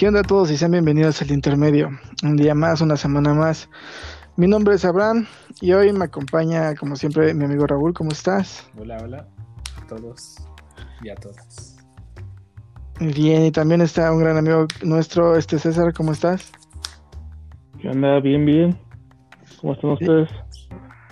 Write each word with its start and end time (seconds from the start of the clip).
¿Qué 0.00 0.08
onda 0.08 0.20
a 0.20 0.22
todos 0.22 0.50
y 0.50 0.56
sean 0.56 0.70
bienvenidos 0.70 1.20
al 1.20 1.30
intermedio? 1.30 1.90
Un 2.22 2.34
día 2.34 2.54
más, 2.54 2.80
una 2.80 2.96
semana 2.96 3.34
más. 3.34 3.68
Mi 4.34 4.48
nombre 4.48 4.74
es 4.74 4.86
Abraham 4.86 5.26
y 5.60 5.74
hoy 5.74 5.92
me 5.92 6.06
acompaña, 6.06 6.74
como 6.74 6.96
siempre, 6.96 7.34
mi 7.34 7.44
amigo 7.44 7.66
Raúl. 7.66 7.92
¿Cómo 7.92 8.10
estás? 8.10 8.66
Hola, 8.78 8.96
hola 9.04 9.28
a 9.76 9.86
todos 9.86 10.36
y 11.02 11.10
a 11.10 11.14
todas. 11.16 11.76
Bien, 12.98 13.44
y 13.44 13.50
también 13.50 13.82
está 13.82 14.10
un 14.10 14.20
gran 14.20 14.38
amigo 14.38 14.66
nuestro, 14.82 15.36
este 15.36 15.58
César. 15.58 15.92
¿Cómo 15.92 16.12
estás? 16.12 16.50
¿Qué 17.78 17.90
onda? 17.90 18.20
Bien, 18.20 18.46
bien. 18.46 18.80
¿Cómo 19.60 19.74
están 19.74 19.90
ustedes? 19.90 20.30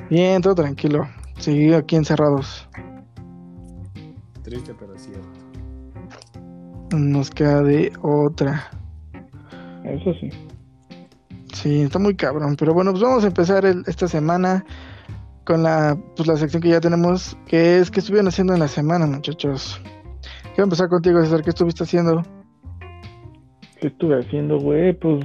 Bien, 0.08 0.40
todo 0.40 0.54
tranquilo. 0.54 1.06
Seguido 1.36 1.76
aquí 1.76 1.94
encerrados. 1.94 2.66
Triste, 4.42 4.72
pero 4.80 4.96
cierto. 4.96 5.28
Nos 6.96 7.30
queda 7.30 7.62
de 7.62 7.92
otra. 8.00 8.70
Eso 9.88 10.12
sí. 10.14 10.30
Sí, 11.52 11.82
está 11.82 11.98
muy 11.98 12.14
cabrón. 12.14 12.56
Pero 12.58 12.74
bueno, 12.74 12.90
pues 12.92 13.02
vamos 13.02 13.24
a 13.24 13.28
empezar 13.28 13.64
el- 13.64 13.82
esta 13.86 14.06
semana 14.06 14.64
con 15.44 15.62
la, 15.62 15.96
pues 16.14 16.28
la 16.28 16.36
sección 16.36 16.62
que 16.62 16.68
ya 16.68 16.80
tenemos, 16.80 17.36
que 17.46 17.78
es 17.78 17.90
¿qué 17.90 18.00
estuvieron 18.00 18.28
haciendo 18.28 18.52
en 18.52 18.60
la 18.60 18.68
semana, 18.68 19.06
muchachos? 19.06 19.80
Quiero 20.54 20.64
empezar 20.64 20.88
contigo, 20.88 21.20
César. 21.20 21.42
¿Qué 21.42 21.50
estuviste 21.50 21.84
haciendo? 21.84 22.22
¿Qué 23.80 23.88
estuve 23.88 24.18
haciendo, 24.20 24.58
güey? 24.58 24.92
Pues 24.92 25.24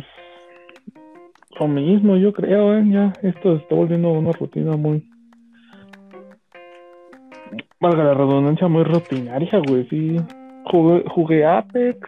lo 1.59 1.67
mismo, 1.67 2.15
yo 2.17 2.31
creo, 2.33 2.77
¿eh? 2.77 2.83
Ya 2.87 3.13
esto 3.21 3.57
se 3.57 3.63
está 3.63 3.75
volviendo 3.75 4.11
una 4.11 4.31
rutina 4.31 4.77
muy... 4.77 5.07
Valga 7.79 8.03
la 8.03 8.13
redundancia, 8.13 8.67
muy 8.67 8.83
rutinaria, 8.83 9.59
güey, 9.67 9.87
sí. 9.89 10.15
Jugué, 10.71 11.03
jugué 11.13 11.45
Apex. 11.45 11.99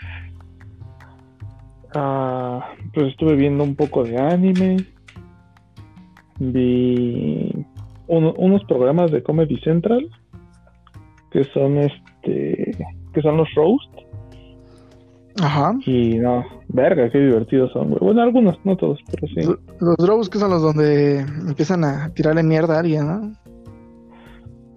Ah, 1.95 2.73
pues 2.93 3.07
estuve 3.07 3.35
viendo 3.35 3.63
un 3.63 3.75
poco 3.75 4.03
de 4.03 4.17
anime. 4.17 4.77
Vi 6.39 7.65
uno- 8.07 8.33
unos 8.37 8.63
programas 8.65 9.11
de 9.11 9.23
Comedy 9.23 9.57
Central 9.61 10.05
que 11.31 11.43
son 11.45 11.77
este 11.77 12.71
que 13.13 13.21
son 13.21 13.37
los 13.37 13.47
roast 13.55 13.89
Ajá. 15.41 15.73
y 15.85 16.15
no, 16.17 16.43
verga, 16.67 17.09
qué 17.09 17.17
divertidos 17.19 17.71
son, 17.71 17.89
güey. 17.89 17.99
Bueno, 18.01 18.21
algunos, 18.21 18.57
no 18.65 18.75
todos, 18.75 18.99
pero 19.11 19.27
sí. 19.27 19.41
Lo- 19.43 19.59
Los 19.79 19.97
drows 19.97 20.29
que 20.29 20.37
son 20.39 20.49
los 20.49 20.61
donde 20.61 21.19
empiezan 21.19 21.83
a 21.85 22.09
tirarle 22.13 22.43
mierda 22.43 22.75
a 22.75 22.79
alguien, 22.79 23.07
¿no? 23.07 23.33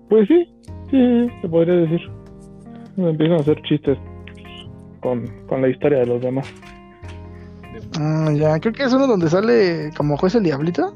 Pues 0.08 0.26
sí, 0.28 0.46
sí, 0.90 1.26
se 1.42 1.48
podría 1.48 1.74
decir. 1.74 2.00
Empiezan 2.96 3.36
a 3.38 3.40
hacer 3.40 3.60
chistes 3.62 3.98
con, 5.00 5.24
con 5.48 5.60
la 5.62 5.68
historia 5.68 5.98
de 6.00 6.06
los 6.06 6.20
demás. 6.20 6.52
Ah, 8.00 8.30
ya, 8.32 8.60
creo 8.60 8.72
que 8.72 8.84
es 8.84 8.92
uno 8.92 9.08
donde 9.08 9.28
sale 9.28 9.90
como 9.96 10.16
juez 10.16 10.36
el 10.36 10.44
diablito. 10.44 10.94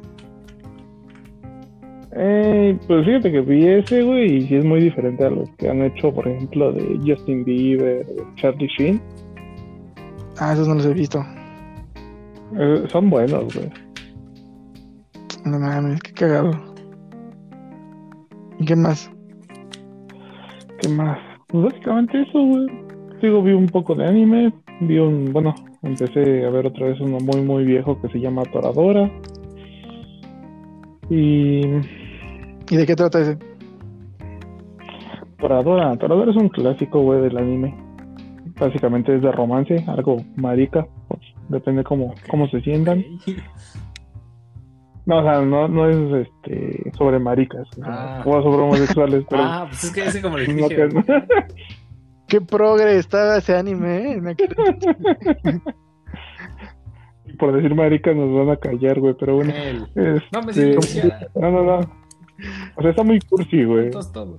Eh, 2.15 2.79
pues 2.87 3.05
fíjate 3.05 3.33
que 3.33 3.41
vi 3.41 3.67
ese, 3.67 4.03
güey, 4.03 4.45
y 4.45 4.55
es 4.55 4.65
muy 4.65 4.83
diferente 4.83 5.25
a 5.25 5.31
los 5.31 5.49
que 5.59 5.69
han 5.69 5.83
hecho, 5.83 6.15
por 6.15 6.29
ejemplo, 6.29 6.73
de 6.73 7.01
Justin 7.05 7.43
Bieber, 7.45 8.07
de 8.07 8.23
Charlie 8.37 8.69
Sheen. 8.79 9.01
Ah, 10.39 10.53
esos 10.53 10.69
no 10.69 10.75
los 10.75 10.87
he 10.87 10.93
visto. 10.93 11.25
Eh, 12.57 12.85
son 12.89 13.11
buenos, 13.11 13.53
güey. 13.53 13.71
No 15.45 15.59
mames, 15.59 16.01
qué 16.03 16.13
cagado. 16.13 16.53
¿Y 18.61 18.65
qué 18.65 18.77
más? 18.77 19.11
¿Qué 20.81 20.89
más? 20.89 21.19
Pues 21.49 21.65
básicamente 21.65 22.23
eso, 22.23 22.39
güey. 22.39 22.67
Digo, 23.21 23.43
vi 23.43 23.53
un 23.53 23.67
poco 23.67 23.97
de 23.97 24.07
anime, 24.07 24.53
vi 24.83 24.99
un, 24.99 25.33
bueno, 25.33 25.55
empecé 25.83 26.45
a 26.47 26.51
ver 26.51 26.67
otra 26.67 26.87
vez 26.87 27.01
uno 27.01 27.19
muy, 27.21 27.43
muy 27.43 27.65
viejo 27.65 28.01
que 28.01 28.09
se 28.09 28.21
llama 28.21 28.43
Toradora. 28.45 29.11
Y 31.11 31.61
¿Y 32.71 32.77
de 32.77 32.87
qué 32.87 32.95
trata 32.97 33.21
ese? 33.21 33.39
Toradora, 35.39 35.97
Toradora 35.97 36.31
es 36.31 36.37
un 36.37 36.49
clásico, 36.49 37.01
güey, 37.01 37.21
del 37.23 37.37
anime. 37.37 37.75
Básicamente 38.59 39.15
es 39.17 39.23
de 39.23 39.33
romance, 39.33 39.85
algo 39.89 40.19
marica, 40.37 40.87
pues, 41.09 41.21
depende 41.49 41.83
cómo, 41.85 42.15
cómo 42.31 42.47
se 42.49 42.61
sientan. 42.63 43.05
No, 45.05 45.19
o 45.19 45.23
sea, 45.25 45.41
no, 45.43 45.67
no 45.67 45.89
es 45.89 46.29
este 46.29 46.93
sobre 46.97 47.19
maricas, 47.19 47.67
Ah. 47.83 48.23
o 48.25 48.41
sobre 48.41 48.63
homosexuales, 48.63 49.25
pero 49.31 49.43
Ah, 49.43 49.65
pues 49.69 49.83
es 49.83 49.91
que 49.93 50.05
ese 50.05 50.23
como 50.23 50.39
le 50.39 50.47
no 50.47 50.69
dije. 50.69 50.77
que- 50.77 50.89
Qué 52.29 52.41
progre 52.41 52.97
estaba 52.99 53.37
ese 53.39 53.57
anime, 53.57 54.13
¿eh? 54.13 54.23
Por 57.39 57.53
decir 57.55 57.75
maricas 57.75 58.15
nos 58.15 58.33
van 58.35 58.51
a 58.51 58.57
callar, 58.57 59.01
güey, 59.01 59.15
pero 59.19 59.37
bueno. 59.37 59.53
Él. 59.55 59.87
Este, 59.95 60.27
No, 60.33 60.43
me 60.43 60.53
sí, 60.53 60.61
decía. 60.61 61.29
no, 61.35 61.51
no, 61.51 61.63
no. 61.65 61.79
O 62.77 62.83
sea, 62.83 62.91
está 62.91 63.03
muy 63.03 63.21
cursi, 63.21 63.65
güey. 63.65 63.91
Todos, 63.91 64.13
todos. 64.13 64.37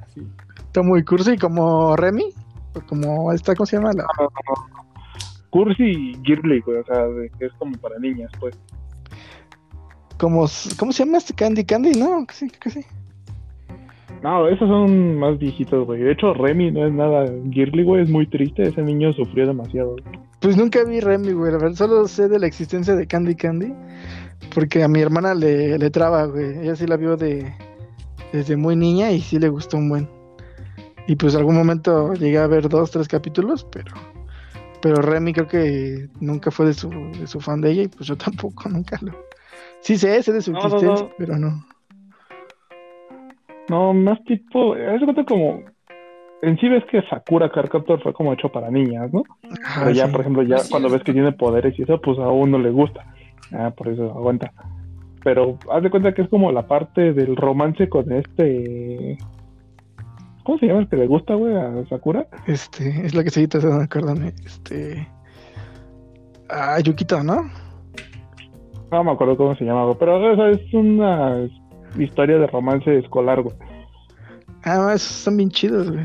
Así. 0.00 0.26
Está 0.58 0.82
muy 0.82 1.04
cursi 1.04 1.36
como 1.36 1.96
Remy. 1.96 2.32
o 2.74 2.80
Como 2.86 3.32
esta, 3.32 3.54
¿cómo 3.54 3.66
se 3.66 3.76
llama? 3.76 3.92
La... 3.92 4.04
Cursi 5.50 5.82
y 5.82 6.14
girly, 6.24 6.60
güey, 6.60 6.78
o 6.78 6.84
sea, 6.84 7.06
de 7.06 7.28
que 7.38 7.46
es 7.46 7.52
como 7.54 7.76
para 7.78 7.98
niñas, 7.98 8.30
pues. 8.38 8.58
Como, 10.18 10.46
¿Cómo 10.78 10.92
se 10.92 11.04
llama 11.04 11.18
este 11.18 11.34
Candy 11.34 11.64
Candy? 11.64 11.92
No, 11.98 12.24
que 12.26 12.34
sí, 12.34 12.50
que 12.50 12.70
sí. 12.70 12.84
No, 14.22 14.46
esos 14.48 14.68
son 14.68 15.18
más 15.18 15.38
viejitos, 15.38 15.86
güey. 15.86 16.02
De 16.02 16.12
hecho, 16.12 16.34
Remy 16.34 16.72
no 16.72 16.86
es 16.86 16.92
nada 16.92 17.26
girly, 17.50 17.84
güey, 17.84 18.02
es 18.02 18.10
muy 18.10 18.26
triste. 18.26 18.62
Ese 18.62 18.82
niño 18.82 19.12
sufrió 19.12 19.46
demasiado. 19.46 19.92
güey. 19.92 20.18
Pues 20.40 20.56
nunca 20.56 20.84
vi 20.84 21.00
Remy, 21.00 21.32
güey. 21.32 21.52
La 21.52 21.58
verdad, 21.58 21.76
solo 21.76 22.06
sé 22.06 22.28
de 22.28 22.38
la 22.38 22.46
existencia 22.46 22.94
de 22.94 23.06
Candy 23.06 23.34
Candy. 23.34 23.72
Porque 24.54 24.82
a 24.82 24.88
mi 24.88 25.00
hermana 25.00 25.34
le, 25.34 25.78
le 25.78 25.90
traba, 25.90 26.26
güey. 26.26 26.58
Ella 26.58 26.76
sí 26.76 26.86
la 26.86 26.96
vio 26.96 27.16
de, 27.16 27.52
desde 28.32 28.56
muy 28.56 28.76
niña 28.76 29.10
y 29.10 29.20
sí 29.20 29.38
le 29.38 29.48
gustó 29.48 29.76
un 29.76 29.88
buen. 29.88 30.08
Y 31.06 31.16
pues 31.16 31.34
algún 31.34 31.56
momento 31.56 32.12
llegué 32.14 32.38
a 32.38 32.46
ver 32.46 32.68
dos, 32.68 32.90
tres 32.90 33.08
capítulos, 33.08 33.66
pero 33.72 33.92
pero 34.80 34.96
Remy 35.02 35.32
creo 35.32 35.48
que 35.48 36.08
nunca 36.20 36.50
fue 36.50 36.66
de 36.66 36.74
su, 36.74 36.88
de 36.88 37.26
su 37.26 37.40
fan 37.40 37.60
de 37.60 37.70
ella 37.70 37.82
y 37.82 37.88
pues 37.88 38.06
yo 38.06 38.16
tampoco, 38.16 38.68
nunca 38.68 38.98
lo... 39.02 39.12
Sí 39.80 39.96
sé, 39.96 40.22
sé 40.22 40.32
de 40.32 40.42
su 40.42 40.52
No, 40.52 40.58
no, 40.60 40.68
no. 40.68 40.74
existencia, 40.76 41.14
pero 41.18 41.38
no. 41.38 41.64
No, 43.70 43.94
más 43.94 44.22
tipo, 44.24 44.74
es 44.74 45.00
cuenta 45.00 45.24
como. 45.24 45.60
En 46.42 46.58
sí 46.58 46.68
ves 46.68 46.82
que 46.90 47.02
Sakura 47.02 47.48
Card 47.50 47.68
Captor 47.68 48.02
fue 48.02 48.12
como 48.12 48.32
hecho 48.32 48.48
para 48.48 48.68
niñas, 48.68 49.12
¿no? 49.12 49.22
Ajá, 49.64 49.82
Pero 49.84 49.90
ya, 49.92 50.06
sí. 50.06 50.10
por 50.12 50.20
ejemplo, 50.22 50.42
ya 50.42 50.56
cuando 50.68 50.88
es 50.88 50.94
ves 50.94 51.04
que 51.04 51.12
tiene 51.12 51.30
poderes 51.30 51.78
y 51.78 51.82
eso, 51.82 52.00
pues 52.00 52.18
a 52.18 52.28
uno 52.28 52.58
le 52.58 52.70
gusta. 52.70 53.04
Ah, 53.52 53.70
por 53.70 53.86
eso 53.88 54.10
aguanta. 54.10 54.52
Pero 55.22 55.56
haz 55.70 55.84
de 55.84 55.90
cuenta 55.90 56.12
que 56.14 56.22
es 56.22 56.28
como 56.28 56.50
la 56.50 56.66
parte 56.66 57.12
del 57.12 57.36
romance 57.36 57.88
con 57.88 58.10
este. 58.10 59.18
¿Cómo 60.42 60.58
se 60.58 60.66
llama 60.66 60.80
el 60.80 60.88
que 60.88 60.96
le 60.96 61.06
gusta, 61.06 61.34
güey, 61.34 61.54
a 61.54 61.86
Sakura? 61.88 62.26
Este, 62.48 63.06
es 63.06 63.14
la 63.14 63.22
que 63.22 63.30
se 63.30 63.40
edita, 63.40 63.58
acuérdame. 63.80 64.32
Este. 64.44 65.06
Ah, 66.48 66.80
Yukito, 66.80 67.22
¿no? 67.22 67.48
No 68.90 69.04
me 69.04 69.12
acuerdo 69.12 69.36
cómo 69.36 69.54
se 69.54 69.64
llama, 69.64 69.94
pero 69.96 70.32
o 70.32 70.34
sea, 70.34 70.48
es 70.48 70.74
una 70.74 71.46
historia 71.98 72.38
de 72.38 72.46
romance 72.46 72.98
escolar, 72.98 73.42
güey. 73.42 73.54
Ah, 74.64 74.92
esos 74.94 75.10
son 75.12 75.36
bien 75.36 75.50
chidos, 75.50 75.90
güey. 75.90 76.04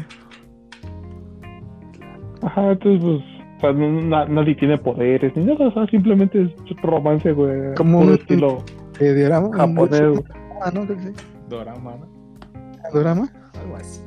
Ajá, 2.41 2.71
entonces, 2.71 3.01
pues, 3.01 3.21
o 3.57 3.59
sea, 3.61 3.71
no- 3.73 4.01
na- 4.01 4.25
nadie 4.25 4.55
tiene 4.55 4.77
poderes 4.77 5.35
ni 5.35 5.45
nada, 5.45 5.67
o 5.67 5.71
sea, 5.73 5.87
simplemente 5.87 6.41
es 6.43 6.81
romance, 6.81 7.31
güey. 7.31 7.73
Como 7.75 7.99
un- 7.99 8.13
estilo 8.13 8.63
Eh, 8.99 9.13
diorama. 9.13 9.49
japonés, 9.55 10.01
güey. 10.09 10.23
Ah, 10.61 10.71
¿no? 10.73 10.85
Creo 10.85 10.97
que 10.97 11.03
sí. 11.03 11.11
Dorama, 11.49 11.91
¿no? 11.97 12.91
¿Dorama? 12.93 13.29
Algo 13.59 13.75
así. 13.77 14.01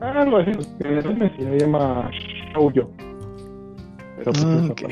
Algo 0.00 0.36
así, 0.38 0.50
que 0.80 0.88
el 0.88 0.98
anime 1.06 1.32
se 1.36 1.58
llama 1.58 2.10
Shoujo. 2.52 2.90
Pero 4.18 4.32
pues 4.32 4.44
Mm, 4.44 4.68
parte. 4.68 4.86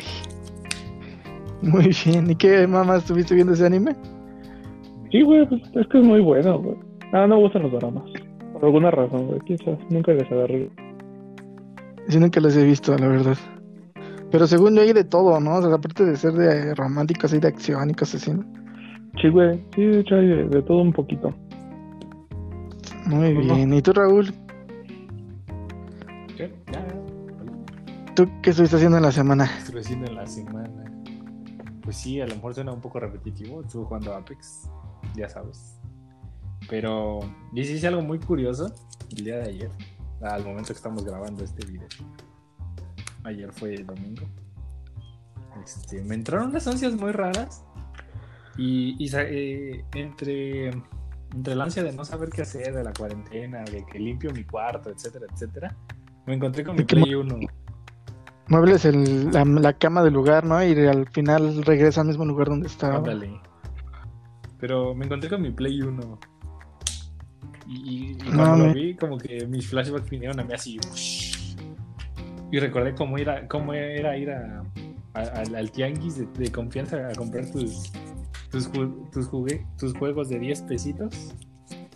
Muy 1.62 1.90
bien. 2.05 2.31
¿Y 2.31 2.34
qué 2.37 2.66
mamá 2.66 2.96
estuviste 2.96 3.34
viendo 3.34 3.52
ese 3.52 3.66
anime? 3.66 3.94
Sí, 5.12 5.22
güey, 5.22 5.46
pues 5.46 5.60
es 5.74 5.86
que 5.88 5.98
es 5.98 6.04
muy 6.04 6.20
bueno, 6.20 6.58
güey. 6.58 6.76
Ah, 7.12 7.26
no 7.26 7.36
me 7.36 7.42
gustan 7.42 7.62
los 7.64 7.72
dramas. 7.72 8.04
Por 8.54 8.64
alguna 8.64 8.90
razón, 8.90 9.26
güey, 9.26 9.40
quizás 9.40 9.78
nunca 9.90 10.12
les 10.12 10.30
agarré. 10.32 10.70
Yo 12.08 12.18
nunca 12.18 12.40
los 12.40 12.56
he 12.56 12.64
visto, 12.64 12.96
la 12.96 13.06
verdad. 13.06 13.36
Pero 14.30 14.46
según 14.46 14.74
yo 14.74 14.80
hay 14.80 14.94
de 14.94 15.04
todo, 15.04 15.38
¿no? 15.38 15.56
O 15.56 15.62
sea, 15.62 15.74
aparte 15.74 16.06
de 16.06 16.16
ser 16.16 16.32
de 16.32 16.74
románticos, 16.74 17.32
hay 17.34 17.40
de 17.40 17.48
acción 17.48 17.90
y 17.90 17.94
cosas 17.94 18.22
así. 18.22 18.32
¿no? 18.32 18.42
Sí, 19.20 19.28
güey, 19.28 19.62
sí, 19.74 19.84
de 19.84 20.00
hecho 20.00 20.14
hay 20.14 20.26
de, 20.26 20.44
de 20.48 20.62
todo 20.62 20.80
un 20.80 20.92
poquito. 20.92 21.34
Muy 23.06 23.32
Ujú. 23.32 23.42
bien. 23.42 23.74
¿Y 23.74 23.82
tú, 23.82 23.92
Raúl? 23.92 24.32
¿Qué? 26.36 26.50
Ya, 26.72 26.80
ya. 26.86 28.14
¿Tú 28.14 28.26
qué 28.42 28.50
estuviste 28.50 28.76
haciendo 28.76 28.96
en 28.96 29.02
la 29.02 29.12
semana? 29.12 29.44
Estuve 29.58 29.80
haciendo 29.80 30.06
en 30.06 30.14
la 30.14 30.26
semana. 30.26 30.84
Pues 31.82 31.96
sí, 31.96 32.20
a 32.20 32.26
lo 32.26 32.34
mejor 32.36 32.54
suena 32.54 32.72
un 32.72 32.80
poco 32.80 33.00
repetitivo. 33.00 33.60
Estuve 33.60 33.84
jugando 33.84 34.14
Apex, 34.14 34.70
ya 35.14 35.28
sabes. 35.28 35.78
Pero 36.68 37.20
y 37.52 37.64
sí 37.64 37.74
hice 37.74 37.88
algo 37.88 38.02
muy 38.02 38.18
curioso 38.18 38.72
el 39.16 39.24
día 39.24 39.38
de 39.38 39.48
ayer, 39.50 39.70
al 40.22 40.44
momento 40.44 40.68
que 40.68 40.74
estamos 40.74 41.04
grabando 41.04 41.44
este 41.44 41.66
video. 41.66 41.88
Ayer 43.24 43.52
fue 43.52 43.76
domingo. 43.82 44.26
este, 45.62 46.02
me 46.02 46.14
entraron 46.14 46.50
unas 46.50 46.66
ansias 46.66 46.94
muy 46.94 47.12
raras. 47.12 47.64
Y, 48.56 48.96
y 49.02 49.10
eh, 49.16 49.84
entre, 49.94 50.68
entre 51.34 51.54
la 51.54 51.64
ansia 51.64 51.82
de 51.82 51.92
no 51.92 52.04
saber 52.04 52.28
qué 52.28 52.42
hacer, 52.42 52.74
de 52.74 52.84
la 52.84 52.92
cuarentena, 52.92 53.64
de 53.64 53.84
que 53.86 53.98
limpio 53.98 54.30
mi 54.30 54.44
cuarto, 54.44 54.90
etcétera, 54.90 55.26
etcétera, 55.32 55.74
me 56.26 56.34
encontré 56.34 56.64
con 56.64 56.74
mi 56.74 56.82
¿De 56.82 56.86
qué 56.86 56.96
Play 56.96 57.14
1. 57.14 57.38
Muebles 58.48 58.84
el, 58.84 59.32
la, 59.32 59.44
la 59.44 59.72
cama 59.72 60.02
del 60.02 60.12
lugar, 60.12 60.44
¿no? 60.44 60.62
Y 60.62 60.72
al 60.86 61.08
final 61.08 61.64
regresa 61.64 62.02
al 62.02 62.08
mismo 62.08 62.24
lugar 62.24 62.48
donde 62.48 62.66
estaba. 62.66 62.96
Ándale. 62.96 63.40
Pero 64.62 64.94
me 64.94 65.06
encontré 65.06 65.28
con 65.28 65.42
mi 65.42 65.50
Play 65.50 65.82
1. 65.82 66.18
Y, 67.66 67.72
y- 67.74 68.10
y 68.12 68.30
No, 68.30 68.36
cuando 68.36 68.66
lo 68.68 68.72
vi, 68.74 68.94
como 68.94 69.18
que 69.18 69.44
mis 69.48 69.66
flashbacks 69.68 70.08
vinieron 70.08 70.38
a 70.38 70.44
mí 70.44 70.54
así. 70.54 70.78
ush. 70.92 71.56
Y 72.52 72.60
recordé 72.60 72.94
cómo 72.94 73.18
era, 73.18 73.48
cómo 73.48 73.74
era 73.74 74.16
ir 74.16 74.30
a, 74.30 74.62
a- 75.14 75.20
al, 75.20 75.54
al 75.56 75.72
tianguis 75.72 76.16
de, 76.18 76.26
de 76.38 76.52
confianza 76.52 77.08
a 77.08 77.12
comprar 77.16 77.50
tus, 77.50 77.90
tus, 78.52 78.70
tus, 79.10 79.26
jugue- 79.28 79.66
tus 79.76 79.94
juegos 79.98 80.28
de 80.28 80.38
10 80.38 80.62
pesitos. 80.62 81.34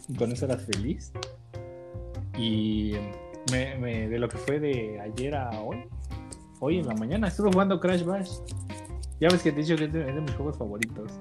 Y 0.09 0.15
con 0.17 0.33
eso 0.33 0.47
eras 0.47 0.65
feliz. 0.65 1.13
Y 2.37 2.95
me, 3.53 3.77
me- 3.79 4.09
de 4.09 4.19
lo 4.19 4.29
que 4.29 4.39
fue 4.39 4.59
de 4.59 4.99
ayer 5.01 5.37
a 5.37 5.51
hoy, 5.61 5.85
hoy 6.59 6.79
en 6.81 6.89
la 6.89 6.95
mañana, 6.97 7.29
estuve 7.29 7.53
jugando 7.53 7.79
Crash 7.79 8.03
Bash. 8.03 8.31
Ya 9.21 9.29
ves 9.31 9.41
que 9.45 9.53
te 9.53 9.61
he 9.61 9.63
dicho 9.63 9.77
que 9.77 9.85
es 9.85 9.93
de, 9.93 10.01
es 10.09 10.15
de 10.17 10.21
mis 10.21 10.33
juegos 10.33 10.59
favoritos. 10.59 11.13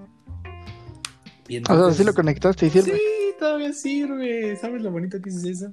Y 1.48 1.60
O 1.60 1.66
sea, 1.66 1.92
sí 1.92 2.04
lo 2.04 2.14
conectaste 2.14 2.66
y 2.68 2.70
sirve. 2.70 2.94
Sí, 2.98 3.02
todavía 3.40 3.72
sirve. 3.74 4.56
¿Sabes 4.56 4.82
lo 4.82 4.92
bonito 4.92 5.22
que 5.22 5.30
es 5.30 5.44
eso? 5.44 5.72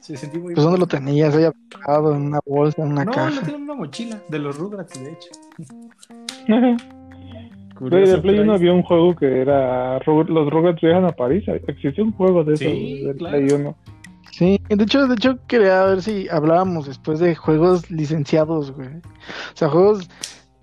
Se 0.00 0.16
sentí 0.16 0.38
muy 0.38 0.54
Pues 0.54 0.64
¿dónde 0.64 0.78
lo 0.80 0.86
tenías? 0.86 1.34
Ahí 1.34 1.44
apagado 1.44 2.14
en 2.14 2.22
una 2.22 2.40
bolsa, 2.46 2.82
en 2.82 2.92
una 2.92 3.04
No, 3.04 3.10
lo 3.10 3.16
caja. 3.16 3.42
tengo 3.42 3.56
en 3.58 3.62
una 3.64 3.74
mochila 3.74 4.22
de 4.28 4.38
los 4.38 4.56
Rugrats, 4.56 5.02
de 5.02 5.12
hecho. 5.12 5.30
Curioso, 7.78 8.16
de 8.16 8.22
Play 8.22 8.34
pero 8.36 8.42
1 8.42 8.52
ahí- 8.52 8.58
había 8.58 8.72
un 8.72 8.82
juego 8.82 9.14
que 9.14 9.40
era 9.40 9.98
Los 10.00 10.50
Rugrats 10.50 10.80
viajan 10.80 11.04
a 11.04 11.12
París. 11.12 11.44
Existía 11.46 12.02
un 12.02 12.12
juego 12.12 12.42
de 12.42 12.54
esos 12.54 12.66
Sí, 12.66 13.02
del 13.04 13.16
claro. 13.16 13.36
Play 13.38 13.60
1. 13.60 13.76
Sí, 14.32 14.60
de 14.68 14.84
hecho, 14.84 15.06
de 15.06 15.14
hecho 15.14 15.38
quería 15.46 15.84
ver 15.84 16.02
si 16.02 16.28
hablábamos 16.28 16.86
después 16.86 17.18
de 17.20 17.34
juegos 17.34 17.90
licenciados, 17.90 18.72
güey. 18.72 18.88
O 18.88 19.54
sea, 19.56 19.68
juegos 19.68 20.08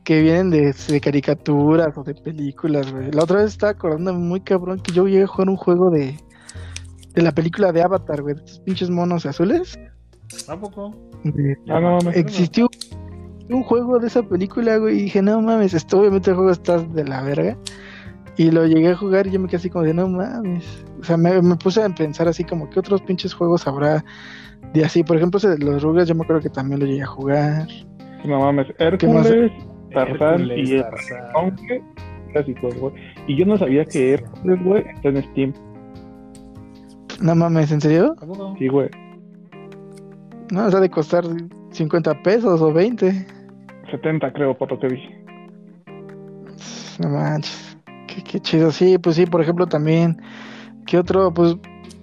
que 0.06 0.22
vienen 0.22 0.50
de, 0.52 0.74
de 0.88 1.02
caricaturas 1.02 1.90
o 1.98 2.04
de 2.04 2.14
películas, 2.16 2.92
güey. 2.94 3.12
La 3.12 3.24
otra 3.24 3.38
vez 3.40 3.48
estaba 3.48 3.72
acordando 3.74 4.14
muy 4.14 4.40
cabrón 4.40 4.80
que 4.80 4.94
yo 4.94 5.06
llegué 5.08 5.24
a 5.24 5.28
jugar 5.28 5.50
un 5.50 5.58
juego 5.58 5.90
de, 5.90 6.16
de 7.14 7.22
la 7.22 7.32
película 7.34 7.72
de 7.74 7.82
Avatar, 7.82 8.22
güey. 8.22 8.36
de 8.36 8.42
Estos 8.42 8.60
pinches 8.60 8.90
monos 8.90 9.26
azules. 9.26 9.78
¿A 10.48 10.58
poco? 10.58 10.94
De- 11.24 11.58
Ah, 11.68 11.80
no 11.82 11.98
mames. 11.98 12.16
Existió 12.16 12.68
un 13.50 13.64
juego 13.64 14.00
de 14.00 14.08
esa 14.08 14.24
película, 14.24 14.78
güey, 14.78 14.98
y 15.00 15.02
dije, 15.04 15.22
no 15.22 15.42
mames, 15.42 15.74
esto 15.74 16.00
obviamente 16.00 16.30
el 16.30 16.36
juego 16.38 16.52
está 16.52 16.78
de 16.80 17.04
la 17.04 17.22
verga. 17.24 17.58
Y 18.38 18.52
lo 18.52 18.66
llegué 18.66 18.90
a 18.90 18.96
jugar 18.98 19.28
y 19.28 19.32
yo 19.32 19.40
me 19.40 19.48
quedé 19.48 19.58
así 19.58 19.70
como 19.70 19.86
de, 19.86 19.94
no 19.94 20.08
mames. 20.08 20.66
O 21.00 21.04
sea, 21.04 21.18
me, 21.18 21.42
me 21.42 21.56
puse 21.56 21.82
a 21.84 21.90
pensar 21.90 22.28
así 22.28 22.44
como, 22.44 22.70
¿qué 22.70 22.80
otros 22.80 23.02
pinches 23.02 23.34
juegos 23.34 23.66
habrá 23.68 24.04
de 24.74 24.84
así? 24.86 25.04
Por 25.04 25.18
ejemplo, 25.18 25.38
ese 25.38 25.50
de 25.50 25.58
los 25.60 25.82
Rugrats, 25.82 26.10
yo 26.10 26.16
me 26.16 26.24
acuerdo 26.24 26.42
que 26.42 26.50
también 26.50 26.80
lo 26.80 26.86
llegué 26.86 27.04
a 27.04 27.08
jugar. 27.08 27.68
No 28.26 28.40
mames. 28.40 28.68
más? 28.68 28.76
Hércules, 28.80 29.52
Tarzán 29.96 30.42
Hércules, 30.42 30.70
y 30.70 30.80
Tarzán. 30.80 31.24
Aunque 31.34 31.82
clásicos, 32.32 32.76
güey. 32.78 32.94
Y 33.28 33.36
yo 33.36 33.46
no 33.46 33.58
sabía 33.58 33.86
que 33.86 34.14
Hércules, 34.14 34.64
güey, 34.64 34.84
está 34.96 35.10
en 35.10 35.24
Steam. 35.24 35.54
No 37.22 37.36
mames, 37.36 37.72
¿en 37.72 37.82
serio? 37.82 38.16
Sí, 38.60 38.68
güey. 38.68 38.90
No, 40.52 40.66
o 40.66 40.70
sea, 40.72 40.80
de 40.80 40.90
costar 40.90 41.24
50 41.72 42.22
pesos 42.24 42.62
o 42.62 42.74
20. 42.74 43.26
70 43.90 44.34
creo, 44.34 44.58
por 44.58 44.72
lo 44.72 44.80
que 44.80 44.88
vi. 44.88 45.10
No 47.00 47.10
manches. 47.10 47.78
Qué, 48.08 48.24
qué 48.24 48.40
chido. 48.40 48.72
Sí, 48.72 48.98
pues 48.98 49.16
sí, 49.16 49.26
por 49.26 49.42
ejemplo, 49.42 49.66
también. 49.66 50.22
¿Qué 50.86 50.98
otro? 50.98 51.34
Pues 51.34 51.56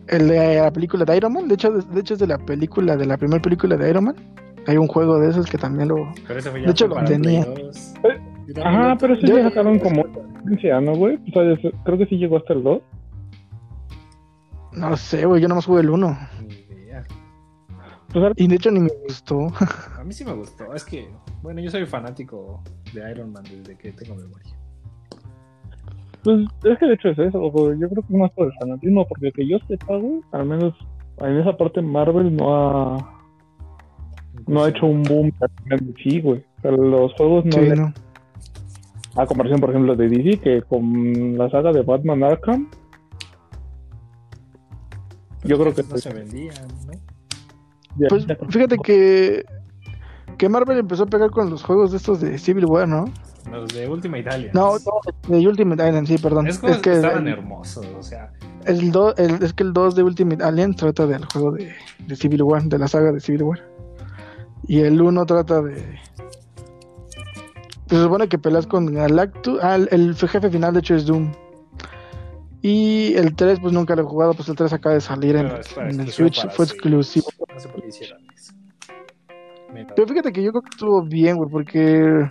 el 0.08 0.28
de 0.28 0.56
la 0.56 0.72
película 0.72 1.04
de 1.04 1.16
Iron 1.16 1.34
Man. 1.34 1.48
De 1.48 1.54
hecho, 1.54 1.70
de, 1.70 1.82
de 1.94 2.00
hecho 2.00 2.14
es 2.14 2.20
de 2.20 2.26
la 2.26 2.38
película, 2.38 2.96
de 2.96 3.06
la 3.06 3.16
primera 3.16 3.40
película 3.40 3.76
de 3.76 3.90
Iron 3.90 4.04
Man. 4.04 4.16
Hay 4.67 4.76
un 4.76 4.87
juego 4.88 5.19
de 5.19 5.31
esos 5.31 5.47
que 5.47 5.59
también 5.59 5.88
lo. 5.88 6.12
Pero 6.26 6.38
ese 6.38 6.50
fue 6.50 6.61
ya 6.61 6.67
De 6.67 6.73
hecho, 6.73 6.87
lo 6.88 7.03
tenía. 7.05 7.44
Play 7.44 7.64
2. 7.67 7.94
Eh, 8.05 8.61
Ajá, 8.64 8.88
lo 8.91 8.99
pero 8.99 9.14
Yo- 9.14 9.37
ya 9.38 9.44
sacaron 9.44 9.79
como 9.79 10.05
¿no, 10.05 10.94
güey? 10.97 11.17
O 11.17 11.32
sea, 11.32 11.73
creo 11.85 11.99
que 11.99 12.06
sí 12.06 12.17
llegó 12.17 12.37
hasta 12.37 12.53
el 12.53 12.62
2. 12.62 12.82
No 14.73 14.97
sé, 14.97 15.26
güey. 15.26 15.41
Yo 15.41 15.49
nomás 15.49 15.67
jugué 15.67 15.81
el 15.82 15.91
1. 15.91 16.17
Ni 16.47 16.55
idea. 16.55 17.05
Y 18.37 18.47
de 18.47 18.55
hecho 18.56 18.70
ni 18.70 18.81
me 18.81 18.91
gustó. 19.06 19.49
A 19.99 20.05
mí 20.05 20.12
sí 20.12 20.25
me 20.25 20.32
gustó. 20.32 20.73
Es 20.75 20.85
que, 20.85 21.09
bueno, 21.43 21.61
yo 21.61 21.70
soy 21.70 21.87
fanático 21.87 22.62
de 22.93 23.11
Iron 23.11 23.32
Man 23.32 23.44
desde 23.44 23.76
que 23.76 23.93
tengo 23.93 24.14
memoria. 24.17 24.53
pues 26.25 26.41
es 26.64 26.79
que 26.79 26.87
de 26.87 26.94
hecho 26.94 27.09
es 27.11 27.19
eso, 27.19 27.38
güey. 27.50 27.79
Yo 27.81 27.88
creo 27.88 28.03
que 28.03 28.12
es 28.12 28.19
más 28.20 28.31
por 28.32 28.47
el 28.47 28.53
fanatismo, 28.61 29.06
porque 29.09 29.32
que 29.32 29.49
yo 29.49 29.59
sepa, 29.69 29.97
güey, 29.97 30.20
al 30.32 30.47
menos 30.47 30.75
en 31.19 31.38
esa 31.38 31.56
parte 31.56 31.81
Marvel 31.82 32.35
no 32.37 32.55
ha, 32.55 33.21
no 34.46 34.64
ha 34.64 34.69
hecho 34.69 34.87
un 34.87 35.02
boom. 35.02 35.32
Sí, 36.02 36.20
güey. 36.20 36.44
Los 36.62 37.12
juegos 37.14 37.44
no 37.46 37.52
Sí, 37.52 37.61
le- 37.61 37.76
no. 37.76 37.93
A 39.17 39.26
comparación, 39.26 39.61
por 39.61 39.70
ejemplo, 39.70 39.94
de 39.94 40.08
DC, 40.08 40.38
que 40.40 40.62
con 40.62 41.37
la 41.37 41.50
saga 41.50 41.70
de 41.73 41.82
Batman 41.82 42.23
Arkham, 42.25 42.69
yo 45.44 45.58
creo 45.58 45.75
que 45.75 45.82
no 45.82 45.96
se 45.99 46.12
vendían, 46.14 46.55
¿no? 46.87 46.93
ya- 47.99 48.08
Pues 48.08 48.26
ya- 48.26 48.37
fíjate 48.49 48.76
que. 48.79 49.44
Que 50.38 50.49
Marvel 50.49 50.78
empezó 50.78 51.05
a 51.05 51.06
pegar 51.06 51.31
con 51.31 51.50
los 51.50 51.62
juegos 51.62 51.90
de 51.90 51.99
estos 51.99 52.20
de 52.20 52.38
Civil 52.38 52.64
War, 52.64 52.88
¿no? 52.88 53.05
Los 53.50 53.73
de 53.75 53.87
Ultimate 53.88 54.28
Alliance. 54.31 54.56
No, 54.58 54.73
no, 54.78 55.37
de 55.37 55.46
Ultimate 55.46 55.82
Alien, 55.82 56.06
sí, 56.06 56.17
perdón. 56.17 56.46
Es 56.46 56.58
que 56.58 56.81
que 56.81 56.93
estaban 56.94 57.26
el, 57.28 57.35
hermosos, 57.35 57.87
o 57.99 58.02
sea, 58.02 58.32
el 58.64 58.90
do- 58.93 59.14
el- 59.17 59.43
es 59.43 59.52
que 59.52 59.62
el 59.62 59.73
2 59.73 59.94
de 59.94 60.02
Ultimate 60.02 60.43
Alien 60.43 60.75
trata 60.75 61.06
del 61.06 61.25
juego 61.26 61.52
de, 61.52 61.70
de 62.06 62.17
Civil 62.17 62.43
War, 62.44 62.62
de 62.64 62.78
la 62.78 62.88
saga 62.88 63.12
de 63.12 63.20
Civil 63.20 63.43
War. 63.43 63.61
Y 64.69 64.81
el 64.81 65.00
1 65.00 65.26
trata 65.26 65.61
de. 65.62 65.99
Se 67.88 68.03
supone 68.03 68.29
que 68.29 68.38
peleas 68.38 68.67
con 68.67 68.87
Galactus. 68.87 69.59
Ah, 69.62 69.76
el, 69.76 69.88
el 69.91 70.14
jefe 70.17 70.50
final, 70.50 70.73
de 70.73 70.81
hecho, 70.81 70.94
es 70.94 71.06
Doom. 71.06 71.32
Y 72.62 73.14
el 73.14 73.35
3, 73.35 73.59
pues 73.61 73.73
nunca 73.73 73.97
lo 73.97 74.02
he 74.02 74.07
jugado, 74.07 74.35
pues 74.35 74.49
el 74.49 74.54
3 74.54 74.73
acaba 74.73 74.95
de 74.95 75.00
salir 75.00 75.35
en, 75.35 75.47
en 75.76 76.00
el 76.00 76.09
Switch, 76.09 76.49
fue 76.50 76.64
exclusivo. 76.64 77.26
no 77.52 77.59
sé 77.59 77.69
por 77.69 77.83
qué 77.83 77.88
hicieron 77.88 78.21
eso. 78.33 78.54
Pero 79.97 80.07
fíjate 80.07 80.33
que 80.33 80.42
yo 80.42 80.52
creo 80.52 80.62
que 80.62 80.71
estuvo 80.71 81.02
bien, 81.02 81.37
güey, 81.37 81.50
porque. 81.50 82.31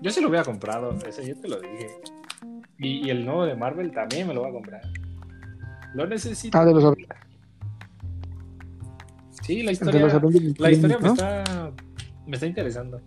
Yo 0.00 0.10
sí 0.10 0.20
lo 0.20 0.28
hubiera 0.28 0.44
comprado, 0.44 0.96
ese 1.06 1.26
yo 1.26 1.34
te 1.40 1.48
lo 1.48 1.60
dije. 1.60 1.88
Y, 2.78 3.06
y 3.06 3.10
el 3.10 3.24
nuevo 3.24 3.44
de 3.44 3.56
Marvel 3.56 3.90
también 3.92 4.28
me 4.28 4.34
lo 4.34 4.42
voy 4.42 4.50
a 4.50 4.52
comprar. 4.52 4.82
Lo 5.94 6.06
necesito. 6.06 6.56
Ah, 6.56 6.64
de 6.64 6.74
los, 6.74 6.94
Sí, 9.42 9.62
la 9.62 9.72
historia, 9.72 10.00
los 10.00 10.14
Avengers 10.14 10.58
la 10.58 10.70
historia 10.70 10.98
me 10.98 11.08
está, 11.08 11.72
me 12.26 12.34
está 12.34 12.46
interesando. 12.46 13.00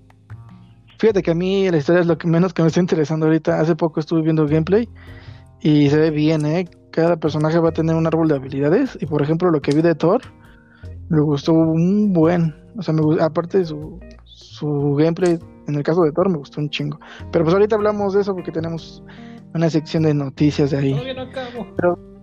Fíjate 0.99 1.23
que 1.23 1.31
a 1.31 1.35
mí 1.35 1.69
la 1.69 1.77
historia 1.77 2.01
es 2.01 2.07
lo 2.07 2.17
que 2.17 2.27
menos 2.27 2.53
que 2.53 2.61
me 2.61 2.67
está 2.67 2.79
interesando 2.79 3.25
ahorita. 3.25 3.59
Hace 3.59 3.75
poco 3.75 3.99
estuve 3.99 4.21
viendo 4.21 4.47
gameplay 4.47 4.87
y 5.61 5.89
se 5.89 5.97
ve 5.97 6.11
bien, 6.11 6.45
¿eh? 6.45 6.69
Cada 6.91 7.17
personaje 7.17 7.59
va 7.59 7.69
a 7.69 7.73
tener 7.73 7.95
un 7.95 8.07
árbol 8.07 8.27
de 8.27 8.35
habilidades. 8.35 8.97
Y 9.01 9.05
por 9.05 9.21
ejemplo, 9.21 9.49
lo 9.49 9.61
que 9.61 9.73
vi 9.73 9.81
de 9.81 9.95
Thor 9.95 10.21
me 11.09 11.21
gustó 11.21 11.53
un 11.53 12.13
buen. 12.13 12.55
O 12.77 12.81
sea, 12.81 12.93
me, 12.93 13.21
aparte 13.21 13.59
de 13.59 13.65
su, 13.65 13.99
su 14.23 14.95
gameplay, 14.95 15.37
en 15.67 15.75
el 15.75 15.83
caso 15.83 16.03
de 16.03 16.11
Thor, 16.11 16.29
me 16.29 16.37
gustó 16.37 16.61
un 16.61 16.69
chingo. 16.69 16.99
Pero 17.31 17.43
pues 17.45 17.53
ahorita 17.53 17.75
hablamos 17.75 18.13
de 18.13 18.21
eso 18.21 18.33
porque 18.33 18.51
tenemos 18.51 19.03
una 19.53 19.69
sección 19.69 20.03
de 20.03 20.13
noticias 20.13 20.71
de 20.71 20.77
ahí. 20.77 20.91
Todavía 20.91 21.13
no 21.13 21.21
acabo. 21.21 22.14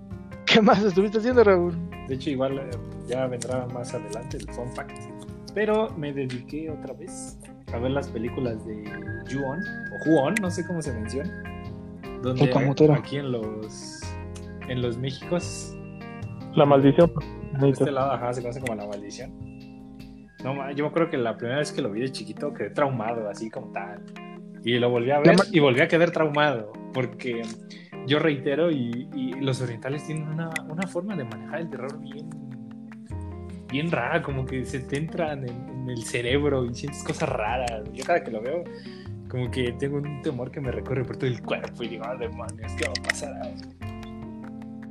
¿Qué 0.53 0.61
más 0.61 0.83
estuviste 0.85 1.19
haciendo, 1.19 1.43
Raúl? 1.45 1.75
De 2.09 2.15
hecho, 2.15 2.31
igual 2.31 2.59
eh, 2.59 2.71
ya 3.07 3.27
vendrá 3.27 3.67
más 3.69 3.95
adelante 3.95 4.37
el 4.37 4.47
fun 4.51 4.71
fact. 4.75 4.99
Pero 5.55 5.89
me 5.97 6.13
dediqué 6.13 6.71
otra 6.71 6.93
vez 6.95 7.39
a 7.73 7.79
ver 7.79 7.93
las 7.93 8.09
películas 8.09 8.65
de 8.67 8.85
Ju-On, 9.31 9.61
o 9.61 10.05
Juon, 10.05 10.35
no 10.43 10.51
sé 10.51 10.67
cómo 10.67 10.83
se 10.83 10.93
menciona. 10.93 11.43
Donde 12.23 12.53
aquí 12.95 13.17
en 13.17 13.33
los 13.33 14.01
en 14.69 14.83
los 14.83 14.97
Méxicos, 14.99 15.75
La 16.55 16.67
maldición. 16.67 17.13
de 17.61 17.71
este 17.71 17.91
lado, 17.91 18.13
ajá, 18.13 18.33
se 18.33 18.43
conoce 18.43 18.61
como 18.61 18.75
la 18.75 18.87
maldición. 18.87 19.33
No, 20.45 20.71
yo 20.73 20.85
me 20.85 20.91
acuerdo 20.91 21.11
que 21.11 21.17
la 21.17 21.37
primera 21.37 21.59
vez 21.59 21.73
que 21.73 21.83
lo 21.83 21.91
vi 21.91 22.01
de 22.01 22.13
chiquito 22.13 22.53
quedé 22.53 22.71
traumado, 22.71 23.29
así 23.29 23.49
como 23.51 23.73
tal. 23.73 24.03
Y 24.65 24.79
lo 24.79 24.91
volví 24.91 25.11
a 25.11 25.19
ver 25.21 25.37
y 25.51 25.61
volví 25.61 25.81
a 25.81 25.89
quedar 25.89 26.11
traumado, 26.11 26.73
porque 26.93 27.43
yo 28.07 28.19
reitero, 28.19 28.71
y, 28.71 29.09
y 29.15 29.33
los 29.41 29.61
orientales 29.61 30.07
tienen 30.07 30.29
una, 30.29 30.51
una 30.69 30.87
forma 30.87 31.17
de 31.17 31.25
manejar 31.25 31.61
el 31.61 31.71
terror 31.71 31.99
bien, 32.01 32.29
bien 33.71 33.91
rara, 33.91 34.23
como 34.23 34.45
que 34.45 34.65
se 34.65 34.81
te 34.81 34.99
entran 34.99 35.49
en, 35.49 35.69
en 35.69 35.91
el 35.91 36.03
cerebro 36.05 36.65
y 36.67 36.75
sientes 36.75 37.03
cosas 37.05 37.29
raras. 37.29 37.83
Yo 37.93 38.05
cada 38.05 38.23
que 38.23 38.31
lo 38.31 38.41
veo, 38.43 38.65
como 39.29 39.51
que 39.51 39.73
tengo 39.79 39.97
un 39.99 40.21
temor 40.23 40.51
que 40.51 40.61
me 40.61 40.71
recorre 40.71 41.05
por 41.05 41.17
todo 41.17 41.27
el 41.29 41.41
cuerpo 41.43 41.83
y 41.83 41.89
digo, 41.89 42.05
ah, 42.07 42.17
demonios, 42.17 42.73
¿qué 42.77 42.85
va 42.87 42.93
a 42.99 43.03
pasar? 43.09 43.33
ahora?". 43.37 43.55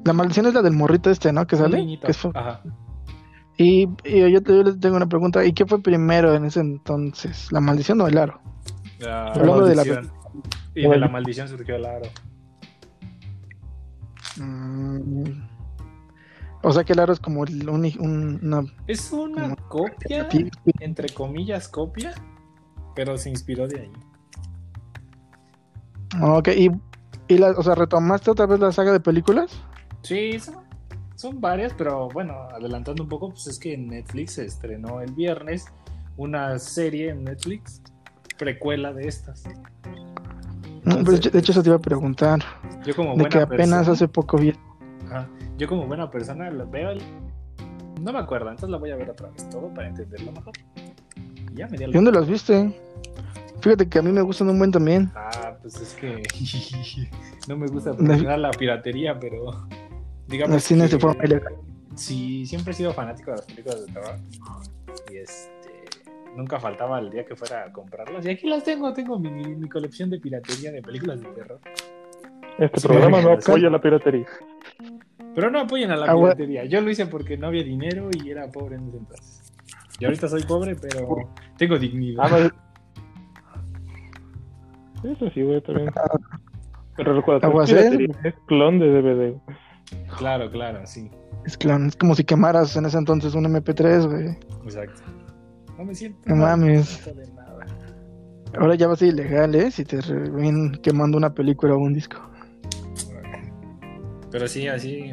La 0.03 0.13
maldición 0.13 0.47
es 0.47 0.53
la 0.55 0.63
del 0.63 0.73
morrito 0.73 1.11
este, 1.11 1.31
¿no? 1.31 1.45
Que 1.45 1.55
sale. 1.57 1.77
Que 2.03 2.11
es 2.11 2.25
Ajá. 2.25 2.63
y, 3.57 3.87
y 4.03 4.31
yo, 4.31 4.41
te- 4.41 4.55
yo 4.55 4.63
les 4.63 4.79
tengo 4.79 4.95
una 4.97 5.05
pregunta. 5.07 5.45
¿Y 5.45 5.53
qué 5.53 5.65
fue 5.67 5.79
primero 5.79 6.33
en 6.33 6.45
ese 6.45 6.59
entonces? 6.59 7.51
¿La 7.51 7.61
maldición 7.61 8.01
o 8.01 8.07
el 8.07 8.17
aro? 8.17 8.41
La 8.99 9.27
Hablando 9.27 9.65
de 9.65 9.75
la- 9.75 9.83
maldición. 9.85 10.11
Y 10.73 10.87
de 10.87 10.97
la 10.97 11.07
maldición 11.07 11.47
surgió 11.47 11.75
el 11.75 11.85
aro. 11.85 12.07
Mm. 14.37 15.23
O 16.63 16.71
sea 16.71 16.83
que 16.83 16.93
el 16.93 16.99
aro 16.99 17.11
es 17.13 17.19
como 17.19 17.43
el 17.43 17.67
un- 17.67 18.39
una... 18.43 18.63
Es 18.87 19.11
una 19.11 19.55
copia, 19.55 20.29
entre 20.79 21.09
comillas, 21.09 21.67
copia, 21.67 22.13
pero 22.95 23.17
se 23.17 23.29
inspiró 23.29 23.67
de 23.67 23.81
ahí. 23.81 23.91
Ok, 26.21 26.49
y, 26.49 26.69
y 27.27 27.37
la, 27.39 27.51
o 27.51 27.63
sea, 27.63 27.73
retomaste 27.73 28.29
otra 28.29 28.45
vez 28.45 28.59
la 28.59 28.71
saga 28.71 28.91
de 28.91 28.99
películas. 28.99 29.59
Sí, 30.03 30.37
son, 30.39 30.55
son 31.15 31.41
varias, 31.41 31.73
pero 31.73 32.09
bueno, 32.09 32.33
adelantando 32.53 33.01
un 33.03 33.09
poco, 33.09 33.29
pues 33.29 33.47
es 33.47 33.57
que 33.57 33.73
en 33.73 33.87
Netflix 33.87 34.33
se 34.33 34.45
estrenó 34.45 35.01
el 35.01 35.13
viernes 35.13 35.65
una 36.17 36.59
serie 36.59 37.09
en 37.09 37.23
Netflix 37.23 37.81
precuela 38.37 38.93
de 38.93 39.07
estas. 39.07 39.43
Pues, 40.83 41.21
de 41.31 41.39
hecho, 41.39 41.51
eso 41.51 41.61
te 41.63 41.69
iba 41.69 41.75
a 41.77 41.81
preguntar. 41.81 42.39
Yo 42.85 42.95
como 42.95 43.09
De 43.11 43.15
buena 43.15 43.29
que 43.29 43.39
apenas 43.39 43.67
persona, 43.69 43.91
hace 43.93 44.07
poco 44.07 44.37
vi. 44.37 44.53
ajá, 45.05 45.27
yo 45.57 45.67
como 45.67 45.85
buena 45.87 46.09
persona 46.09 46.49
lo 46.49 46.67
veo, 46.69 46.89
el- 46.91 47.01
no 48.01 48.11
me 48.13 48.19
acuerdo, 48.19 48.49
entonces 48.49 48.69
la 48.69 48.77
voy 48.77 48.89
a 48.91 48.95
ver 48.95 49.09
otra 49.11 49.29
vez 49.29 49.47
todo 49.49 49.71
para 49.73 49.89
entenderlo 49.89 50.31
mejor. 50.31 50.53
Y 51.51 51.55
ya 51.55 51.67
me 51.67 51.77
dio 51.77 51.89
¿Y 51.89 51.91
dónde 51.93 52.11
las 52.11 52.27
viste? 52.27 52.75
Fíjate 53.61 53.87
que 53.87 53.99
a 53.99 54.01
mí 54.01 54.11
me 54.11 54.21
gustan 54.23 54.49
un 54.49 54.57
buen 54.57 54.71
también. 54.71 55.11
Ah, 55.15 55.55
pues 55.61 55.75
es 55.79 55.93
que 55.93 56.23
no 57.47 57.57
me 57.57 57.67
gusta 57.67 57.93
promocionar 57.93 58.39
la 58.39 58.49
piratería, 58.51 59.19
pero 59.19 59.67
digamos 60.27 60.55
Las 60.55 60.63
cines 60.63 60.89
de 60.89 60.97
forma 60.97 61.23
ilegal. 61.23 61.53
Sí, 61.93 62.45
siempre 62.47 62.71
he 62.71 62.75
sido 62.75 62.91
fanático 62.93 63.29
de 63.31 63.37
las 63.37 63.45
películas 63.45 63.85
de 63.85 63.93
terror. 63.93 64.15
Y 65.11 65.17
este 65.17 65.60
nunca 66.35 66.59
faltaba 66.59 66.99
el 66.99 67.09
día 67.09 67.25
que 67.25 67.35
fuera 67.35 67.65
a 67.65 67.71
comprarlas. 67.71 68.25
Y 68.25 68.29
aquí 68.29 68.47
las 68.47 68.63
tengo, 68.63 68.93
tengo 68.93 69.19
mi, 69.19 69.29
mi 69.29 69.69
colección 69.69 70.09
de 70.09 70.19
piratería 70.19 70.71
de 70.71 70.81
películas 70.81 71.21
de 71.21 71.27
terror. 71.29 71.59
Este 72.59 72.79
Sí, 72.79 72.87
programa 72.87 73.21
no 73.21 73.31
apoya 73.33 73.69
la 73.69 73.79
piratería. 73.81 74.25
Pero 75.33 75.49
no 75.49 75.61
apoyen 75.61 75.91
a 75.91 75.95
la 75.95 76.11
Ah, 76.11 76.15
piratería. 76.15 76.65
Yo 76.65 76.81
lo 76.81 76.89
hice 76.91 77.05
porque 77.07 77.37
no 77.37 77.47
había 77.47 77.63
dinero 77.63 78.09
y 78.11 78.29
era 78.29 78.49
pobre 78.51 78.75
en 78.75 78.87
ese 78.89 78.97
entonces. 78.97 79.53
Y 79.99 80.05
ahorita 80.05 80.27
soy 80.27 80.43
pobre, 80.43 80.75
pero 80.75 81.29
tengo 81.57 81.77
dignidad. 81.77 82.25
Ah, 82.25 82.49
no, 85.03 85.11
Eso 85.11 85.29
sí, 85.29 85.41
güey, 85.43 85.61
también. 85.61 85.91
Pero 86.97 87.15
recuerda, 87.15 87.47
es 88.23 88.33
clon 88.47 88.79
de 88.79 88.87
DVD. 88.91 89.35
Claro, 90.17 90.49
claro, 90.51 90.85
sí. 90.85 91.09
Es, 91.45 91.57
clan, 91.57 91.87
es 91.87 91.95
como 91.95 92.15
si 92.15 92.23
quemaras 92.23 92.75
en 92.75 92.85
ese 92.85 92.97
entonces 92.97 93.33
un 93.33 93.45
MP3, 93.45 94.07
güey. 94.07 94.37
Exacto. 94.63 95.01
No 95.81 95.87
me 95.87 95.95
siento. 95.95 96.19
No 96.25 96.35
mames. 96.35 97.07
no 97.07 97.13
de 97.13 97.27
nada. 97.33 97.65
Ahora 98.55 98.75
ya 98.75 98.85
va 98.85 98.93
a 98.93 98.97
ser 98.97 99.07
ilegal, 99.07 99.55
¿eh? 99.55 99.71
Si 99.71 99.83
te 99.83 99.97
ven 99.97 100.73
quemando 100.83 101.17
una 101.17 101.33
película 101.33 101.73
o 101.73 101.79
un 101.79 101.91
disco. 101.91 102.21
Pero 104.29 104.47
sí, 104.47 104.67
así 104.67 105.11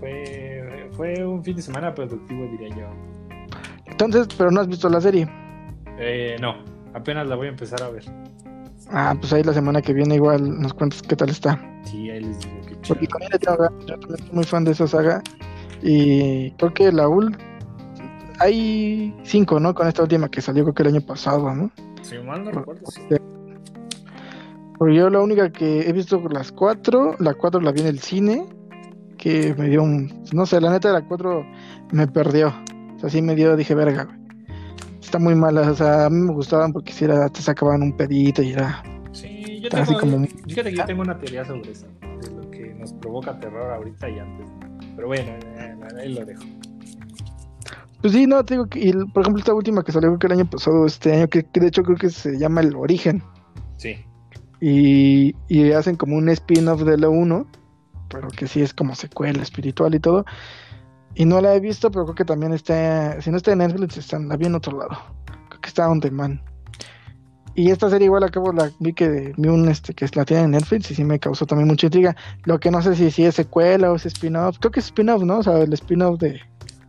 fue, 0.00 0.88
fue 0.92 1.26
un 1.26 1.44
fin 1.44 1.56
de 1.56 1.60
semana 1.60 1.94
productivo, 1.94 2.46
diría 2.46 2.74
yo. 2.74 2.86
Entonces, 3.84 4.26
pero 4.38 4.50
no 4.50 4.62
has 4.62 4.68
visto 4.68 4.88
la 4.88 5.02
serie. 5.02 5.28
Eh, 5.98 6.36
no, 6.40 6.54
apenas 6.94 7.26
la 7.26 7.36
voy 7.36 7.48
a 7.48 7.50
empezar 7.50 7.82
a 7.82 7.90
ver. 7.90 8.04
Ah, 8.90 9.14
pues 9.20 9.34
ahí 9.34 9.42
la 9.42 9.52
semana 9.52 9.82
que 9.82 9.92
viene 9.92 10.14
igual 10.14 10.62
nos 10.62 10.72
cuentas 10.72 11.02
qué 11.02 11.14
tal 11.14 11.28
está. 11.28 11.60
Sí, 11.84 12.08
ahí 12.08 12.20
les 12.20 12.40
digo 12.40 12.54
que 12.66 12.74
Porque 12.88 13.06
también 13.06 13.32
le 13.32 13.38
tengo 13.38 13.58
yo 13.86 13.98
también 13.98 14.18
soy 14.18 14.32
muy 14.32 14.44
fan 14.44 14.64
de 14.64 14.70
esa 14.70 14.86
saga. 14.86 15.22
Y 15.82 16.52
creo 16.52 16.72
que 16.72 16.90
la 16.90 17.06
ul 17.06 17.36
hay 18.38 19.14
cinco, 19.24 19.58
¿no? 19.60 19.74
Con 19.74 19.86
esta 19.88 20.02
última 20.02 20.28
que 20.30 20.40
salió 20.40 20.64
creo 20.64 20.74
que 20.74 20.82
el 20.82 20.88
año 20.96 21.00
pasado, 21.06 21.54
¿no? 21.54 21.70
Si 22.02 22.18
mal 22.18 22.44
no 22.44 22.50
recuerdo, 22.50 22.82
sí. 22.90 23.00
Porque 24.78 24.94
yo 24.96 25.10
la 25.10 25.20
única 25.20 25.50
que 25.50 25.88
he 25.88 25.92
visto 25.92 26.20
las 26.30 26.50
cuatro, 26.50 27.14
la 27.20 27.34
cuatro 27.34 27.60
la 27.60 27.70
vi 27.72 27.82
en 27.82 27.86
el 27.86 28.00
cine, 28.00 28.44
que 29.16 29.54
me 29.56 29.68
dio 29.68 29.82
un, 29.82 30.12
no 30.32 30.44
sé, 30.46 30.60
la 30.60 30.72
neta 30.72 30.90
la 30.92 31.02
cuatro 31.06 31.46
me 31.92 32.08
perdió. 32.08 32.52
O 32.96 32.98
sea, 32.98 33.08
sí 33.10 33.22
me 33.22 33.34
dio, 33.36 33.56
dije, 33.56 33.74
verga, 33.74 34.04
güey. 34.04 34.18
Está 35.00 35.18
muy 35.18 35.34
mala, 35.34 35.70
o 35.70 35.74
sea, 35.74 36.06
a 36.06 36.10
mí 36.10 36.16
me 36.16 36.32
gustaban 36.32 36.72
porque 36.72 36.92
si 36.92 37.04
era, 37.04 37.28
te 37.28 37.42
sacaban 37.42 37.82
un 37.82 37.96
pedito 37.96 38.42
y 38.42 38.52
era... 38.52 38.82
Sí, 39.12 39.60
yo 39.60 39.68
Así 39.72 39.94
tengo, 39.94 40.00
como- 40.00 40.26
fíjate 40.48 40.70
que 40.70 40.76
yo 40.76 40.84
tengo 40.86 41.02
una 41.02 41.18
teoría 41.18 41.44
sobre 41.44 41.70
eso, 41.72 41.86
de 42.00 42.30
lo 42.30 42.50
que 42.50 42.74
nos 42.74 42.92
provoca 42.94 43.38
terror 43.38 43.70
ahorita 43.72 44.08
y 44.08 44.18
antes. 44.18 44.46
Pero 44.96 45.08
bueno, 45.08 45.30
eh, 45.58 45.76
ahí 46.00 46.14
lo 46.14 46.24
dejo. 46.24 46.42
Pues 48.02 48.12
sí, 48.14 48.26
no, 48.26 48.44
te 48.44 48.54
digo 48.54 48.66
que, 48.66 48.80
y, 48.80 48.92
por 48.92 49.22
ejemplo, 49.22 49.38
esta 49.38 49.54
última 49.54 49.84
que 49.84 49.92
salió 49.92 50.08
creo 50.10 50.18
que 50.18 50.26
el 50.26 50.32
año 50.32 50.50
pasado, 50.50 50.84
este 50.84 51.14
año, 51.14 51.28
que, 51.28 51.44
que 51.44 51.60
de 51.60 51.68
hecho 51.68 51.84
creo 51.84 51.96
que 51.96 52.10
se 52.10 52.36
llama 52.36 52.60
El 52.60 52.74
Origen. 52.74 53.22
Sí, 53.76 53.96
Y, 54.60 55.36
y 55.48 55.70
hacen 55.72 55.96
como 55.96 56.16
un 56.16 56.28
spin-off 56.28 56.82
de 56.82 56.98
la 56.98 57.08
1, 57.08 57.46
pero 58.08 58.28
que 58.28 58.48
sí 58.48 58.60
es 58.60 58.74
como 58.74 58.96
secuela 58.96 59.40
espiritual 59.40 59.94
y 59.94 60.00
todo. 60.00 60.24
Y 61.14 61.26
no 61.26 61.40
la 61.40 61.54
he 61.54 61.60
visto, 61.60 61.90
pero 61.92 62.04
creo 62.04 62.14
que 62.16 62.24
también 62.24 62.52
está, 62.52 63.20
si 63.20 63.30
no 63.30 63.36
está 63.36 63.52
en 63.52 63.58
Netflix, 63.58 63.96
está, 63.96 64.18
la 64.18 64.36
vi 64.36 64.46
en 64.46 64.56
otro 64.56 64.78
lado. 64.78 64.98
Creo 65.48 65.60
que 65.60 65.68
está 65.68 65.88
on 65.88 66.00
demand. 66.00 66.40
Y 67.54 67.70
esta 67.70 67.90
serie 67.90 68.06
igual 68.06 68.24
acabo 68.24 68.50
la 68.52 68.70
vi 68.80 68.94
que 68.94 69.34
vi 69.36 69.48
un 69.48 69.68
este 69.68 69.92
que 69.92 70.08
la 70.14 70.24
tiene 70.24 70.44
en 70.44 70.50
Netflix 70.52 70.90
y 70.90 70.94
sí 70.94 71.04
me 71.04 71.18
causó 71.18 71.44
también 71.44 71.68
mucha 71.68 71.86
intriga. 71.86 72.16
Lo 72.44 72.58
que 72.58 72.70
no 72.70 72.80
sé 72.80 72.96
si, 72.96 73.10
si 73.10 73.26
es 73.26 73.34
secuela 73.34 73.92
o 73.92 73.96
es 73.96 74.06
spin-off. 74.06 74.58
Creo 74.58 74.70
que 74.70 74.80
es 74.80 74.86
spin-off, 74.86 75.22
¿no? 75.22 75.38
O 75.38 75.42
sea, 75.42 75.58
el 75.58 75.72
spin-off 75.74 76.18
de, 76.18 76.40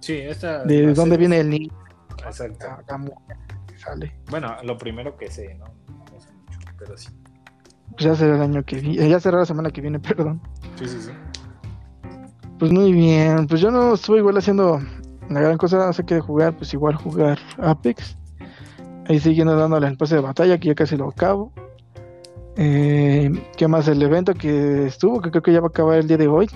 sí, 0.03 0.17
esta. 0.17 0.63
de 0.63 0.93
dónde 0.93 1.15
serie- 1.15 1.17
viene 1.17 1.39
el 1.39 1.50
niño. 1.50 1.74
Exacto. 2.25 2.65
sale. 3.77 4.13
Bueno, 4.29 4.55
lo 4.63 4.77
primero 4.77 5.17
que 5.17 5.29
sé, 5.29 5.55
¿no? 5.55 5.65
No 5.65 6.19
sé 6.19 6.29
mucho, 6.31 6.60
pero 6.77 6.98
sí. 6.98 7.10
Pues 7.91 8.03
ya 8.05 8.15
será 8.15 8.36
el 8.36 8.41
año 8.41 8.63
que 8.63 8.77
viene, 8.79 9.10
ya 9.10 9.19
será 9.19 9.39
la 9.39 9.45
semana 9.45 9.69
que 9.72 9.81
viene, 9.81 10.00
perdón. 10.00 10.41
Sí, 10.77 10.88
sí, 10.88 10.98
sí. 11.01 11.12
Pues 12.60 12.72
muy 12.72 12.93
bien, 12.93 13.48
pues 13.48 13.60
yo 13.62 13.72
no 13.72 13.95
estuve 13.95 14.19
igual 14.19 14.38
haciendo 14.38 14.79
la 15.29 15.39
gran 15.41 15.57
cosa, 15.57 15.77
no 15.86 15.91
sé 15.93 16.05
qué 16.05 16.15
de 16.15 16.22
jugar, 16.22 16.55
pues 16.55 16.74
igual 16.74 16.95
jugar 16.95 17.38
Apex. 17.57 18.15
Ahí 19.10 19.19
siguiendo 19.19 19.55
dándole 19.57 19.88
el 19.88 19.98
pase 19.98 20.15
de 20.15 20.22
batalla, 20.22 20.57
que 20.57 20.69
ya 20.69 20.75
casi 20.75 20.95
lo 20.95 21.10
acabo. 21.10 21.51
Eh, 22.55 23.29
¿Qué 23.57 23.67
más? 23.67 23.88
El 23.88 24.01
evento 24.01 24.33
que 24.33 24.86
estuvo, 24.86 25.19
que 25.22 25.29
creo 25.31 25.41
que 25.43 25.51
ya 25.51 25.60
va 25.60 25.67
a 25.67 25.69
acabar 25.69 25.98
el 25.98 26.07
día 26.07 26.17
de 26.17 26.27
hoy. 26.27 26.48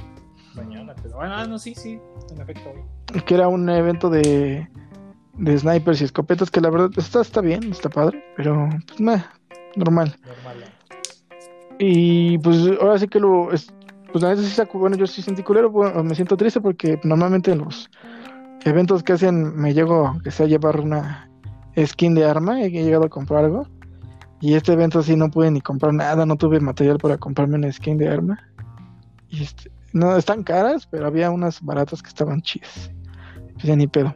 Bueno, 1.18 1.34
ah, 1.34 1.46
no, 1.48 1.58
sí, 1.58 1.74
sí. 1.74 2.00
En 2.32 2.40
efecto, 2.42 2.72
que 3.26 3.34
era 3.34 3.48
un 3.48 3.68
evento 3.70 4.08
de, 4.08 4.68
de 5.34 5.58
snipers 5.58 6.00
y 6.02 6.04
escopetas, 6.04 6.52
que 6.52 6.62
la 6.62 6.70
verdad 6.70 6.92
está, 6.96 7.22
está 7.22 7.42
bien, 7.42 7.72
está 7.72 7.90
padre, 7.90 8.24
pero 8.36 8.70
pues 8.86 9.00
meh, 9.00 9.24
normal. 9.76 10.16
Normal. 10.24 10.64
Y 11.80 12.38
pues 12.38 12.58
ahora 12.80 13.00
sí 13.00 13.08
que 13.08 13.20
lo. 13.20 13.52
es- 13.52 13.74
pues 14.12 14.22
la 14.22 14.30
neta 14.30 14.44
sí 14.44 14.50
saco- 14.52 14.78
bueno, 14.78 14.96
yo 14.96 15.08
sí 15.08 15.24
sentí 15.24 15.42
culero, 15.42 15.72
bueno, 15.72 16.04
me 16.04 16.14
siento 16.14 16.38
triste 16.38 16.62
porque 16.62 17.00
normalmente 17.04 17.52
en 17.52 17.58
los 17.60 17.90
eventos 18.64 19.02
que 19.02 19.14
hacen 19.14 19.56
me 19.56 19.74
llego, 19.74 20.14
que 20.24 20.30
sea 20.30 20.46
a 20.46 20.50
llevar 20.50 20.80
una 20.80 21.32
skin 21.84 22.14
de 22.14 22.26
arma, 22.26 22.62
he 22.62 22.70
llegado 22.70 23.06
a 23.06 23.10
comprar 23.10 23.46
algo. 23.46 23.68
Y 24.40 24.54
este 24.54 24.74
evento 24.74 25.02
sí 25.02 25.16
no 25.16 25.32
pude 25.32 25.50
ni 25.50 25.62
comprar 25.62 25.96
nada, 25.96 26.28
no 26.28 26.36
tuve 26.36 26.60
material 26.60 27.00
para 27.00 27.18
comprarme 27.18 27.56
una 27.58 27.72
skin 27.72 27.98
de 27.98 28.08
arma. 28.08 28.40
Y 29.30 29.42
este, 29.42 29.72
no, 29.94 30.16
están 30.18 30.44
caras, 30.44 30.88
pero 30.88 31.08
había 31.08 31.32
unas 31.32 31.62
baratas 31.62 32.02
que 32.02 32.10
estaban 32.10 32.42
chidas. 32.42 32.92
Pues 33.54 33.66
ya 33.66 33.76
ni 33.76 33.88
pedo. 33.88 34.14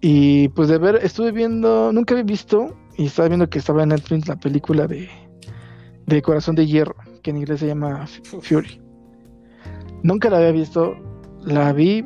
Y 0.00 0.48
pues 0.48 0.68
de 0.68 0.78
ver, 0.78 1.00
estuve 1.02 1.32
viendo, 1.32 1.92
nunca 1.92 2.14
había 2.14 2.24
visto, 2.24 2.76
y 2.96 3.06
estaba 3.06 3.28
viendo 3.28 3.48
que 3.48 3.58
estaba 3.58 3.82
en 3.82 3.88
Netflix 3.90 4.28
la 4.28 4.36
película 4.36 4.86
de, 4.86 5.08
de 6.06 6.22
Corazón 6.22 6.54
de 6.54 6.66
Hierro, 6.66 6.96
que 7.22 7.30
en 7.30 7.38
inglés 7.38 7.60
se 7.60 7.66
llama 7.66 8.06
Fury. 8.42 8.80
Nunca 10.02 10.28
la 10.28 10.36
había 10.36 10.52
visto, 10.52 10.94
la 11.40 11.72
vi 11.72 12.04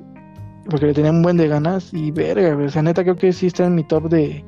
porque 0.70 0.86
le 0.86 0.94
tenía 0.94 1.10
un 1.10 1.22
buen 1.22 1.36
de 1.36 1.48
ganas 1.48 1.92
y 1.92 2.10
verga, 2.10 2.56
o 2.56 2.82
neta 2.82 3.02
creo 3.02 3.16
que 3.16 3.32
sí 3.32 3.46
está 3.46 3.64
en 3.64 3.74
mi 3.74 3.84
top 3.84 4.08
de, 4.08 4.44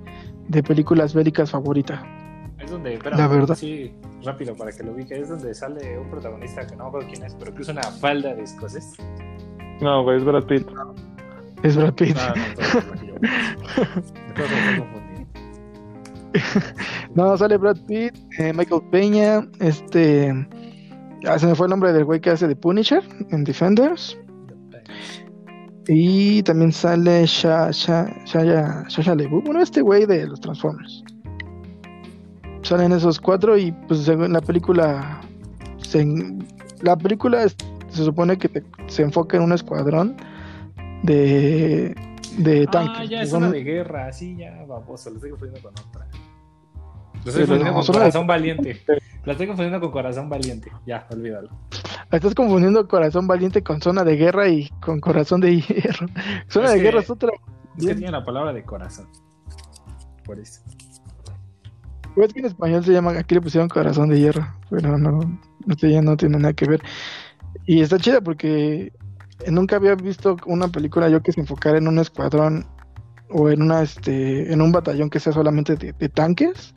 de 0.48 0.62
películas 0.62 1.14
bélicas 1.14 1.50
favorita. 1.50 2.04
Es 2.62 2.70
donde, 2.70 2.94
espera, 2.94 3.16
La 3.16 3.26
verdad. 3.28 3.54
Sí, 3.54 3.92
rápido 4.24 4.54
para 4.54 4.70
que 4.72 4.82
lo 4.82 4.92
ubique. 4.92 5.18
Es 5.18 5.28
donde 5.28 5.54
sale 5.54 5.98
un 5.98 6.10
protagonista 6.10 6.66
que 6.66 6.76
no 6.76 6.84
me 6.84 6.88
acuerdo 6.88 7.08
quién 7.10 7.24
es, 7.24 7.34
pero 7.34 7.54
que 7.54 7.62
usa 7.62 7.72
una 7.72 7.82
falda 7.82 8.34
de 8.34 8.42
escocés. 8.42 8.92
No, 9.80 10.02
güey, 10.02 10.18
es 10.18 10.24
Brad 10.24 10.44
Pitt. 10.44 10.66
Es 11.62 11.76
Brad 11.76 11.94
Pitt. 11.94 12.16
Ah, 12.18 12.34
no. 14.78 15.00
No, 17.14 17.36
sale 17.36 17.56
Brad 17.56 17.76
Pitt, 17.88 18.14
eh, 18.38 18.52
Michael 18.52 18.82
Peña, 18.92 19.40
este... 19.58 20.32
ah, 21.26 21.38
se 21.38 21.46
me 21.46 21.54
fue 21.56 21.66
el 21.66 21.70
nombre 21.70 21.92
del 21.92 22.04
güey 22.04 22.20
que 22.20 22.30
hace 22.30 22.46
de 22.46 22.54
Punisher 22.54 23.02
en 23.30 23.42
Defenders. 23.44 24.16
Y 25.88 26.42
también 26.44 26.72
sale 26.72 27.26
Sha, 27.26 27.70
Sha, 27.72 28.06
Shia- 28.26 28.86
Shia 28.88 29.14
LaBeouf, 29.16 29.44
bueno, 29.44 29.60
este 29.60 29.80
güey 29.80 30.06
de 30.06 30.26
los 30.28 30.40
Transformers. 30.40 31.02
Salen 32.62 32.92
esos 32.92 33.18
cuatro 33.20 33.56
y 33.56 33.72
pues 33.72 34.00
según 34.04 34.32
la 34.32 34.40
película 34.40 35.20
se, 35.78 36.06
la 36.82 36.96
película 36.96 37.42
es- 37.44 37.56
se 37.88 38.04
supone 38.04 38.36
que 38.38 38.48
te- 38.48 38.64
se 38.86 39.02
enfoca 39.02 39.36
en 39.36 39.42
un 39.44 39.52
escuadrón 39.52 40.16
de 41.02 41.94
de 42.38 42.66
tanques. 42.68 42.96
Ah, 43.00 43.04
ya 43.04 43.22
es 43.22 43.30
son- 43.30 43.42
una 43.44 43.52
de 43.52 43.64
guerra, 43.64 44.12
sí, 44.12 44.36
ya, 44.36 44.64
baboso, 44.66 45.10
lo 45.10 45.16
estoy 45.16 45.30
confundiendo 45.30 45.68
con 45.68 45.86
otra. 45.88 46.06
Lo 47.24 47.30
estoy 47.30 47.42
confundiendo 47.46 47.70
no, 47.72 47.74
con 47.74 47.86
de- 47.86 47.92
corazón 47.98 48.26
valiente. 48.26 48.80
La 49.24 49.32
estoy 49.32 49.46
confundiendo 49.48 49.80
con 49.80 49.90
corazón 49.90 50.28
valiente. 50.28 50.70
Ya, 50.86 51.06
olvídalo. 51.10 51.50
Estás 52.10 52.34
confundiendo 52.34 52.86
corazón 52.88 53.26
valiente 53.26 53.62
con 53.62 53.80
zona 53.82 54.04
de 54.04 54.16
guerra 54.16 54.48
y 54.48 54.68
con 54.80 55.00
corazón 55.00 55.40
de 55.40 55.60
hierro. 55.60 56.06
Zona 56.48 56.66
Es 56.66 56.72
de 56.72 56.76
que- 56.78 56.82
guerra 56.82 57.00
es 57.00 57.10
otra. 57.10 57.30
Es 57.78 57.86
que 57.86 57.94
tiene 57.94 58.12
la 58.12 58.24
palabra 58.24 58.52
de 58.52 58.62
corazón. 58.64 59.06
Por 60.24 60.38
eso. 60.38 60.60
Pues 62.20 62.34
que 62.34 62.40
en 62.40 62.44
español 62.44 62.84
se 62.84 62.92
llama, 62.92 63.12
aquí 63.12 63.34
le 63.34 63.40
pusieron 63.40 63.70
corazón 63.70 64.10
de 64.10 64.20
hierro, 64.20 64.46
pero 64.68 64.98
no, 64.98 65.20
ya 65.78 66.02
no 66.02 66.18
tiene 66.18 66.36
nada 66.36 66.52
que 66.52 66.66
ver. 66.66 66.82
Y 67.64 67.80
está 67.80 67.98
chida 67.98 68.20
porque 68.20 68.92
nunca 69.50 69.76
había 69.76 69.94
visto 69.94 70.36
una 70.44 70.68
película 70.68 71.08
yo 71.08 71.22
que 71.22 71.32
se 71.32 71.40
enfocara 71.40 71.78
en 71.78 71.88
un 71.88 71.98
escuadrón 71.98 72.66
o 73.30 73.48
en 73.48 73.62
una 73.62 73.80
este 73.80 74.52
en 74.52 74.60
un 74.60 74.70
batallón 74.70 75.08
que 75.08 75.18
sea 75.18 75.32
solamente 75.32 75.76
de, 75.76 75.94
de 75.94 76.08
tanques. 76.10 76.74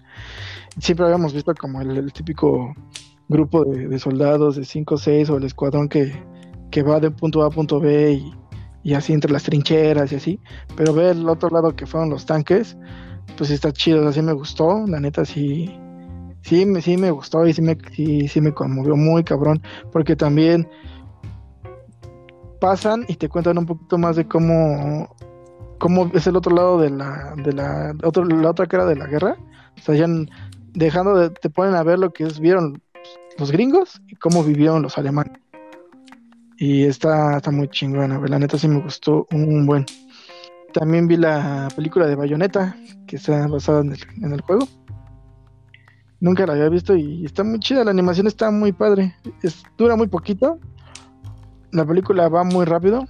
Siempre 0.80 1.08
habíamos 1.08 1.34
visto 1.34 1.54
como 1.56 1.82
el, 1.82 1.98
el 1.98 2.14
típico 2.14 2.74
grupo 3.28 3.66
de, 3.66 3.90
de 3.90 4.00
soldados 4.00 4.56
de 4.56 4.64
5 4.64 4.96
o 4.96 4.98
6 4.98 5.30
o 5.30 5.38
el 5.40 5.44
escuadrón 5.44 5.90
que, 5.90 6.14
que 6.72 6.84
va 6.84 7.02
de 7.02 7.12
punto 7.12 7.44
A 7.44 7.48
a 7.48 7.50
punto 7.50 7.82
B 7.82 8.14
y, 8.14 8.34
y 8.82 8.94
así 8.94 9.12
entre 9.12 9.34
las 9.34 9.44
trincheras 9.44 10.14
y 10.14 10.16
así. 10.16 10.40
Pero 10.78 10.94
ver 10.94 11.18
el 11.18 11.28
otro 11.28 11.50
lado 11.50 11.76
que 11.76 11.86
fueron 11.86 12.10
los 12.10 12.26
tanques, 12.26 12.78
pues 13.38 13.50
está 13.50 13.72
chido, 13.72 14.08
así 14.08 14.22
me 14.22 14.34
gustó, 14.34 14.86
la 14.88 15.00
neta 15.00 15.26
sí, 15.26 15.74
sí, 16.42 16.66
me, 16.66 16.82
sí 16.82 16.98
me 16.98 17.12
gustó 17.12 17.46
y 17.48 17.54
sí 17.54 17.62
me, 17.62 17.78
sí, 17.96 18.28
sí 18.28 18.42
me 18.42 18.54
conmovió 18.54 18.96
muy 18.96 19.24
cabrón, 19.24 19.62
porque 19.92 20.16
también 20.16 20.68
pasan 22.60 23.06
y 23.08 23.16
te 23.16 23.28
cuentan 23.30 23.58
un 23.58 23.66
poquito 23.66 23.98
más 23.98 24.16
de 24.16 24.28
cómo, 24.28 25.14
cómo 25.80 26.10
es 26.14 26.28
el 26.28 26.36
otro 26.36 26.56
lado 26.56 26.80
de 26.80 26.90
la, 26.90 27.34
de 27.44 27.54
la, 27.54 27.94
otro, 28.04 28.24
la 28.24 28.50
otra 28.52 28.68
cara 28.68 28.86
de 28.86 28.96
la 28.96 29.08
guerra, 29.08 29.36
o 29.78 29.82
sea, 29.82 29.96
ya 29.96 30.08
dejando 30.74 31.16
de, 31.16 31.30
te 31.30 31.50
ponen 31.50 31.76
a 31.76 31.84
ver 31.84 32.00
lo 32.00 32.14
que 32.14 32.24
es- 32.24 32.40
vieron 32.40 32.82
los 33.38 33.52
gringos 33.52 34.02
y 34.08 34.16
cómo 34.16 34.44
vivieron 34.44 34.82
los 34.82 34.98
alemanes. 34.98 35.34
Y 36.58 36.84
está, 36.86 37.38
está 37.38 37.52
muy 37.52 37.68
chingona, 37.68 38.20
la 38.20 38.40
neta 38.40 38.58
sí 38.58 38.68
me 38.68 38.80
gustó 38.80 39.28
un 39.32 39.66
buen. 39.66 39.86
También 40.74 41.08
vi 41.08 41.18
la 41.18 41.68
película 41.76 42.08
de 42.08 42.16
Bayonetta, 42.16 42.76
que 43.08 43.18
está 43.18 43.48
basada 43.48 43.82
en 43.82 43.92
el, 43.92 44.00
en 44.22 44.34
el 44.34 44.42
juego. 44.42 44.68
Nunca 46.20 46.46
la 46.48 46.54
había 46.54 46.70
visto 46.70 46.96
y 46.96 47.26
está 47.26 47.44
muy 47.44 47.60
chida, 47.60 47.84
la 47.84 47.92
animación 47.92 48.28
está 48.28 48.50
muy 48.50 48.72
padre. 48.72 49.14
Es, 49.42 49.64
dura 49.78 49.96
muy 49.96 50.08
poquito. 50.08 50.58
La 51.72 51.86
película 51.86 52.28
va 52.30 52.44
muy 52.44 52.66
rápido. 52.66 53.06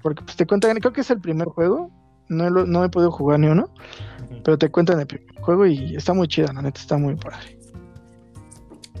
Porque 0.00 0.22
pues, 0.24 0.36
te 0.36 0.46
cuentan, 0.46 0.76
creo 0.78 0.92
que 0.92 1.00
es 1.02 1.10
el 1.10 1.20
primer 1.20 1.48
juego. 1.48 1.90
No, 2.28 2.48
lo- 2.50 2.66
no 2.66 2.84
he 2.84 2.88
podido 2.88 3.10
jugar 3.10 3.40
ni 3.40 3.48
uno. 3.48 3.68
Pero 4.44 4.56
te 4.58 4.70
cuentan 4.70 5.00
el 5.00 5.06
primer 5.06 5.34
juego 5.40 5.66
y 5.66 5.96
está 5.96 6.14
muy 6.14 6.28
chida, 6.28 6.52
la 6.52 6.62
neta 6.62 6.80
está 6.80 6.96
muy 6.96 7.14
padre. 7.16 7.58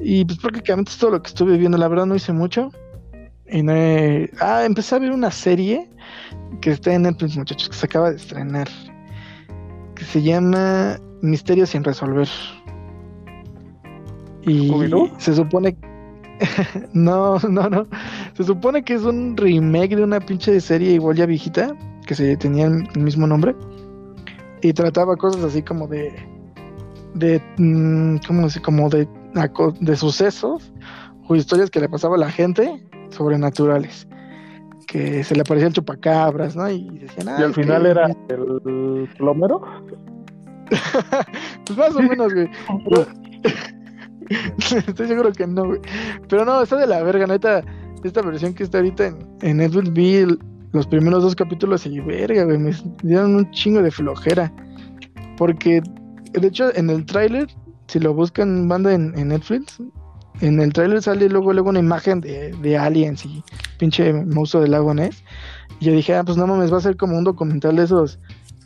Y 0.00 0.24
pues 0.24 0.38
prácticamente 0.38 0.90
es 0.90 0.98
todo 0.98 1.12
lo 1.12 1.22
que 1.22 1.28
estuve 1.28 1.56
viendo. 1.56 1.78
La 1.78 1.88
verdad 1.88 2.06
no 2.06 2.14
hice 2.16 2.32
mucho. 2.32 2.70
No 3.60 3.74
he... 3.74 4.30
Ah, 4.40 4.64
empecé 4.64 4.94
a 4.94 4.98
ver 4.98 5.12
una 5.12 5.30
serie 5.30 5.90
que 6.60 6.70
está 6.70 6.94
en 6.94 7.02
Netflix, 7.02 7.36
muchachos, 7.36 7.68
que 7.68 7.76
se 7.76 7.86
acaba 7.86 8.10
de 8.10 8.16
estrenar. 8.16 8.68
Que 9.94 10.04
se 10.04 10.22
llama 10.22 10.98
Misterios 11.20 11.70
sin 11.70 11.84
resolver. 11.84 12.28
Y 14.42 14.72
se 15.18 15.34
supone... 15.34 15.76
no, 16.94 17.38
no, 17.40 17.68
no. 17.68 17.86
Se 18.34 18.44
supone 18.44 18.82
que 18.82 18.94
es 18.94 19.02
un 19.02 19.36
remake 19.36 19.96
de 19.96 20.04
una 20.04 20.18
pinche 20.18 20.58
serie 20.60 20.92
igual 20.92 21.16
ya 21.16 21.26
viejita, 21.26 21.76
que 22.06 22.14
se 22.14 22.36
tenía 22.38 22.66
el 22.66 22.88
mismo 22.96 23.26
nombre. 23.26 23.54
Y 24.62 24.72
trataba 24.72 25.16
cosas 25.16 25.44
así 25.44 25.62
como 25.62 25.86
de... 25.88 26.10
De... 27.14 27.42
mm, 27.58 28.16
¿Cómo 28.26 28.44
decir? 28.44 28.62
Como 28.62 28.88
de, 28.88 29.06
de 29.80 29.96
sucesos 29.96 30.72
o 31.28 31.36
historias 31.36 31.70
que 31.70 31.80
le 31.80 31.88
pasaba 31.88 32.16
a 32.16 32.18
la 32.18 32.30
gente 32.30 32.82
sobrenaturales. 33.12 34.06
Que 34.86 35.22
se 35.24 35.34
le 35.34 35.42
aparecían 35.42 35.72
chupacabras, 35.72 36.54
¿no? 36.56 36.68
Y 36.70 36.98
decían, 36.98 37.28
Y 37.28 37.42
al 37.42 37.46
"Ay, 37.48 37.52
final 37.54 37.82
que- 37.82 37.88
era 37.90 38.06
el 38.28 39.08
plomero. 39.16 39.62
Pues 41.66 41.78
más 41.78 41.94
o 41.96 42.02
menos, 42.02 42.32
güey. 42.34 42.48
Estoy 44.86 45.06
seguro 45.06 45.32
que 45.32 45.46
no, 45.46 45.66
güey. 45.66 45.80
Pero 46.28 46.44
no, 46.44 46.62
está 46.62 46.76
de 46.76 46.86
la 46.86 47.02
verga, 47.02 47.26
neta. 47.26 47.62
Esta 48.04 48.22
versión 48.22 48.54
que 48.54 48.64
está 48.64 48.78
ahorita 48.78 49.06
en, 49.06 49.18
en 49.42 49.56
Netflix 49.58 49.92
vi 49.92 50.14
el- 50.16 50.38
los 50.72 50.86
primeros 50.86 51.22
dos 51.22 51.34
capítulos 51.36 51.86
y 51.86 52.00
verga, 52.00 52.44
güey. 52.44 52.58
Me 52.58 52.72
dieron 53.02 53.36
un 53.36 53.50
chingo 53.52 53.82
de 53.82 53.90
flojera. 53.90 54.52
Porque, 55.36 55.82
de 56.32 56.46
hecho, 56.48 56.74
en 56.74 56.90
el 56.90 57.04
tráiler, 57.04 57.46
si 57.88 57.98
lo 58.00 58.14
buscan, 58.14 58.68
banda 58.68 58.92
en, 58.92 59.16
en 59.18 59.28
Netflix, 59.28 59.78
en 60.42 60.60
el 60.60 60.72
tráiler 60.72 61.00
sale 61.00 61.28
luego, 61.28 61.52
luego 61.52 61.70
una 61.70 61.78
imagen 61.78 62.20
de, 62.20 62.52
de 62.52 62.76
aliens 62.76 63.24
y 63.24 63.44
pinche 63.78 64.12
monstruo 64.12 64.62
del 64.62 64.72
lago 64.72 64.92
Ness. 64.92 65.22
Y 65.78 65.86
yo 65.86 65.92
dije, 65.92 66.16
ah, 66.16 66.24
pues 66.24 66.36
no 66.36 66.48
mames, 66.48 66.72
va 66.72 66.78
a 66.78 66.80
ser 66.80 66.96
como 66.96 67.16
un 67.16 67.22
documental 67.22 67.76
de 67.76 67.84
esos 67.84 68.18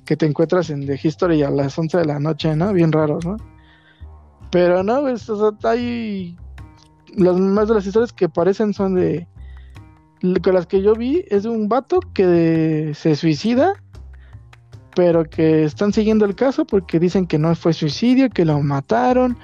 que 0.07 0.17
te 0.17 0.25
encuentras 0.25 0.71
en 0.71 0.87
The 0.87 0.99
History 1.03 1.43
a 1.43 1.51
las 1.51 1.79
11 1.79 1.99
de 1.99 2.05
la 2.07 2.19
noche, 2.19 2.57
¿no? 2.57 2.73
Bien 2.73 2.93
raros, 2.93 3.27
¿no? 3.27 3.37
Pero 4.51 4.83
no, 4.83 5.03
pues, 5.03 5.29
hay... 5.65 6.37
Las 7.15 7.37
más 7.37 7.69
de 7.69 7.75
las 7.75 7.87
historias 7.87 8.13
que 8.13 8.25
aparecen 8.25 8.73
son 8.73 8.95
de... 8.95 9.27
Con 10.43 10.55
las 10.55 10.67
que 10.67 10.81
yo 10.81 10.95
vi 10.95 11.25
es 11.29 11.43
de 11.43 11.51
un 11.51 11.69
vato 11.69 12.01
que 12.15 12.93
se 12.95 13.17
suicida, 13.17 13.75
pero 14.95 15.25
que 15.25 15.65
están 15.65 15.93
siguiendo 15.93 16.25
el 16.25 16.35
caso 16.35 16.65
porque 16.65 16.99
dicen 16.99 17.27
que 17.27 17.39
no 17.39 17.55
fue 17.55 17.75
suicidio, 17.75 18.31
que 18.31 18.47
lo 18.47 18.61
mataron, 18.63 19.37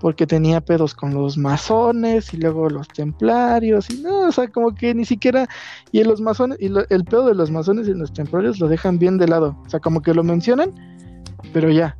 porque 0.00 0.26
tenía 0.26 0.60
pedos 0.60 0.94
con 0.94 1.12
los 1.14 1.36
masones 1.36 2.32
y 2.32 2.36
luego 2.36 2.68
los 2.70 2.86
templarios, 2.88 3.90
y 3.90 4.00
no, 4.02 4.28
o 4.28 4.32
sea, 4.32 4.48
como 4.48 4.74
que 4.74 4.94
ni 4.94 5.04
siquiera... 5.04 5.48
Y 5.92 6.04
los 6.04 6.20
masones, 6.20 6.58
y 6.60 6.68
lo- 6.68 6.88
el 6.88 7.04
pedo 7.04 7.26
de 7.26 7.34
los 7.34 7.50
masones 7.50 7.88
y 7.88 7.94
los 7.94 8.12
templarios 8.12 8.60
lo 8.60 8.68
dejan 8.68 8.98
bien 8.98 9.18
de 9.18 9.26
lado, 9.28 9.56
o 9.66 9.68
sea, 9.68 9.80
como 9.80 10.00
que 10.02 10.14
lo 10.14 10.22
mencionan, 10.22 10.70
pero 11.52 11.70
ya. 11.70 11.96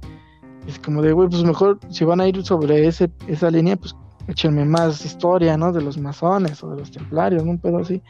Es 0.66 0.78
como 0.78 1.02
de, 1.02 1.12
güey, 1.12 1.28
pues 1.28 1.42
mejor 1.44 1.78
si 1.88 2.04
van 2.04 2.20
a 2.20 2.28
ir 2.28 2.44
sobre 2.44 2.86
ese, 2.86 3.10
esa 3.26 3.50
línea, 3.50 3.76
pues 3.76 3.96
échenme 4.28 4.64
más 4.66 5.04
historia, 5.04 5.56
¿no? 5.56 5.72
De 5.72 5.80
los 5.80 5.96
masones 5.96 6.62
o 6.62 6.70
de 6.70 6.76
los 6.78 6.90
templarios, 6.90 7.42
un 7.42 7.58
pedo 7.58 7.78
así. 7.78 8.02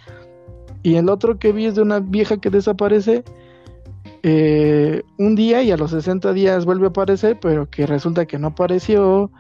Y 0.83 0.97
el 0.97 1.09
otro 1.09 1.39
que 1.39 1.53
vi 1.53 1.67
es 1.67 1.77
de 1.77 1.83
una 1.83 2.01
vieja 2.01 2.37
que 2.39 2.51
desaparece 2.51 3.23
eh, 4.23 5.03
un 5.19 5.35
día 5.37 5.63
y 5.63 5.71
a 5.71 5.77
los 5.77 5.93
60 5.93 6.33
días 6.33 6.65
vuelve 6.65 6.87
a 6.87 6.91
aparecer, 6.91 7.39
pero 7.41 7.69
que 7.71 7.87
resulta 7.87 8.27
que 8.27 8.39
no 8.39 8.49
apareció. 8.49 9.31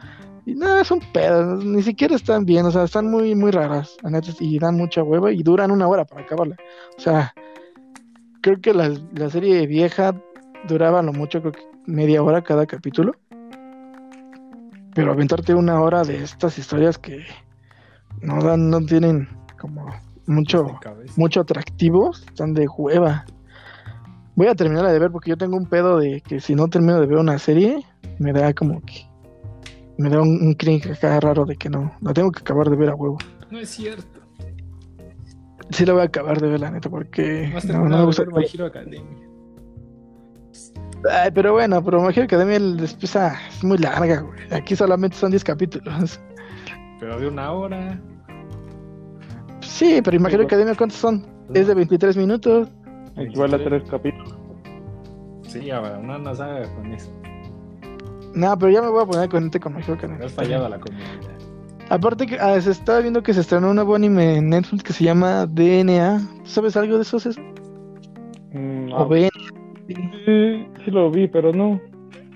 Y 0.48 0.54
no, 0.54 0.78
es 0.78 0.90
un 0.90 1.00
pedo, 1.12 1.56
ni 1.56 1.82
siquiera 1.82 2.16
están 2.16 2.46
bien, 2.46 2.64
o 2.64 2.70
sea, 2.70 2.84
están 2.84 3.10
muy, 3.10 3.34
muy 3.34 3.50
raras, 3.50 3.98
la 4.02 4.08
neta, 4.08 4.30
y 4.40 4.58
dan 4.58 4.76
mucha 4.76 5.02
hueva 5.02 5.30
y 5.30 5.42
duran 5.42 5.70
una 5.70 5.86
hora 5.86 6.06
para 6.06 6.22
acabarla. 6.22 6.56
O 6.96 7.00
sea, 7.02 7.34
creo 8.40 8.58
que 8.58 8.72
la, 8.72 8.90
la 9.14 9.28
serie 9.28 9.66
vieja 9.66 10.18
duraba 10.66 11.02
lo 11.02 11.12
mucho, 11.12 11.42
creo 11.42 11.52
que 11.52 11.60
media 11.84 12.22
hora 12.22 12.40
cada 12.40 12.64
capítulo. 12.64 13.12
Pero 14.94 15.12
aventarte 15.12 15.54
una 15.54 15.82
hora 15.82 16.02
de 16.02 16.22
estas 16.24 16.56
historias 16.56 16.96
que 16.96 17.26
no 18.22 18.42
dan, 18.42 18.70
no 18.70 18.80
tienen 18.80 19.28
como 19.60 19.84
mucho, 20.26 20.78
mucho 21.18 21.42
atractivo, 21.42 22.12
están 22.12 22.54
de 22.54 22.66
hueva. 22.68 23.26
Voy 24.34 24.46
a 24.46 24.54
terminarla 24.54 24.92
de 24.92 24.98
ver 24.98 25.10
porque 25.10 25.28
yo 25.28 25.36
tengo 25.36 25.58
un 25.58 25.66
pedo 25.66 25.98
de 25.98 26.22
que 26.22 26.40
si 26.40 26.54
no 26.54 26.68
termino 26.68 26.98
de 26.98 27.06
ver 27.06 27.18
una 27.18 27.38
serie, 27.38 27.84
me 28.18 28.32
da 28.32 28.54
como 28.54 28.80
que. 28.80 29.07
Me 29.98 30.08
da 30.08 30.20
un, 30.22 30.40
un 30.40 30.54
cringe 30.54 30.92
acá 30.92 31.18
raro 31.20 31.44
de 31.44 31.56
que 31.56 31.68
no. 31.68 31.92
La 32.00 32.12
tengo 32.12 32.30
que 32.30 32.40
acabar 32.40 32.70
de 32.70 32.76
ver 32.76 32.88
a 32.90 32.94
huevo. 32.94 33.18
No 33.50 33.58
es 33.58 33.68
cierto. 33.68 34.20
Sí 35.70 35.84
la 35.84 35.92
voy 35.92 36.02
a 36.02 36.04
acabar 36.06 36.40
de 36.40 36.48
ver, 36.48 36.60
la 36.60 36.70
neta, 36.70 36.88
porque. 36.88 37.50
Más 37.52 37.64
No, 37.66 37.84
me 37.84 38.04
gusta. 38.04 38.22
ver 38.22 38.32
My 38.32 38.46
Hero 38.52 38.66
Academia. 38.66 39.02
Ay, 41.10 41.30
pero 41.32 41.52
bueno, 41.52 41.82
pero 41.84 42.00
My 42.00 42.08
Hero 42.12 42.24
Academia 42.24 42.58
después 42.58 43.14
ah, 43.16 43.36
es 43.48 43.62
muy 43.62 43.78
larga, 43.78 44.20
güey. 44.20 44.40
Aquí 44.52 44.74
solamente 44.74 45.16
son 45.16 45.30
10 45.30 45.44
capítulos. 45.44 46.20
Pero 47.00 47.20
de 47.20 47.28
una 47.28 47.52
hora. 47.52 48.00
Sí, 49.60 50.00
pero 50.02 50.18
My 50.18 50.32
Hero 50.32 50.44
Academia, 50.44 50.74
¿cuántos 50.74 50.98
son? 50.98 51.26
Es 51.54 51.66
de 51.66 51.74
23 51.74 52.16
minutos. 52.16 52.68
Equivale 53.16 53.56
a 53.56 53.64
tres 53.64 53.82
capítulos. 53.90 54.36
Sí, 55.42 55.70
ahora 55.70 55.98
uno 55.98 56.18
no 56.18 56.34
sabe 56.34 56.68
con 56.74 56.92
eso. 56.92 57.10
No, 58.38 58.56
pero 58.56 58.70
ya 58.70 58.80
me 58.80 58.88
voy 58.88 59.02
a 59.02 59.06
poner 59.06 59.28
con 59.28 59.50
Hero 59.52 59.70
Me 59.70 59.94
Academia. 59.94 60.26
has 60.26 60.32
fallado 60.32 60.68
la 60.68 60.78
comunidad. 60.78 61.08
Aparte 61.90 62.24
que 62.26 62.38
ah, 62.38 62.60
se 62.60 62.70
estaba 62.70 63.00
viendo 63.00 63.20
que 63.20 63.34
se 63.34 63.40
estrenó 63.40 63.70
un 63.70 63.74
nuevo 63.74 63.96
anime 63.96 64.36
en 64.36 64.50
Netflix 64.50 64.84
que 64.84 64.92
se 64.92 65.02
llama 65.02 65.44
DNA. 65.46 66.20
¿Tú 66.44 66.50
¿Sabes 66.50 66.76
algo 66.76 66.96
de 66.96 67.02
eso, 67.02 67.18
César? 67.18 67.42
Mm, 68.52 68.92
O 68.92 69.12
ah, 69.12 69.28
sí, 69.88 70.66
sí 70.84 70.90
lo 70.92 71.10
vi, 71.10 71.26
pero 71.26 71.52
no, 71.52 71.80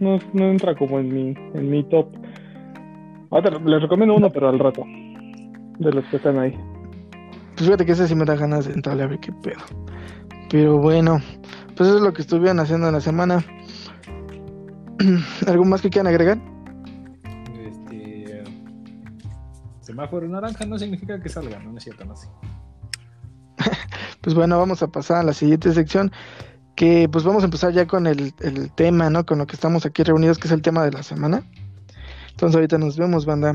no, 0.01 0.19
no 0.33 0.45
entra 0.47 0.75
como 0.75 0.99
en 0.99 1.15
mi, 1.15 1.35
en 1.55 1.71
mi 1.71 1.85
top. 1.85 2.09
Ahora 3.31 3.61
les 3.65 3.83
recomiendo 3.83 4.17
uno, 4.17 4.29
pero 4.29 4.49
al 4.49 4.59
rato. 4.59 4.83
De 5.79 5.93
los 5.93 6.05
que 6.07 6.17
están 6.17 6.37
ahí. 6.41 6.59
Pues 7.55 7.67
fíjate 7.67 7.87
que 7.87 7.93
ese 7.93 8.09
sí 8.09 8.17
me 8.17 8.25
da 8.25 8.35
ganas 8.35 8.67
de 8.67 8.73
entrarle 8.73 9.05
a 9.05 9.07
ver 9.07 9.21
qué 9.21 9.31
pedo. 9.41 9.61
Pero 10.51 10.79
bueno, 10.79 11.19
pues 11.77 11.89
eso 11.89 11.99
es 11.99 12.03
lo 12.03 12.13
que 12.13 12.23
estuvieron 12.23 12.59
haciendo 12.59 12.89
en 12.89 12.95
la 12.95 13.01
semana. 13.01 13.45
¿Algo 15.47 15.65
más 15.65 15.81
que 15.81 15.91
quieran 15.91 16.09
agregar? 16.09 16.39
Este. 17.55 18.45
Semáforo 19.81 20.29
naranja 20.29 20.65
no 20.67 20.79
significa 20.79 21.21
que 21.21 21.29
salga, 21.29 21.59
no, 21.61 21.73
no 21.73 21.79
es 21.79 21.85
cierto, 21.85 22.05
no 22.05 22.17
sé. 22.17 22.29
pues 24.21 24.35
bueno, 24.35 24.59
vamos 24.59 24.83
a 24.83 24.89
pasar 24.89 25.19
a 25.19 25.23
la 25.23 25.33
siguiente 25.33 25.73
sección. 25.73 26.13
Que 26.75 27.09
pues 27.11 27.25
vamos 27.25 27.43
a 27.43 27.47
empezar 27.47 27.73
ya 27.73 27.87
con 27.87 28.07
el, 28.07 28.33
el 28.41 28.73
tema, 28.73 29.11
¿no? 29.11 29.27
Con 29.27 29.39
lo 29.39 29.47
que 29.47 29.55
estamos 29.55 29.85
aquí 29.85 30.03
reunidos, 30.03 30.39
que 30.39 30.49
es 30.49 30.53
el 30.53 30.63
tema 30.63 30.85
de 30.85 30.93
la 30.93 31.03
semana. 31.03 31.43
Entonces 32.31 32.55
ahorita 32.57 32.79
nos 32.79 32.97
vemos, 32.97 33.27
banda. 33.27 33.55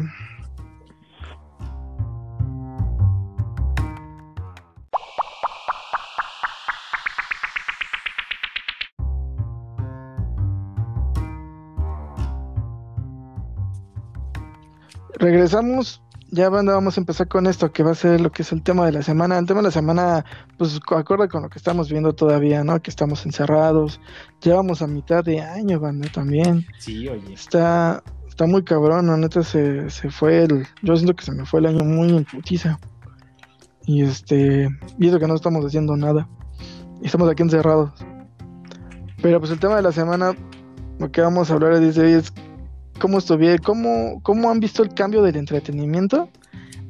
Regresamos, 15.20 16.04
ya 16.30 16.50
banda, 16.50 16.74
vamos 16.74 16.98
a 16.98 17.02
empezar 17.02 17.28
con 17.28 17.48
esto, 17.48 17.72
que 17.72 17.82
va 17.82 17.92
a 17.92 17.96
ser 17.96 18.22
lo 18.22 18.32
que 18.32 18.44
es 18.44 18.52
el 18.52 18.62
tema 18.62 18.86
de 18.86 18.92
la 18.92 19.02
semana. 19.02 19.38
El 19.38 19.46
tema 19.46 19.62
de 19.62 19.68
la 19.68 19.72
semana, 19.72 20.26
pues 20.58 20.80
acorde 20.96 21.28
con 21.28 21.44
lo 21.44 21.50
que 21.50 21.58
estamos 21.58 21.90
viendo 21.90 22.14
todavía, 22.14 22.64
¿no? 22.64 22.80
Que 22.82 22.92
estamos 22.92 23.26
encerrados, 23.26 24.00
llevamos 24.42 24.82
a 24.82 24.88
mitad 24.88 25.24
de 25.24 25.42
año, 25.42 25.80
banda, 25.80 26.10
también. 26.14 26.66
Sí, 26.78 27.08
oye. 27.08 27.34
Está, 27.34 28.04
está 28.28 28.46
muy 28.46 28.64
cabrón, 28.64 29.08
la 29.08 29.18
neta 29.18 29.42
se, 29.42 29.90
se 29.90 30.12
fue 30.12 30.44
el. 30.44 30.68
Yo 30.84 30.96
siento 30.96 31.16
que 31.16 31.26
se 31.26 31.32
me 31.32 31.46
fue 31.46 31.62
el 31.62 31.68
año 31.68 31.84
muy 31.84 32.10
en 32.10 32.26
putiza. 32.26 32.78
Y 33.86 34.04
este. 34.04 34.70
Y 35.00 35.08
eso 35.08 35.20
que 35.20 35.28
no 35.28 35.36
estamos 35.36 35.66
haciendo 35.66 35.96
nada. 35.98 36.28
Y 37.02 37.08
estamos 37.08 37.30
aquí 37.30 37.42
encerrados. 37.42 37.92
Pero 39.22 39.40
pues 39.40 39.52
el 39.52 39.60
tema 39.60 39.78
de 39.78 39.82
la 39.82 39.92
semana, 39.92 40.36
lo 41.00 41.12
que 41.12 41.22
vamos 41.22 41.50
a 41.50 41.54
hablar 41.54 41.74
es, 41.74 41.98
es 41.98 42.32
cómo 43.00 43.18
estuvieron, 43.20 43.60
cómo, 43.60 44.22
cómo 44.24 44.50
han 44.50 44.60
visto 44.60 44.84
el 44.84 44.94
cambio 44.94 45.22
del 45.22 45.36
entretenimiento 45.36 46.30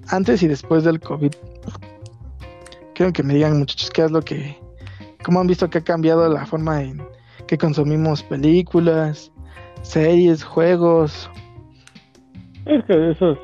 antes 0.09 0.43
y 0.43 0.47
después 0.47 0.83
del 0.83 0.99
COVID. 0.99 1.31
Quiero 2.93 3.13
que 3.13 3.23
me 3.23 3.35
digan, 3.35 3.59
muchachos, 3.59 3.91
qué 3.91 4.03
es 4.03 4.11
lo 4.11 4.21
que. 4.21 4.57
cómo 5.23 5.39
han 5.39 5.47
visto 5.47 5.69
que 5.69 5.79
ha 5.79 5.83
cambiado 5.83 6.27
la 6.29 6.45
forma 6.45 6.81
en 6.81 7.01
que 7.47 7.57
consumimos 7.57 8.23
películas, 8.23 9.31
series, 9.81 10.43
juegos. 10.43 11.29
Es 12.65 12.83
que 12.85 13.11
eso 13.11 13.37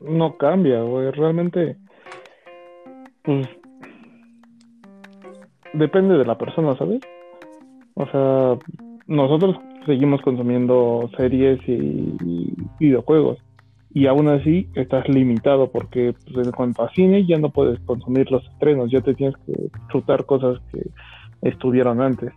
no 0.00 0.36
cambia, 0.36 0.82
güey. 0.82 1.10
Realmente, 1.12 1.76
pues, 3.22 3.48
depende 5.72 6.18
de 6.18 6.24
la 6.24 6.36
persona, 6.36 6.76
¿sabes? 6.76 7.00
O 7.94 8.06
sea, 8.06 8.58
nosotros 9.06 9.56
seguimos 9.86 10.20
consumiendo 10.22 11.10
series 11.16 11.60
y 11.68 12.14
videojuegos. 12.78 13.38
Y 13.92 14.06
aún 14.06 14.28
así 14.28 14.68
estás 14.74 15.08
limitado 15.08 15.70
porque 15.70 16.14
pues, 16.32 16.46
en 16.46 16.52
cuanto 16.52 16.82
a 16.82 16.90
cine 16.90 17.26
ya 17.26 17.38
no 17.38 17.50
puedes 17.50 17.80
consumir 17.80 18.30
los 18.30 18.44
estrenos, 18.46 18.90
ya 18.90 19.00
te 19.00 19.14
tienes 19.14 19.36
que 19.46 19.68
chutar 19.90 20.26
cosas 20.26 20.60
que 20.72 20.90
estuvieron 21.42 22.00
antes 22.00 22.32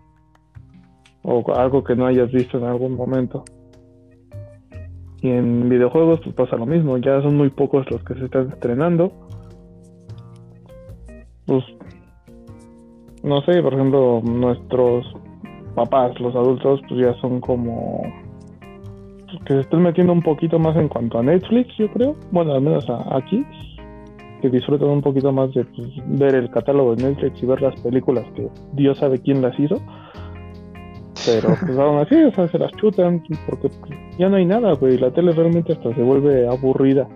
o 1.21 1.43
algo 1.55 1.83
que 1.83 1.95
no 1.95 2.07
hayas 2.07 2.31
visto 2.31 2.57
en 2.57 2.65
algún 2.65 2.95
momento. 2.95 3.43
Y 5.21 5.29
en 5.29 5.69
videojuegos 5.69 6.19
pues 6.21 6.35
pasa 6.35 6.57
lo 6.57 6.65
mismo, 6.65 6.97
ya 6.97 7.21
son 7.21 7.37
muy 7.37 7.49
pocos 7.49 7.89
los 7.89 8.03
que 8.03 8.15
se 8.15 8.25
están 8.25 8.49
estrenando. 8.49 9.13
Pues 11.45 11.63
no 13.23 13.41
sé, 13.43 13.61
por 13.61 13.73
ejemplo, 13.75 14.21
nuestros 14.23 15.05
papás, 15.75 16.19
los 16.19 16.35
adultos, 16.35 16.81
pues 16.87 17.01
ya 17.01 17.13
son 17.21 17.39
como 17.41 18.01
que 19.45 19.53
se 19.53 19.59
están 19.61 19.81
metiendo 19.81 20.13
un 20.13 20.21
poquito 20.21 20.59
más 20.59 20.75
en 20.77 20.87
cuanto 20.87 21.17
a 21.19 21.23
Netflix, 21.23 21.75
yo 21.77 21.91
creo. 21.91 22.15
Bueno, 22.31 22.53
al 22.53 22.61
menos 22.61 22.85
aquí, 23.11 23.43
que 24.41 24.49
disfrutan 24.49 24.89
un 24.89 25.01
poquito 25.01 25.31
más 25.31 25.51
de 25.53 25.65
pues, 25.65 25.87
ver 26.07 26.35
el 26.35 26.49
catálogo 26.51 26.95
de 26.95 27.03
Netflix 27.03 27.41
y 27.41 27.45
ver 27.47 27.61
las 27.61 27.79
películas 27.81 28.25
que 28.35 28.47
Dios 28.73 28.99
sabe 28.99 29.19
quién 29.19 29.41
las 29.41 29.59
hizo. 29.59 29.81
Pero 31.25 31.55
pues 31.65 31.77
aún 31.77 31.97
así, 31.99 32.15
o 32.15 32.31
sea, 32.33 32.47
se 32.49 32.59
las 32.59 32.71
chutan 32.73 33.23
porque 33.47 33.69
pues, 33.69 33.99
ya 34.19 34.29
no 34.29 34.35
hay 34.35 34.45
nada, 34.45 34.73
güey. 34.73 34.97
La 34.97 35.11
tele 35.11 35.31
realmente 35.31 35.73
hasta 35.73 35.93
se 35.95 36.01
vuelve 36.03 36.47
aburrida. 36.47 37.07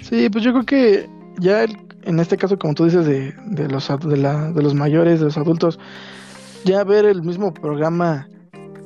Sí, 0.00 0.28
pues 0.30 0.44
yo 0.44 0.52
creo 0.52 0.64
que 0.64 1.06
ya 1.40 1.64
el- 1.64 1.76
en 2.04 2.20
este 2.20 2.36
caso, 2.36 2.58
como 2.58 2.74
tú 2.74 2.84
dices, 2.84 3.06
de, 3.06 3.32
de 3.46 3.68
los, 3.68 3.88
de, 4.06 4.16
la, 4.16 4.52
de 4.52 4.62
los 4.62 4.74
mayores, 4.74 5.20
de 5.20 5.24
los 5.26 5.38
adultos, 5.38 5.78
ya 6.64 6.82
ver 6.84 7.04
el 7.04 7.22
mismo 7.22 7.52
programa 7.52 8.28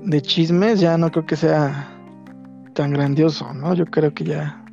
de 0.04 0.20
chismes 0.22 0.80
ya 0.80 0.96
no 0.98 1.10
creo 1.10 1.26
que 1.26 1.36
sea 1.36 1.88
tan 2.74 2.92
grandioso, 2.92 3.52
¿no? 3.54 3.74
Yo 3.74 3.84
creo 3.86 4.12
que 4.14 4.24
ya, 4.24 4.64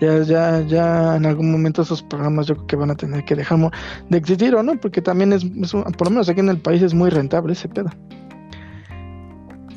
ya, 0.00 0.22
ya, 0.22 0.60
ya 0.62 1.16
en 1.16 1.26
algún 1.26 1.52
momento 1.52 1.82
esos 1.82 2.02
programas 2.02 2.46
yo 2.46 2.54
creo 2.54 2.66
que 2.66 2.76
van 2.76 2.90
a 2.90 2.94
tener 2.94 3.24
que 3.24 3.36
dejar 3.36 3.70
de 4.08 4.18
existir, 4.18 4.54
¿o 4.54 4.62
no? 4.62 4.78
Porque 4.80 5.02
también 5.02 5.32
es, 5.32 5.44
por 5.44 6.04
lo 6.06 6.10
menos 6.10 6.28
aquí 6.28 6.40
en 6.40 6.48
el 6.48 6.58
país 6.58 6.82
es 6.82 6.94
muy 6.94 7.10
rentable 7.10 7.52
ese 7.52 7.68
pedo. 7.68 7.90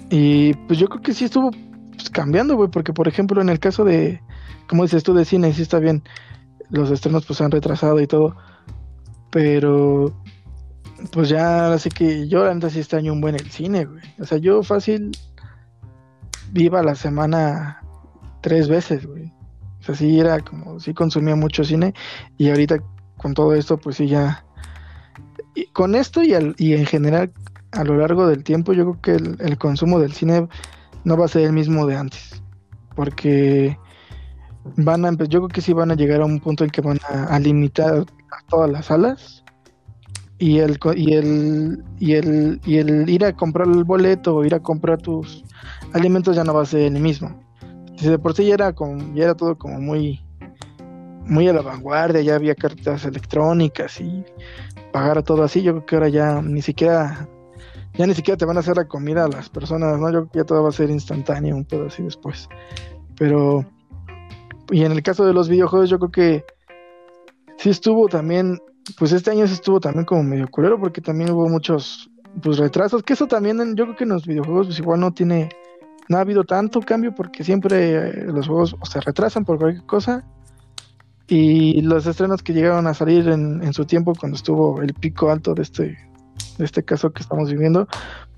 Y 0.09 0.53
pues 0.67 0.79
yo 0.79 0.87
creo 0.87 1.01
que 1.01 1.13
sí 1.13 1.25
estuvo 1.25 1.51
pues, 1.91 2.09
cambiando, 2.09 2.55
güey, 2.55 2.69
porque 2.69 2.93
por 2.93 3.07
ejemplo 3.07 3.41
en 3.41 3.49
el 3.49 3.59
caso 3.59 3.83
de, 3.83 4.21
como 4.67 4.83
dices 4.83 5.03
tú, 5.03 5.13
de 5.13 5.25
cine, 5.25 5.53
sí 5.53 5.63
está 5.63 5.79
bien, 5.79 6.03
los 6.69 6.91
estrenos 6.91 7.25
pues 7.25 7.37
se 7.37 7.43
han 7.43 7.51
retrasado 7.51 7.99
y 7.99 8.07
todo, 8.07 8.35
pero 9.31 10.13
pues 11.11 11.29
ya 11.29 11.73
así 11.73 11.89
que 11.89 12.27
yo 12.27 12.51
neta 12.53 12.69
sí 12.69 12.79
extraño 12.79 13.13
un 13.13 13.21
buen 13.21 13.35
el 13.35 13.49
cine, 13.51 13.85
güey. 13.85 14.03
O 14.19 14.25
sea, 14.25 14.37
yo 14.37 14.63
fácil 14.63 15.11
iba 16.53 16.79
a 16.79 16.83
la 16.83 16.95
semana 16.95 17.81
tres 18.41 18.67
veces, 18.67 19.05
güey. 19.05 19.31
O 19.79 19.83
sea, 19.83 19.95
sí 19.95 20.19
era 20.19 20.39
como, 20.39 20.79
sí 20.79 20.93
consumía 20.93 21.35
mucho 21.35 21.63
cine 21.63 21.93
y 22.37 22.49
ahorita 22.49 22.77
con 23.17 23.33
todo 23.33 23.53
esto 23.53 23.77
pues 23.77 23.97
sí 23.97 24.07
ya... 24.07 24.45
con 25.73 25.95
esto 25.95 26.23
y, 26.23 26.33
al- 26.33 26.55
y 26.57 26.73
en 26.73 26.85
general 26.85 27.31
a 27.71 27.83
lo 27.83 27.97
largo 27.97 28.27
del 28.27 28.43
tiempo 28.43 28.73
yo 28.73 28.83
creo 28.83 29.01
que 29.01 29.11
el, 29.23 29.37
el 29.39 29.57
consumo 29.57 29.99
del 29.99 30.13
cine 30.13 30.47
no 31.03 31.17
va 31.17 31.25
a 31.25 31.29
ser 31.29 31.43
el 31.43 31.53
mismo 31.53 31.85
de 31.85 31.97
antes. 31.97 32.41
Porque 32.95 33.77
van 34.77 35.03
a 35.05 35.11
yo 35.11 35.39
creo 35.39 35.47
que 35.49 35.61
sí 35.61 35.73
van 35.73 35.91
a 35.91 35.95
llegar 35.95 36.21
a 36.21 36.25
un 36.25 36.39
punto 36.39 36.63
en 36.63 36.69
que 36.69 36.81
van 36.81 36.99
a, 37.09 37.25
a 37.25 37.39
limitar 37.39 38.05
a 38.31 38.47
todas 38.47 38.69
las 38.71 38.85
salas 38.85 39.42
y 40.37 40.59
el 40.59 40.79
y 40.95 41.13
el 41.13 41.83
y 41.99 42.13
el 42.13 42.59
y 42.65 42.77
el 42.77 43.09
ir 43.09 43.25
a 43.25 43.33
comprar 43.33 43.67
el 43.67 43.83
boleto 43.83 44.35
o 44.35 44.45
ir 44.45 44.55
a 44.55 44.59
comprar 44.59 45.01
tus 45.01 45.43
alimentos 45.93 46.35
ya 46.35 46.43
no 46.43 46.53
va 46.53 46.63
a 46.63 46.65
ser 46.65 46.81
el 46.81 46.99
mismo. 46.99 47.39
Si 47.97 48.09
de 48.09 48.19
por 48.19 48.33
sí 48.33 48.45
ya 48.45 48.55
era 48.55 48.73
como 48.73 49.13
ya 49.13 49.25
era 49.25 49.35
todo 49.35 49.57
como 49.57 49.79
muy 49.79 50.21
muy 51.25 51.47
a 51.47 51.53
la 51.53 51.61
vanguardia 51.61 52.21
ya 52.21 52.35
había 52.35 52.55
cartas 52.55 53.05
electrónicas 53.05 54.01
y 54.01 54.25
pagar 54.91 55.23
todo 55.23 55.43
así 55.43 55.61
yo 55.61 55.71
creo 55.73 55.85
que 55.85 55.95
ahora 55.95 56.09
ya 56.09 56.41
ni 56.41 56.61
siquiera 56.61 57.29
ya 57.93 58.07
ni 58.07 58.13
siquiera 58.13 58.37
te 58.37 58.45
van 58.45 58.57
a 58.57 58.59
hacer 58.59 58.75
la 58.75 58.87
comida 58.87 59.25
a 59.25 59.29
las 59.29 59.49
personas 59.49 59.97
no 59.99 60.11
yo 60.11 60.21
creo 60.21 60.31
que 60.31 60.39
ya 60.39 60.43
todo 60.43 60.63
va 60.63 60.69
a 60.69 60.73
ser 60.73 60.89
instantáneo 60.89 61.55
un 61.55 61.65
pedo 61.65 61.87
así 61.87 62.03
después. 62.03 62.49
Pero 63.17 63.65
y 64.71 64.83
en 64.83 64.91
el 64.91 65.03
caso 65.03 65.25
de 65.25 65.33
los 65.33 65.47
videojuegos 65.47 65.89
yo 65.89 65.99
creo 65.99 66.11
que 66.11 66.45
sí 67.57 67.69
estuvo 67.69 68.09
también 68.09 68.59
pues 68.97 69.11
este 69.11 69.31
año 69.31 69.47
sí 69.47 69.53
estuvo 69.53 69.79
también 69.79 70.05
como 70.05 70.23
medio 70.23 70.47
culero 70.49 70.79
porque 70.79 71.01
también 71.01 71.31
hubo 71.31 71.47
muchos 71.49 72.09
pues 72.41 72.57
retrasos, 72.57 73.03
que 73.03 73.13
eso 73.13 73.27
también 73.27 73.59
en- 73.61 73.75
yo 73.75 73.85
creo 73.85 73.95
que 73.95 74.03
en 74.05 74.09
los 74.11 74.25
videojuegos 74.25 74.67
pues 74.67 74.79
igual 74.79 74.99
no 74.99 75.11
tiene, 75.13 75.49
no 76.09 76.17
ha 76.17 76.21
habido 76.21 76.43
tanto 76.43 76.79
cambio 76.81 77.13
porque 77.13 77.43
siempre 77.43 77.93
eh, 77.95 78.23
los 78.25 78.47
juegos 78.47 78.75
o 78.79 78.85
se 78.85 78.99
retrasan 79.01 79.45
por 79.45 79.59
cualquier 79.59 79.85
cosa 79.85 80.25
y 81.27 81.81
los 81.81 82.05
estrenos 82.05 82.43
que 82.43 82.53
llegaron 82.53 82.85
a 82.87 82.93
salir 82.93 83.27
en, 83.29 83.63
en 83.63 83.73
su 83.73 83.85
tiempo 83.85 84.13
cuando 84.19 84.35
estuvo 84.35 84.81
el 84.81 84.93
pico 84.93 85.29
alto 85.31 85.53
de 85.53 85.61
este, 85.61 85.83
de 86.57 86.65
este 86.65 86.83
caso 86.83 87.11
que 87.11 87.21
estamos 87.23 87.49
viviendo, 87.51 87.87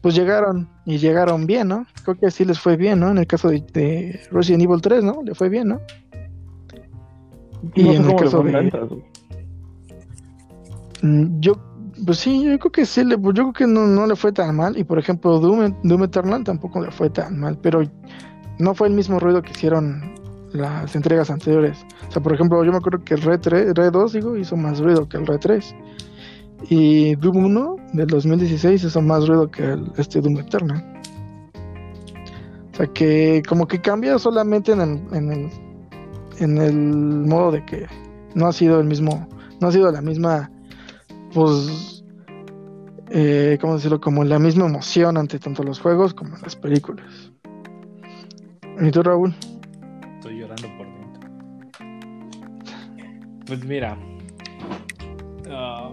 pues 0.01 0.13
llegaron 0.13 0.69
y 0.85 0.97
llegaron 0.99 1.47
bien, 1.47 1.69
¿no? 1.69 1.87
Creo 2.03 2.15
que 2.17 2.29
sí 2.31 2.45
les 2.45 2.59
fue 2.59 2.77
bien, 2.77 2.99
¿no? 2.99 3.09
En 3.09 3.17
el 3.17 3.25
caso 3.27 3.49
de, 3.49 3.61
de 3.73 4.21
Resident 4.31 4.63
Evil 4.63 4.81
3, 4.81 5.03
¿no? 5.03 5.21
Le 5.23 5.33
fue 5.33 5.49
bien, 5.49 5.69
¿no? 5.69 5.81
Y 7.73 7.83
no 7.83 7.91
sé 7.91 7.97
en 7.97 8.05
el 8.05 8.15
caso 8.15 8.43
de- 8.43 8.51
ventas, 8.51 8.89
Yo, 11.39 11.53
pues 12.05 12.19
sí, 12.19 12.43
yo 12.43 12.57
creo 12.59 12.71
que 12.71 12.85
sí, 12.85 13.03
le, 13.03 13.15
yo 13.15 13.31
creo 13.31 13.53
que 13.53 13.67
no, 13.67 13.85
no 13.87 14.07
le 14.07 14.15
fue 14.15 14.31
tan 14.31 14.55
mal. 14.55 14.77
Y 14.77 14.83
por 14.83 14.99
ejemplo, 14.99 15.39
Doom, 15.39 15.75
Doom 15.83 16.03
Eternal 16.03 16.43
tampoco 16.43 16.81
le 16.81 16.91
fue 16.91 17.09
tan 17.09 17.39
mal, 17.39 17.57
pero 17.61 17.83
no 18.59 18.73
fue 18.73 18.87
el 18.87 18.93
mismo 18.93 19.19
ruido 19.19 19.41
que 19.41 19.51
hicieron 19.51 20.13
las 20.53 20.95
entregas 20.95 21.29
anteriores. 21.29 21.85
O 22.07 22.11
sea, 22.11 22.21
por 22.21 22.33
ejemplo, 22.33 22.63
yo 22.63 22.71
me 22.71 22.77
acuerdo 22.77 23.03
que 23.03 23.15
el 23.15 23.21
Red, 23.21 23.39
3, 23.41 23.73
Red 23.73 23.91
2 23.91 24.13
digo, 24.13 24.37
hizo 24.37 24.55
más 24.55 24.79
ruido 24.79 25.07
que 25.07 25.17
el 25.17 25.27
Red 25.27 25.39
3. 25.39 25.75
Y 26.69 27.15
Doom 27.15 27.45
1 27.45 27.75
del 27.93 28.07
2016 28.07 28.83
hizo 28.83 29.01
más 29.01 29.27
ruido 29.27 29.51
que 29.51 29.63
el, 29.63 29.91
este 29.97 30.21
Doom 30.21 30.39
Eternal. 30.39 30.83
O 32.73 32.77
sea, 32.77 32.87
que 32.87 33.43
como 33.47 33.67
que 33.67 33.79
cambia 33.79 34.17
solamente 34.19 34.71
en 34.71 34.81
el, 34.81 35.49
en 36.39 36.57
el 36.57 36.75
modo 36.75 37.51
de 37.51 37.65
que 37.65 37.87
no 38.33 38.47
ha 38.47 38.53
sido 38.53 38.79
el 38.79 38.85
mismo, 38.85 39.27
no 39.61 39.67
ha 39.67 39.71
sido 39.71 39.91
la 39.91 40.01
misma 40.01 40.51
pues, 41.35 42.01
eh, 43.11 43.57
¿cómo 43.59 43.75
decirlo? 43.75 43.99
Como 43.99 44.23
la 44.23 44.39
misma 44.39 44.67
emoción 44.67 45.17
ante 45.17 45.37
tanto 45.37 45.63
los 45.63 45.81
juegos 45.81 46.13
como 46.13 46.37
las 46.37 46.55
películas. 46.55 47.33
¿Y 48.79 48.89
tú, 48.89 49.03
Raúl? 49.03 49.35
Estoy 50.15 50.39
llorando 50.39 50.67
por 50.77 50.87
dentro. 50.87 51.29
Pues 53.45 53.65
mira, 53.65 53.97
ah, 55.51 55.91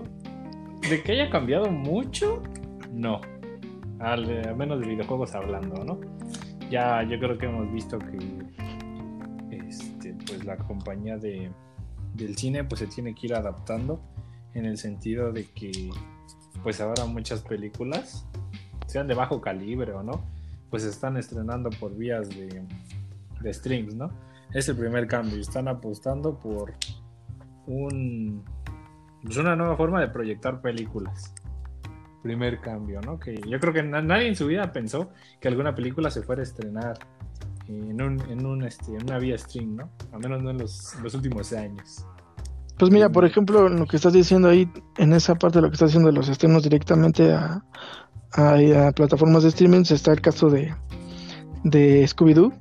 de 0.88 1.02
que 1.02 1.12
haya 1.12 1.28
cambiado 1.28 1.68
mucho, 1.68 2.40
no. 2.92 3.20
Al, 3.98 4.46
al, 4.46 4.56
menos 4.56 4.80
de 4.80 4.86
videojuegos 4.86 5.34
hablando, 5.34 5.84
¿no? 5.84 5.98
Ya 6.70 7.02
yo 7.02 7.18
creo 7.18 7.36
que 7.36 7.46
hemos 7.46 7.70
visto 7.72 7.98
que 7.98 8.18
este, 9.56 10.14
pues 10.24 10.44
la 10.44 10.56
compañía 10.56 11.18
de, 11.18 11.50
del 12.14 12.36
cine 12.36 12.62
pues 12.62 12.78
se 12.78 12.86
tiene 12.86 13.12
que 13.12 13.26
ir 13.26 13.34
adaptando 13.34 14.00
en 14.54 14.66
el 14.66 14.78
sentido 14.78 15.32
de 15.32 15.46
que 15.46 15.90
pues 16.62 16.80
ahora 16.80 17.04
muchas 17.06 17.42
películas 17.42 18.26
sean 18.86 19.06
de 19.06 19.14
bajo 19.14 19.40
calibre 19.40 19.92
o 19.92 20.02
no 20.02 20.24
pues 20.70 20.84
están 20.84 21.16
estrenando 21.16 21.68
por 21.68 21.94
vías 21.94 22.30
de, 22.30 22.64
de 23.42 23.52
streams, 23.52 23.94
¿no? 23.94 24.10
Es 24.54 24.68
el 24.70 24.76
primer 24.76 25.06
cambio. 25.06 25.38
Están 25.38 25.68
apostando 25.68 26.38
por 26.38 26.72
un, 27.66 28.42
pues 29.22 29.36
una 29.36 29.54
nueva 29.54 29.76
forma 29.76 30.00
de 30.00 30.08
proyectar 30.08 30.62
películas. 30.62 31.34
Primer 32.22 32.60
cambio, 32.60 33.00
¿no? 33.02 33.18
Que 33.18 33.40
yo 33.46 33.58
creo 33.60 33.72
que 33.72 33.82
nadie 33.82 34.28
en 34.28 34.36
su 34.36 34.46
vida 34.46 34.72
pensó 34.72 35.10
que 35.40 35.48
alguna 35.48 35.74
película 35.74 36.10
se 36.10 36.22
fuera 36.22 36.40
a 36.40 36.44
estrenar 36.44 36.98
en, 37.68 38.00
un, 38.00 38.20
en, 38.30 38.46
un, 38.46 38.64
este, 38.64 38.94
en 38.94 39.02
una 39.02 39.18
vía 39.18 39.36
stream, 39.36 39.76
¿no? 39.76 39.90
Al 40.12 40.20
menos 40.20 40.42
no 40.42 40.50
en 40.50 40.58
los, 40.58 40.96
los 41.02 41.14
últimos 41.14 41.52
años. 41.52 42.06
Pues 42.82 42.90
mira, 42.90 43.10
por 43.10 43.24
ejemplo, 43.24 43.68
lo 43.68 43.86
que 43.86 43.94
estás 43.94 44.12
diciendo 44.12 44.48
ahí, 44.48 44.68
en 44.96 45.12
esa 45.12 45.36
parte 45.36 45.58
de 45.58 45.62
lo 45.62 45.68
que 45.68 45.74
estás 45.74 45.90
diciendo 45.90 46.10
de 46.10 46.16
los 46.16 46.28
estrenos 46.28 46.64
directamente 46.64 47.32
a, 47.32 47.64
a, 48.32 48.88
a 48.88 48.90
plataformas 48.90 49.44
de 49.44 49.50
streaming, 49.50 49.84
está 49.88 50.10
el 50.10 50.20
caso 50.20 50.50
de, 50.50 50.74
de 51.62 52.02
Scooby-Doo, 52.08 52.52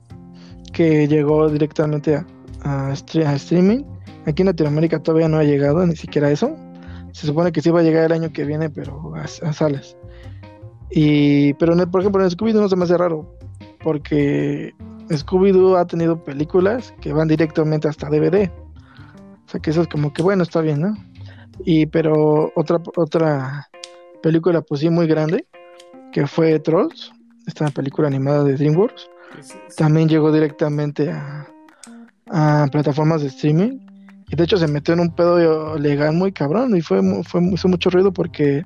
que 0.73 1.07
llegó 1.07 1.49
directamente 1.49 2.17
a, 2.17 2.25
a, 2.62 2.93
streaming. 2.93 3.84
Aquí 4.27 4.43
en 4.43 4.49
Latinoamérica 4.49 5.01
todavía 5.01 5.27
no 5.27 5.39
ha 5.39 5.43
llegado, 5.43 5.84
ni 5.88 5.95
siquiera 5.95 6.29
eso. 6.29 6.55
Se 7.13 7.25
supone 7.25 7.51
que 7.51 7.63
sí 7.63 7.71
va 7.71 7.79
a 7.79 7.84
llegar 7.84 8.05
el 8.05 8.12
año 8.12 8.31
que 8.31 8.45
viene, 8.45 8.69
pero 8.69 9.15
a, 9.15 9.23
a 9.23 9.53
salas. 9.53 9.97
Y, 10.91 11.55
pero 11.55 11.73
en 11.73 11.89
por 11.89 12.01
ejemplo, 12.01 12.23
en 12.23 12.29
Scooby-Doo 12.29 12.62
no 12.62 12.69
se 12.69 12.75
me 12.75 12.84
hace 12.84 12.95
raro, 12.95 13.36
porque 13.84 14.75
Scooby-Doo 15.10 15.77
ha 15.77 15.88
tenido 15.88 16.23
películas 16.23 16.93
que 17.01 17.12
van 17.12 17.27
directamente 17.27 17.88
hasta 17.88 18.07
DVD. 18.07 18.51
Sea 19.52 19.60
que 19.60 19.72
eso 19.72 19.82
es 19.82 19.88
como 19.88 20.14
que 20.14 20.22
bueno, 20.22 20.44
está 20.44 20.62
bien, 20.62 20.82
¿no? 20.82 20.96
Y 21.66 21.86
pero 21.88 22.52
otra 22.56 22.82
otra 22.96 23.70
película 24.24 24.62
pues 24.62 24.82
sí 24.82 24.90
muy 24.90 25.08
grande 25.08 25.46
que 26.12 26.28
fue 26.28 26.60
Trolls, 26.60 27.12
esta 27.48 27.68
película 27.70 28.08
animada 28.08 28.44
de 28.44 28.56
DreamWorks. 28.56 29.10
También 29.78 30.10
llegó 30.10 30.32
directamente 30.32 31.10
a, 31.10 31.48
a, 32.30 32.68
plataformas 32.72 33.22
de 33.22 33.30
streaming. 33.30 33.80
Y 34.30 34.36
de 34.36 34.44
hecho 34.44 34.58
se 34.58 34.68
metió 34.68 34.94
en 34.94 35.02
un 35.02 35.16
pedo 35.16 35.78
legal 35.78 36.14
muy 36.14 36.32
cabrón. 36.32 36.76
Y 36.76 36.82
fue, 36.82 37.02
fue 37.24 37.42
hizo 37.52 37.68
mucho 37.68 37.90
ruido 37.90 38.12
porque 38.12 38.66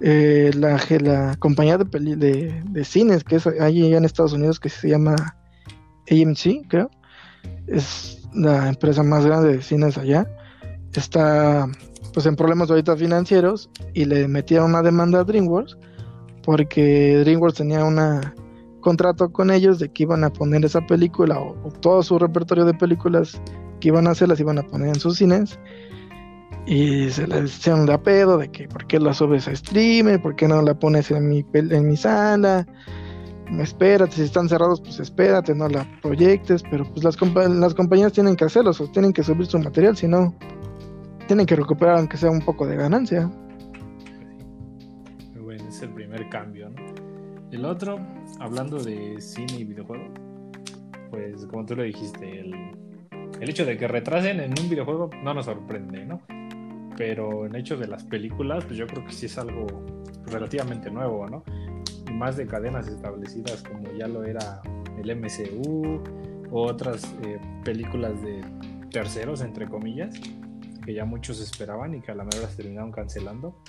eh, 0.00 0.50
la, 0.54 0.80
la, 1.00 1.36
compañía 1.36 1.78
de, 1.78 2.16
de, 2.16 2.62
de, 2.64 2.84
cines 2.84 3.24
que 3.24 3.36
es 3.36 3.46
ahí 3.46 3.94
en 3.94 4.04
Estados 4.04 4.32
Unidos 4.32 4.60
que 4.60 4.68
se 4.68 4.88
llama 4.88 5.14
AMC, 6.10 6.68
creo. 6.68 6.90
Es 7.66 8.15
la 8.36 8.68
empresa 8.68 9.02
más 9.02 9.24
grande 9.26 9.56
de 9.56 9.62
cines 9.62 9.98
allá. 9.98 10.30
Está 10.94 11.68
pues 12.14 12.24
en 12.24 12.36
problemas 12.36 12.70
ahorita 12.70 12.96
financieros 12.96 13.68
y 13.92 14.06
le 14.06 14.26
metieron 14.26 14.70
una 14.70 14.82
demanda 14.82 15.20
a 15.20 15.24
DreamWorks 15.24 15.76
porque 16.42 17.18
DreamWorks 17.18 17.58
tenía 17.58 17.84
un 17.84 18.00
contrato 18.80 19.30
con 19.32 19.50
ellos 19.50 19.78
de 19.78 19.90
que 19.90 20.04
iban 20.04 20.24
a 20.24 20.32
poner 20.32 20.64
esa 20.64 20.80
película 20.80 21.38
o, 21.38 21.54
todo 21.80 22.02
su 22.02 22.18
repertorio 22.18 22.64
de 22.64 22.72
películas 22.72 23.40
que 23.80 23.88
iban 23.88 24.06
a 24.06 24.12
hacer 24.12 24.28
las 24.28 24.40
iban 24.40 24.58
a 24.58 24.62
poner 24.62 24.88
en 24.88 25.00
sus 25.00 25.18
cines 25.18 25.58
y 26.66 27.10
se 27.10 27.26
les 27.26 27.56
hicieron 27.58 27.84
de 27.84 27.98
pedo 27.98 28.38
de 28.38 28.50
que 28.50 28.66
por 28.66 28.86
qué 28.86 28.98
la 28.98 29.12
subes 29.12 29.46
a 29.48 29.54
streamer, 29.54 30.22
por 30.22 30.36
qué 30.36 30.48
no 30.48 30.62
la 30.62 30.72
pones 30.78 31.10
en 31.10 31.28
mi, 31.28 31.44
en 31.52 31.86
mi 31.86 31.96
sala, 31.96 32.66
espérate, 33.60 34.12
si 34.12 34.22
están 34.22 34.48
cerrados 34.48 34.80
pues 34.80 35.00
espérate, 35.00 35.54
no 35.54 35.68
la 35.68 35.86
proyectes, 36.02 36.62
pero 36.70 36.84
pues 36.84 37.04
las, 37.04 37.16
compa 37.16 37.48
las 37.48 37.74
compañías 37.74 38.12
tienen 38.12 38.36
que 38.36 38.44
hacerlo, 38.44 38.72
tienen 38.92 39.12
que 39.12 39.22
subir 39.22 39.46
su 39.46 39.58
material, 39.58 39.96
si 39.96 40.08
no 40.08 40.34
tienen 41.26 41.46
que 41.46 41.56
recuperar 41.56 41.98
aunque 41.98 42.16
sea 42.16 42.30
un 42.30 42.40
poco 42.40 42.66
de 42.66 42.76
ganancia. 42.76 43.30
Bueno, 45.40 45.68
es 45.68 45.82
el 45.82 45.90
primer 45.90 46.28
cambio, 46.28 46.70
¿no? 46.70 46.76
El 47.50 47.64
otro, 47.64 47.98
hablando 48.40 48.82
de 48.82 49.20
cine 49.20 49.54
y 49.58 49.64
videojuego, 49.64 50.04
pues 51.10 51.46
como 51.46 51.64
tú 51.64 51.76
lo 51.76 51.84
dijiste, 51.84 52.40
el, 52.40 52.54
el 53.40 53.48
hecho 53.48 53.64
de 53.64 53.76
que 53.76 53.86
retrasen 53.86 54.40
en 54.40 54.54
un 54.60 54.68
videojuego 54.68 55.10
no 55.22 55.34
nos 55.34 55.44
sorprende, 55.44 56.04
¿no? 56.04 56.20
Pero 56.96 57.46
en 57.46 57.54
hecho 57.54 57.76
de 57.76 57.86
las 57.86 58.04
películas, 58.04 58.64
pues 58.64 58.78
yo 58.78 58.86
creo 58.86 59.04
que 59.04 59.12
sí 59.12 59.26
es 59.26 59.38
algo 59.38 59.66
relativamente 60.26 60.90
nuevo, 60.90 61.28
¿no? 61.28 61.44
Más 62.16 62.36
de 62.36 62.46
cadenas 62.46 62.88
establecidas 62.88 63.62
como 63.62 63.92
ya 63.92 64.08
lo 64.08 64.24
era 64.24 64.62
el 64.98 65.14
MCU 65.14 66.02
o 66.50 66.62
otras 66.62 67.04
eh, 67.22 67.38
películas 67.64 68.20
de 68.22 68.42
terceros, 68.90 69.42
entre 69.42 69.68
comillas, 69.68 70.14
que 70.84 70.94
ya 70.94 71.04
muchos 71.04 71.40
esperaban 71.40 71.94
y 71.94 72.00
que 72.00 72.12
a 72.12 72.14
la 72.14 72.24
mejor 72.24 72.42
las 72.42 72.56
terminaron 72.56 72.92
cancelando, 72.92 73.60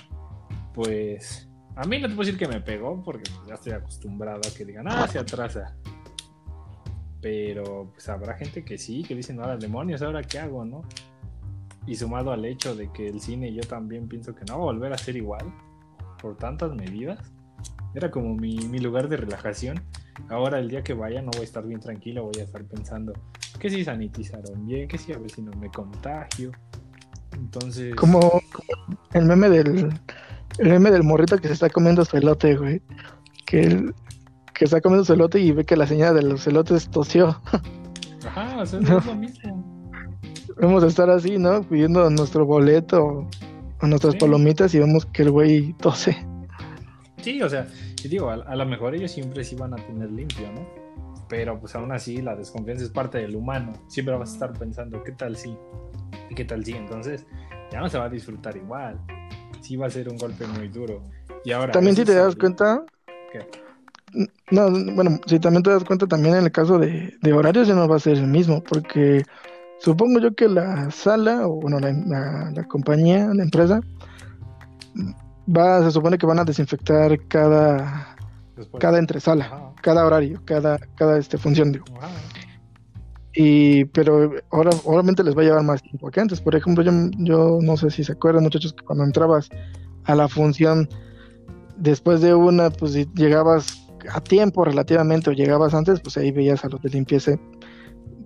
pues 0.74 1.50
a 1.76 1.86
mí 1.86 2.00
no 2.00 2.08
te 2.08 2.16
puedo 2.16 2.26
decir 2.26 2.40
que 2.40 2.48
me 2.48 2.62
pegó 2.62 3.04
porque 3.04 3.30
ya 3.48 3.56
estoy 3.56 3.74
acostumbrado 3.74 4.40
a 4.40 4.56
que 4.56 4.66
digan, 4.66 4.88
ah, 4.88 5.08
se 5.08 5.20
atrasa. 5.20 5.76
Pero 7.22 7.92
pues 7.94 8.08
habrá 8.10 8.36
gente 8.36 8.64
que 8.64 8.78
sí, 8.78 9.04
que 9.04 9.14
dicen, 9.14 9.40
ahora 9.40 9.58
demonios, 9.58 10.02
ahora 10.02 10.24
qué 10.24 10.40
hago, 10.40 10.64
¿no? 10.64 10.84
Y 11.86 11.96
sumado 11.96 12.32
al 12.32 12.46
hecho 12.46 12.76
de 12.76 12.92
que 12.92 13.08
el 13.08 13.20
cine 13.20 13.54
yo 13.54 13.62
también 13.62 14.08
pienso 14.08 14.34
que 14.34 14.46
no 14.46 14.54
va 14.54 14.64
a 14.64 14.66
volver 14.66 14.94
a 14.94 14.98
ser 14.98 15.16
igual 15.18 15.54
por 16.22 16.38
tantas 16.38 16.74
medidas. 16.74 17.20
Era 17.98 18.12
como 18.12 18.36
mi, 18.36 18.58
mi 18.58 18.78
lugar 18.78 19.10
de 19.10 19.18
relajación. 19.18 19.82
Ahora 20.30 20.60
el 20.60 20.70
día 20.70 20.84
que 20.84 20.94
vaya 20.94 21.20
no 21.24 21.32
voy 21.32 21.42
a 21.42 21.46
estar 21.46 21.66
bien 21.66 21.80
tranquilo, 21.80 22.26
voy 22.26 22.40
a 22.40 22.44
estar 22.44 22.64
pensando 22.64 23.12
que 23.60 23.72
si 23.72 23.84
sanitizaron 23.84 24.68
bien, 24.68 24.88
que 24.88 25.00
si 25.00 25.14
a 25.14 25.18
ver 25.18 25.32
si 25.32 25.42
no 25.42 25.52
me 25.54 25.72
contagio. 25.72 26.52
Entonces... 27.34 27.96
Como, 27.96 28.40
el 29.14 29.26
meme 29.26 29.50
del 29.50 29.90
el 30.60 30.70
meme 30.70 30.92
del 30.92 31.02
morrito 31.02 31.40
que 31.40 31.48
se 31.48 31.56
está 31.56 31.72
comiendo 31.72 32.06
su 32.06 32.18
elote, 32.18 32.56
güey. 32.56 32.84
Que, 33.48 33.62
el, 33.62 33.96
que 34.54 34.66
está 34.66 34.80
comiendo 34.80 35.04
su 35.04 35.14
elote 35.14 35.40
y 35.40 35.52
ve 35.52 35.66
que 35.66 35.76
la 35.76 35.88
señora 35.88 36.14
de 36.14 36.22
los 36.22 36.46
elotes 36.46 36.92
tosió. 36.92 37.42
Ajá, 38.28 38.62
o 38.62 38.66
sea, 38.68 38.80
no. 38.82 39.00
es 39.00 39.06
lo 39.08 39.16
mismo. 39.16 40.22
Vamos 40.62 40.84
a 40.84 40.88
estar 40.88 41.10
así, 41.10 41.40
¿no? 41.40 41.64
Pidiendo 41.64 42.08
nuestro 42.12 42.46
boleto 42.46 43.28
o 43.82 43.88
nuestras 43.88 44.14
sí. 44.14 44.20
palomitas 44.20 44.76
y 44.76 44.80
vemos 44.80 45.08
que 45.08 45.24
el 45.24 45.32
güey 45.32 45.74
tose. 45.74 46.16
Sí, 47.22 47.42
o 47.42 47.50
sea, 47.50 47.68
y 48.04 48.08
digo, 48.08 48.30
a, 48.30 48.36
a 48.36 48.56
lo 48.56 48.66
mejor 48.66 48.96
ellos 48.96 49.12
siempre 49.12 49.44
sí 49.44 49.56
van 49.56 49.74
a 49.74 49.78
tener 49.78 50.12
limpio, 50.12 50.52
¿no? 50.52 50.68
Pero 51.30 51.60
pues 51.60 51.76
aún 51.76 51.92
así 51.92 52.22
la 52.22 52.36
desconfianza 52.36 52.86
es 52.86 52.90
parte 52.90 53.18
del 53.18 53.36
humano. 53.36 53.74
Siempre 53.88 54.16
vas 54.16 54.32
a 54.32 54.34
estar 54.34 54.54
pensando, 54.54 55.04
¿qué 55.04 55.12
tal 55.12 55.36
si? 55.36 55.58
¿Y 56.30 56.36
qué 56.36 56.46
tal 56.46 56.64
si? 56.64 56.74
Entonces 56.74 57.26
ya 57.72 57.82
no 57.82 57.90
se 57.90 57.98
va 57.98 58.06
a 58.06 58.10
disfrutar 58.10 58.56
igual 58.56 58.98
sí 59.62 59.76
va 59.76 59.88
a 59.88 59.90
ser 59.90 60.10
un 60.10 60.18
golpe 60.18 60.48
muy 60.48 60.68
duro. 60.70 61.02
Y 61.44 61.52
ahora, 61.52 61.72
también 61.72 61.96
si 61.96 62.06
te 62.06 62.14
das 62.14 62.36
cuenta, 62.36 62.84
¿Qué? 63.32 63.46
no, 64.52 64.70
bueno, 64.96 65.20
si 65.26 65.40
también 65.40 65.64
te 65.64 65.72
das 65.72 65.84
cuenta 65.84 66.08
también 66.08 66.36
en 66.36 66.46
el 66.46 66.52
caso 66.52 66.80
de, 66.80 67.14
de, 67.22 67.34
horarios 67.34 67.68
ya 67.68 67.76
no 67.76 67.88
va 67.88 67.98
a 67.98 68.00
ser 68.00 68.18
el 68.18 68.28
mismo, 68.28 68.64
porque 68.64 69.24
supongo 69.80 70.20
yo 70.20 70.34
que 70.34 70.48
la 70.48 70.90
sala, 70.92 71.48
o 71.48 71.60
bueno, 71.60 71.80
la, 71.80 71.92
la, 71.92 72.52
la 72.52 72.64
compañía, 72.64 73.30
la 73.34 73.44
empresa, 73.44 73.82
va, 75.48 75.84
se 75.84 75.92
supone 75.92 76.18
que 76.18 76.26
van 76.26 76.40
a 76.40 76.44
desinfectar 76.46 77.20
cada, 77.28 78.16
Después. 78.56 78.82
cada 78.82 79.00
entresala, 79.00 79.46
Ajá. 79.46 79.72
cada 79.82 80.06
horario, 80.06 80.42
cada, 80.46 80.78
cada 80.96 81.18
este, 81.18 81.38
función, 81.38 81.72
digo. 81.72 81.86
Y, 83.34 83.86
pero 83.86 84.32
ahora, 84.52 84.72
obviamente 84.84 85.24
les 85.24 85.38
va 85.38 85.42
a 85.42 85.46
llevar 85.46 85.64
más 85.64 85.84
tiempo 85.84 86.10
que 86.10 86.20
antes. 86.20 86.42
Por 86.42 86.56
ejemplo, 86.56 86.84
yo, 86.84 86.92
yo 87.20 87.60
no 87.62 87.78
sé 87.78 87.92
si 87.92 88.04
se 88.04 88.14
acuerdan, 88.14 88.44
muchachos, 88.44 88.74
que 88.74 88.84
cuando 88.84 89.04
entrabas 89.04 89.50
a 90.06 90.16
la 90.16 90.28
función, 90.28 90.90
después 91.78 92.22
de 92.22 92.34
una, 92.34 92.72
pues 92.72 92.94
si 92.94 93.08
llegabas 93.14 93.88
a 94.12 94.22
tiempo 94.22 94.66
relativamente 94.66 95.30
o 95.30 95.34
llegabas 95.34 95.74
antes, 95.76 96.00
pues 96.00 96.18
ahí 96.18 96.32
veías 96.32 96.66
a 96.66 96.70
los 96.70 96.82
de 96.82 96.90
limpieza, 96.90 97.34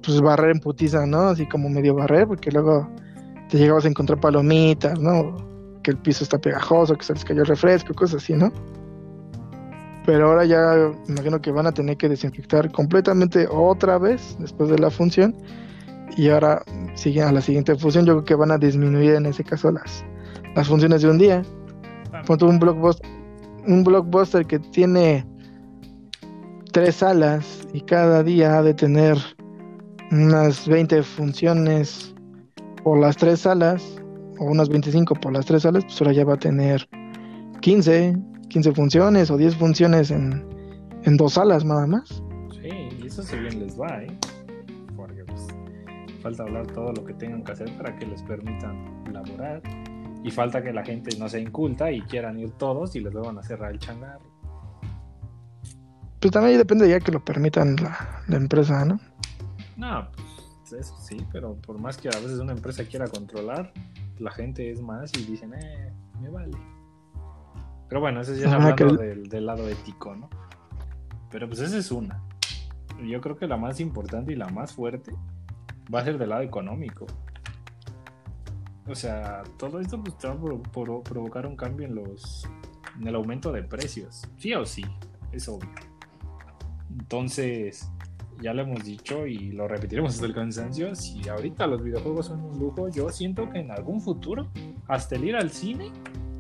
pues 0.02 0.22
barrer 0.22 0.52
en 0.52 0.60
putiza, 0.60 1.06
¿no? 1.06 1.24
Así 1.24 1.46
como 1.46 1.70
medio 1.70 1.94
barrer, 1.96 2.28
porque 2.28 2.52
luego 2.52 2.90
te 3.50 3.58
llegabas 3.58 3.84
a 3.84 3.90
encontrar 3.90 4.20
palomitas, 4.20 4.98
¿no? 4.98 5.51
Que 5.84 5.92
el 5.92 5.98
piso 5.98 6.24
está 6.24 6.40
pegajoso, 6.40 6.96
que 6.96 7.04
se 7.04 7.14
les 7.14 7.26
cayó 7.26 7.42
el 7.42 7.48
refresco, 7.48 7.94
cosas 7.94 8.24
así, 8.24 8.34
¿no? 8.34 8.52
pero 10.06 10.30
ahora 10.30 10.46
ya 10.46 10.92
imagino 11.08 11.40
que 11.40 11.52
van 11.52 11.68
a 11.68 11.72
tener 11.72 11.96
que 11.96 12.10
desinfectar 12.10 12.72
completamente 12.72 13.48
otra 13.48 14.00
vez 14.00 14.36
después 14.40 14.70
de 14.70 14.80
la 14.80 14.90
función. 14.90 15.36
Y 16.18 16.30
ahora 16.30 16.64
siguen 16.96 17.26
a 17.26 17.32
la 17.32 17.40
siguiente 17.42 17.76
función. 17.76 18.06
Yo 18.06 18.14
creo 18.14 18.26
que 18.26 18.36
van 18.36 18.52
a 18.52 18.58
disminuir 18.58 19.14
en 19.14 19.28
ese 19.28 19.44
caso 19.44 19.72
las, 19.72 20.04
las 20.56 20.68
funciones 20.68 21.04
de 21.04 21.10
un 21.10 21.18
día. 21.18 21.44
Ponte 22.26 22.46
un 22.46 22.60
blockbuster 22.60 23.08
un 23.68 23.84
blockbuster 23.84 24.46
que 24.46 24.60
tiene 24.60 25.26
tres 26.72 26.96
salas 26.96 27.68
y 27.74 27.82
cada 27.82 28.24
día 28.24 28.58
ha 28.58 28.64
de 28.64 28.74
tener 28.74 29.18
unas 30.12 30.68
20 30.68 31.04
funciones 31.04 32.16
por 32.84 33.00
las 33.00 33.18
tres 33.18 33.42
salas, 33.42 34.01
o 34.40 34.46
unos 34.46 34.70
25 34.70 35.16
por 35.16 35.34
las 35.34 35.46
tres 35.46 35.64
salas, 35.64 35.84
pues 35.84 36.02
ahora 36.02 36.14
ya 36.14 36.26
va 36.26 36.34
a 36.34 36.40
tener 36.40 36.88
15, 37.62 38.16
15 38.50 38.72
funciones 38.74 39.32
o 39.32 39.38
10 39.38 39.56
funciones 39.56 40.12
en, 40.12 40.46
en 41.04 41.18
dos 41.18 41.34
salas 41.34 41.64
nada 41.64 41.88
más. 41.88 42.24
Sí, 42.62 42.70
y 43.02 43.08
eso 43.08 43.24
se 43.24 43.40
bien 43.40 43.60
les 43.60 43.80
va, 43.80 44.04
¿eh? 44.04 44.18
Porque 44.96 45.24
pues, 45.26 45.48
falta 46.22 46.44
hablar 46.44 46.68
todo 46.68 46.92
lo 46.94 47.06
que 47.06 47.14
tengan 47.14 47.44
que 47.44 47.52
hacer 47.52 47.76
para 47.78 47.96
que 47.98 48.06
les 48.06 48.22
permitan 48.24 49.04
laborar. 49.12 49.62
Y 50.24 50.30
falta 50.30 50.62
que 50.62 50.72
la 50.72 50.84
gente 50.84 51.18
no 51.18 51.28
sea 51.28 51.40
inculta 51.40 51.92
y 51.92 52.02
quieran 52.02 52.40
ir 52.40 52.52
todos 52.52 52.96
y 52.96 53.00
les 53.00 53.12
van 53.14 53.40
a 53.40 53.44
cerrar 53.44 53.72
el 53.72 53.80
changar. 53.80 54.20
Pues 56.20 56.32
también 56.32 56.60
depende 56.60 56.88
ya 56.88 57.00
que 57.00 57.12
lo 57.12 57.26
permitan 57.26 57.76
la, 57.78 58.22
la 58.28 58.38
empresa, 58.38 58.86
¿no? 58.86 59.00
No, 59.78 60.08
pues 60.12 60.74
eso 60.74 60.96
sí, 60.98 61.18
pero 61.32 61.56
por 61.56 61.80
más 61.80 61.98
que 61.98 62.08
a 62.10 62.12
veces 62.12 62.38
una 62.38 62.52
empresa 62.52 62.84
quiera 62.86 63.08
controlar, 63.08 63.74
la 64.22 64.32
gente 64.32 64.72
es 64.72 64.82
más 64.82 65.12
y 65.18 65.26
dicen, 65.26 65.54
eh, 65.54 65.94
me 66.22 66.30
vale. 66.30 66.58
Pero 67.90 68.00
bueno, 68.02 68.22
eso 68.22 68.34
ya 68.34 68.48
es 68.48 68.54
hablando 68.54 68.76
que- 68.76 69.04
del, 69.06 69.28
del 69.30 69.46
lado 69.46 69.68
ético, 69.68 70.16
¿no? 70.16 70.30
Pero 71.30 71.48
pues 71.48 71.60
esa 71.60 71.78
es 71.78 71.92
una. 71.92 72.22
Yo 73.04 73.20
creo 73.22 73.36
que 73.36 73.48
la 73.48 73.58
más 73.58 73.80
importante 73.80 74.32
y 74.34 74.36
la 74.36 74.48
más 74.50 74.74
fuerte 74.74 75.14
va 75.94 76.00
a 76.02 76.04
ser 76.04 76.18
del 76.18 76.30
lado 76.30 76.42
económico. 76.44 77.06
O 78.88 78.96
sea, 78.96 79.44
todo 79.58 79.80
esto 79.80 80.02
pues, 80.02 80.16
va 80.26 80.32
a 80.34 80.40
pro- 80.40 80.62
pro- 80.62 81.04
provocar 81.04 81.46
un 81.46 81.56
cambio 81.56 81.86
en 81.88 81.96
los 81.96 82.48
en 83.00 83.08
el 83.08 83.16
aumento 83.16 83.52
de 83.52 83.64
precios. 83.64 84.28
Sí 84.38 84.54
o 84.54 84.66
sí, 84.66 84.84
es 85.32 85.48
obvio. 85.48 85.70
Entonces, 86.90 87.90
ya 88.42 88.54
lo 88.54 88.64
hemos 88.64 88.84
dicho 88.84 89.28
y 89.28 89.52
lo 89.52 89.68
repetiremos 89.68 90.16
hasta 90.16 90.26
el 90.26 90.34
cansancio. 90.34 90.96
Si 90.96 91.28
ahorita 91.30 91.68
los 91.68 91.84
videojuegos 91.84 92.28
son 92.28 92.42
un 92.44 92.60
lujo, 92.60 92.90
yo 92.90 93.10
siento 93.10 93.50
que 93.50 93.60
en 93.60 93.72
algún 93.72 94.02
futuro, 94.02 94.48
hasta 94.88 95.16
el 95.16 95.26
ir 95.26 95.36
al 95.36 95.52
cine, 95.52 95.92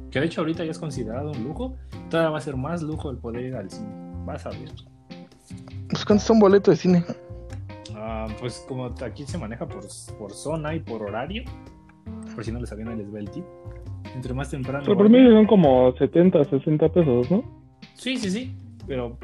que 0.09 0.19
de 0.19 0.25
hecho 0.25 0.41
ahorita 0.41 0.65
ya 0.65 0.71
es 0.71 0.79
considerado 0.79 1.31
un 1.31 1.43
lujo, 1.43 1.75
todavía 2.09 2.31
va 2.31 2.37
a 2.39 2.41
ser 2.41 2.57
más 2.57 2.81
lujo 2.81 3.11
el 3.11 3.17
poder 3.17 3.45
ir 3.45 3.55
al 3.55 3.69
cine. 3.69 3.89
Vas 4.25 4.45
a 4.45 4.49
ver. 4.49 4.71
Pues 5.89 6.03
cuántos 6.05 6.25
son 6.25 6.39
boletos 6.39 6.73
de 6.73 6.81
cine. 6.81 7.05
Ah, 7.95 8.27
pues 8.39 8.65
como 8.67 8.85
aquí 8.85 9.25
se 9.25 9.37
maneja 9.37 9.67
por, 9.67 9.83
por 10.17 10.31
zona 10.31 10.73
y 10.73 10.79
por 10.79 11.03
horario, 11.03 11.43
por 12.33 12.43
si 12.43 12.51
no 12.51 12.59
les 12.59 12.71
habían 12.71 12.97
les 12.97 13.13
va 13.13 13.19
el 13.19 13.29
tip. 13.29 13.45
Entre 14.15 14.33
más 14.33 14.49
temprano. 14.49 14.83
Pero 14.83 14.97
por 14.97 15.09
mí 15.09 15.19
son 15.29 15.45
como 15.45 15.95
70, 15.95 16.43
60 16.45 16.89
pesos, 16.89 17.31
¿no? 17.31 17.43
Sí, 17.93 18.17
sí, 18.17 18.29
sí. 18.29 18.55
Pero 18.87 19.17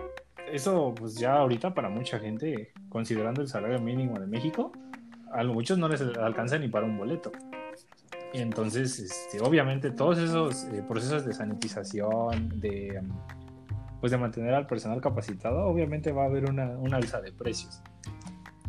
eso, 0.51 0.93
pues 0.95 1.15
ya 1.15 1.37
ahorita 1.37 1.73
para 1.73 1.89
mucha 1.89 2.19
gente, 2.19 2.71
considerando 2.89 3.41
el 3.41 3.47
salario 3.47 3.79
mínimo 3.79 4.19
de 4.19 4.27
México, 4.27 4.71
a 5.31 5.43
muchos 5.43 5.77
no 5.77 5.87
les 5.87 6.01
alcanza 6.01 6.57
ni 6.57 6.67
para 6.67 6.85
un 6.85 6.97
boleto. 6.97 7.31
Entonces, 8.33 8.99
este, 8.99 9.41
obviamente, 9.41 9.91
todos 9.91 10.17
esos 10.17 10.65
eh, 10.65 10.83
procesos 10.87 11.25
de 11.25 11.33
sanitización, 11.33 12.59
de, 12.59 13.01
pues 13.99 14.11
de 14.11 14.17
mantener 14.17 14.53
al 14.53 14.67
personal 14.67 15.01
capacitado, 15.01 15.65
obviamente 15.65 16.11
va 16.11 16.23
a 16.23 16.25
haber 16.25 16.49
una, 16.49 16.69
una 16.77 16.97
alza 16.97 17.21
de 17.21 17.31
precios. 17.31 17.81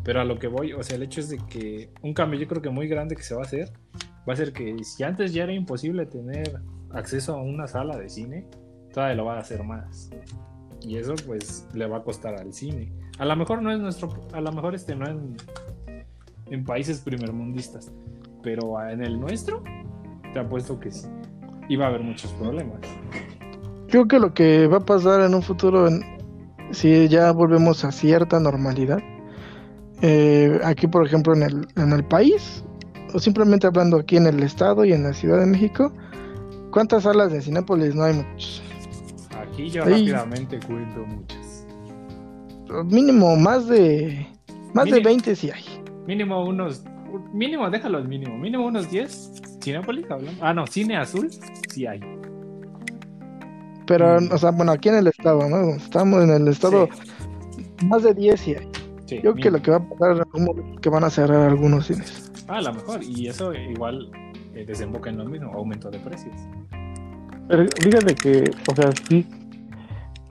Pero 0.03 0.21
a 0.21 0.23
lo 0.23 0.39
que 0.39 0.47
voy, 0.47 0.73
o 0.73 0.81
sea, 0.81 0.95
el 0.95 1.03
hecho 1.03 1.19
es 1.19 1.29
de 1.29 1.37
que 1.37 1.91
un 2.01 2.13
cambio 2.13 2.39
yo 2.39 2.47
creo 2.47 2.61
que 2.61 2.69
muy 2.69 2.87
grande 2.87 3.15
que 3.15 3.23
se 3.23 3.35
va 3.35 3.41
a 3.41 3.45
hacer, 3.45 3.71
va 4.27 4.33
a 4.33 4.35
ser 4.35 4.53
que 4.53 4.83
si 4.83 5.03
antes 5.03 5.33
ya 5.33 5.43
era 5.43 5.53
imposible 5.53 6.05
tener 6.05 6.61
acceso 6.91 7.35
a 7.35 7.41
una 7.41 7.67
sala 7.67 7.97
de 7.97 8.09
cine, 8.09 8.47
todavía 8.93 9.15
lo 9.15 9.25
va 9.25 9.35
a 9.35 9.39
hacer 9.39 9.63
más. 9.63 10.09
Y 10.81 10.97
eso 10.97 11.13
pues 11.25 11.67
le 11.73 11.87
va 11.87 11.97
a 11.97 12.03
costar 12.03 12.35
al 12.35 12.53
cine. 12.53 12.91
A 13.17 13.25
lo 13.25 13.35
mejor 13.35 13.61
no 13.61 13.71
es 13.71 13.79
nuestro, 13.79 14.09
a 14.33 14.41
lo 14.41 14.51
mejor 14.51 14.75
este 14.75 14.95
no 14.95 15.05
en, 15.07 15.35
en 16.49 16.63
países 16.63 16.99
primermundistas, 17.01 17.91
pero 18.41 18.81
en 18.89 19.03
el 19.03 19.19
nuestro 19.19 19.61
te 20.33 20.39
apuesto 20.39 20.79
que 20.79 20.91
sí. 20.91 21.07
Y 21.67 21.75
va 21.75 21.85
a 21.85 21.87
haber 21.89 22.01
muchos 22.01 22.31
problemas. 22.33 22.79
Creo 23.89 24.07
que 24.07 24.19
lo 24.19 24.33
que 24.33 24.67
va 24.67 24.77
a 24.77 24.85
pasar 24.85 25.21
en 25.21 25.33
un 25.35 25.41
futuro, 25.41 25.87
en- 25.87 26.03
si 26.71 27.07
ya 27.07 27.31
volvemos 27.31 27.83
a 27.83 27.91
cierta 27.91 28.39
normalidad, 28.39 28.99
eh, 30.01 30.59
aquí 30.63 30.87
por 30.87 31.05
ejemplo 31.05 31.33
en 31.35 31.43
el, 31.43 31.67
en 31.75 31.91
el 31.91 32.03
país, 32.05 32.63
o 33.13 33.19
simplemente 33.19 33.67
hablando 33.67 33.97
aquí 33.97 34.17
en 34.17 34.27
el 34.27 34.41
estado 34.43 34.85
y 34.85 34.93
en 34.93 35.03
la 35.03 35.13
Ciudad 35.13 35.39
de 35.39 35.45
México, 35.47 35.91
¿cuántas 36.71 37.03
salas 37.03 37.31
de 37.31 37.41
Cinépolis 37.41 37.95
no 37.95 38.03
hay 38.03 38.13
muchas? 38.13 38.61
Yo 39.67 39.83
Ahí. 39.83 40.09
rápidamente 40.11 40.59
cuento 40.65 41.05
muchas. 41.05 41.65
Mínimo 42.85 43.35
más 43.35 43.67
de 43.67 44.27
más 44.73 44.85
de 44.85 44.91
Mínimo. 44.91 45.09
20 45.09 45.35
sí 45.35 45.49
hay. 45.51 45.63
Mínimo 46.07 46.45
unos, 46.45 46.83
mínimo, 47.33 47.69
déjalo 47.69 47.97
al 47.97 48.07
mínimo, 48.07 48.37
mínimo 48.37 48.65
unos 48.65 48.89
10. 48.91 49.41
Cinépolis, 49.61 50.05
hablando. 50.09 50.39
Ah, 50.45 50.53
no, 50.53 50.65
cine 50.67 50.95
azul, 50.97 51.29
sí 51.69 51.85
hay. 51.87 51.99
Pero, 53.87 54.21
Mm. 54.21 54.31
o 54.31 54.37
sea, 54.37 54.51
bueno, 54.51 54.71
aquí 54.71 54.89
en 54.89 54.95
el 54.95 55.07
estado, 55.07 55.49
¿no? 55.49 55.75
Estamos 55.75 56.23
en 56.23 56.29
el 56.29 56.47
estado, 56.47 56.87
Sí, 57.51 57.65
más 57.85 58.03
de 58.03 58.13
10 58.13 58.39
sí 58.39 58.55
hay. 58.55 58.69
sí, 59.05 59.15
Yo 59.23 59.33
creo 59.33 59.35
que 59.35 59.51
lo 59.51 59.61
que 59.61 59.71
va 59.71 59.77
a 59.77 59.89
pasar 59.89 60.11
es 60.17 60.79
que 60.81 60.89
van 60.89 61.03
a 61.03 61.09
cerrar 61.09 61.49
algunos 61.49 61.87
cines. 61.87 62.31
Ah, 62.47 62.57
a 62.57 62.61
lo 62.61 62.73
mejor. 62.73 63.03
Y 63.03 63.27
eso 63.27 63.53
igual 63.53 64.11
eh, 64.53 64.63
desemboca 64.65 65.09
en 65.09 65.17
lo 65.17 65.25
mismo, 65.25 65.51
aumento 65.53 65.89
de 65.89 65.99
precios. 65.99 66.35
Pero 67.47 67.65
fíjate 67.81 68.13
que, 68.15 68.51
o 68.71 68.75
sea, 68.75 68.91
sí 69.09 69.25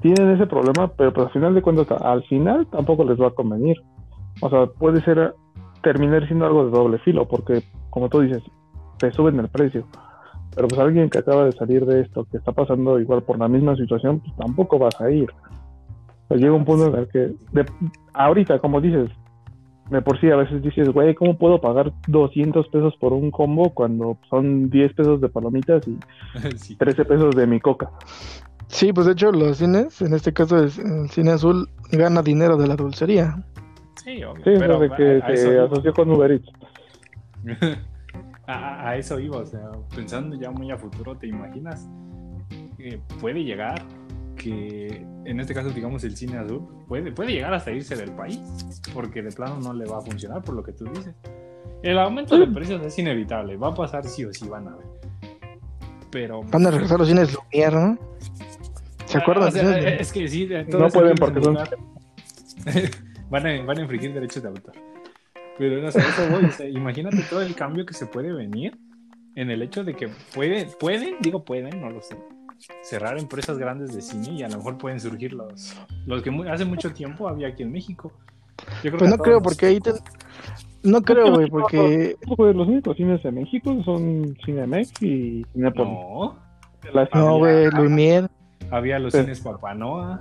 tienen 0.01 0.31
ese 0.31 0.47
problema, 0.47 0.89
pero 0.89 1.13
pues 1.13 1.27
al 1.27 1.33
final 1.33 1.55
de 1.55 1.63
cuentas, 1.63 1.89
al 2.03 2.23
final 2.25 2.67
tampoco 2.67 3.05
les 3.05 3.21
va 3.21 3.29
a 3.29 3.33
convenir. 3.33 3.77
O 4.41 4.49
sea, 4.51 4.67
puede 4.67 5.01
ser 5.03 5.35
terminar 5.83 6.27
siendo 6.27 6.47
algo 6.47 6.65
de 6.67 6.71
doble 6.71 6.99
filo, 6.99 7.27
porque 7.27 7.63
como 7.91 8.09
tú 8.09 8.21
dices, 8.21 8.43
te 8.99 9.11
suben 9.13 9.39
el 9.41 9.49
precio. 9.49 9.85
Pero 10.55 10.69
pues 10.69 10.81
alguien 10.81 11.09
que 11.11 11.19
acaba 11.19 11.45
de 11.45 11.53
salir 11.53 11.85
de 11.87 12.01
esto, 12.01 12.27
que 12.31 12.37
está 12.39 12.53
pasando 12.53 12.99
igual 12.99 13.23
por 13.23 13.39
la 13.39 13.49
misma 13.49 13.77
situación, 13.77 14.21
pues 14.21 14.35
tampoco 14.37 14.79
vas 14.79 15.01
a 15.01 15.11
ir. 15.11 15.29
Llega 16.31 16.53
un 16.53 16.65
punto 16.65 16.89
en 16.89 16.95
el 16.97 17.09
que, 17.09 17.19
de- 17.53 17.67
ahorita, 18.13 18.59
como 18.59 18.81
dices, 18.81 19.09
de 19.91 20.03
por 20.03 20.21
sí 20.21 20.31
a 20.31 20.37
veces 20.37 20.63
dices, 20.63 20.91
güey, 20.93 21.15
¿cómo 21.15 21.39
puedo 21.39 21.61
pagar 21.61 21.93
200 22.09 22.69
pesos 22.69 22.95
por 23.01 23.13
un 23.15 23.31
combo 23.31 23.71
cuando 23.71 24.19
son 24.29 24.69
10 24.69 24.93
pesos 24.95 25.21
de 25.21 25.29
palomitas 25.31 25.87
y 25.89 25.97
sí. 26.57 26.77
13 26.77 27.05
pesos 27.07 27.35
de 27.35 27.47
mi 27.47 27.61
coca? 27.61 27.91
Sí, 28.69 28.93
pues 28.93 29.07
de 29.07 29.13
hecho 29.13 29.33
los 29.33 29.57
cines, 29.59 30.01
en 30.03 30.15
este 30.15 30.33
caso 30.33 30.63
es- 30.65 30.79
el 30.79 31.09
cine 31.11 31.33
azul, 31.33 31.69
gana 31.91 32.23
dinero 32.23 32.57
de 32.57 32.67
la 32.69 32.77
dulcería. 32.77 33.43
Sí, 34.05 34.23
obvio. 34.23 34.45
Sí, 34.45 34.53
pero 34.59 34.79
desde 34.79 34.97
que 34.97 35.23
a- 35.23 35.27
a 35.27 35.33
eso 35.33 35.43
se 35.49 35.55
iba. 35.55 35.65
asoció 35.65 35.93
con 35.93 36.11
Uber 36.11 36.31
Eats. 36.33 36.49
a, 38.47 38.97
eso 38.97 39.19
iba, 39.21 39.39
o 39.39 39.47
sea, 39.47 39.71
pensando 39.95 40.37
ya 40.37 40.51
muy 40.51 40.71
a 40.71 40.77
futuro, 40.77 41.17
¿te 41.17 41.27
imaginas? 41.27 41.89
que 42.79 43.01
puede 43.21 43.43
llegar 43.43 43.83
que, 44.37 45.05
en 45.25 45.41
este 45.41 45.53
caso, 45.53 45.71
digamos, 45.71 46.05
el 46.05 46.17
cine 46.17 46.39
azul, 46.39 46.63
puede, 46.87 47.11
puede 47.11 47.33
llegar 47.33 47.53
hasta 47.53 47.73
irse 47.73 47.97
del 47.97 48.13
país, 48.13 48.39
porque 48.95 49.21
de 49.21 49.33
plano 49.33 49.59
no 49.61 49.73
le 49.75 49.85
va 49.85 49.99
a 49.99 50.01
funcionar, 50.01 50.43
por 50.43 50.55
lo 50.55 50.63
que 50.63 50.73
tú 50.73 50.85
dices. 50.85 51.13
El 51.83 51.99
aumento 51.99 52.39
de 52.39 52.47
precios 52.47 52.81
es 52.87 52.97
inevitable, 52.99 53.57
va 53.57 53.69
a 53.69 53.75
pasar 53.75 54.05
sí 54.07 54.25
o 54.25 54.33
sí, 54.33 54.49
van 54.49 54.69
a 54.69 54.77
ver. 54.77 54.87
Pero... 56.11 56.43
Van 56.45 56.67
a 56.67 56.71
regresar 56.71 56.99
los 57.01 57.09
cines 57.09 57.35
Lumière, 57.37 57.73
¿no? 57.75 57.99
¿Se 59.19 59.23
acuerdan? 59.23 59.49
o 59.49 59.51
sea, 59.51 59.69
de 59.69 59.89
esos? 59.89 60.01
es 60.01 60.13
que 60.13 60.29
sí, 60.29 60.49
No 60.69 60.89
pueden 60.89 61.15
porque 61.17 61.43
son- 61.43 61.55
van, 63.31 63.47
a, 63.47 63.63
van 63.63 63.79
a 63.79 63.83
infringir 63.83 64.13
derechos 64.13 64.43
de 64.43 64.49
autor. 64.49 64.75
Pero 65.59 65.83
no 65.83 65.91
sé, 65.91 65.99
eso 66.01 66.29
voy. 66.31 66.45
o 66.45 66.51
sea, 66.53 66.69
imagínate 66.69 67.19
todo 67.29 67.43
el 67.43 67.55
cambio 67.55 67.85
que 67.85 67.95
se 67.95 68.07
puede 68.07 68.33
venir 68.33 68.79
en 69.35 69.51
el 69.51 69.63
hecho 69.63 69.85
de 69.85 69.95
que 69.95 70.09
puede, 70.35 70.67
pueden, 70.79 71.17
digo 71.21 71.45
pueden, 71.45 71.81
no 71.81 71.91
lo 71.91 72.01
sé, 72.01 72.17
cerrar 72.83 73.19
empresas 73.19 73.59
grandes 73.59 73.95
de 73.95 74.01
cine 74.03 74.31
y 74.33 74.43
a 74.43 74.49
lo 74.49 74.57
mejor 74.59 74.79
pueden 74.79 75.01
surgir 75.01 75.33
los, 75.33 75.77
los 76.07 76.23
que 76.23 76.31
mu- 76.31 76.45
hace 76.49 76.65
mucho 76.65 76.93
tiempo 76.93 77.29
había 77.29 77.49
aquí 77.49 77.63
en 77.63 77.73
México. 77.73 78.13
Yo 78.83 78.91
creo 78.91 78.99
Pues 78.99 79.11
que 79.11 79.17
no 79.17 79.23
creo, 79.23 79.43
porque 79.43 79.67
ahí 79.67 79.81
te... 79.81 79.93
No 80.83 81.03
creo, 81.03 81.33
güey, 81.35 81.49
porque... 81.51 82.17
Pues 82.37 82.55
los 82.57 82.67
únicos 82.69 82.97
cines 82.97 83.23
de 83.23 83.31
México 83.33 83.83
son 83.85 84.37
Cinemex 84.45 84.91
y 85.03 85.45
Cinepolis. 85.53 85.93
No, 85.93 86.39
No, 87.15 87.39
güey, 87.39 87.67
Lumière. 87.67 88.29
Había 88.71 88.99
los 88.99 89.13
Pero- 89.13 89.25
cines 89.25 89.41
Papanoa, 89.41 90.19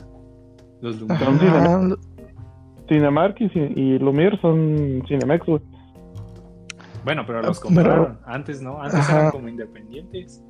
los 0.81 0.95
Son 0.97 1.07
Lumière. 1.07 1.39
cine- 1.39 1.57
Ajá, 1.57 1.95
Cinemark 2.87 3.35
y, 3.41 3.45
y 3.45 3.99
Lumière 3.99 4.39
son 4.41 5.03
Cinemex, 5.07 5.45
güey. 5.45 5.61
Bueno, 7.03 7.23
pero 7.25 7.41
los 7.41 7.57
Ah, 7.59 7.61
compraron. 7.63 8.19
Antes 8.25 8.61
no, 8.61 8.81
antes 8.81 8.99
Ajá. 8.99 9.19
eran 9.19 9.31
como 9.31 9.47
independientes. 9.49 10.43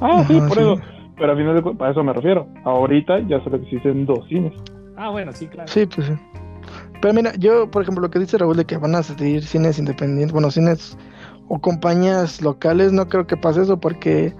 Ah, 0.00 0.24
sí, 0.26 0.36
Ajá, 0.38 0.48
por 0.48 0.56
sí. 0.56 0.62
eso. 0.62 0.76
Pero 1.16 1.30
al 1.32 1.38
final 1.38 1.54
de 1.54 1.62
cuentas, 1.62 1.78
para 1.78 1.90
eso 1.92 2.02
me 2.04 2.12
refiero. 2.12 2.48
Ahorita 2.64 3.20
ya 3.28 3.42
solo 3.44 3.56
existen 3.56 4.04
dos 4.06 4.26
cines. 4.28 4.52
Ah, 4.96 5.10
bueno, 5.10 5.32
sí, 5.32 5.46
claro. 5.46 5.68
Sí, 5.68 5.86
pues 5.86 6.08
sí. 6.08 6.12
Pero 7.00 7.14
mira, 7.14 7.32
yo, 7.36 7.70
por 7.70 7.82
ejemplo, 7.82 8.02
lo 8.02 8.10
que 8.10 8.18
dice 8.18 8.38
Raúl 8.38 8.56
de 8.56 8.64
que 8.64 8.76
van 8.78 8.94
a 8.94 9.02
salir 9.02 9.42
cines 9.44 9.78
independientes, 9.78 10.32
bueno, 10.32 10.50
cines 10.50 10.96
o 11.48 11.60
compañías 11.60 12.40
locales, 12.42 12.92
no 12.92 13.08
creo 13.08 13.26
que 13.26 13.36
pase 13.36 13.62
eso 13.62 13.78
porque... 13.78 14.34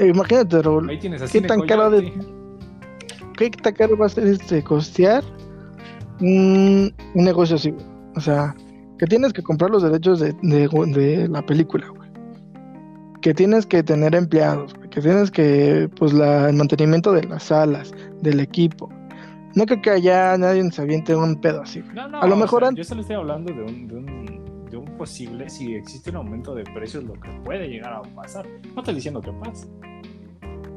eh, 0.00 0.08
imagínate, 0.08 0.62
Raúl, 0.62 0.88
Ahí 0.90 0.98
tienes 0.98 1.22
a 1.22 1.26
¿Qué 1.26 1.40
tan 1.42 1.60
caro 1.62 1.90
de-. 1.90 2.12
¿qué 3.36 3.50
tan 3.50 3.74
caro 3.74 3.96
va 3.96 4.06
a 4.06 4.08
ser 4.08 4.26
este 4.26 4.62
costear 4.64 5.22
un, 6.20 6.92
un 7.14 7.24
negocio 7.24 7.56
así? 7.56 7.70
güey? 7.70 7.84
O 8.16 8.20
sea, 8.20 8.54
que 8.98 9.06
tienes 9.06 9.32
que 9.32 9.42
comprar 9.42 9.70
los 9.70 9.82
derechos 9.82 10.20
de, 10.20 10.32
de- 10.42 10.68
de 10.68 11.28
la 11.28 11.42
película, 11.42 11.86
güey. 11.88 12.10
Que 13.22 13.34
tienes 13.34 13.66
que 13.66 13.82
tener 13.82 14.14
empleados, 14.14 14.74
güey. 14.74 14.88
Que 14.90 15.00
tienes 15.00 15.30
que, 15.30 15.88
pues, 15.98 16.12
la, 16.12 16.48
el 16.50 16.56
mantenimiento 16.56 17.12
de 17.12 17.24
las 17.24 17.44
salas, 17.44 17.92
del 18.22 18.40
equipo. 18.40 18.88
No 19.54 19.66
creo 19.66 19.82
que 19.82 19.90
allá 19.90 20.36
nadie 20.38 20.70
se 20.70 20.80
aviente 20.82 21.14
un 21.14 21.40
pedo 21.40 21.62
así. 21.62 21.82
No, 21.94 22.08
no, 22.08 22.20
A 22.20 22.26
lo 22.26 22.36
mejor 22.36 22.60
sea, 22.60 22.68
an- 22.68 22.76
yo 22.76 22.84
solo 22.84 23.00
estoy 23.02 23.16
hablando 23.16 23.52
de 23.52 23.62
un, 23.62 23.88
de, 23.88 23.94
un, 23.96 24.64
de 24.70 24.76
un 24.76 24.84
posible, 24.96 25.48
si 25.50 25.74
existe 25.74 26.10
un 26.10 26.16
aumento 26.16 26.54
de 26.54 26.64
precios, 26.64 27.04
lo 27.04 27.14
que 27.14 27.28
puede 27.44 27.68
llegar 27.68 27.92
a 27.92 28.02
pasar. 28.14 28.46
No 28.74 28.80
estoy 28.80 28.94
diciendo 28.94 29.20
que 29.20 29.32
pase. 29.32 29.66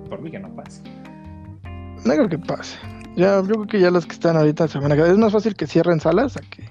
Por 0.10 0.22
mí 0.22 0.32
que 0.32 0.40
no 0.40 0.54
pase. 0.56 0.82
No 2.06 2.14
creo 2.14 2.30
que 2.30 2.38
pase. 2.40 2.78
Ya, 3.16 3.38
yo 3.42 3.44
creo 3.44 3.68
que 3.68 3.80
ya 3.80 3.92
los 3.92 4.06
que 4.06 4.14
están 4.14 4.36
ahorita 4.38 4.68
se 4.68 4.80
van 4.80 4.92
a 4.92 4.96
quedar. 4.96 5.10
Es 5.12 5.18
más 5.18 5.32
fácil 5.32 5.56
que 5.56 5.68
cierren 5.68 6.00
salas 6.00 6.36
a 6.38 6.42
que 6.42 6.68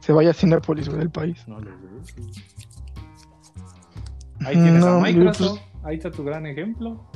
se 0.00 0.12
vaya 0.12 0.30
a 0.30 0.34
Cinépolis, 0.34 0.88
güey, 0.88 0.98
del 1.00 1.10
país. 1.10 1.42
No 1.46 1.58
lo 1.60 1.66
veo. 1.66 1.76
Ahí 4.46 4.54
tienes 4.54 4.80
No, 4.84 4.88
a 4.88 5.00
Microsoft. 5.00 5.58
pues- 5.60 5.84
Ahí 5.84 5.96
está 5.96 6.10
tu 6.10 6.24
gran 6.24 6.46
ejemplo. 6.46 7.06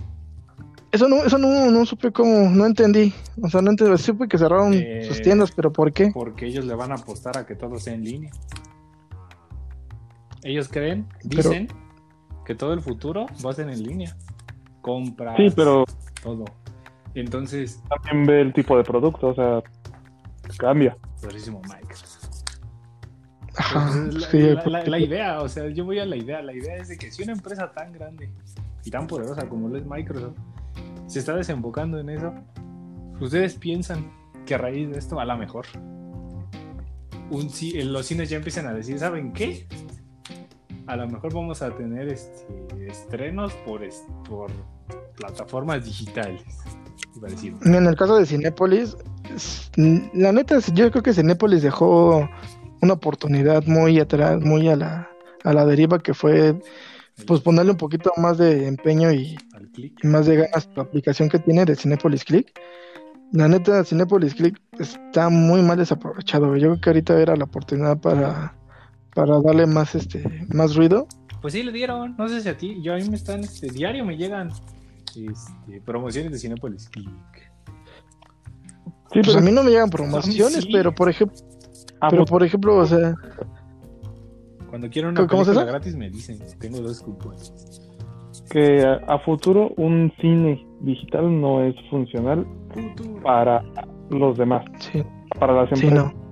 Eso 0.91 1.09
no, 1.09 1.17
eso 1.25 1.39
no, 1.39 1.71
no 1.71 1.85
supe 1.87 2.13
cómo, 2.13 2.49
no 2.51 2.67
entendí. 2.67 3.13
O 3.43 3.49
sea, 3.49 3.61
no 3.61 3.71
entendí. 3.71 3.99
Supe 3.99 4.29
que 4.29 4.39
cerraron 4.39 4.73
Eh, 4.75 5.05
sus 5.09 5.21
tiendas, 5.23 5.51
pero 5.53 5.73
¿por 5.73 5.93
qué? 5.93 6.11
Porque 6.15 6.47
ellos 6.47 6.65
le 6.65 6.75
van 6.75 6.93
a 6.93 6.95
apostar 6.97 7.37
a 7.37 7.47
que 7.47 7.57
todo 7.57 7.79
sea 7.79 7.95
en 7.95 8.05
línea. 8.05 8.31
Ellos 10.43 10.69
creen, 10.69 11.07
Pero- 11.29 11.51
dicen 11.51 11.69
que 12.45 12.55
todo 12.55 12.73
el 12.75 12.81
futuro 12.81 13.27
va 13.45 13.51
a 13.51 13.55
ser 13.55 13.69
en 13.69 13.83
línea. 13.83 14.17
Compras, 14.85 15.35
Sí, 15.39 15.49
pero 15.57 15.85
todo. 16.23 16.45
Entonces, 17.15 17.83
también 17.89 18.27
ve 18.27 18.41
el 18.43 18.53
tipo 18.53 18.77
de 18.77 18.85
producto, 18.85 19.29
o 19.29 19.35
sea, 19.35 19.63
cambia. 20.59 20.97
poderísimo 21.23 21.61
Microsoft. 21.63 22.23
Ajá, 23.57 23.89
Pues, 23.93 24.15
la, 24.15 24.29
sí, 24.29 24.39
la- 24.41 24.55
porque- 24.57 24.71
la- 24.71 24.85
la 24.85 24.99
idea, 24.99 25.41
o 25.41 25.49
sea, 25.49 25.69
yo 25.71 25.85
voy 25.87 26.01
a 26.01 26.05
la 26.05 26.17
idea. 26.17 26.43
La 26.43 26.53
idea 26.53 26.77
es 26.77 26.89
de 26.89 26.99
que 26.99 27.11
si 27.11 27.23
una 27.23 27.33
empresa 27.33 27.73
tan 27.73 27.93
grande 27.93 28.29
y 28.85 28.91
tan 28.91 29.07
poderosa 29.07 29.49
como 29.49 29.69
lo 29.69 29.79
es 29.79 29.87
Microsoft 29.87 30.37
se 31.07 31.21
está 31.21 31.35
desembocando 31.35 31.99
en 31.99 32.11
eso, 32.11 32.35
ustedes 33.21 33.55
piensan 33.55 34.11
que 34.45 34.55
a 34.57 34.59
raíz 34.59 34.91
de 34.91 34.99
esto, 34.99 35.19
a 35.21 35.25
lo 35.25 35.39
mejor, 35.39 35.65
un, 37.31 37.49
los 37.93 38.07
cines 38.07 38.29
ya 38.29 38.37
empiezan 38.37 38.67
a 38.67 38.75
decir, 38.75 38.99
¿saben 38.99 39.33
qué? 39.33 39.67
A 40.87 40.97
lo 40.97 41.09
mejor 41.09 41.33
vamos 41.33 41.63
a 41.63 41.71
tener 41.71 42.09
este, 42.09 42.47
estrenos 42.87 43.53
por, 43.67 43.81
por 44.29 44.51
plataformas 45.17 45.85
digitales. 45.85 46.43
En 47.65 47.87
el 47.87 47.97
caso 47.97 48.19
de 48.19 48.27
Cinépolis, 48.27 48.97
la 49.77 50.33
neta, 50.33 50.59
yo 50.73 50.91
creo 50.91 51.03
que 51.03 51.15
Cinépolis 51.15 51.63
dejó 51.63 52.29
una 52.83 52.93
oportunidad 52.93 53.65
muy 53.67 53.99
atrás, 53.99 54.41
muy 54.43 54.69
a 54.69 54.77
la, 54.77 55.09
a 55.45 55.53
la 55.53 55.65
deriva, 55.65 55.99
que 55.99 56.13
fue 56.13 56.55
pues 57.27 57.41
ponerle 57.41 57.71
un 57.73 57.79
poquito 57.79 58.13
más 58.17 58.39
de 58.39 58.67
empeño 58.67 59.13
y, 59.13 59.37
y 59.77 60.07
más 60.07 60.27
de 60.27 60.37
ganas 60.37 60.69
la 60.75 60.83
aplicación 60.83 61.29
que 61.29 61.39
tiene 61.39 61.65
de 61.65 61.77
Cinépolis 61.77 62.25
Click. 62.25 62.53
La 63.33 63.49
neta, 63.49 63.85
Cinépolis 63.85 64.35
Click 64.35 64.61
está 64.79 65.29
muy 65.29 65.63
mal 65.63 65.79
desaprovechado. 65.79 66.57
Yo 66.57 66.69
creo 66.69 66.81
que 66.81 66.91
ahorita 66.91 67.21
era 67.21 67.37
la 67.37 67.45
oportunidad 67.45 67.99
para, 67.99 68.55
para 69.15 69.41
darle 69.41 69.67
más 69.67 69.95
este 69.95 70.47
más 70.53 70.75
ruido. 70.77 71.07
Pues 71.41 71.53
sí, 71.55 71.63
le 71.63 71.73
dieron. 71.73 72.15
No 72.17 72.29
sé 72.29 72.41
si 72.41 72.49
a 72.49 72.57
ti. 72.57 72.81
Yo 72.83 72.95
a 72.95 72.97
mí 72.97 73.09
me 73.09 73.17
están. 73.17 73.41
Este, 73.41 73.69
diario 73.71 74.05
me 74.05 74.17
llegan 74.17 74.49
este, 75.09 75.81
promociones 75.85 76.33
de 76.33 76.39
Cinepolis 76.39 76.89
Click. 76.89 77.09
Sí, 79.13 79.21
Pues 79.21 79.27
pero 79.29 79.39
a 79.39 79.41
mí 79.43 79.53
no 79.53 79.63
me 79.63 79.71
llegan 79.71 79.91
promociones, 79.91 80.65
sí. 80.65 80.71
pero 80.73 80.93
por 80.95 81.09
ejemplo, 81.09 81.37
ah, 82.01 82.09
pero 82.11 82.23
pues, 82.23 82.31
por 82.31 82.43
ejemplo, 82.43 82.77
o 82.79 82.87
sea, 82.87 83.15
Cuando 84.69 84.89
quiero 84.91 85.11
una 85.11 85.27
¿Cómo 85.27 85.43
película 85.45 85.65
gratis 85.65 85.95
me 85.95 86.11
dicen. 86.11 86.39
Tengo 86.59 86.81
dos 86.81 87.01
cupones. 87.01 87.53
que 88.51 88.83
a, 88.83 88.95
a 89.07 89.19
futuro 89.21 89.71
un 89.77 90.13
cine 90.21 90.67
digital 90.81 91.41
no 91.41 91.63
es 91.63 91.75
funcional 91.91 92.47
Futuro. 92.73 93.23
para 93.23 93.63
los 94.11 94.37
demás, 94.37 94.65
sí, 94.81 95.03
para 95.39 95.53
las 95.55 95.69
sí, 95.79 95.87
empresas. 95.87 96.13
no. 96.13 96.24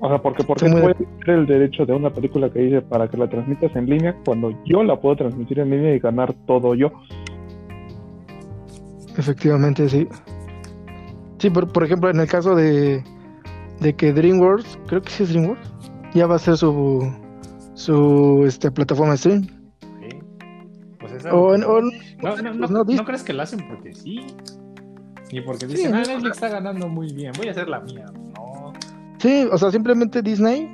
O 0.00 0.08
sea, 0.08 0.18
porque 0.18 0.44
¿por 0.44 0.58
Sí, 0.58 0.66
qué 0.66 0.72
a 0.72 0.94
tener 0.94 1.38
el 1.38 1.46
derecho 1.46 1.86
de 1.86 1.94
una 1.94 2.10
película 2.10 2.50
que 2.50 2.58
dice 2.60 2.82
para 2.82 3.08
que 3.08 3.16
la 3.16 3.28
transmitas 3.28 3.74
en 3.76 3.86
línea 3.86 4.14
cuando 4.24 4.52
yo 4.66 4.82
la 4.84 5.00
puedo 5.00 5.16
transmitir 5.16 5.58
en 5.60 5.70
línea 5.70 5.94
y 5.94 5.98
ganar 5.98 6.34
todo 6.46 6.74
yo? 6.74 6.92
Efectivamente, 9.16 9.88
sí. 9.88 10.06
Sí, 11.38 11.50
por, 11.50 11.70
por 11.72 11.84
ejemplo, 11.84 12.10
en 12.10 12.20
el 12.20 12.26
caso 12.28 12.54
de, 12.54 13.02
de 13.80 13.94
que 13.94 14.12
DreamWorks, 14.12 14.78
creo 14.86 15.00
que 15.02 15.10
sí 15.10 15.22
es 15.22 15.30
DreamWorks, 15.30 15.70
ya 16.14 16.26
va 16.26 16.36
a 16.36 16.38
ser 16.38 16.56
su, 16.56 17.10
su 17.74 18.44
este, 18.46 18.70
plataforma 18.70 19.12
de 19.12 19.18
stream. 19.18 19.42
Sí. 19.42 20.18
Pues 21.00 21.12
esa- 21.12 21.34
O, 21.34 21.54
en- 21.54 21.64
o- 21.64 21.80
no, 21.80 21.90
no, 22.36 22.42
no, 22.42 22.58
pues 22.58 22.70
no, 22.70 22.78
¿no 22.78 22.84
dis- 22.84 23.04
crees 23.04 23.22
que 23.22 23.32
la 23.32 23.44
hacen 23.44 23.66
porque 23.68 23.94
sí? 23.94 24.26
Ni 25.32 25.40
porque 25.40 25.66
Sí, 25.66 25.72
dicen, 25.76 25.94
ah, 25.94 26.02
no. 26.02 26.12
Netflix 26.12 26.36
está 26.36 26.48
ganando 26.48 26.88
muy 26.88 27.12
bien, 27.12 27.32
voy 27.36 27.48
a 27.48 27.50
hacer 27.50 27.68
la 27.68 27.80
mía. 27.80 28.06
Sí, 29.26 29.44
o 29.50 29.58
sea, 29.58 29.72
simplemente 29.72 30.22
Disney, 30.22 30.70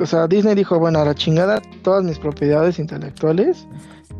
o 0.00 0.06
sea, 0.06 0.28
Disney 0.28 0.54
dijo, 0.54 0.78
bueno, 0.78 1.00
a 1.00 1.04
la 1.04 1.16
chingada 1.16 1.60
todas 1.82 2.04
mis 2.04 2.16
propiedades 2.16 2.78
intelectuales, 2.78 3.68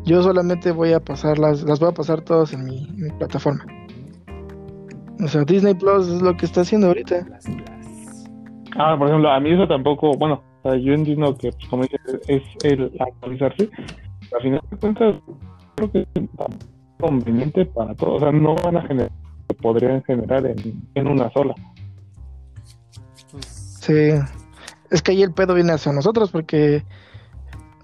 yo 0.03 0.21
solamente 0.21 0.69
voy 0.71 0.91
a 0.91 0.99
pasarlas, 0.99 1.63
las 1.63 1.79
voy 1.79 1.87
a 1.87 1.93
pasar 1.93 2.19
todas 2.19 2.51
en 2.51 2.65
mi, 2.65 3.09
plataforma. 3.17 3.65
O 5.23 5.29
sea, 5.29 5.45
Disney 5.45 5.75
Plus 5.75 6.09
es 6.09 6.21
lo 6.21 6.35
que 6.35 6.45
está 6.45 6.59
haciendo 6.59 6.87
ahorita. 6.87 7.25
Ah, 8.75 8.97
por 8.99 9.07
ejemplo, 9.07 9.31
a 9.31 9.39
mí 9.39 9.53
eso 9.53 9.65
tampoco, 9.65 10.11
bueno, 10.17 10.43
o 10.63 10.69
sea, 10.69 10.77
yo 10.77 10.91
entiendo 10.91 11.33
que, 11.37 11.53
pues, 11.53 11.69
como 11.69 11.83
dices, 11.83 12.01
es 12.27 12.43
el 12.65 12.91
actualizarse. 12.99 13.69
Al 14.35 14.41
final 14.41 14.61
de 14.69 14.77
cuentas, 14.77 15.15
creo 15.75 15.91
que 15.93 15.99
es 15.99 16.23
conveniente 16.99 17.65
para 17.65 17.95
todos. 17.95 18.17
O 18.17 18.19
sea, 18.19 18.33
no 18.33 18.55
van 18.55 18.75
a 18.75 18.81
generar 18.81 19.11
podrían 19.61 20.03
generar 20.03 20.45
en, 20.45 20.57
en 20.95 21.07
una 21.07 21.31
sola. 21.31 21.55
Es 23.89 25.01
que 25.01 25.11
ahí 25.11 25.21
el 25.21 25.33
pedo 25.33 25.53
viene 25.53 25.73
hacia 25.73 25.91
nosotros 25.91 26.31
porque 26.31 26.83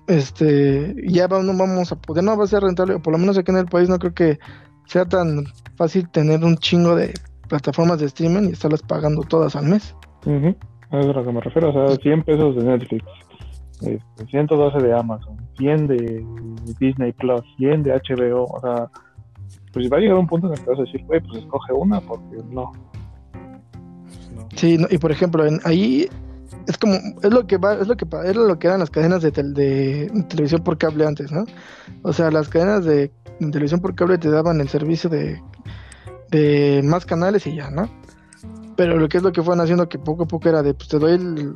este 0.08 0.96
ya 1.08 1.28
no 1.28 1.58
vamos 1.58 1.92
a 1.92 1.96
poder, 1.96 2.24
no 2.24 2.38
va 2.38 2.44
a 2.44 2.48
ser 2.48 2.64
rentable, 2.64 3.00
por 3.00 3.14
lo 3.14 3.20
menos 3.20 3.38
aquí 3.38 3.52
en 3.52 3.58
el 3.58 3.66
país 3.66 3.90
no 3.90 4.00
creo 4.00 4.14
que 4.14 4.40
sea 4.86 5.06
tan 5.06 5.46
fácil 5.76 6.10
tener 6.10 6.44
un 6.44 6.58
chingo 6.58 6.96
de 6.96 7.14
plataformas 7.48 8.00
de 8.00 8.08
streaming 8.08 8.50
y 8.50 8.52
estarlas 8.54 8.82
pagando 8.82 9.22
todas 9.24 9.56
al 9.56 9.66
mes. 9.66 9.96
A 10.26 11.00
eso 11.00 11.10
es 11.10 11.16
a 11.16 11.20
lo 11.20 11.26
que 11.26 11.32
me 11.32 11.42
refiero. 11.42 11.70
O 11.70 11.88
sea, 11.88 11.96
100 11.98 12.24
pesos 12.24 12.56
de 12.56 12.64
Netflix, 12.64 13.06
este, 13.82 14.26
112 14.30 14.80
de 14.80 14.94
Amazon, 14.94 15.38
100 15.58 15.88
de 15.88 16.26
Disney 16.80 17.12
Plus, 17.14 17.42
100 17.58 17.84
de 17.84 17.94
HBO. 17.94 18.46
O 18.46 18.60
sea, 18.62 18.90
pues 19.74 19.92
va 19.92 19.98
a 19.98 20.00
llegar 20.00 20.18
un 20.18 20.28
punto 20.28 20.48
en 20.48 20.54
el 20.54 20.60
que 20.60 20.70
vas 20.70 20.80
a 20.80 20.84
decir, 20.84 21.04
güey, 21.06 21.20
pues 21.22 21.44
escoge 21.44 21.74
una 21.74 22.00
porque 22.02 22.38
no. 22.50 22.72
Sí, 24.56 24.78
no, 24.78 24.88
y 24.90 24.98
por 24.98 25.12
ejemplo, 25.12 25.46
en, 25.46 25.60
ahí 25.64 26.08
es 26.68 26.78
como 26.78 26.96
es 26.96 27.32
lo 27.32 27.46
que 27.46 27.58
va, 27.58 27.74
es 27.74 27.88
lo 27.88 27.98
que 27.98 28.06
era 28.24 28.34
lo 28.34 28.58
que 28.60 28.68
eran 28.68 28.80
las 28.80 28.90
cadenas 28.90 29.22
de, 29.22 29.32
tel- 29.32 29.54
de 29.54 30.12
televisión 30.30 30.64
por 30.64 30.78
cable 30.78 31.06
antes, 31.06 31.32
¿no? 31.32 31.46
O 32.04 32.14
sea, 32.14 32.32
las 32.32 32.50
cadenas 32.50 32.86
de, 32.86 33.12
televisión 33.40 33.82
por 33.82 33.96
cable 33.96 34.18
te 34.18 34.30
daban 34.30 34.62
el 34.62 34.70
servicio 34.70 35.10
de, 35.10 35.42
más 36.84 37.06
canales 37.06 37.46
y 37.48 37.56
ya, 37.56 37.70
¿no? 37.70 37.90
Pero 38.76 38.98
lo 38.98 39.08
que 39.08 39.18
es 39.18 39.24
lo 39.24 39.32
que 39.32 39.44
fueron 39.44 39.62
haciendo 39.62 39.88
que 39.88 40.00
poco 40.00 40.24
a 40.24 40.28
poco 40.28 40.50
era 40.50 40.64
de 40.64 40.74
pues 40.74 40.90
te 40.90 41.00
doy 41.00 41.14
el- 41.14 41.56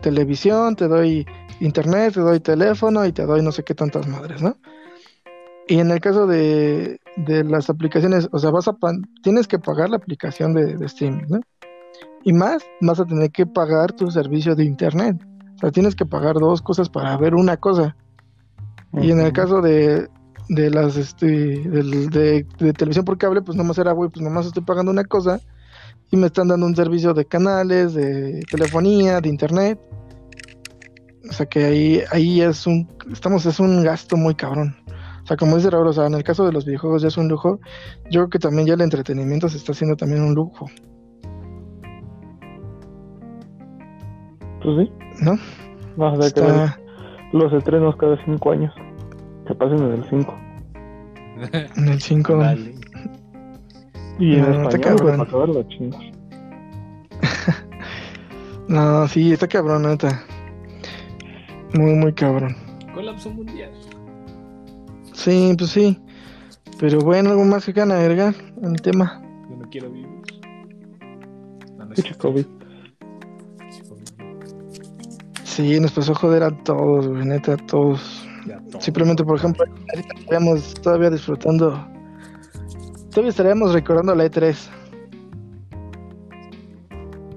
televisión, 0.00 0.76
te 0.76 0.88
doy 0.88 1.26
internet, 1.60 2.14
te 2.14 2.20
doy 2.20 2.40
teléfono 2.40 3.06
y 3.06 3.12
te 3.12 3.24
doy 3.24 3.42
no 3.42 3.52
sé 3.52 3.62
qué 3.62 3.74
tantas 3.74 4.06
madres, 4.08 4.42
¿no? 4.42 4.56
Y 5.68 5.78
en 5.78 5.90
el 5.90 6.00
caso 6.00 6.26
de, 6.26 6.98
las 7.16 7.70
aplicaciones, 7.70 8.28
o 8.32 8.38
sea, 8.38 8.50
vas 8.50 8.68
a 8.68 8.76
tienes 9.22 9.46
que 9.46 9.58
pagar 9.58 9.90
la 9.90 9.96
aplicación 9.96 10.54
de, 10.54 10.76
de 10.76 10.86
streaming, 10.86 11.24
¿no? 11.28 11.40
Y 12.24 12.32
más, 12.32 12.62
vas 12.80 13.00
a 13.00 13.04
tener 13.04 13.30
que 13.30 13.46
pagar 13.46 13.92
tu 13.92 14.10
servicio 14.10 14.54
de 14.54 14.64
internet. 14.64 15.16
O 15.56 15.58
sea, 15.58 15.70
tienes 15.70 15.94
que 15.94 16.06
pagar 16.06 16.36
dos 16.36 16.62
cosas 16.62 16.88
para 16.88 17.16
ver 17.16 17.34
una 17.34 17.56
cosa. 17.56 17.96
Y 18.94 19.10
en 19.10 19.20
el 19.20 19.32
caso 19.32 19.60
de, 19.60 20.08
de 20.48 20.70
las 20.70 20.96
este, 20.96 21.26
de 21.26 22.72
televisión 22.76 23.04
por 23.04 23.18
cable, 23.18 23.42
pues 23.42 23.56
nomás 23.56 23.78
era, 23.78 23.92
güey, 23.92 24.10
pues 24.10 24.22
nomás 24.22 24.46
estoy 24.46 24.62
pagando 24.62 24.92
una 24.92 25.04
cosa 25.04 25.40
y 26.12 26.16
me 26.16 26.26
están 26.26 26.48
dando 26.48 26.66
un 26.66 26.76
servicio 26.76 27.14
de 27.14 27.24
canales, 27.24 27.94
de 27.94 28.42
telefonía, 28.50 29.20
de 29.20 29.30
internet. 29.30 29.80
O 31.28 31.32
sea 31.32 31.46
que 31.46 31.64
ahí, 31.64 32.02
ahí 32.10 32.42
es 32.42 32.66
un, 32.66 32.86
estamos, 33.10 33.46
es 33.46 33.58
un 33.58 33.82
gasto 33.82 34.16
muy 34.16 34.34
cabrón. 34.34 34.76
O 35.24 35.26
sea, 35.26 35.36
como 35.38 35.56
dice 35.56 35.70
Raúl, 35.70 35.86
o 35.86 35.92
sea, 35.92 36.06
en 36.06 36.14
el 36.14 36.22
caso 36.22 36.44
de 36.44 36.52
los 36.52 36.66
videojuegos 36.66 37.00
ya 37.00 37.08
es 37.08 37.16
un 37.16 37.28
lujo. 37.28 37.60
Yo 38.10 38.20
creo 38.20 38.28
que 38.28 38.38
también 38.38 38.66
ya 38.66 38.74
el 38.74 38.82
entretenimiento 38.82 39.48
se 39.48 39.56
está 39.56 39.72
haciendo 39.72 39.96
también 39.96 40.22
un 40.22 40.34
lujo, 40.34 40.66
Pues 44.62 44.76
sí, 44.88 44.92
¿no? 45.24 45.32
vamos 45.96 46.18
a 46.18 46.22
ver 46.22 46.32
que 46.32 46.40
ver 46.40 46.50
Está, 46.50 46.80
los 47.32 47.52
estrenos 47.52 47.96
cada 47.96 48.22
5 48.24 48.52
años. 48.52 48.74
Que 49.46 49.54
pasen 49.54 49.78
en 49.78 49.92
el 49.92 50.04
5. 50.08 50.34
en 51.76 51.88
el 51.88 52.00
5. 52.00 52.36
Dale. 52.36 52.74
Y 54.18 54.34
en 54.36 54.40
No, 54.62 54.68
te 54.68 54.76
español, 54.76 54.98
cabrón. 54.98 55.16
para 55.18 55.22
acabar 55.28 55.48
los 55.48 55.68
chingos. 55.68 56.00
No, 58.68 59.06
sí, 59.08 59.32
está 59.32 59.48
cabrón, 59.48 59.82
neta. 59.82 60.22
Muy, 61.74 61.94
muy 61.94 62.12
cabrón. 62.14 62.54
Colapso 62.94 63.30
mundial. 63.30 63.70
Sí, 65.12 65.54
pues 65.58 65.70
sí. 65.70 65.98
Pero 66.78 67.00
bueno, 67.00 67.30
algo 67.30 67.44
más 67.44 67.66
que 67.66 67.72
quieran 67.72 67.92
agregar 67.92 68.34
en 68.62 68.70
el 68.72 68.80
tema. 68.80 69.20
Yo 69.50 69.56
no 69.56 69.68
quiero 69.68 69.90
vivir. 69.90 70.08
No, 71.76 71.84
no. 71.86 71.94
COVID. 72.18 72.46
Sí, 75.52 75.78
nos 75.78 75.92
pasó 75.92 76.12
a 76.12 76.14
joder 76.14 76.42
a 76.44 76.50
todos, 76.64 77.08
güey, 77.08 77.26
neta, 77.26 77.52
a 77.52 77.56
todos. 77.58 78.26
Simplemente, 78.80 79.22
por 79.22 79.36
ejemplo, 79.36 79.64
ahorita 79.66 80.14
estaríamos 80.18 80.74
todavía 80.80 81.10
disfrutando. 81.10 81.86
Todavía 83.10 83.28
estaríamos 83.28 83.74
recordando 83.74 84.14
la 84.14 84.24
E 84.24 84.30
E3. 84.30 84.56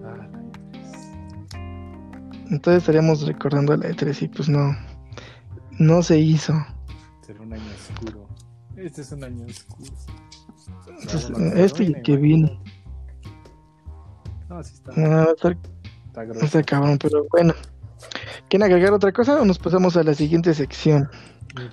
Ah, 0.06 0.28
Entonces 2.50 2.84
estaríamos 2.84 3.28
recordando 3.28 3.76
la 3.76 3.90
E3 3.90 4.22
y 4.22 4.28
pues 4.30 4.48
no. 4.48 4.72
No 5.78 6.02
se 6.02 6.18
hizo. 6.18 6.54
será 7.22 7.42
un 7.42 7.52
año 7.52 7.64
oscuro. 7.76 8.30
Este 8.78 9.02
es 9.02 9.12
un 9.12 9.24
año 9.26 9.46
oscuro. 9.46 9.92
Entonces, 11.02 11.32
este 11.58 11.84
y 11.84 11.94
que 12.02 12.16
viene. 12.16 12.58
No, 14.48 14.64
sí 14.64 14.74
está. 14.76 14.94
Ah, 14.96 15.28
estar, 15.36 15.58
Está 16.08 16.24
grueso. 16.24 16.46
estar 16.46 16.64
cabrón, 16.66 16.98
pero 16.98 17.26
bueno. 17.30 17.54
¿Quieren 18.50 18.66
agregar 18.66 18.94
otra 18.94 19.12
cosa 19.12 19.42
o 19.42 19.46
nos 19.46 19.60
pasamos 19.60 19.98
a 19.98 20.04
la 20.04 20.14
siguiente 20.14 20.54
sección? 20.54 21.10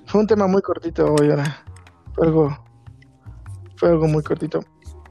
Fue 0.05 0.21
un 0.21 0.27
tema 0.27 0.47
muy 0.47 0.61
cortito 0.61 1.13
hoy, 1.19 1.29
ahora. 1.29 1.63
Fue 2.13 2.27
algo. 2.27 2.57
Fue 3.75 3.89
algo 3.89 4.07
muy 4.07 4.23
cortito. 4.23 4.59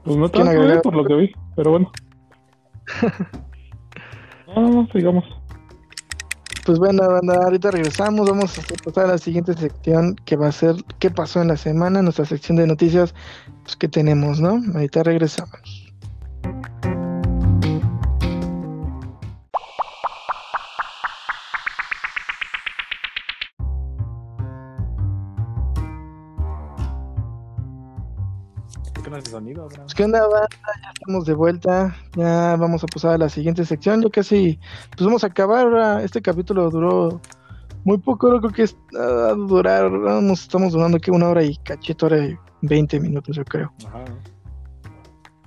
Pues 0.03 0.17
no 0.17 0.29
¿Quién 0.29 0.45
tanto, 0.45 0.59
agregar? 0.59 0.77
eh, 0.77 0.81
por 0.81 0.95
lo 0.95 1.05
que 1.05 1.13
vi, 1.15 1.31
pero 1.55 1.71
bueno. 1.71 1.91
No, 4.47 4.61
no, 4.61 4.69
no, 4.69 4.87
sigamos. 4.91 5.23
Pues 6.65 6.79
bueno, 6.79 7.07
banda, 7.07 7.43
ahorita 7.43 7.71
regresamos. 7.71 8.29
Vamos 8.29 8.57
a 8.57 8.61
pasar 8.83 9.05
a 9.05 9.13
la 9.13 9.17
siguiente 9.17 9.53
sección 9.53 10.15
que 10.25 10.35
va 10.35 10.47
a 10.47 10.51
ser 10.51 10.75
qué 10.99 11.09
pasó 11.11 11.41
en 11.41 11.49
la 11.49 11.57
semana, 11.57 12.01
nuestra 12.01 12.25
sección 12.25 12.57
de 12.57 12.67
noticias 12.67 13.13
pues, 13.63 13.75
que 13.75 13.87
tenemos, 13.87 14.39
¿no? 14.39 14.61
Ahorita 14.73 15.03
regresamos. 15.03 15.82
Sonido, 29.33 29.63
Abraham? 29.63 29.85
Pues, 29.85 29.95
¿Qué 29.95 30.03
onda, 30.03 30.21
banda? 30.27 30.47
Ya 30.81 30.91
estamos 30.93 31.25
de 31.25 31.33
vuelta. 31.33 31.95
Ya 32.15 32.55
vamos 32.55 32.83
a 32.83 32.87
pasar 32.87 33.13
a 33.13 33.17
la 33.17 33.29
siguiente 33.29 33.65
sección. 33.65 34.01
Ya 34.01 34.09
casi, 34.09 34.59
pues 34.95 35.05
vamos 35.05 35.23
a 35.23 35.27
acabar. 35.27 36.01
Este 36.01 36.21
capítulo 36.21 36.69
duró 36.69 37.19
muy 37.83 37.97
poco. 37.97 38.39
Creo 38.39 38.51
que 38.51 38.63
es, 38.63 38.77
a 38.97 39.33
durar, 39.33 39.89
vamos, 39.89 40.41
estamos 40.41 40.73
durando 40.73 40.99
que 40.99 41.11
una 41.11 41.29
hora 41.29 41.43
y 41.43 41.57
cachito, 41.57 42.05
hora 42.05 42.25
y 42.25 42.37
20 42.61 42.99
minutos, 42.99 43.35
yo 43.35 43.43
creo. 43.43 43.71
Ajá. 43.87 44.05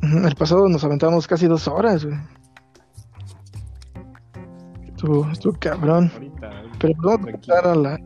El 0.02 0.34
pasado 0.34 0.68
nos 0.68 0.84
aventamos 0.84 1.26
casi 1.26 1.46
dos 1.46 1.66
horas, 1.68 2.04
güey. 2.04 2.18
Estuvo, 4.86 5.30
estuvo 5.30 5.56
cabrón. 5.58 6.10
Ahorita. 6.12 6.46
ahorita. 6.46 6.78
Pero 6.80 6.94
vamos 7.02 7.28
a 7.28 7.38
pasar 7.38 7.66
a 7.66 7.74
la. 7.74 8.00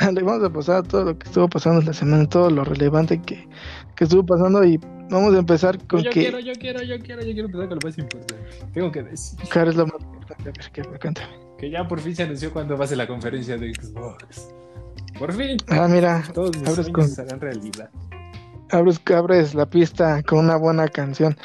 Le 0.12 0.22
vamos 0.22 0.44
a 0.44 0.50
pasar 0.50 0.76
a 0.76 0.82
todo 0.82 1.04
lo 1.04 1.18
que 1.18 1.26
estuvo 1.26 1.48
pasando 1.48 1.80
en 1.80 1.86
la 1.86 1.92
semana, 1.92 2.26
todo 2.26 2.50
lo 2.50 2.64
relevante 2.64 3.20
que, 3.20 3.46
que 4.00 4.04
estuvo 4.04 4.24
pasando 4.24 4.64
y 4.64 4.78
vamos 5.10 5.34
a 5.34 5.38
empezar 5.40 5.76
con 5.86 6.00
yo 6.02 6.10
que. 6.10 6.20
quiero, 6.20 6.38
yo 6.40 6.54
quiero, 6.54 6.82
yo 6.82 6.98
quiero, 7.00 7.20
yo 7.22 7.32
quiero 7.34 7.48
empezar 7.48 7.68
con 7.68 7.78
lo 7.82 7.86
más 7.86 7.98
importante. 7.98 8.34
Tengo 8.72 8.90
que 8.90 9.02
decir 9.02 9.38
¿Cuál 9.52 9.68
es 9.68 9.76
lo 9.76 9.86
más 9.88 10.00
importante? 10.00 10.48
A 10.48 10.52
ver, 10.52 10.70
¿qué? 10.72 10.82
Cuéntame. 10.84 11.28
que 11.58 11.70
ya 11.70 11.86
por 11.86 12.00
fin 12.00 12.16
se 12.16 12.22
anunció 12.22 12.50
cuando 12.50 12.78
va 12.78 12.86
a 12.86 12.88
ser 12.88 12.96
la 12.96 13.06
conferencia 13.06 13.58
de 13.58 13.74
Xbox. 13.74 14.48
Por 15.18 15.34
fin. 15.34 15.58
Ah, 15.68 15.86
mira, 15.86 16.24
Todos 16.32 16.56
mis 16.56 16.66
abres 16.66 16.88
con- 16.88 17.40
realidad. 17.40 17.90
abres, 18.70 19.00
abres 19.14 19.54
la 19.54 19.66
pista 19.68 20.22
con 20.22 20.38
una 20.38 20.56
buena 20.56 20.88
canción. 20.88 21.36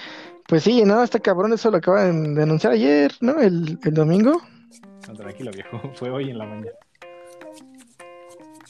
Pues 0.47 0.63
sí, 0.63 0.85
no, 0.85 1.03
este 1.03 1.19
cabrón 1.19 1.51
eso 1.51 1.69
lo 1.71 1.77
acaban 1.77 2.35
de 2.35 2.43
anunciar 2.43 2.71
ayer, 2.71 3.11
¿no? 3.19 3.37
El, 3.41 3.77
el 3.83 3.93
domingo. 3.93 4.41
No, 5.09 5.13
tranquilo, 5.13 5.51
viejo. 5.51 5.91
Fue 5.95 6.09
hoy 6.09 6.29
en 6.29 6.37
la 6.37 6.45
mañana. 6.45 6.71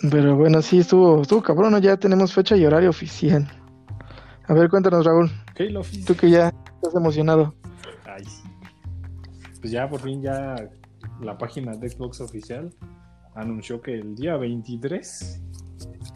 Pero 0.10 0.36
bueno, 0.36 0.64
sí, 0.64 0.80
estuvo, 0.80 1.22
estuvo 1.22 1.44
cabrón, 1.44 1.74
¿no? 1.74 1.78
Ya 1.78 1.98
tenemos 1.98 2.34
fecha 2.34 2.56
y 2.56 2.66
horario 2.66 2.90
oficial. 2.90 3.48
A 4.48 4.54
ver, 4.54 4.70
cuéntanos, 4.70 5.06
Raúl, 5.06 5.30
¿Qué 5.56 5.76
Office? 5.76 6.06
tú 6.06 6.16
que 6.16 6.30
ya 6.30 6.50
estás 6.76 6.96
emocionado. 6.96 7.54
Ay. 8.06 8.24
Pues 9.60 9.72
ya 9.72 9.90
por 9.90 10.00
fin 10.02 10.22
ya 10.22 10.56
la 11.22 11.38
página 11.38 11.76
de 11.76 11.90
Xbox 11.90 12.22
oficial 12.22 12.72
anunció 13.34 13.82
que 13.82 13.96
el 13.96 14.16
día 14.16 14.38
23 14.38 15.42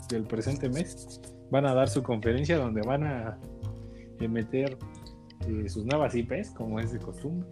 del 0.09 0.23
presente 0.23 0.69
mes 0.69 1.21
van 1.49 1.65
a 1.65 1.73
dar 1.73 1.89
su 1.89 2.03
conferencia 2.03 2.57
donde 2.57 2.82
van 2.82 3.03
a 3.03 3.38
meter 4.19 4.77
eh, 5.47 5.69
sus 5.69 5.86
nuevas 5.86 6.13
IPs 6.13 6.51
como 6.51 6.80
es 6.80 6.91
de 6.91 6.99
costumbre. 6.99 7.47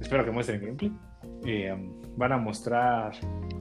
Espero 0.00 0.24
que 0.24 0.30
muestren 0.30 0.60
gameplay. 0.60 0.92
Eh, 1.46 1.74
van 2.16 2.32
a 2.32 2.36
mostrar, 2.38 3.12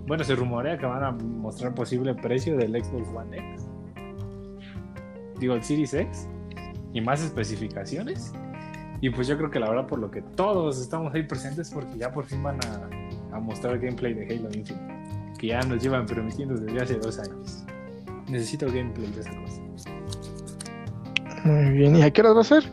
bueno, 0.06 0.24
se 0.24 0.36
rumorea 0.36 0.78
que 0.78 0.86
van 0.86 1.04
a 1.04 1.12
mostrar 1.12 1.74
posible 1.74 2.14
precio 2.14 2.56
del 2.56 2.72
Xbox 2.84 3.08
One 3.10 3.38
X. 3.54 3.68
Digo, 5.40 5.54
el 5.56 5.64
Series 5.64 5.94
X 5.94 6.28
y 6.94 7.02
más 7.02 7.22
especificaciones. 7.24 8.32
Y 9.02 9.10
pues 9.10 9.28
yo 9.28 9.38
creo 9.38 9.50
que 9.52 9.60
la 9.60 9.70
verdad 9.70 9.88
por 9.88 10.00
lo 10.00 10.10
que 10.10 10.22
todos 10.22 10.80
estamos 10.80 11.14
ahí 11.14 11.24
presentes 11.24 11.70
porque 11.72 11.98
ya 11.98 12.12
por 12.14 12.24
fin 12.26 12.42
van 12.42 12.58
a, 12.66 13.36
a 13.36 13.40
mostrar 13.40 13.78
gameplay 13.80 14.14
de 14.14 14.26
Halo 14.26 14.48
Infinite. 14.54 14.94
Que 15.38 15.48
ya 15.48 15.60
nos 15.62 15.84
llevan 15.84 16.06
permitiendo 16.06 16.56
desde 16.56 16.82
hace 16.82 16.96
dos 16.96 17.20
años. 17.20 17.66
Necesito 18.30 18.68
gameplay 18.68 19.12
de 19.12 19.20
esa 19.20 19.32
cosa. 19.36 19.62
Muy 21.44 21.72
bien, 21.72 21.96
¿y 21.98 22.02
a 22.04 22.10
qué 22.12 22.22
horas 22.22 22.36
va 22.38 22.42
a 22.42 22.44
ser? 22.46 22.64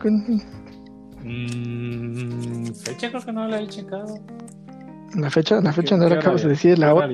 Mm, 1.25 2.67
fecha 2.75 3.09
creo 3.11 3.23
que 3.23 3.33
no 3.33 3.49
la 3.49 3.61
he 3.61 3.67
checado. 3.67 4.15
La 5.17 5.29
fecha, 5.31 5.61
la 5.61 5.73
fecha 5.73 5.97
¿Qué- 5.97 6.03
no 6.03 6.09
la 6.09 6.15
acabas 6.21 6.43
de 6.43 6.51
decir, 6.51 6.79
la 6.79 6.89
¿Qué 6.89 6.93
hora. 6.93 7.09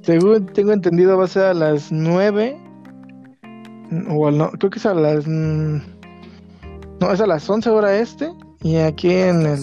Según 0.00 0.46
tengo 0.46 0.72
entendido, 0.72 1.18
va 1.18 1.24
a 1.24 1.28
ser 1.28 1.44
a 1.44 1.54
las 1.54 1.92
9. 1.92 2.56
O 4.10 4.26
al 4.28 4.38
no, 4.38 4.50
creo 4.52 4.70
que 4.70 4.78
es 4.78 4.86
a 4.86 4.94
las. 4.94 5.26
mm, 5.26 5.76
No, 7.00 7.12
es 7.12 7.20
a 7.20 7.26
las 7.26 7.48
11 7.48 7.68
hora 7.70 7.94
este. 7.98 8.32
Y 8.62 8.76
aquí 8.76 9.12
en 9.12 9.42
el. 9.46 9.60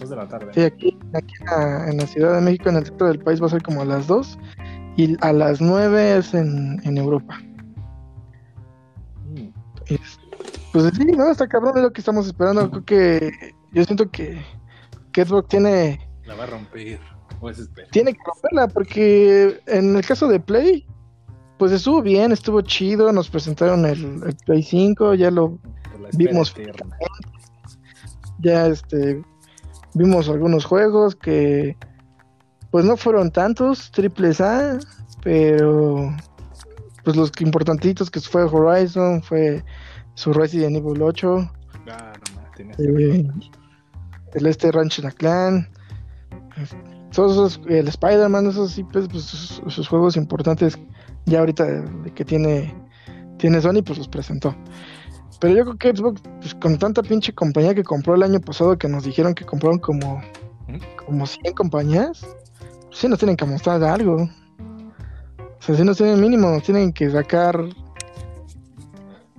Dos 0.00 0.10
de 0.10 0.16
la 0.16 0.28
tarde. 0.28 0.50
Sí, 0.54 0.60
aquí, 0.62 0.98
aquí 1.14 1.34
en, 1.40 1.46
la, 1.46 1.90
en 1.90 1.96
la 1.98 2.06
Ciudad 2.06 2.34
de 2.34 2.40
México, 2.40 2.68
en 2.68 2.76
el 2.76 2.86
centro 2.86 3.06
del 3.08 3.18
país, 3.20 3.40
va 3.40 3.46
a 3.46 3.50
ser 3.50 3.62
como 3.62 3.82
a 3.82 3.84
las 3.84 4.06
2. 4.06 4.38
Y 4.96 5.16
a 5.24 5.32
las 5.32 5.60
9 5.60 6.18
es 6.18 6.34
en, 6.34 6.80
en 6.84 6.98
Europa. 6.98 7.38
Mm, 9.26 9.48
Es- 9.86 10.18
pues 10.72 10.90
sí, 10.96 11.04
no, 11.04 11.30
está 11.30 11.46
cabrón, 11.46 11.74
es 11.76 11.82
lo 11.84 11.92
que 11.92 12.00
estamos 12.00 12.26
esperando. 12.26 12.68
Creo 12.70 12.84
que. 12.84 13.32
Yo 13.72 13.84
siento 13.84 14.10
que. 14.10 14.42
Que 15.12 15.24
Xbox 15.24 15.48
tiene. 15.48 16.00
la 16.26 16.34
va 16.34 16.44
a 16.44 16.46
romper. 16.46 16.98
Tiene 17.92 18.14
que 18.14 18.18
romperla 18.26 18.68
porque 18.68 19.60
en 19.66 19.94
el 19.96 20.04
caso 20.06 20.26
de 20.28 20.40
Play, 20.40 20.86
pues 21.58 21.72
estuvo 21.72 22.02
bien, 22.02 22.32
estuvo 22.32 22.60
chido, 22.62 23.12
nos 23.12 23.28
presentaron 23.30 23.86
el, 23.86 24.22
el 24.26 24.36
Play 24.44 24.62
5, 24.62 25.14
ya 25.14 25.30
lo 25.30 25.58
vimos- 26.14 26.54
ya 28.40 28.66
este 28.66 29.22
vimos 29.94 30.28
algunos 30.28 30.64
juegos 30.64 31.14
que 31.14 31.76
pues 32.70 32.84
no 32.84 32.96
fueron 32.96 33.30
tantos 33.30 33.90
triples 33.92 34.40
A, 34.40 34.78
pero 35.22 36.12
pues 37.04 37.16
los 37.16 37.30
importantitos 37.40 38.10
que 38.10 38.20
fue 38.20 38.42
Horizon, 38.44 39.22
fue 39.22 39.62
su 40.14 40.32
Resident 40.32 40.76
Evil 40.76 41.02
8, 41.02 41.50
Ah, 41.88 42.12
no 42.34 42.40
más, 42.40 42.50
tenías 42.56 42.78
eh, 42.80 43.28
el 44.34 44.46
este 44.46 44.72
Ratchet 44.72 45.04
and 45.04 45.14
Clan, 45.14 45.68
todos 47.12 47.32
esos, 47.32 47.60
el 47.68 47.86
Spider-Man, 47.86 48.46
esos 48.48 48.72
sí, 48.72 48.82
pues, 48.84 49.06
pues, 49.08 49.22
sus, 49.24 49.62
sus 49.72 49.86
juegos 49.86 50.16
importantes 50.16 50.76
ya 51.26 51.40
ahorita 51.40 51.84
que 52.14 52.24
tiene, 52.24 52.74
tiene 53.38 53.60
Sony, 53.60 53.82
pues 53.84 53.98
los 53.98 54.08
presentó. 54.08 54.54
Pero 55.40 55.54
yo 55.54 55.64
creo 55.64 55.76
que 55.76 55.96
Xbox, 55.96 56.22
pues, 56.40 56.54
con 56.54 56.78
tanta 56.78 57.02
pinche 57.02 57.32
compañía 57.32 57.74
que 57.74 57.84
compró 57.84 58.14
el 58.14 58.22
año 58.22 58.40
pasado, 58.40 58.78
que 58.78 58.88
nos 58.88 59.04
dijeron 59.04 59.34
que 59.34 59.44
compraron 59.44 59.78
como, 59.78 60.18
¿Mm? 60.68 61.04
como 61.04 61.26
100 61.26 61.54
compañías, 61.54 62.26
pues 62.86 62.98
sí 62.98 63.08
nos 63.08 63.18
tienen 63.18 63.36
que 63.36 63.44
mostrar 63.44 63.82
algo. 63.84 64.16
O 64.16 65.62
sea, 65.66 65.74
sí 65.74 65.84
nos 65.84 65.96
tienen 65.96 66.20
mínimo, 66.20 66.50
nos 66.50 66.62
tienen 66.62 66.92
que 66.92 67.10
sacar 67.10 67.58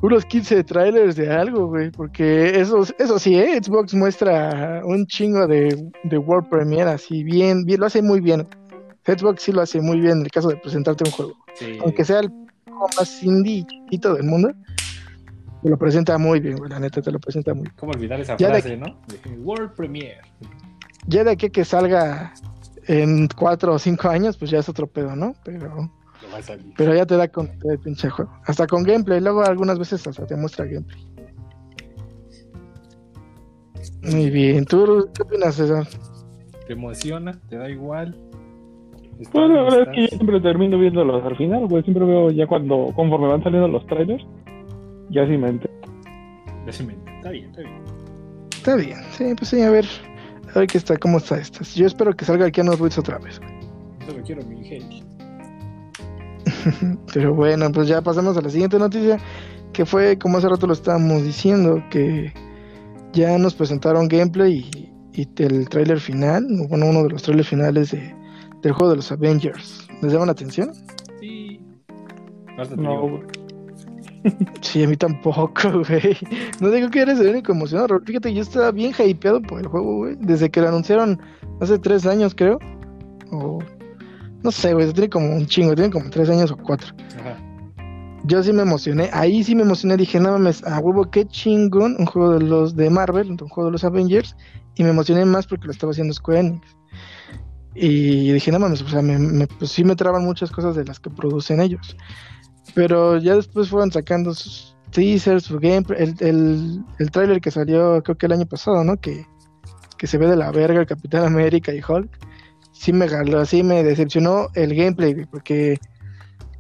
unos 0.01 0.25
15 0.25 0.63
trailers 0.63 1.15
de 1.15 1.31
algo, 1.31 1.67
güey, 1.67 1.89
porque 1.89 2.59
eso, 2.59 2.83
eso 2.99 3.17
sí, 3.17 3.35
¿eh? 3.35 3.59
Xbox 3.61 3.93
muestra 3.93 4.81
un 4.85 5.05
chingo 5.07 5.47
de, 5.47 5.91
de 6.03 6.17
World 6.17 6.49
Premiere 6.49 6.91
así, 6.91 7.23
bien, 7.23 7.65
bien, 7.65 7.79
lo 7.79 7.85
hace 7.87 8.01
muy 8.01 8.19
bien. 8.19 8.47
Xbox 9.05 9.43
sí 9.43 9.51
lo 9.51 9.61
hace 9.61 9.79
muy 9.81 9.99
bien 9.99 10.19
en 10.19 10.21
el 10.25 10.31
caso 10.31 10.47
de 10.49 10.57
presentarte 10.57 11.03
un 11.05 11.11
juego 11.11 11.33
Sí. 11.55 11.77
aunque 11.81 12.03
sea 12.03 12.19
el 12.21 12.29
juego 12.65 12.87
más 12.97 13.23
indie 13.23 13.65
del 13.91 14.23
mundo, 14.23 14.51
Te 15.63 15.69
lo 15.69 15.77
presenta 15.77 16.17
muy 16.19 16.39
bien, 16.39 16.57
güey, 16.57 16.69
la 16.69 16.79
neta 16.79 17.01
te 17.01 17.11
lo 17.11 17.19
presenta 17.19 17.53
muy 17.55 17.63
bien. 17.63 17.73
¿Cómo 17.77 17.91
olvidar 17.93 18.19
esa 18.19 18.37
Ya 18.37 18.47
de- 18.49 18.61
frase, 18.61 18.77
no? 18.77 18.99
De 19.07 19.31
World 19.39 19.71
Premiere. 19.73 20.21
Ya 21.07 21.23
de 21.23 21.31
aquí 21.31 21.49
que 21.49 21.65
salga 21.65 22.33
en 22.87 23.27
cuatro 23.29 23.73
o 23.73 23.79
cinco 23.79 24.09
años, 24.09 24.37
pues 24.37 24.51
ya 24.51 24.59
es 24.59 24.69
otro 24.69 24.85
pedo, 24.85 25.15
¿no? 25.15 25.33
Pero, 25.43 25.69
Lo 25.75 26.31
va 26.31 26.37
a 26.37 26.41
salir. 26.43 26.71
pero 26.77 26.93
ya 26.93 27.05
te 27.07 27.17
da 27.17 27.27
con 27.29 27.49
el 27.63 27.79
pinche 27.79 28.09
juego. 28.11 28.31
Hasta 28.45 28.67
con 28.67 28.83
gameplay, 28.83 29.19
luego 29.21 29.43
algunas 29.43 29.79
veces 29.79 30.05
hasta 30.05 30.27
te 30.27 30.35
muestra 30.35 30.65
gameplay. 30.65 31.03
Muy 34.03 34.29
bien, 34.29 34.65
¿tú 34.65 35.09
qué 35.15 35.23
opinas, 35.23 35.55
César? 35.55 35.87
¿Te 36.67 36.73
emociona? 36.73 37.39
¿Te 37.49 37.57
da 37.57 37.69
igual? 37.69 38.15
¿Estás- 39.19 39.33
Bueno, 39.33 39.55
la 39.55 39.63
verdad 39.63 39.81
es 39.81 39.87
que 39.95 40.01
yo 40.01 40.07
siempre 40.07 40.41
termino 40.41 40.77
viéndolos 40.77 41.23
al 41.23 41.37
final, 41.37 41.67
güey. 41.67 41.83
Siempre 41.83 42.05
veo 42.05 42.31
ya 42.31 42.47
cuando, 42.47 42.91
conforme 42.95 43.27
van 43.27 43.43
saliendo 43.43 43.67
los 43.67 43.85
trailers, 43.87 44.23
ya 45.09 45.25
sí 45.25 45.37
me 45.37 45.49
entero. 45.49 45.73
Ya 46.65 46.71
se 46.71 46.83
me- 46.83 46.93
Está 47.17 47.29
bien, 47.31 47.45
está 47.49 47.61
bien. 47.61 47.73
Está 48.51 48.75
bien, 48.75 48.97
sí, 49.11 49.23
pues 49.37 49.49
sí, 49.49 49.61
a 49.61 49.69
ver, 49.69 49.85
a 50.53 50.59
ver 50.59 50.67
qué 50.67 50.77
está, 50.77 50.97
cómo 50.97 51.17
está 51.19 51.37
estas. 51.37 51.75
Yo 51.75 51.85
espero 51.85 52.13
que 52.13 52.25
salga 52.25 52.45
aquí 52.45 52.59
a 52.61 52.63
Keanu 52.63 52.71
Reeves 52.77 52.97
otra 52.97 53.17
vez. 53.19 53.39
güey. 53.39 53.51
Solo 54.07 54.23
quiero 54.23 54.41
mi 54.45 54.67
Halo. 54.67 55.05
Pero 57.13 57.33
bueno, 57.33 57.71
pues 57.71 57.87
ya 57.87 58.01
pasamos 58.01 58.37
a 58.37 58.41
la 58.41 58.49
siguiente 58.49 58.77
noticia, 58.79 59.17
que 59.73 59.85
fue, 59.85 60.17
como 60.17 60.37
hace 60.37 60.49
rato 60.49 60.67
lo 60.67 60.73
estábamos 60.73 61.23
diciendo, 61.23 61.83
que 61.89 62.33
ya 63.13 63.37
nos 63.37 63.55
presentaron 63.55 64.07
gameplay 64.07 64.69
y, 65.13 65.21
y 65.21 65.27
el 65.43 65.69
tráiler 65.69 65.99
final, 65.99 66.45
bueno, 66.69 66.87
uno 66.87 67.03
de 67.03 67.09
los 67.09 67.23
trailers 67.23 67.47
finales 67.49 67.91
de, 67.91 68.13
del 68.65 68.73
juego 68.73 68.89
de 68.89 68.95
los 68.95 69.11
Avengers. 69.11 69.87
¿Les 70.01 70.11
llaman 70.11 70.25
la 70.25 70.31
atención? 70.31 70.71
Sí. 71.19 71.61
No, 72.75 73.01
güey. 73.01 73.21
Sí, 74.61 74.83
a 74.83 74.87
mí 74.87 74.97
tampoco, 74.97 75.51
güey. 75.87 76.17
No 76.59 76.71
digo 76.71 76.89
que 76.89 77.01
eres 77.01 77.19
el 77.19 77.27
único 77.27 77.51
emocionado, 77.51 77.89
Raúl. 77.89 78.03
Fíjate, 78.07 78.33
yo 78.33 78.41
estaba 78.41 78.71
bien 78.71 78.91
hypeado 78.97 79.39
por 79.39 79.59
el 79.59 79.67
juego, 79.67 79.97
güey. 79.97 80.15
Desde 80.19 80.49
que 80.49 80.61
lo 80.61 80.69
anunciaron 80.69 81.21
hace 81.61 81.77
tres 81.77 82.07
años, 82.07 82.33
creo. 82.33 82.57
O 83.31 83.59
no 84.41 84.51
sé, 84.51 84.73
güey. 84.73 84.91
Tiene 84.93 85.09
como 85.11 85.35
un 85.35 85.45
chingo, 85.45 85.75
tiene 85.75 85.91
como 85.91 86.09
tres 86.09 86.27
años 86.31 86.49
o 86.49 86.57
cuatro. 86.57 86.87
Ajá. 87.19 87.37
Yo 88.23 88.41
sí 88.41 88.51
me 88.51 88.63
emocioné. 88.63 89.11
Ahí 89.13 89.43
sí 89.43 89.53
me 89.53 89.61
emocioné. 89.61 89.95
Dije, 89.95 90.19
no 90.19 90.31
mames, 90.31 90.63
a 90.63 90.79
huevo, 90.79 91.05
qué 91.11 91.27
chingón. 91.27 91.97
Un 91.99 92.07
juego 92.07 92.33
de 92.33 92.39
los 92.39 92.75
de 92.75 92.89
Marvel, 92.89 93.29
un 93.29 93.37
juego 93.37 93.65
de 93.67 93.73
los 93.73 93.83
Avengers. 93.83 94.35
Y 94.73 94.83
me 94.83 94.89
emocioné 94.89 95.23
más 95.23 95.45
porque 95.45 95.67
lo 95.67 95.71
estaba 95.71 95.91
haciendo 95.91 96.15
Square 96.15 96.39
Enix. 96.39 96.75
Y 97.75 98.31
dije, 98.31 98.51
no 98.51 98.59
mames, 98.59 98.81
o 98.81 98.87
sea, 98.87 99.01
me, 99.01 99.19
me- 99.19 99.47
pues 99.47 99.69
sí 99.71 99.83
me 99.83 99.95
traban 99.95 100.23
muchas 100.23 100.49
cosas 100.49 100.75
de 100.75 100.85
las 100.85 100.99
que 100.99 101.09
producen 101.09 101.59
ellos. 101.59 101.95
Pero 102.73 103.17
ya 103.17 103.35
después 103.35 103.69
fueron 103.69 103.91
sacando 103.91 104.33
sus 104.33 104.75
teasers, 104.91 105.43
su 105.43 105.59
gameplay, 105.59 106.01
el, 106.01 106.15
el, 106.25 106.83
el 106.99 107.11
tráiler 107.11 107.41
que 107.41 107.51
salió 107.51 108.01
creo 108.01 108.17
que 108.17 108.25
el 108.27 108.31
año 108.31 108.45
pasado, 108.45 108.83
¿no? 108.83 108.95
Que, 108.97 109.25
que 109.97 110.07
se 110.07 110.17
ve 110.17 110.27
de 110.27 110.35
la 110.37 110.51
verga 110.51 110.79
el 110.79 110.87
Capitán 110.87 111.25
América 111.25 111.73
y 111.73 111.81
Hulk. 111.87 112.09
Sí 112.71 112.91
me 112.93 113.07
galó, 113.07 113.45
sí 113.45 113.61
me 113.63 113.83
decepcionó 113.83 114.47
el 114.53 114.73
gameplay, 114.75 115.25
porque 115.25 115.77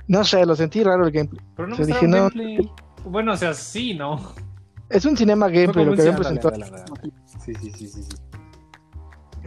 no 0.07 0.23
sé, 0.23 0.45
lo 0.45 0.55
sentí 0.55 0.83
raro 0.83 1.05
el 1.05 1.11
gameplay. 1.11 1.43
Pero 1.55 1.67
no 1.67 1.73
O 1.75 1.77
sea, 1.77 1.85
dije, 1.85 2.07
no. 2.07 2.17
gameplay. 2.29 2.57
Bueno, 3.05 3.33
o 3.33 3.37
sea, 3.37 3.53
sí, 3.53 3.93
¿no? 3.93 4.33
Es 4.89 5.05
un 5.05 5.15
cinema 5.17 5.47
gameplay 5.47 5.85
lo 5.85 5.93
que 5.95 6.01
habían 6.01 6.15
presentado. 6.17 6.55
sí, 7.43 7.53
sí, 7.55 7.71
sí, 7.71 7.87
sí. 7.87 8.01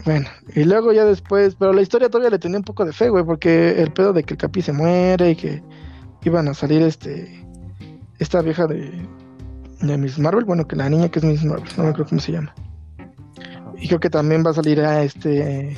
Bueno, 0.04 0.28
y 0.54 0.64
luego 0.64 0.92
ya 0.92 1.04
después, 1.04 1.54
pero 1.56 1.72
la 1.72 1.82
historia 1.82 2.08
todavía 2.08 2.30
le 2.30 2.38
tenía 2.38 2.58
un 2.58 2.64
poco 2.64 2.84
de 2.84 2.92
fe, 2.92 3.08
güey, 3.08 3.24
porque 3.24 3.82
el 3.82 3.92
pedo 3.92 4.12
de 4.12 4.22
que 4.22 4.34
el 4.34 4.38
Capi 4.38 4.62
se 4.62 4.72
muere 4.72 5.30
y 5.30 5.36
que 5.36 5.62
iban 6.22 6.48
a 6.48 6.54
salir 6.54 6.82
este 6.82 7.44
esta 8.18 8.42
vieja 8.42 8.66
de, 8.66 8.92
de 9.80 9.98
Miss 9.98 10.18
Marvel, 10.18 10.44
bueno, 10.44 10.66
que 10.66 10.76
la 10.76 10.88
niña 10.88 11.08
que 11.08 11.18
es 11.20 11.24
Miss 11.24 11.44
Marvel, 11.44 11.68
no 11.76 11.84
me 11.84 11.90
acuerdo 11.90 12.10
cómo 12.10 12.20
se 12.20 12.32
llama. 12.32 12.54
Y 13.76 13.86
creo 13.86 14.00
que 14.00 14.10
también 14.10 14.44
va 14.44 14.50
a 14.50 14.54
salir 14.54 14.80
a 14.80 15.02
este 15.02 15.76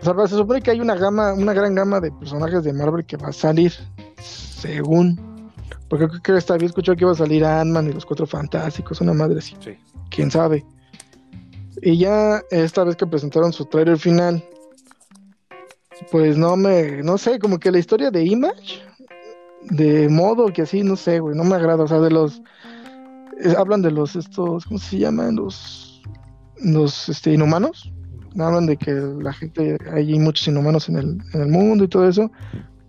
o 0.00 0.04
sea, 0.04 0.26
se 0.26 0.36
supone 0.36 0.60
que 0.60 0.70
hay 0.70 0.80
una 0.80 0.96
gama, 0.96 1.32
una 1.32 1.54
gran 1.54 1.74
gama 1.74 1.98
de 1.98 2.12
personajes 2.12 2.62
de 2.62 2.74
Marvel 2.74 3.06
que 3.06 3.16
va 3.16 3.28
a 3.28 3.32
salir, 3.32 3.72
según. 4.20 5.18
Porque 5.88 6.08
creo 6.08 6.22
que 6.22 6.36
esta 6.36 6.54
había 6.54 6.66
escuchado 6.66 6.96
que 6.96 7.04
iba 7.04 7.12
a 7.12 7.16
salir 7.16 7.42
Ant-Man 7.44 7.88
y 7.88 7.92
los 7.92 8.04
Cuatro 8.04 8.26
Fantásticos, 8.26 9.00
una 9.00 9.14
madre 9.14 9.38
así 9.38 9.56
Sí. 9.60 9.78
quién 10.10 10.30
sabe. 10.30 10.64
Y 11.84 11.98
ya 11.98 12.42
esta 12.50 12.82
vez 12.82 12.96
que 12.96 13.06
presentaron 13.06 13.52
su 13.52 13.66
trailer 13.66 13.98
final, 13.98 14.42
pues 16.10 16.38
no 16.38 16.56
me, 16.56 17.02
no 17.02 17.18
sé, 17.18 17.38
como 17.38 17.58
que 17.58 17.70
la 17.70 17.78
historia 17.78 18.10
de 18.10 18.24
Image, 18.24 18.82
de 19.64 20.08
modo 20.08 20.46
que 20.46 20.62
así, 20.62 20.82
no 20.82 20.96
sé, 20.96 21.20
güey, 21.20 21.36
no 21.36 21.44
me 21.44 21.56
agrada, 21.56 21.84
o 21.84 21.86
sea, 21.86 22.00
de 22.00 22.10
los, 22.10 22.40
eh, 23.38 23.54
hablan 23.58 23.82
de 23.82 23.90
los, 23.90 24.16
estos, 24.16 24.64
¿cómo 24.64 24.78
se 24.78 24.96
llaman? 24.96 25.36
Los, 25.36 26.02
los, 26.56 27.10
este, 27.10 27.34
inhumanos, 27.34 27.92
hablan 28.38 28.64
de 28.64 28.78
que 28.78 28.90
la 28.90 29.34
gente, 29.34 29.76
hay 29.92 30.18
muchos 30.18 30.48
inhumanos 30.48 30.88
en 30.88 30.96
el, 30.96 31.18
en 31.34 31.40
el 31.42 31.48
mundo 31.48 31.84
y 31.84 31.88
todo 31.88 32.08
eso, 32.08 32.30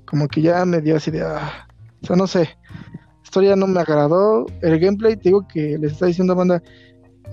como 0.05 0.29
que 0.29 0.41
ya 0.41 0.63
me 0.63 0.79
dio 0.79 0.95
así 0.95 1.11
de, 1.11 1.21
ah, 1.21 1.67
o 2.01 2.07
sea, 2.07 2.15
no 2.15 2.27
sé, 2.27 2.39
la 2.43 3.23
historia 3.23 3.57
no 3.57 3.67
me 3.67 3.81
agradó, 3.81 4.45
el 4.61 4.79
gameplay, 4.79 5.17
te 5.17 5.23
digo 5.23 5.45
que 5.49 5.77
les 5.77 5.91
está 5.91 6.05
diciendo 6.05 6.33
banda, 6.33 6.63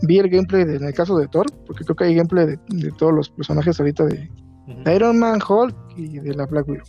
vi 0.03 0.18
el 0.18 0.28
gameplay 0.28 0.64
de- 0.64 0.76
en 0.76 0.84
el 0.84 0.95
caso 0.95 1.16
de 1.18 1.28
Thor, 1.28 1.47
porque 1.66 1.84
creo 1.84 1.97
que 1.97 2.05
hay 2.05 2.14
gameplay 2.14 2.47
de, 2.47 2.59
de 2.68 2.90
todos 2.93 3.12
los 3.12 3.28
personajes 3.30 3.78
ahorita 3.78 4.05
de. 4.07 4.28
Iron 4.95 5.18
Man, 5.18 5.40
Hulk 5.47 5.74
y 5.97 6.18
de 6.20 6.34
la 6.34 6.47
Black 6.47 6.68
Widow. 6.68 6.84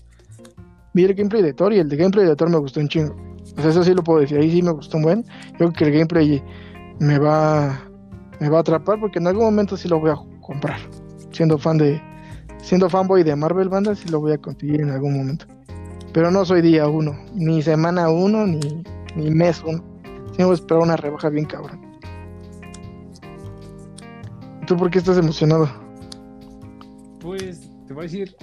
Vi 0.93 1.04
el 1.06 1.14
gameplay 1.16 1.41
de 1.41 1.54
Thor 1.54 1.74
y 1.74 1.80
el 1.80 1.89
de 1.89 1.97
gameplay 1.97 2.26
de 2.26 2.36
Thor 2.36 2.49
me 2.49 2.58
gustó 2.58 2.80
un 2.80 2.88
chingo. 2.88 3.16
O 3.58 3.62
sea, 3.62 3.72
eso 3.72 3.84
sí 3.84 3.93
lo 3.93 4.04
puedo 4.04 4.20
decir, 4.20 4.38
ahí 4.39 4.51
sí 4.51 4.62
me 4.62 4.72
gustó 4.72 4.97
un 4.97 5.04
buen. 5.04 5.24
Yo 5.54 5.58
creo 5.58 5.74
que 5.74 5.84
el 5.86 5.91
gameplay 5.91 6.43
me 6.99 7.18
va 7.20 7.80
me 8.39 8.49
va 8.49 8.58
a 8.58 8.62
atrapar 8.62 8.99
porque 8.99 9.20
en 9.20 9.28
algún 9.28 9.45
momento 9.45 9.76
sí 9.78 9.88
lo 9.88 9.99
voy 9.99 10.12
a 10.12 10.16
comprar. 10.41 10.78
Siendo 11.32 11.58
fan 11.58 11.78
de 11.78 12.01
siendo 12.62 12.89
fanboy 12.89 13.24
de 13.24 13.36
Marvel 13.36 13.70
banda 13.70 13.93
sí 13.95 14.08
lo 14.10 14.20
voy 14.22 14.34
a 14.34 14.38
conseguir 14.38 14.82
en 14.82 14.89
algún 14.91 15.18
momento. 15.18 15.45
Pero 16.14 16.30
no 16.30 16.45
soy 16.45 16.62
día 16.62 16.88
uno, 16.88 17.16
ni 17.34 17.62
semana 17.64 18.10
uno, 18.10 18.45
ni, 18.45 18.60
ni 19.16 19.32
mes 19.32 19.64
uno. 19.66 19.84
Tengo 20.38 20.51
que 20.51 20.56
esperar 20.56 20.84
una 20.84 20.95
rebaja 20.95 21.30
bien 21.30 21.45
cabrón. 21.45 21.82
¿Tú 24.68 24.78
por 24.78 24.89
qué 24.89 24.99
estás 24.99 25.18
emocionado? 25.18 25.70
Pues 27.20 27.70
te 27.88 27.93
voy 27.93 28.01
a 28.01 28.03
decir. 28.03 28.36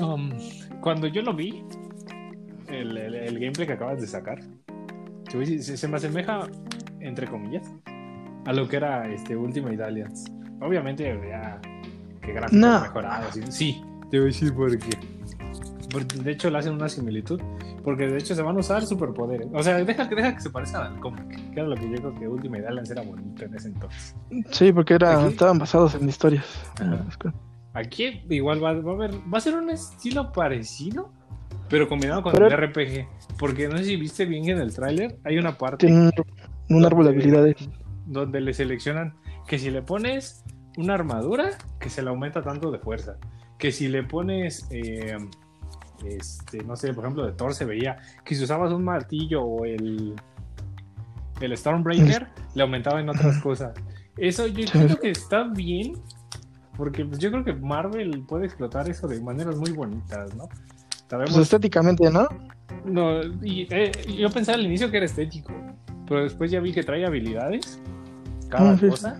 um, 0.00 0.30
cuando 0.80 1.06
yo 1.06 1.22
lo 1.22 1.34
vi, 1.34 1.64
el, 2.68 2.96
el- 2.96 3.14
el 3.14 3.34
gameplay 3.38 3.66
que 3.66 3.72
acabas 3.74 4.00
de 4.00 4.06
sacar, 4.06 4.38
te 5.28 5.36
voy 5.36 5.46
a 5.46 5.48
decir, 5.48 5.62
se, 5.62 5.76
se 5.76 5.88
me 5.88 5.96
asemeja, 5.96 6.46
entre 7.00 7.26
comillas, 7.26 7.66
a 8.44 8.52
lo 8.52 8.68
que 8.68 8.76
era 8.76 9.08
este 9.12 9.36
Ultimate 9.36 9.82
Alliance. 9.82 10.30
Obviamente, 10.60 11.04
ya 11.28 11.60
que 12.22 12.32
gráficos 12.32 12.58
No. 12.60 12.80
mejorados. 12.80 13.34
Sí, 13.34 13.42
sí, 13.50 13.82
te 14.10 14.18
voy 14.18 14.24
a 14.24 14.26
decir 14.28 14.54
por 14.54 14.78
qué. 14.78 15.15
De 16.22 16.32
hecho 16.32 16.50
le 16.50 16.58
hacen 16.58 16.72
una 16.74 16.88
similitud. 16.88 17.40
Porque 17.84 18.06
de 18.06 18.18
hecho 18.18 18.34
se 18.34 18.42
van 18.42 18.56
a 18.56 18.60
usar 18.60 18.84
superpoderes. 18.84 19.48
O 19.52 19.62
sea, 19.62 19.76
deja, 19.82 20.08
que- 20.08 20.14
deja 20.16 20.34
que 20.34 20.40
se 20.40 20.50
parezcan 20.50 20.94
al 20.94 21.00
cómic. 21.00 21.28
Que 21.52 21.60
era 21.60 21.68
lo 21.68 21.76
que 21.76 21.88
yo 21.90 21.96
creo 21.96 22.14
que 22.14 22.28
Ultimate 22.28 22.66
Alliance 22.66 22.92
era 22.92 23.02
bonito 23.02 23.44
en 23.44 23.54
ese 23.54 23.68
entonces. 23.68 24.14
Sí, 24.50 24.72
porque 24.72 24.94
era, 24.94 25.20
Aquí- 25.20 25.28
estaban 25.32 25.58
basados 25.58 25.94
en 25.94 26.08
historias. 26.08 26.44
Ajá. 26.80 27.04
Aquí 27.74 28.22
igual 28.30 28.62
va, 28.62 28.72
va 28.72 28.92
a 28.92 28.94
haber, 28.94 29.14
va 29.32 29.38
a 29.38 29.40
ser 29.40 29.54
un 29.54 29.70
estilo 29.70 30.32
parecido, 30.32 31.12
pero 31.68 31.88
combinado 31.88 32.22
con 32.22 32.32
Pero- 32.32 32.46
el 32.46 32.52
RPG. 32.52 33.06
Porque 33.38 33.68
no 33.68 33.76
sé 33.78 33.84
si 33.84 33.96
viste 33.96 34.24
bien 34.24 34.48
en 34.48 34.58
el 34.58 34.74
tráiler, 34.74 35.18
hay 35.24 35.36
una 35.38 35.58
parte 35.58 35.86
Tienen 35.86 36.10
un, 36.68 36.76
un 36.76 36.84
árbol 36.86 37.04
de 37.04 37.10
habilidades. 37.10 37.56
donde 38.06 38.40
le 38.40 38.54
seleccionan 38.54 39.14
que 39.46 39.58
si 39.58 39.70
le 39.70 39.82
pones 39.82 40.42
una 40.78 40.94
armadura, 40.94 41.50
que 41.78 41.90
se 41.90 42.02
le 42.02 42.08
aumenta 42.08 42.42
tanto 42.42 42.70
de 42.70 42.78
fuerza. 42.78 43.16
Que 43.58 43.72
si 43.72 43.88
le 43.88 44.02
pones, 44.04 44.66
eh, 44.70 45.16
este, 46.04 46.62
no 46.64 46.76
sé, 46.76 46.92
por 46.92 47.04
ejemplo, 47.04 47.24
de 47.24 47.32
Thor 47.32 47.54
se 47.54 47.64
veía 47.64 47.98
que 48.24 48.34
si 48.34 48.44
usabas 48.44 48.72
un 48.72 48.84
martillo 48.84 49.42
o 49.42 49.64
el, 49.64 50.14
el 51.40 51.56
Stormbreaker, 51.56 52.28
le 52.54 52.62
aumentaba 52.62 53.00
en 53.00 53.08
otras 53.08 53.38
cosas. 53.38 53.72
Eso 54.16 54.46
yo 54.46 54.64
creo 54.70 54.98
que 54.98 55.10
está 55.10 55.44
bien, 55.44 55.94
porque 56.76 57.04
pues, 57.04 57.18
yo 57.18 57.30
creo 57.30 57.44
que 57.44 57.52
Marvel 57.54 58.22
puede 58.26 58.46
explotar 58.46 58.88
eso 58.88 59.06
de 59.06 59.20
maneras 59.20 59.56
muy 59.56 59.72
bonitas, 59.72 60.34
¿no? 60.34 60.48
Sabemos 61.08 61.34
Pues 61.34 61.42
estéticamente, 61.44 62.10
¿no? 62.10 62.26
no, 62.84 63.22
y, 63.42 63.66
eh, 63.70 63.92
yo 64.18 64.28
pensaba 64.30 64.58
al 64.58 64.64
inicio 64.64 64.90
que 64.90 64.96
era 64.96 65.06
estético, 65.06 65.52
pero 66.08 66.22
después 66.22 66.50
ya 66.50 66.60
vi 66.60 66.72
que 66.72 66.82
trae 66.82 67.04
habilidades, 67.06 67.80
cada 68.48 68.76
sí. 68.78 68.88
cosa, 68.88 69.18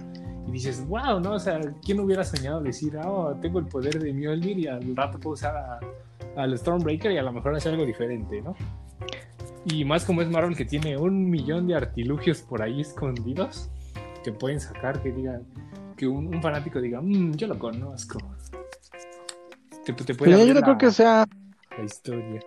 y 0.49 0.53
dices, 0.53 0.87
wow, 0.87 1.21
¿no? 1.21 1.33
O 1.33 1.39
sea, 1.39 1.61
¿quién 1.85 2.01
hubiera 2.01 2.25
soñado 2.25 2.61
decir, 2.61 2.97
ah, 2.99 3.09
oh, 3.11 3.35
tengo 3.41 3.59
el 3.59 3.67
poder 3.67 3.99
de 4.01 4.13
Mjolnir 4.13 4.59
y 4.59 4.67
al 4.69 4.95
rato 4.97 5.19
puedo 5.19 5.35
usar 5.35 5.57
a- 5.57 5.81
al 6.37 6.57
Stormbreaker 6.57 7.13
y 7.13 7.19
a 7.19 7.23
lo 7.23 7.33
mejor 7.33 7.55
hacer 7.57 7.73
algo 7.73 7.85
diferente, 7.85 8.41
¿no? 8.43 8.55
Y 9.65 9.85
más 9.85 10.05
como 10.05 10.23
es 10.23 10.29
Marvel 10.31 10.57
que 10.57 10.65
tiene 10.65 10.97
un 10.97 11.29
millón 11.29 11.67
de 11.67 11.75
artilugios 11.75 12.43
por 12.43 12.63
ahí 12.63 12.81
escondidos 12.81 13.71
que 14.23 14.33
pueden 14.33 14.61
sacar 14.61 15.03
que 15.03 15.11
digan, 15.13 15.43
que 15.97 16.07
un, 16.07 16.33
un 16.35 16.41
fanático 16.43 16.81
diga, 16.81 17.01
"Mm, 17.01 17.33
yo 17.33 17.47
lo 17.49 17.59
conozco. 17.59 18.19
Te, 19.85 19.93
te 19.93 20.15
puede 20.15 20.33
Pero 20.33 20.45
yo 20.45 20.55
no 20.55 20.61
creo 20.61 20.73
la- 20.73 20.79
que 20.79 20.91
sea. 20.91 21.27
la 21.79 21.85
historia. 21.85 22.41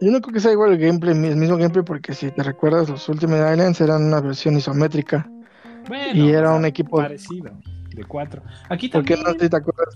Yo 0.00 0.10
no 0.10 0.20
creo 0.20 0.34
que 0.34 0.40
sea 0.40 0.52
igual 0.52 0.72
el 0.72 0.78
gameplay, 0.78 1.14
el 1.14 1.36
mismo 1.36 1.56
gameplay, 1.56 1.84
porque 1.84 2.12
si 2.12 2.30
te 2.30 2.42
recuerdas, 2.42 2.88
los 2.90 3.08
Ultimate 3.08 3.52
Islands 3.52 3.80
eran 3.80 4.04
una 4.04 4.20
versión 4.20 4.56
isométrica. 4.56 5.28
Bueno, 5.88 6.14
Y 6.14 6.30
era 6.30 6.52
un 6.54 6.64
equipo- 6.66 6.98
parecido, 6.98 7.52
de 7.94 8.04
cuatro. 8.04 8.42
Aquí 8.68 8.88
¿Por 8.88 9.04
qué 9.04 9.14
también 9.16 9.38
no 9.40 9.48
te 9.48 9.56
acuerdas? 9.56 9.94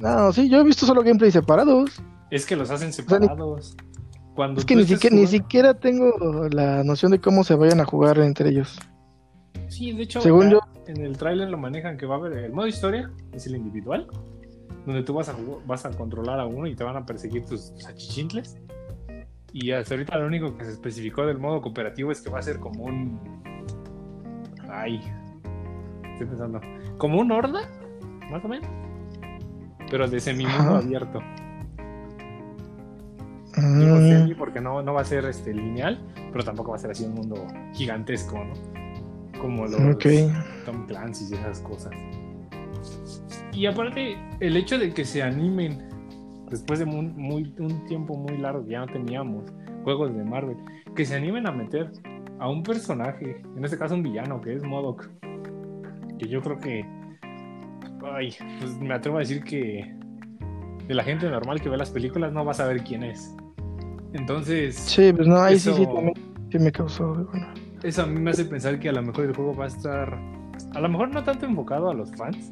No, 0.00 0.32
sí, 0.32 0.48
yo 0.48 0.60
he 0.60 0.64
visto 0.64 0.84
solo 0.84 1.02
gameplay 1.02 1.30
separados. 1.30 2.02
Es 2.30 2.46
que 2.46 2.56
los 2.56 2.70
hacen 2.70 2.92
separados. 2.92 3.76
Cuando 4.34 4.60
Es 4.60 4.66
que 4.66 4.74
ni 4.74 4.84
siquiera, 4.84 5.14
ni 5.14 5.26
siquiera 5.28 5.74
tengo 5.74 6.48
la 6.50 6.82
noción 6.82 7.12
de 7.12 7.20
cómo 7.20 7.44
se 7.44 7.54
vayan 7.54 7.80
a 7.80 7.84
jugar 7.84 8.18
entre 8.18 8.48
ellos. 8.50 8.78
Sí, 9.68 9.92
de 9.92 10.02
hecho, 10.02 10.20
Según 10.20 10.50
yo- 10.50 10.60
en 10.86 11.00
el 11.04 11.16
tráiler 11.16 11.48
lo 11.50 11.56
manejan 11.58 11.96
que 11.96 12.04
va 12.06 12.16
a 12.16 12.18
haber 12.18 12.32
el 12.44 12.52
modo 12.52 12.66
historia, 12.66 13.10
es 13.32 13.46
el 13.46 13.54
individual, 13.56 14.08
donde 14.86 15.02
tú 15.04 15.14
vas 15.14 15.28
a 15.28 15.34
jugar- 15.34 15.64
vas 15.66 15.86
a 15.86 15.90
controlar 15.90 16.40
a 16.40 16.46
uno 16.46 16.66
y 16.66 16.74
te 16.74 16.82
van 16.82 16.96
a 16.96 17.06
perseguir 17.06 17.44
tus, 17.46 17.72
tus 17.74 17.86
achichintles. 17.86 18.58
Y 19.52 19.70
hasta 19.70 19.94
ahorita 19.94 20.18
lo 20.18 20.26
único 20.26 20.56
que 20.58 20.64
se 20.64 20.72
especificó 20.72 21.24
del 21.26 21.38
modo 21.38 21.62
cooperativo 21.62 22.10
es 22.10 22.20
que 22.20 22.28
va 22.28 22.40
a 22.40 22.42
ser 22.42 22.58
como 22.58 22.84
un. 22.84 23.20
Ay. 24.68 25.00
Estoy 26.12 26.26
pensando. 26.26 26.60
Como 26.98 27.20
un 27.20 27.30
horda, 27.30 27.68
más 28.30 28.44
o 28.44 28.48
menos. 28.48 28.68
Pero 29.90 30.08
de 30.08 30.18
semimundo 30.18 30.76
Ajá. 30.76 30.82
Digo 33.78 33.96
Mm, 33.96 34.08
semi 34.08 34.34
porque 34.34 34.60
no, 34.60 34.82
no 34.82 34.94
va 34.94 35.00
a 35.00 35.04
ser 35.04 35.24
este, 35.24 35.52
lineal, 35.54 35.98
pero 36.32 36.44
tampoco 36.44 36.70
va 36.70 36.76
a 36.76 36.78
ser 36.80 36.90
así 36.90 37.04
un 37.04 37.14
mundo 37.14 37.46
gigantesco, 37.74 38.38
¿no? 38.44 38.52
Como 39.40 39.64
los. 39.64 39.76
Tom 40.64 40.86
Clancy 40.86 41.26
y 41.30 41.34
esas 41.34 41.60
cosas. 41.60 41.92
Y 43.52 43.66
aparte, 43.66 44.16
el 44.40 44.56
hecho 44.56 44.78
de 44.78 44.92
que 44.92 45.04
se 45.04 45.22
animen 45.22 45.78
después 46.50 46.78
de 46.78 46.84
muy, 46.86 47.06
muy- 47.06 47.54
un 47.58 47.84
tiempo 47.86 48.16
muy 48.16 48.36
largo 48.38 48.64
que 48.64 48.72
ya 48.72 48.80
no 48.80 48.86
teníamos 48.86 49.44
juegos 49.84 50.14
de 50.14 50.24
Marvel, 50.24 50.56
que 50.94 51.04
se 51.04 51.14
animen 51.16 51.46
a 51.46 51.52
meter 51.52 51.90
a 52.38 52.48
un 52.48 52.62
personaje, 52.62 53.42
en 53.56 53.64
este 53.64 53.78
caso 53.78 53.94
un 53.94 54.02
villano, 54.02 54.40
que 54.40 54.54
es 54.54 54.62
Modok, 54.64 55.08
que 56.18 56.28
yo 56.28 56.40
creo 56.42 56.58
que, 56.58 56.84
ay, 58.12 58.34
pues 58.60 58.76
me 58.80 58.92
atrevo 58.94 59.16
a 59.18 59.20
decir 59.20 59.42
que 59.44 59.94
de 60.88 60.94
la 60.94 61.02
gente 61.04 61.28
normal 61.30 61.60
que 61.60 61.68
ve 61.68 61.76
las 61.76 61.90
películas 61.90 62.32
no 62.32 62.44
va 62.44 62.50
a 62.52 62.54
saber 62.54 62.82
quién 62.82 63.02
es. 63.04 63.34
Entonces, 64.14 64.76
Sí, 64.76 65.12
pues 65.12 65.28
no, 65.28 65.36
ahí 65.42 65.58
sí, 65.58 65.72
sí, 65.74 65.82
Eso- 65.82 65.92
también 65.94 66.14
sí 66.50 66.58
me 66.58 66.72
causó. 66.72 67.14
bueno. 67.14 67.46
eso 67.82 68.02
a 68.02 68.06
mí 68.06 68.18
me 68.20 68.30
hace 68.30 68.44
pensar 68.46 68.78
que 68.80 68.88
a 68.88 68.92
lo 68.92 69.02
mejor 69.02 69.24
el 69.26 69.34
juego 69.34 69.54
va 69.54 69.64
a 69.64 69.68
estar, 69.68 70.18
a 70.74 70.80
lo 70.80 70.88
mejor 70.88 71.12
no 71.12 71.22
tanto 71.22 71.44
enfocado 71.46 71.90
a 71.90 71.94
los 71.94 72.10
fans, 72.16 72.50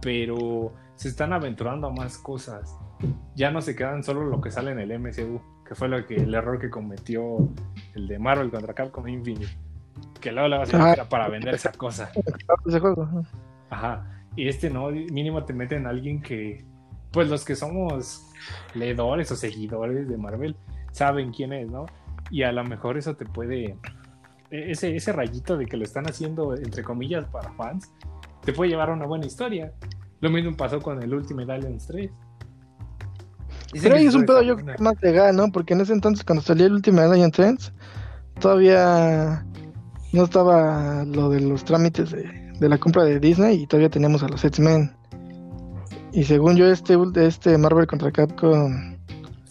pero 0.00 0.72
se 0.94 1.08
están 1.08 1.32
aventurando 1.32 1.88
a 1.88 1.90
más 1.92 2.18
cosas. 2.18 2.76
Ya 3.34 3.50
no 3.50 3.60
se 3.60 3.74
quedan 3.74 4.02
solo 4.04 4.24
lo 4.26 4.40
que 4.40 4.50
sale 4.50 4.70
en 4.70 4.78
el 4.78 4.92
MCU, 4.92 5.40
que 5.66 5.74
fue 5.74 5.88
lo 5.88 6.06
que 6.06 6.16
el 6.16 6.34
error 6.34 6.58
que 6.58 6.70
cometió 6.70 7.48
el 7.94 8.06
de 8.06 8.18
Marvel 8.18 8.50
contra 8.50 8.74
Capcom 8.74 9.08
Infinite, 9.08 9.48
que 10.20 10.30
luego 10.32 10.48
le 10.48 10.58
va 10.58 10.64
a 10.64 10.66
Ah. 10.72 10.92
era 10.92 11.08
para 11.08 11.28
vender 11.28 11.54
esa 11.54 11.72
cosa. 11.72 12.10
Ese 12.66 12.78
juego. 12.80 13.02
ajá. 13.02 13.22
Ajá. 13.70 14.10
Y 14.36 14.48
este 14.48 14.68
no, 14.70 14.90
mínimo 14.90 15.44
te 15.44 15.52
meten 15.52 15.86
a 15.86 15.90
alguien 15.90 16.20
que, 16.20 16.64
pues 17.14 17.30
los 17.30 17.44
que 17.44 17.54
somos 17.54 18.26
leedores 18.74 19.30
o 19.30 19.36
seguidores 19.36 20.08
de 20.08 20.18
Marvel 20.18 20.56
saben 20.90 21.32
quién 21.32 21.52
es, 21.52 21.70
¿no? 21.70 21.86
Y 22.30 22.42
a 22.42 22.50
lo 22.50 22.64
mejor 22.64 22.98
eso 22.98 23.14
te 23.14 23.24
puede, 23.24 23.78
e- 24.50 24.70
ese, 24.70 24.96
ese 24.96 25.12
rayito 25.12 25.56
de 25.56 25.66
que 25.66 25.76
lo 25.76 25.84
están 25.84 26.06
haciendo 26.06 26.54
entre 26.56 26.82
comillas 26.82 27.24
para 27.26 27.52
fans, 27.52 27.90
te 28.44 28.52
puede 28.52 28.70
llevar 28.70 28.90
a 28.90 28.94
una 28.94 29.06
buena 29.06 29.26
historia. 29.26 29.72
Lo 30.20 30.28
mismo 30.28 30.56
pasó 30.56 30.80
con 30.80 31.02
el 31.02 31.14
Ultimate 31.14 31.52
Aliens 31.52 31.86
3. 31.86 32.10
Dicen 33.72 33.82
Pero 33.82 33.94
que 33.94 34.00
ahí 34.00 34.06
es 34.06 34.14
un 34.14 34.26
pedo 34.26 34.42
yo 34.42 34.56
creo 34.56 34.76
que 34.76 34.82
más 34.82 35.00
legal, 35.00 35.36
¿no? 35.36 35.50
Porque 35.52 35.74
en 35.74 35.80
ese 35.82 35.92
entonces 35.92 36.24
cuando 36.24 36.42
salió 36.42 36.66
el 36.66 36.72
último 36.72 37.00
Alien 37.00 37.30
Trends, 37.30 37.72
todavía 38.40 39.46
no 40.12 40.24
estaba 40.24 41.04
lo 41.04 41.30
de 41.30 41.40
los 41.40 41.64
trámites 41.64 42.10
de, 42.10 42.24
de 42.58 42.68
la 42.68 42.78
compra 42.78 43.04
de 43.04 43.20
Disney 43.20 43.62
y 43.62 43.66
todavía 43.66 43.90
teníamos 43.90 44.22
a 44.24 44.28
los 44.28 44.44
X-Men. 44.44 44.90
Y 46.14 46.24
según 46.24 46.56
yo, 46.56 46.66
este, 46.66 46.96
este 47.16 47.58
Marvel 47.58 47.86
contra 47.86 48.10
Capcom 48.12 48.94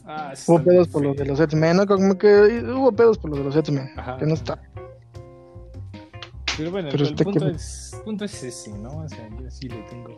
Ah, 0.05 0.33
hubo 0.47 0.63
pedos 0.63 0.87
por 0.89 1.01
lo 1.03 1.13
feo. 1.13 1.23
de 1.23 1.29
los 1.31 1.39
X-Men, 1.39 1.77
¿no? 1.77 1.85
Como 1.87 2.17
que 2.17 2.27
hubo 2.63 2.91
pedos 2.91 3.17
por 3.17 3.31
lo 3.31 3.37
de 3.37 3.43
los 3.45 3.55
X-Men, 3.55 3.89
que 4.19 4.25
no 4.25 4.33
está. 4.33 4.61
Pero 6.57 6.69
bueno, 6.71 6.89
Pero 6.91 7.03
el 7.03 7.09
este 7.11 7.23
punto, 7.23 7.45
que- 7.47 7.51
es, 7.53 8.01
punto 8.05 8.25
es 8.25 8.43
ese, 8.43 8.77
¿no? 8.77 8.89
O 8.99 9.09
sea, 9.09 9.27
yo 9.29 9.49
sí 9.49 9.67
le 9.69 9.81
tengo. 9.83 10.17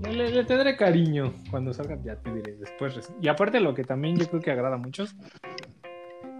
Le, 0.00 0.30
le 0.30 0.44
tendré 0.44 0.76
cariño 0.76 1.34
cuando 1.50 1.72
salga, 1.74 1.98
ya 2.02 2.16
te 2.16 2.32
diré 2.32 2.56
después. 2.56 3.12
Y 3.20 3.28
aparte, 3.28 3.60
lo 3.60 3.74
que 3.74 3.84
también 3.84 4.16
yo 4.16 4.26
creo 4.28 4.40
que 4.40 4.50
agrada 4.50 4.74
a 4.74 4.78
muchos 4.78 5.14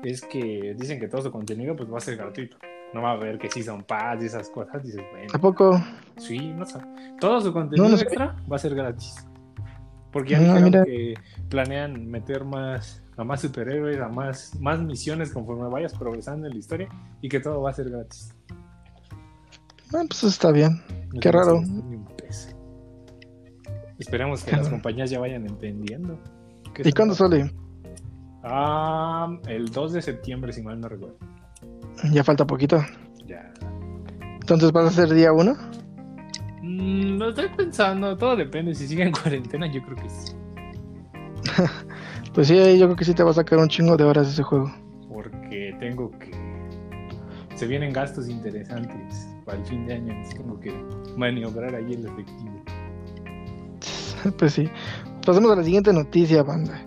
es 0.03 0.23
que 0.23 0.75
dicen 0.79 0.99
que 0.99 1.09
todo 1.09 1.21
su 1.23 1.31
contenido 1.31 1.77
pues 1.77 1.93
va 1.93 1.99
a 1.99 2.01
ser 2.01 2.17
gratuito. 2.17 2.57
No 2.93 3.03
va 3.03 3.11
a 3.11 3.13
haber 3.13 3.39
que 3.39 3.49
si 3.51 3.63
son 3.63 3.83
paz 3.85 4.21
y 4.23 4.27
esas 4.27 4.49
cosas. 4.51 4.83
Dices, 4.83 5.03
bueno, 5.13 5.29
Tampoco. 5.31 5.81
sí, 6.17 6.53
no 6.53 6.67
sé. 6.67 6.79
Todo 7.21 7.41
su 7.41 7.53
contenido 7.53 7.85
No, 7.85 7.91
no 7.91 7.97
sé. 7.97 8.05
extra 8.05 8.37
va 8.51 8.57
a 8.57 8.59
ser 8.59 8.75
gratis. 8.75 9.27
Porque 10.13 10.31
ya 10.33 10.57
Ah, 10.57 10.61
mira. 10.61 10.85
que 10.85 11.15
planean 11.49 12.09
meter 12.11 12.45
más 12.45 13.03
a 13.17 13.23
más 13.23 13.43
superhéroes, 13.43 14.01
a 14.01 14.09
más, 14.09 14.59
más 14.61 14.81
misiones 14.81 15.31
conforme 15.33 15.69
vayas 15.69 15.95
progresando 15.95 16.47
en 16.47 16.55
la 16.55 16.59
historia 16.59 16.89
y 17.21 17.29
que 17.29 17.39
todo 17.39 17.61
va 17.63 17.71
a 17.71 17.75
ser 17.75 17.91
gratis. 17.91 18.35
Bueno, 19.93 20.09
pues 20.09 20.25
está 20.25 20.51
bien. 20.51 20.83
No 21.13 21.21
Qué 21.21 21.31
raro. 21.31 21.61
Esperemos 23.99 24.43
que 24.43 24.57
las 24.57 24.69
compañías 24.69 25.11
ya 25.11 25.21
vayan 25.21 25.47
entendiendo. 25.47 26.19
¿Y 26.83 26.93
cuándo 26.93 27.13
no- 27.13 27.17
sale? 27.19 27.53
Ah, 28.43 29.29
el 29.47 29.71
2 29.71 29.93
de 29.93 30.03
septiembre, 30.03 30.53
si 30.53 30.63
mal 30.63 30.81
no 30.81 30.89
recuerdo. 30.89 31.19
Ya 32.13 32.25
falta 32.25 32.47
poquito. 32.47 32.85
Ya. 33.27 33.53
Entonces 34.41 34.73
vas 34.73 34.87
a 34.87 34.91
ser 34.91 35.15
día 35.15 35.33
uno. 35.33 35.57
Mm, 36.63 37.19
lo 37.19 37.31
estoy 37.31 37.49
pensando, 37.57 38.17
todo 38.17 38.37
depende. 38.37 38.75
Si 38.75 38.87
sigue 38.87 39.03
en 39.03 39.13
cuarentena, 39.13 39.67
yo 39.71 39.83
creo 39.83 39.97
que 39.97 40.09
sí. 40.09 40.33
Pues 42.33 42.47
sí, 42.47 42.55
yo 42.79 42.87
creo 42.87 42.97
que 42.97 43.05
sí 43.05 43.13
te 43.13 43.25
va 43.25 43.33
a 43.33 43.35
sacar 43.35 43.59
un 43.59 43.69
chingo 43.69 43.97
de 43.97 44.05
horas 44.05 44.29
ese 44.29 44.45
juego. 44.45 44.73
Porque 45.09 45.75
tengo 45.81 46.11
que. 46.19 46.31
Se 47.57 47.67
vienen 47.67 47.93
gastos 47.93 48.29
interesantes 48.29 49.29
para 49.45 49.59
el 49.59 49.67
fin 49.67 49.85
de 49.85 49.95
año. 49.95 50.13
entonces 50.13 50.39
Tengo 50.39 50.61
que 50.61 50.73
maniobrar 51.17 51.75
ahí 51.75 51.93
el 51.93 52.07
efectivo. 52.07 52.63
Pues 54.39 54.53
sí. 54.53 54.69
Pasemos 55.27 55.51
a 55.51 55.57
la 55.57 55.65
siguiente 55.65 55.93
noticia, 55.93 56.43
banda. 56.43 56.87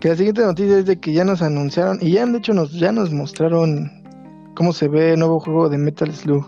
Que 0.00 0.10
la 0.10 0.16
siguiente 0.16 0.42
noticia 0.42 0.78
es 0.78 0.86
de 0.86 1.00
que 1.00 1.12
ya 1.12 1.24
nos 1.24 1.42
anunciaron 1.42 1.98
y 2.00 2.12
ya 2.12 2.26
de 2.26 2.38
hecho 2.38 2.54
nos, 2.54 2.72
ya 2.72 2.92
nos 2.92 3.10
mostraron 3.10 4.03
cómo 4.54 4.72
se 4.72 4.88
ve 4.88 5.12
el 5.12 5.18
nuevo 5.18 5.40
juego 5.40 5.68
de 5.68 5.78
Metal 5.78 6.12
Slug. 6.12 6.46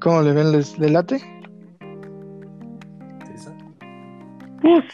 ¿Cómo 0.00 0.22
le 0.22 0.32
ven? 0.32 0.52
¿Les 0.52 0.78
le 0.78 0.90
late? 0.90 1.20
Pues, 4.60 4.84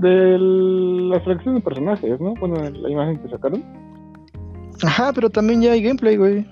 de 0.00 0.38
las 0.38 1.22
fracciones 1.24 1.60
de 1.62 1.64
personajes, 1.64 2.20
¿no? 2.20 2.34
Bueno, 2.34 2.56
la 2.56 2.90
imagen 2.90 3.18
que 3.18 3.28
sacaron. 3.28 3.64
Ajá, 4.82 5.12
pero 5.12 5.30
también 5.30 5.62
ya 5.62 5.72
hay 5.72 5.82
gameplay, 5.82 6.16
güey. 6.16 6.46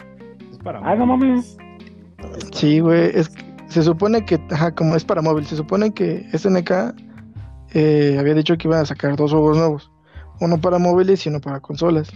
Es 0.50 0.58
para 0.58 0.80
Ah, 0.84 0.94
no 0.94 1.06
móviles. 1.06 1.56
Sí, 2.52 2.80
güey. 2.80 3.10
Es 3.14 3.28
que 3.28 3.44
se 3.66 3.82
supone 3.82 4.24
que, 4.24 4.40
ajá, 4.50 4.74
como 4.74 4.94
es 4.94 5.04
para 5.04 5.22
móvil, 5.22 5.44
se 5.46 5.56
supone 5.56 5.92
que 5.92 6.26
SNK 6.32 6.94
eh, 7.74 8.16
había 8.18 8.34
dicho 8.34 8.56
que 8.56 8.68
iban 8.68 8.80
a 8.80 8.86
sacar 8.86 9.16
dos 9.16 9.32
juegos 9.32 9.56
nuevos. 9.56 9.90
Uno 10.40 10.60
para 10.60 10.78
móviles 10.78 11.24
y 11.26 11.28
uno 11.28 11.40
para 11.40 11.60
consolas. 11.60 12.12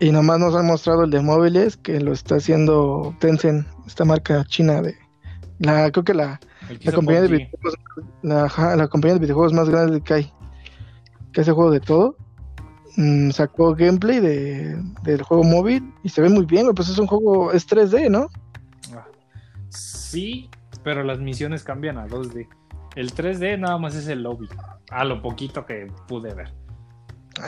Y 0.00 0.10
nomás 0.10 0.38
nos 0.38 0.54
han 0.54 0.66
mostrado 0.66 1.04
el 1.04 1.10
de 1.10 1.20
móviles 1.20 1.76
que 1.76 2.00
lo 2.00 2.12
está 2.12 2.36
haciendo 2.36 3.14
Tencent, 3.20 3.66
esta 3.86 4.04
marca 4.04 4.44
china 4.46 4.82
de... 4.82 4.94
La, 5.60 5.90
creo 5.92 6.04
que 6.04 6.14
la, 6.14 6.40
la 6.82 6.92
compañía 6.92 7.22
de 7.22 7.28
videojuegos, 7.28 7.74
la, 8.22 8.76
la 8.76 8.88
compañía 8.88 9.14
de 9.14 9.20
videojuegos 9.20 9.52
más 9.52 9.68
grande 9.68 10.00
que 10.00 10.14
hay, 10.14 10.32
que 11.32 11.42
hace 11.42 11.52
juego 11.52 11.70
de 11.70 11.80
todo, 11.80 12.16
mm, 12.96 13.30
sacó 13.30 13.74
gameplay 13.74 14.18
de, 14.18 14.76
del 15.04 15.22
juego 15.22 15.44
móvil 15.44 15.94
y 16.02 16.08
se 16.08 16.20
ve 16.20 16.28
muy 16.28 16.44
bien, 16.44 16.66
pues 16.74 16.88
es 16.88 16.98
un 16.98 17.06
juego, 17.06 17.52
es 17.52 17.68
3D, 17.68 18.10
¿no? 18.10 18.28
Ah, 18.94 19.06
Sí, 19.68 20.50
pero 20.82 21.02
las 21.02 21.18
misiones 21.18 21.64
cambian 21.64 21.98
a 21.98 22.06
2D. 22.06 22.48
El 22.94 23.12
3D 23.12 23.58
nada 23.58 23.78
más 23.78 23.94
es 23.96 24.06
el 24.06 24.22
lobby. 24.22 24.48
A 24.90 25.04
lo 25.04 25.20
poquito 25.22 25.66
que 25.66 25.90
pude 26.06 26.34
ver. 26.34 26.52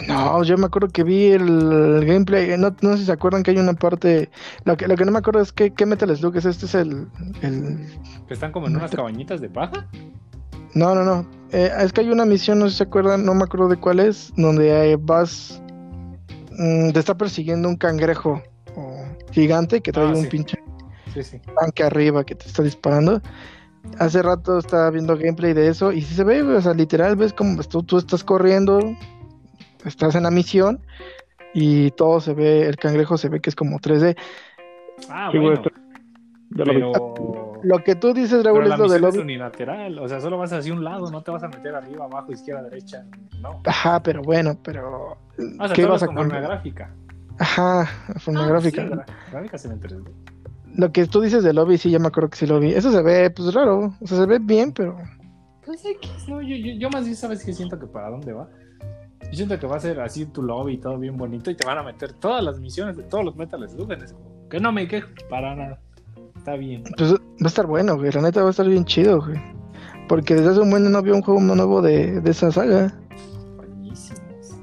No, 0.08 0.42
yo 0.42 0.56
me 0.58 0.66
acuerdo 0.66 0.88
que 0.88 1.04
vi 1.04 1.26
el, 1.32 2.04
gameplay, 2.04 2.50
eh, 2.50 2.58
no, 2.58 2.74
no 2.82 2.92
sé 2.92 2.98
si 2.98 3.04
se 3.06 3.12
acuerdan 3.12 3.42
que 3.42 3.52
hay 3.52 3.58
una 3.58 3.72
parte, 3.74 4.30
lo 4.64 4.76
que, 4.76 4.88
lo 4.88 4.96
que 4.96 5.04
no 5.04 5.12
me 5.12 5.18
acuerdo 5.20 5.40
es 5.40 5.52
que, 5.52 5.70
qué 5.72 5.86
Metal 5.86 6.14
Slug 6.16 6.36
es, 6.36 6.44
este 6.44 6.66
es 6.66 6.74
el, 6.74 7.06
el, 7.42 7.86
están 8.28 8.50
como 8.52 8.66
en 8.66 8.76
unas 8.76 8.90
cabañitas 8.90 9.40
de 9.40 9.48
paja. 9.48 9.86
no, 10.74 10.94
no, 10.94 11.04
no, 11.04 11.26
Eh, 11.52 11.70
es 11.80 11.92
que 11.92 12.00
hay 12.00 12.10
una 12.10 12.24
misión, 12.24 12.58
no 12.58 12.64
sé 12.66 12.72
si 12.72 12.76
se 12.78 12.82
acuerdan, 12.84 13.24
no 13.24 13.32
me 13.34 13.44
acuerdo 13.44 13.68
de 13.68 13.76
cuál 13.76 14.00
es, 14.00 14.32
donde 14.36 14.92
eh, 14.92 14.96
vas, 15.00 15.62
mm, 16.58 16.90
te 16.90 16.98
está 16.98 17.16
persiguiendo 17.16 17.68
un 17.68 17.76
cangrejo 17.76 18.42
oh, 18.74 19.04
gigante 19.30 19.80
que 19.80 19.92
trae 19.92 20.06
Ah, 20.08 20.10
un 20.10 20.22
sí. 20.22 20.28
pinche 20.28 20.56
Sí, 21.14 21.22
sí. 21.22 21.40
tanque 21.60 21.84
arriba 21.84 22.24
que 22.24 22.34
te 22.34 22.46
está 22.46 22.62
disparando. 22.62 23.22
Hace 23.98 24.20
rato 24.20 24.58
estaba 24.58 24.90
viendo 24.90 25.16
gameplay 25.16 25.54
de 25.54 25.68
eso 25.68 25.92
y 25.92 26.02
si 26.02 26.14
se 26.14 26.24
ve, 26.24 26.42
o 26.42 26.60
sea, 26.60 26.74
literal 26.74 27.14
ves 27.16 27.32
como 27.32 27.62
tú, 27.62 27.84
tú 27.84 27.98
estás 27.98 28.24
corriendo 28.24 28.80
estás 29.86 30.14
en 30.14 30.24
la 30.24 30.30
misión 30.30 30.80
y 31.54 31.90
todo 31.92 32.20
se 32.20 32.34
ve, 32.34 32.66
el 32.66 32.76
cangrejo 32.76 33.16
se 33.16 33.28
ve 33.28 33.40
que 33.40 33.50
es 33.50 33.56
como 33.56 33.78
3D. 33.78 34.16
Ah, 35.08 35.30
bueno. 35.34 35.62
Pero, 36.54 36.92
Lo 37.62 37.78
que 37.82 37.96
tú 37.96 38.14
dices, 38.14 38.40
pero 38.42 38.54
Raúl, 38.54 38.68
la 38.68 38.74
es 38.74 38.78
lo 38.80 38.88
del 38.88 39.02
misión 39.02 39.08
es 39.08 39.14
lobby. 39.16 39.18
unilateral. 39.24 39.98
O 39.98 40.08
sea, 40.08 40.20
solo 40.20 40.38
vas 40.38 40.52
hacia 40.52 40.72
un 40.72 40.84
lado, 40.84 41.10
no 41.10 41.22
te 41.22 41.30
vas 41.30 41.42
a 41.42 41.48
meter 41.48 41.74
arriba, 41.74 42.04
abajo, 42.04 42.32
izquierda, 42.32 42.62
derecha. 42.62 43.04
No. 43.40 43.60
Ajá, 43.66 44.00
pero 44.02 44.22
bueno, 44.22 44.56
pero. 44.62 45.18
O 45.38 45.66
sea, 45.66 45.74
¿Qué 45.74 45.84
vas 45.86 46.02
a 46.02 46.06
con 46.06 46.16
forma 46.16 46.32
cambiar? 46.34 46.50
gráfica. 46.52 46.94
Ajá, 47.38 47.84
forma 48.18 48.44
Ah, 48.44 48.48
gráfica. 48.48 48.82
sí, 48.88 49.12
gráficas 49.32 49.64
en 49.66 49.72
el 49.72 49.80
3D. 49.80 50.10
Lo 50.76 50.92
que 50.92 51.06
tú 51.06 51.20
dices 51.20 51.42
del 51.42 51.56
lobby, 51.56 51.78
sí, 51.78 51.90
ya 51.90 51.98
me 51.98 52.08
acuerdo 52.08 52.30
que 52.30 52.36
sí 52.36 52.46
lo 52.46 52.60
vi. 52.60 52.72
Eso 52.72 52.92
se 52.92 53.02
ve, 53.02 53.28
pues 53.30 53.52
raro. 53.52 53.92
O 54.00 54.06
sea, 54.06 54.18
se 54.18 54.26
ve 54.26 54.38
bien, 54.38 54.72
pero. 54.72 54.96
Pues 55.64 55.84
X, 55.84 56.28
no, 56.28 56.40
yo, 56.42 56.54
yo, 56.56 56.72
yo 56.78 56.90
más 56.90 57.04
bien 57.04 57.16
sabes 57.16 57.44
que 57.44 57.52
siento 57.52 57.78
que 57.78 57.86
para 57.86 58.08
dónde 58.08 58.32
va. 58.32 58.48
Yo 59.22 59.32
siento 59.32 59.58
que 59.58 59.66
va 59.66 59.76
a 59.76 59.80
ser 59.80 60.00
así 60.00 60.26
tu 60.26 60.42
lobby 60.42 60.74
y 60.74 60.78
todo 60.78 60.98
bien 60.98 61.16
bonito 61.16 61.50
y 61.50 61.54
te 61.54 61.66
van 61.66 61.78
a 61.78 61.82
meter 61.82 62.12
todas 62.12 62.42
las 62.44 62.60
misiones 62.60 62.96
de 62.96 63.02
todos 63.02 63.24
los 63.24 63.36
Metal 63.36 63.68
Slug 63.68 63.92
en 63.92 64.02
ese 64.02 64.14
juego. 64.14 64.48
Que 64.48 64.60
no 64.60 64.72
me 64.72 64.86
quejo 64.86 65.08
para 65.28 65.54
nada. 65.56 65.80
Está 66.36 66.54
bien. 66.54 66.84
Pues 66.96 67.12
va 67.12 67.18
a 67.42 67.46
estar 67.48 67.66
bueno, 67.66 67.96
güey. 67.96 68.12
La 68.12 68.22
neta 68.22 68.42
va 68.42 68.48
a 68.48 68.50
estar 68.50 68.68
bien 68.68 68.84
chido, 68.84 69.20
güey. 69.20 69.36
Porque 70.08 70.34
desde 70.34 70.50
hace 70.50 70.60
un 70.60 70.70
buen 70.70 70.90
no 70.90 70.98
había 70.98 71.14
un 71.14 71.22
juego 71.22 71.40
nuevo 71.40 71.82
de, 71.82 72.20
de 72.20 72.30
esa 72.30 72.52
saga. 72.52 72.96
Buenísimos. 73.56 74.54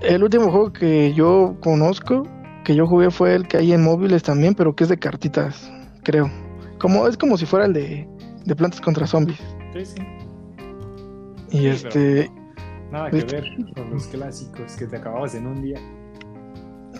El 0.00 0.24
último 0.24 0.50
juego 0.50 0.72
que 0.72 1.14
yo 1.14 1.56
conozco, 1.60 2.26
que 2.64 2.74
yo 2.74 2.88
jugué, 2.88 3.10
fue 3.10 3.36
el 3.36 3.46
que 3.46 3.58
hay 3.58 3.72
en 3.72 3.84
móviles 3.84 4.24
también, 4.24 4.54
pero 4.54 4.74
que 4.74 4.84
es 4.84 4.90
de 4.90 4.98
cartitas, 4.98 5.70
creo. 6.02 6.28
Como, 6.80 7.06
es 7.06 7.16
como 7.16 7.36
si 7.36 7.46
fuera 7.46 7.66
el 7.66 7.72
de, 7.72 8.08
de 8.44 8.56
plantas 8.56 8.80
contra 8.80 9.06
zombies. 9.06 9.38
Sí, 9.72 9.86
sí. 9.86 10.02
Y 11.52 11.58
Sí, 11.58 11.66
este, 11.68 12.30
Nada 12.92 13.10
que 13.10 13.24
ver 13.24 13.44
con 13.74 13.90
los 13.90 14.06
clásicos 14.06 14.76
que 14.76 14.86
te 14.86 14.96
acababas 14.96 15.34
en 15.34 15.46
un 15.46 15.62
día. 15.62 15.80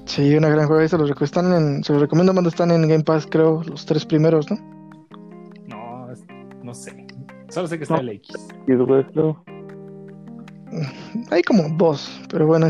sí, 0.07 0.34
una 0.34 0.49
gran 0.49 0.66
juego. 0.66 0.88
Se 0.88 0.97
los, 0.97 1.11
están 1.20 1.53
en, 1.53 1.84
se 1.84 1.93
los 1.93 2.01
recomiendo 2.01 2.32
cuando 2.32 2.49
están 2.49 2.70
en 2.70 2.88
Game 2.88 3.05
Pass, 3.05 3.26
creo, 3.30 3.62
los 3.64 3.84
tres 3.84 4.07
primeros, 4.07 4.51
¿no? 4.51 4.57
No, 5.68 6.09
no 6.62 6.74
sé. 6.74 7.07
Solo 7.49 7.68
sé 7.68 7.76
que 7.76 7.84
está 7.84 7.97
No. 7.97 8.01
el 8.01 8.09
X. 8.09 8.34
Y 8.66 8.72
creo. 9.12 9.45
Hay 11.30 11.43
como 11.43 11.64
dos, 11.76 12.22
pero 12.30 12.47
bueno. 12.47 12.68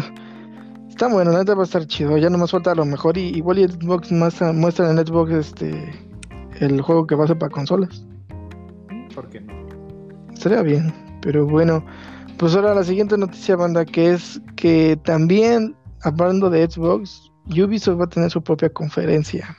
Está 0.88 1.06
bueno, 1.08 1.30
la 1.30 1.38
neta 1.38 1.54
va 1.54 1.62
a 1.62 1.64
estar 1.64 1.86
chido. 1.86 2.18
Ya 2.18 2.28
nomás 2.28 2.50
falta 2.50 2.74
lo 2.74 2.84
mejor. 2.84 3.16
Y 3.16 3.28
igual 3.36 3.60
y 3.60 3.68
Xbox 3.68 4.10
muestra, 4.10 4.52
muestra 4.52 4.90
en 4.90 4.98
Xbox 4.98 5.30
este 5.30 5.92
el 6.60 6.80
juego 6.80 7.06
que 7.06 7.14
va 7.14 7.24
a 7.24 7.28
ser 7.28 7.38
para 7.38 7.50
consolas. 7.50 8.04
¿Por 9.14 9.28
qué 9.30 9.40
no? 9.40 9.52
Estaría 10.32 10.62
bien. 10.62 10.92
Pero 11.22 11.46
bueno, 11.46 11.84
pues 12.42 12.56
ahora 12.56 12.74
la 12.74 12.82
siguiente 12.82 13.16
noticia, 13.16 13.54
banda, 13.54 13.84
que 13.84 14.14
es 14.14 14.42
que 14.56 14.98
también, 15.04 15.76
hablando 16.02 16.50
de 16.50 16.68
Xbox, 16.68 17.30
Ubisoft 17.46 18.00
va 18.00 18.06
a 18.06 18.08
tener 18.08 18.32
su 18.32 18.42
propia 18.42 18.68
conferencia. 18.68 19.56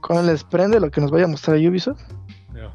¿Cómo 0.00 0.20
les 0.22 0.42
prende 0.42 0.80
lo 0.80 0.90
que 0.90 1.00
nos 1.00 1.12
vaya 1.12 1.26
a 1.26 1.28
mostrar 1.28 1.56
Ubisoft? 1.58 2.02
No, 2.52 2.74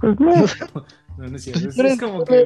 Pues 0.00 0.18
no, 0.18 0.32
no, 1.18 1.28
no 1.28 1.36
es 1.36 1.44
cierto. 1.44 1.68
Es, 1.68 2.00
como 2.00 2.24
que. 2.24 2.42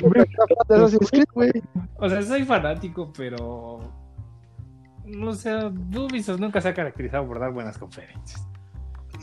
O 1.97 2.11
sea, 2.11 2.21
soy 2.21 2.45
fanático, 2.45 3.11
pero. 3.17 3.91
No 5.07 5.33
sé, 5.33 5.51
Ubisoft 5.57 6.41
nunca 6.41 6.61
se 6.61 6.69
ha 6.69 6.75
caracterizado 6.75 7.27
por 7.27 7.41
dar 7.41 7.55
buenas 7.55 7.79
conferencias. 7.79 8.47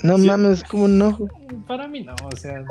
No 0.02 0.18
Sí. 0.18 0.26
mames, 0.26 0.64
¿cómo 0.64 0.88
no? 0.88 1.20
Para 1.68 1.88
mí 1.88 2.04
no, 2.04 2.16
o 2.16 2.36
sea. 2.36 2.66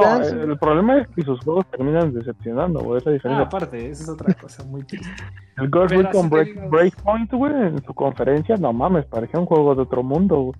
No, 0.00 0.22
el, 0.22 0.50
el 0.50 0.58
problema 0.58 0.98
es 0.98 1.08
que 1.08 1.22
sus 1.22 1.40
juegos 1.40 1.66
terminan 1.70 2.12
decepcionando, 2.12 2.80
güey. 2.80 2.98
Esa 2.98 3.10
Ah, 3.10 3.12
diferencia. 3.12 3.44
aparte, 3.46 3.90
esa 3.90 4.02
es 4.04 4.08
otra 4.08 4.34
cosa 4.34 4.64
muy 4.64 4.82
triste. 4.84 5.08
el 5.56 5.70
Ghost 5.70 5.92
Recon 5.94 6.28
Break, 6.30 6.48
digo- 6.54 6.68
Breakpoint, 6.70 7.32
güey, 7.32 7.52
en 7.54 7.84
su 7.84 7.94
conferencia, 7.94 8.56
no 8.56 8.72
mames, 8.72 9.06
parecía 9.06 9.38
un 9.40 9.46
juego 9.46 9.74
de 9.74 9.82
otro 9.82 10.02
mundo, 10.02 10.36
güey. 10.40 10.58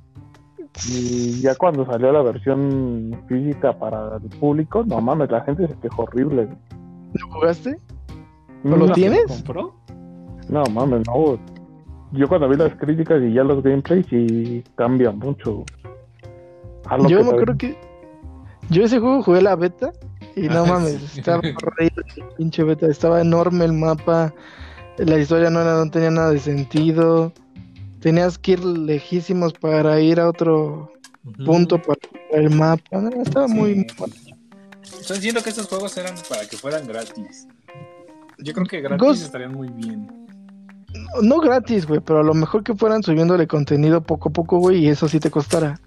Y 0.91 1.41
ya 1.41 1.55
cuando 1.55 1.87
salió 1.87 2.11
la 2.13 2.23
versión 2.23 3.17
física 3.29 3.73
para 3.79 4.17
el 4.17 4.29
público, 4.41 4.83
no 4.85 5.01
mames, 5.01 5.31
la 5.31 5.43
gente 5.43 5.69
se 5.69 5.75
quejó 5.79 6.03
horrible. 6.03 6.47
güey. 6.47 6.59
¿Lo 7.15 7.29
jugaste? 7.31 7.79
No, 8.65 8.77
lo 8.77 8.87
¿Lo 8.89 8.93
tienes? 8.95 9.27
compró? 9.27 9.75
No 10.49 10.65
mames, 10.73 11.03
no. 11.07 11.39
Yo 12.13 12.29
cuando 12.29 12.49
vi 12.49 12.57
las 12.57 12.75
críticas 12.77 13.23
y 13.23 13.33
ya 13.35 13.45
los 13.45 13.63
gameplays 13.63 14.07
y 14.13 14.63
cambia 14.77 15.11
mucho. 15.13 15.65
A 16.87 16.97
lo 16.99 17.09
Yo 17.09 17.19
tal- 17.21 17.29
acuerdo 17.31 17.57
que. 17.57 17.77
Yo 18.71 18.85
ese 18.85 18.99
juego 18.99 19.23
jugué 19.23 19.43
la 19.43 19.57
beta. 19.57 19.93
Y 20.37 20.49
no 20.49 20.65
Ah, 20.65 20.67
mames, 20.67 21.01
sí. 21.13 21.21
estaba 21.21 21.39
horrible 21.39 22.05
el 22.17 22.25
pinche 22.37 22.65
beta. 22.65 22.87
Estaba 22.89 23.21
enorme 23.21 23.65
el 23.65 23.73
mapa. 23.73 24.35
La 24.99 25.19
historia 25.19 25.51
no, 25.51 25.61
era, 25.61 25.77
no 25.85 25.91
tenía 25.91 26.11
nada 26.11 26.31
de 26.31 26.39
sentido. 26.41 27.33
Tenías 28.01 28.37
que 28.39 28.53
ir 28.53 28.65
lejísimos 28.65 29.53
para 29.53 30.01
ir 30.01 30.19
a 30.21 30.29
otro 30.29 30.93
punto 31.47 31.81
para 31.81 31.99
el 32.33 32.51
mapa. 32.51 33.01
No, 33.01 33.11
estaba 33.23 33.47
Sí. 33.49 33.55
muy. 33.55 33.87
Estoy 35.01 35.17
diciendo 35.17 35.41
que 35.43 35.51
estos 35.51 35.67
juegos 35.69 35.97
eran 35.97 36.15
para 36.29 36.47
que 36.49 36.57
fueran 36.57 36.87
gratis. 36.87 37.47
Yo 38.39 38.53
creo 38.53 38.67
que 38.67 38.81
gratis 38.81 39.01
Ghost- 39.07 39.23
estarían 39.25 39.53
muy 39.55 39.69
bien. 39.69 40.09
No 41.23 41.39
gratis, 41.41 41.87
güey, 41.87 42.01
pero 42.01 42.21
a 42.21 42.23
lo 42.23 42.35
mejor 42.35 42.63
que 42.63 42.75
fueran 42.75 43.03
subiéndole 43.03 43.47
contenido 43.47 44.01
poco 44.01 44.29
a 44.29 44.33
poco, 44.33 44.59
güey, 44.59 44.79
y 44.85 44.89
eso 44.89 45.09
sí 45.09 45.19
te 45.21 45.31
costara. 45.31 45.79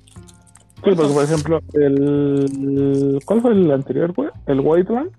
Sí, 0.84 0.92
porque 0.96 1.14
por 1.14 1.24
ejemplo, 1.24 1.60
el. 1.74 3.20
¿Cuál 3.26 3.42
fue 3.42 3.52
el 3.52 3.72
anterior, 3.72 4.14
güey? 4.14 4.30
El 4.46 4.60
White 4.62 4.92
One. 4.94 5.10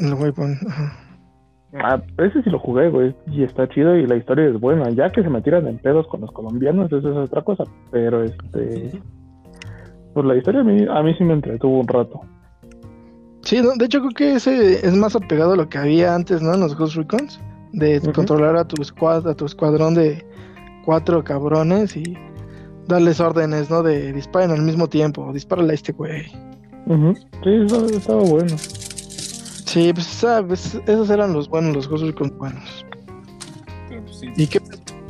El 0.00 0.14
güey, 0.14 0.32
pon- 0.32 0.56
ajá. 0.68 1.00
Ah, 1.76 2.00
ese 2.18 2.42
sí 2.42 2.50
lo 2.50 2.58
jugué, 2.60 2.88
güey. 2.88 3.14
Y 3.26 3.42
está 3.42 3.68
chido 3.68 3.96
y 3.96 4.06
la 4.06 4.16
historia 4.16 4.46
es 4.48 4.58
buena. 4.60 4.88
Ya 4.90 5.10
que 5.10 5.22
se 5.22 5.28
me 5.28 5.42
tiran 5.42 5.66
en 5.66 5.78
pedos 5.78 6.06
con 6.06 6.20
los 6.20 6.30
colombianos, 6.30 6.92
eso 6.92 7.10
es 7.10 7.16
otra 7.28 7.42
cosa. 7.42 7.64
Pero 7.90 8.22
este. 8.22 8.90
Pues 10.14 10.26
la 10.26 10.36
historia 10.36 10.60
a 10.60 10.64
mí, 10.64 10.86
a 10.88 11.02
mí 11.02 11.14
sí 11.18 11.24
me 11.24 11.34
entretuvo 11.34 11.80
un 11.80 11.88
rato. 11.88 12.20
Sí, 13.42 13.60
no, 13.60 13.74
de 13.76 13.84
hecho 13.86 13.98
creo 13.98 14.12
que 14.12 14.34
ese 14.36 14.86
es 14.86 14.96
más 14.96 15.16
apegado 15.16 15.52
a 15.54 15.56
lo 15.56 15.68
que 15.68 15.78
había 15.78 16.14
antes, 16.14 16.40
¿no? 16.40 16.54
En 16.54 16.60
los 16.60 16.76
Ghost 16.76 16.94
Recons. 16.96 17.40
De 17.72 18.00
controlar 18.14 18.56
a 18.56 18.68
tu 18.68 18.82
squad, 18.84 19.26
a 19.26 19.34
tu 19.34 19.44
escuadrón 19.46 19.94
de 19.94 20.24
cuatro 20.84 21.24
cabrones 21.24 21.96
y 21.96 22.16
darles 22.86 23.20
órdenes, 23.20 23.70
¿no? 23.70 23.82
De 23.82 24.12
disparen 24.12 24.50
al 24.50 24.62
mismo 24.62 24.88
tiempo, 24.88 25.32
dispárale 25.32 25.72
a 25.72 25.74
este 25.74 25.92
güey. 25.92 26.26
Ujú. 26.86 27.14
Sí, 27.42 27.50
eso 27.64 27.86
estaba 27.86 28.22
bueno. 28.22 28.56
Sí, 28.58 29.92
pues 29.92 30.06
sabes, 30.06 30.78
esos 30.86 31.10
eran 31.10 31.32
los 31.32 31.48
buenos, 31.48 31.74
los 31.74 31.88
Ghost 31.88 32.04
Recon 32.04 32.36
buenos. 32.38 32.84
Pero, 33.88 34.02
pues, 34.04 34.16
sí. 34.18 34.26
¿Y 34.36 34.46
qué, 34.46 34.60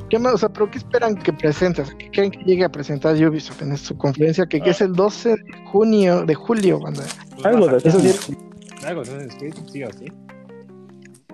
qué 0.09 0.19
más? 0.19 0.35
O 0.35 0.39
sea, 0.39 0.49
pero 0.49 0.71
qué 0.71 0.79
esperan 0.79 1.17
que 1.17 1.33
presentes? 1.33 1.95
¿Qué 1.99 2.11
creen 2.11 2.31
que 2.31 2.39
llegue 2.45 2.65
a 2.65 2.71
presentar 2.71 3.15
Ubisoft 3.17 3.61
en 3.63 3.77
su 3.77 3.97
conferencia? 3.99 4.47
Que, 4.47 4.61
que 4.61 4.71
es 4.71 4.81
el 4.81 4.93
12 4.95 5.31
de 5.31 5.37
junio, 5.71 6.25
de 6.25 6.35
julio, 6.35 6.81
banda. 6.81 7.05
Pues 7.35 7.45
Algo 7.47 7.67
vas 7.67 7.83
de 7.83 7.89
Eso 7.91 7.99
eso. 7.99 8.23
sí, 8.23 8.37
Algo 8.87 9.03
de 9.03 9.29
Creed, 9.39 9.55
sí 9.71 9.83
o 9.83 9.93
sí. 9.93 10.07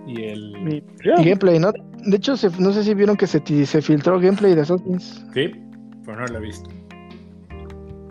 Y 0.07 0.23
el. 0.25 0.83
Y 1.05 1.23
gameplay, 1.23 1.59
¿no? 1.61 1.73
De 2.05 2.17
hecho, 2.17 2.37
se- 2.37 2.51
no 2.59 2.73
sé 2.73 2.83
si 2.83 2.95
vieron 2.95 3.17
que 3.17 3.27
se, 3.27 3.43
se 3.67 3.83
filtró 3.83 4.19
gameplay 4.19 4.55
de 4.55 4.63
Assassin's. 4.63 5.23
Sí, 5.35 5.53
pero 6.11 6.21
no 6.21 6.27
lo 6.27 6.39
he 6.39 6.43
visto. 6.43 6.71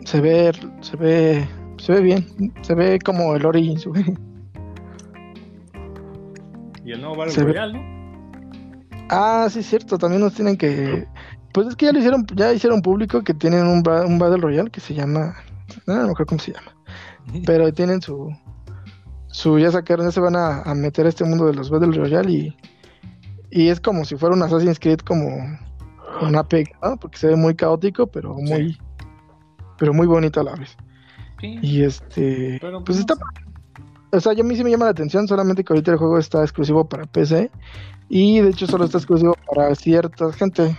Se 0.05 0.21
ve, 0.21 0.51
se 0.81 0.97
ve, 0.97 1.47
se 1.77 1.93
ve 1.93 2.01
bien. 2.01 2.25
Se 2.61 2.73
ve 2.73 2.99
como 3.03 3.35
el 3.35 3.45
Origins, 3.45 3.85
güey. 3.85 4.05
Y 6.85 6.91
el 6.91 7.01
nuevo 7.01 7.15
Battle 7.17 7.33
Se 7.33 7.43
ve- 7.43 7.51
Royale, 7.53 7.73
¿no? 7.73 7.99
Ah, 9.09 9.47
sí, 9.49 9.63
cierto. 9.63 9.97
También 9.97 10.21
nos 10.21 10.33
tienen 10.33 10.57
que. 10.57 11.07
Pues 11.53 11.67
es 11.67 11.75
que 11.75 11.85
ya 11.87 11.91
lo 11.91 11.99
hicieron, 11.99 12.25
ya 12.35 12.53
hicieron 12.53 12.81
público 12.81 13.23
que 13.23 13.33
tienen 13.33 13.65
un, 13.65 13.83
un 13.87 14.19
Battle 14.19 14.37
Royale 14.41 14.69
que 14.69 14.79
se 14.79 14.93
llama. 14.93 15.35
No, 15.85 15.95
no 15.95 16.03
me 16.05 16.11
acuerdo 16.11 16.27
cómo 16.27 16.39
se 16.39 16.53
llama. 16.53 16.73
Pero 17.45 17.71
tienen 17.73 18.01
su. 18.01 18.29
Su, 19.31 19.59
ya 19.59 19.71
sacaron, 19.71 20.07
ya 20.07 20.11
se 20.11 20.19
van 20.19 20.35
a, 20.35 20.61
a 20.63 20.73
meter 20.73 21.05
a 21.05 21.09
este 21.09 21.23
mundo 21.23 21.45
de 21.45 21.53
los 21.53 21.69
Battle 21.69 21.95
Royale 21.95 22.31
y. 22.31 22.57
Y 23.51 23.67
es 23.69 23.79
como 23.79 24.05
si 24.05 24.15
fuera 24.15 24.35
un 24.35 24.43
Assassin's 24.43 24.79
Creed 24.79 24.99
como 24.99 25.27
una 26.27 26.43
pega, 26.43 26.71
¿no? 26.83 26.97
Porque 26.97 27.17
se 27.17 27.27
ve 27.27 27.35
muy 27.35 27.55
caótico, 27.55 28.07
pero 28.07 28.33
muy. 28.35 28.77
Pero 29.77 29.93
muy 29.93 30.07
bonito 30.07 30.41
a 30.41 30.43
la 30.43 30.55
vez. 30.55 30.75
Sí. 31.39 31.57
Y 31.61 31.83
este. 31.83 32.57
Pero, 32.61 32.83
Pues 32.83 32.99
está. 32.99 33.15
O 34.11 34.19
sea, 34.19 34.33
yo 34.33 34.43
a 34.43 34.47
mí 34.47 34.55
sí 34.55 34.63
me 34.63 34.71
llama 34.71 34.85
la 34.85 34.91
atención, 34.91 35.27
solamente 35.27 35.63
que 35.63 35.71
ahorita 35.71 35.91
el 35.91 35.97
juego 35.97 36.17
está 36.17 36.41
exclusivo 36.41 36.87
para 36.89 37.05
PC 37.05 37.51
y 38.09 38.39
de 38.41 38.49
hecho 38.49 38.65
solo 38.65 38.85
está 38.85 38.97
exclusivo 38.99 39.35
para 39.53 39.73
cierta 39.75 40.31
gente. 40.33 40.75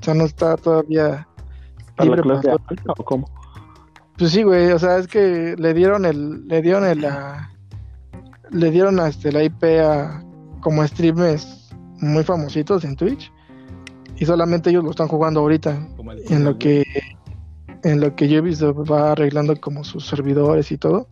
O 0.00 0.04
sea, 0.04 0.14
no 0.14 0.24
está 0.24 0.56
todavía 0.56 1.26
para 1.96 2.10
la 2.10 2.16
libre 2.16 2.22
clase 2.22 2.48
para- 2.48 2.92
o 2.98 3.04
cómo. 3.04 3.30
Pues 4.18 4.30
sí, 4.30 4.42
güey, 4.42 4.70
o 4.72 4.78
sea, 4.78 4.98
es 4.98 5.08
que 5.08 5.56
le 5.58 5.74
dieron 5.74 6.04
el 6.04 6.46
le 6.48 6.62
dieron 6.62 6.84
el 6.84 7.00
la 7.00 7.50
le 8.50 8.70
dieron 8.70 9.00
a 9.00 9.08
este 9.08 9.32
la 9.32 9.42
IP 9.42 9.64
a 9.82 10.22
como 10.60 10.86
streamers 10.86 11.70
muy 12.00 12.22
famositos 12.24 12.84
en 12.84 12.94
Twitch 12.96 13.32
y 14.16 14.24
solamente 14.24 14.70
ellos 14.70 14.84
lo 14.84 14.90
están 14.90 15.08
jugando 15.08 15.40
ahorita 15.40 15.88
en 16.28 16.44
lo 16.44 16.58
que 16.58 16.84
en 17.84 18.00
lo 18.00 18.16
que 18.16 18.40
Ubisoft 18.40 18.90
va 18.90 19.12
arreglando 19.12 19.54
como 19.60 19.84
sus 19.84 20.06
servidores 20.06 20.72
y 20.72 20.78
todo 20.78 21.08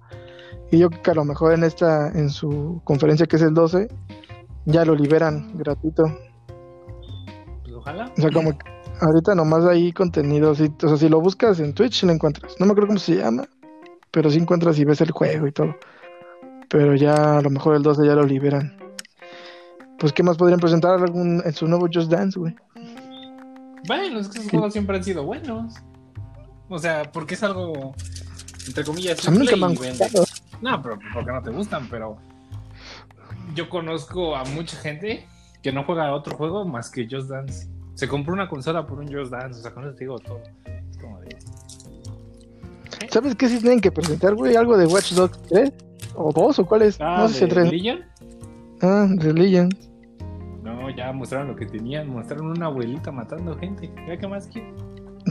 y 0.70 0.78
yo 0.78 0.90
creo 0.90 1.02
que 1.02 1.11
a 1.11 1.14
lo 1.14 1.24
mejor 1.24 1.52
en 1.52 1.64
esta 1.64 2.09
en 2.09 2.30
su 2.30 2.80
conferencia 2.84 3.26
que 3.26 3.36
es 3.36 3.42
el 3.42 3.55
12 3.55 3.88
ya 4.66 4.84
lo 4.84 4.94
liberan 4.94 5.57
gratuito. 5.57 6.05
Pues 7.62 7.74
ojalá. 7.74 8.11
O 8.16 8.20
sea, 8.20 8.30
como 8.30 8.57
que 8.57 8.66
ahorita 9.00 9.34
nomás 9.34 9.64
hay 9.66 9.92
contenido, 9.92 10.55
si, 10.55 10.72
o 10.82 10.88
sea, 10.88 10.96
si 10.96 11.09
lo 11.09 11.20
buscas 11.20 11.61
en 11.61 11.74
Twitch 11.74 12.05
lo 12.05 12.12
encuentras. 12.12 12.55
No 12.59 12.66
me 12.66 12.72
acuerdo 12.72 12.88
cómo 12.88 12.98
se 12.98 13.16
llama, 13.16 13.46
pero 14.11 14.30
sí 14.30 14.38
encuentras 14.38 14.78
y 14.78 14.84
ves 14.84 15.00
el 15.00 15.11
juego 15.11 15.46
y 15.46 15.52
todo. 15.52 15.76
Pero 16.68 16.94
ya 16.94 17.38
a 17.38 17.42
lo 17.42 17.50
mejor 17.50 17.76
el 17.76 17.82
12 17.82 18.07
ya 18.07 18.14
lo 18.14 18.24
liberan. 18.24 18.76
Pues, 19.98 20.12
¿qué 20.12 20.22
más 20.22 20.36
podrían 20.36 20.61
presentar 20.61 21.00
algún, 21.00 21.40
en 21.44 21.52
su 21.52 21.68
nuevo 21.68 21.86
Just 21.92 22.11
Dance, 22.11 22.38
güey? 22.38 22.55
Bueno, 23.87 24.18
es 24.20 24.28
que 24.28 24.39
esos 24.39 24.51
juegos 24.51 24.72
siempre 24.72 24.97
han 24.97 25.05
sido 25.05 25.24
buenos. 25.24 25.74
O 26.68 26.78
sea, 26.78 27.03
porque 27.12 27.35
es 27.35 27.43
algo, 27.43 27.95
entre 28.66 28.85
comillas, 28.85 29.26
A 29.28 29.30
mí 29.30 29.39
nunca 29.39 29.57
me 29.57 29.66
han 29.66 29.74
gustado. 29.74 30.24
No, 30.62 30.80
pero 30.82 30.99
porque 31.12 31.30
no 31.32 31.43
te 31.43 31.51
gustan, 31.51 31.89
pero 31.91 32.16
yo 33.55 33.68
conozco 33.68 34.35
a 34.35 34.45
mucha 34.45 34.76
gente 34.78 35.26
que 35.62 35.72
no 35.72 35.85
juega 35.85 36.09
a 36.09 36.14
otro 36.14 36.37
juego 36.37 36.64
más 36.64 36.91
que 36.91 37.07
Just 37.11 37.28
Dance. 37.28 37.68
Se 37.95 38.09
compró 38.09 38.32
una 38.32 38.49
consola 38.49 38.87
por 38.87 38.99
un 38.99 39.07
Just 39.12 39.30
Dance, 39.30 39.61
o 39.61 39.62
sea, 39.62 39.72
con 39.72 39.85
eso 39.85 39.95
te 39.95 40.05
digo 40.05 40.18
todo. 40.18 40.41
Es 40.91 40.99
como 40.99 41.20
de- 41.20 41.37
¿Sabes 43.11 43.35
qué 43.37 43.49
sí 43.49 43.61
tienen 43.61 43.80
que 43.80 43.93
presentar, 43.93 44.35
güey? 44.35 44.57
¿Algo 44.57 44.76
de 44.76 44.87
Watch 44.87 45.12
Dogs 45.12 45.39
3? 45.49 45.72
¿O 46.16 46.32
2? 46.32 46.59
¿O 46.59 46.66
cuál 46.66 46.82
es? 46.82 46.97
Ah, 47.01 47.18
no 47.20 47.28
sé 47.28 47.35
si 47.35 47.41
¿de 47.41 47.47
3. 47.49 47.70
Legion? 47.72 48.01
Ah, 48.80 49.07
Religion. 49.16 49.68
Ya 50.97 51.12
mostraron 51.12 51.49
lo 51.49 51.57
que 51.57 51.66
tenían, 51.66 52.09
mostraron 52.09 52.47
una 52.51 52.66
abuelita 52.66 53.11
matando 53.11 53.57
gente. 53.59 53.90
¿Ya 54.07 54.16
qué 54.16 54.28
más 54.28 54.47
quieren? 54.47 54.74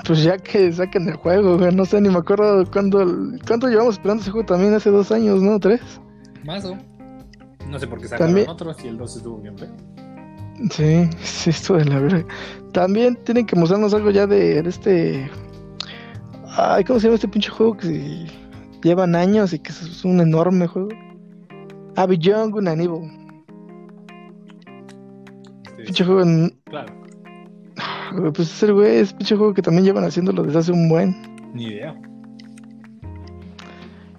Pues 0.05 0.23
ya 0.23 0.37
que 0.37 0.71
saquen 0.73 1.07
el 1.07 1.15
juego, 1.15 1.57
güey. 1.57 1.73
No 1.73 1.85
sé, 1.85 2.01
ni 2.01 2.09
me 2.09 2.17
acuerdo 2.17 2.65
cuándo. 2.71 3.05
¿Cuánto 3.47 3.67
llevamos 3.67 3.95
esperando 3.95 4.21
ese 4.21 4.31
juego 4.31 4.45
también? 4.45 4.73
Hace 4.73 4.89
dos 4.89 5.11
años, 5.11 5.41
¿no? 5.41 5.59
¿Tres? 5.59 5.81
Mazo. 6.43 6.75
No 7.69 7.79
sé 7.79 7.87
por 7.87 7.99
qué 8.01 8.07
sacaron 8.07 8.27
También- 8.29 8.49
otros 8.49 8.83
y 8.83 8.87
el 8.87 8.97
2 8.97 9.15
estuvo 9.17 9.37
bien 9.39 9.57
feo. 9.57 9.69
Sí, 10.71 11.09
sí, 11.23 11.49
esto 11.51 11.75
de 11.77 11.85
la 11.85 11.99
verga. 11.99 12.25
También 12.73 13.15
tienen 13.23 13.45
que 13.45 13.55
mostrarnos 13.55 13.93
algo 13.93 14.11
ya 14.11 14.27
de 14.27 14.61
de 14.61 14.69
este. 14.69 15.29
Ay, 16.57 16.83
¿cómo 16.83 16.99
se 16.99 17.05
llama 17.07 17.15
este 17.15 17.27
pinche 17.27 17.49
juego 17.49 17.77
que 17.77 18.25
llevan 18.83 19.15
años 19.15 19.53
y 19.53 19.59
que 19.59 19.71
es 19.71 20.03
un 20.05 20.19
enorme 20.19 20.67
juego? 20.67 20.89
Ah, 21.95 22.05
Beyond 22.05 22.51
Good 22.51 22.67
and 22.67 22.81
Evil. 22.81 23.22
Pinche 25.85 26.05
juego 26.05 26.21
en. 26.21 26.59
Claro, 26.65 26.93
Pues 28.33 28.39
es 28.51 28.63
el 28.63 28.73
güey, 28.73 28.97
es 28.97 29.13
pinche 29.13 29.35
juego 29.35 29.53
que 29.53 29.61
también 29.61 29.85
llevan 29.85 30.03
haciéndolo 30.03 30.43
desde 30.43 30.59
hace 30.59 30.71
un 30.71 30.87
buen. 30.89 31.15
ni 31.53 31.65
idea. 31.65 31.95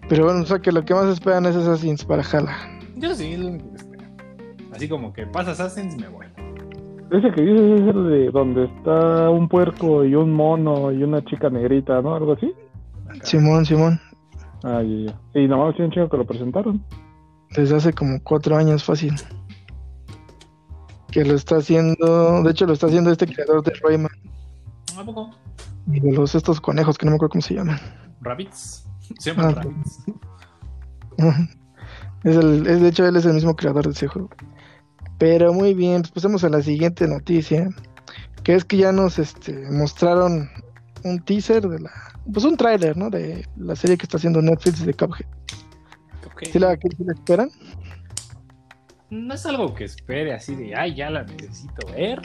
Pero 0.09 0.25
bueno, 0.25 0.41
o 0.43 0.47
sea 0.47 0.59
que 0.59 0.71
lo 0.73 0.85
que 0.85 0.95
más 0.95 1.07
esperan 1.07 1.47
es 1.47 1.57
Assassin's 1.57 2.05
para 2.05 2.23
Jala. 2.23 2.55
Yo 2.97 3.15
sí, 3.15 3.33
es 3.33 3.39
lo 3.39 3.49
único 3.49 3.71
que 3.71 3.77
espero. 3.77 4.05
Así 4.73 4.89
como 4.89 5.13
que 5.13 5.27
pasa 5.27 5.53
Assassin's, 5.53 5.97
me 5.97 6.09
voy. 6.09 6.27
Ese 7.11 7.31
que 7.33 7.43
dices 7.43 7.81
es 7.81 7.95
el 7.95 8.09
de 8.11 8.31
donde 8.31 8.65
está 8.65 9.31
un 9.31 9.49
puerco 9.49 10.05
y 10.05 10.15
un 10.15 10.33
mono 10.33 10.91
y 10.93 11.03
una 11.03 11.25
chica 11.25 11.49
negrita, 11.49 12.01
¿no? 12.03 12.15
Algo 12.17 12.33
así. 12.35 12.53
Acá. 13.07 13.25
Simón, 13.25 13.65
Simón. 13.65 14.01
Ah, 14.63 14.83
ya, 14.83 15.13
ya. 15.13 15.21
Sí, 15.33 15.47
nomás 15.47 15.75
tiene 15.75 15.87
un 15.87 15.93
chico 15.93 16.09
que 16.09 16.17
lo 16.17 16.27
presentaron. 16.27 16.83
Desde 17.57 17.77
hace 17.77 17.93
como 17.93 18.21
cuatro 18.23 18.57
años 18.57 18.83
fácil. 18.85 19.15
Que 21.15 21.25
lo 21.25 21.35
está 21.37 21.59
haciendo. 21.59 22.43
De 22.43 22.51
hecho, 22.51 22.67
lo 22.67 22.73
está 22.73 22.89
haciendo 22.89 23.13
este 23.13 23.27
creador 23.27 23.63
de 23.63 23.73
Rayman. 23.83 24.11
¿A 24.99 25.05
poco? 25.05 25.31
Y 25.87 26.01
de 26.01 26.13
los 26.13 26.35
estos 26.35 26.61
conejos 26.61 26.99
que 26.99 27.07
no 27.07 27.13
me 27.13 27.17
acuerdo 27.17 27.31
cómo 27.35 27.43
se 27.43 27.55
llaman. 27.55 27.79
Rabbits. 28.21 28.85
Se 29.21 29.31
llaman 29.33 29.55
Ah. 29.57 29.63
Rabbits. 29.63 30.05
Es 32.25 32.37
el, 32.37 32.67
es, 32.67 32.81
de 32.81 32.89
hecho, 32.89 33.07
él 33.07 33.17
es 33.17 33.27
el 33.27 33.35
mismo 33.35 33.55
creador 33.55 33.85
de 33.85 33.93
ese 33.93 34.09
juego. 34.09 34.31
Pero 35.19 35.53
muy 35.53 35.75
bien, 35.75 36.01
pues 36.01 36.11
pasemos 36.11 36.43
a 36.43 36.49
la 36.49 36.63
siguiente 36.63 37.07
noticia. 37.07 37.69
Que 38.43 38.55
es 38.55 38.65
que 38.65 38.79
ya 38.79 38.93
nos 38.93 39.19
este, 39.19 39.71
mostraron 39.71 40.49
un 41.05 41.21
teaser 41.23 41.69
de 41.69 41.81
la. 41.81 41.91
Pues 42.33 42.47
un 42.47 42.57
tráiler, 42.57 42.97
¿no? 42.97 43.11
De 43.11 43.47
la 43.59 43.77
serie 43.77 43.99
que 43.99 44.05
está 44.05 44.17
haciendo 44.17 44.41
Netflix 44.41 44.85
de 44.85 44.95
Cuphead. 44.95 45.27
Ok. 46.27 46.45
¿Sí 46.51 46.59
la, 46.59 46.75
sí 46.77 47.05
la 47.05 47.13
esperan? 47.13 47.51
No 49.15 49.33
es 49.33 49.47
algo 49.47 49.73
que 49.75 49.85
espere 49.85 50.35
así 50.35 50.57
de, 50.57 50.75
ay, 50.75 50.97
ya 50.97 51.09
la 51.09 51.23
necesito 51.23 51.87
ver. 51.93 52.21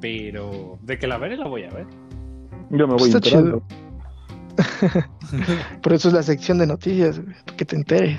Pero 0.00 0.78
de 0.80 0.98
que 0.98 1.06
la 1.06 1.18
veré, 1.18 1.36
la 1.36 1.46
voy 1.46 1.64
a 1.64 1.70
ver. 1.70 1.86
Yo 2.70 2.88
me 2.88 2.94
voy 2.94 3.10
Está 3.10 3.18
enterando. 3.18 3.62
Por 5.82 5.92
eso 5.92 6.08
es 6.08 6.14
la 6.14 6.22
sección 6.22 6.56
de 6.56 6.66
noticias, 6.66 7.20
güey, 7.20 7.36
para 7.44 7.56
que 7.56 7.64
te 7.66 7.76
enteres. 7.76 8.18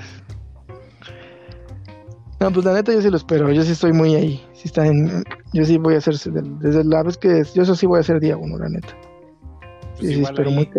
No, 2.38 2.52
pues 2.52 2.64
la 2.64 2.74
neta 2.74 2.92
yo 2.92 3.02
sí 3.02 3.10
lo 3.10 3.16
espero, 3.16 3.50
yo 3.50 3.62
sí 3.62 3.72
estoy 3.72 3.92
muy 3.92 4.14
ahí. 4.14 4.44
Sí 4.52 4.62
está 4.66 4.86
en, 4.86 5.24
yo 5.52 5.64
sí 5.64 5.78
voy 5.78 5.94
a 5.94 5.98
hacer, 5.98 6.14
desde 6.14 6.84
la 6.84 7.02
vez 7.02 7.18
que, 7.18 7.42
yo 7.52 7.62
eso 7.62 7.74
sí 7.74 7.86
voy 7.86 7.98
a 7.98 8.00
hacer 8.00 8.20
día 8.20 8.36
uno, 8.36 8.58
la 8.58 8.68
neta. 8.68 8.96
Pues 9.98 10.08
Sí, 10.08 10.14
sí, 10.14 10.22
espero 10.22 10.50
ahí, 10.50 10.54
muy 10.54 10.70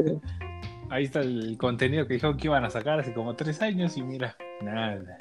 ahí 0.90 1.04
está 1.04 1.20
el 1.20 1.58
contenido 1.58 2.08
que 2.08 2.14
dijeron 2.14 2.38
que 2.38 2.48
iban 2.48 2.64
a 2.64 2.70
sacar 2.70 3.00
hace 3.00 3.14
como 3.14 3.36
tres 3.36 3.62
años 3.62 3.98
y 3.98 4.04
mira, 4.04 4.38
nada. 4.62 5.18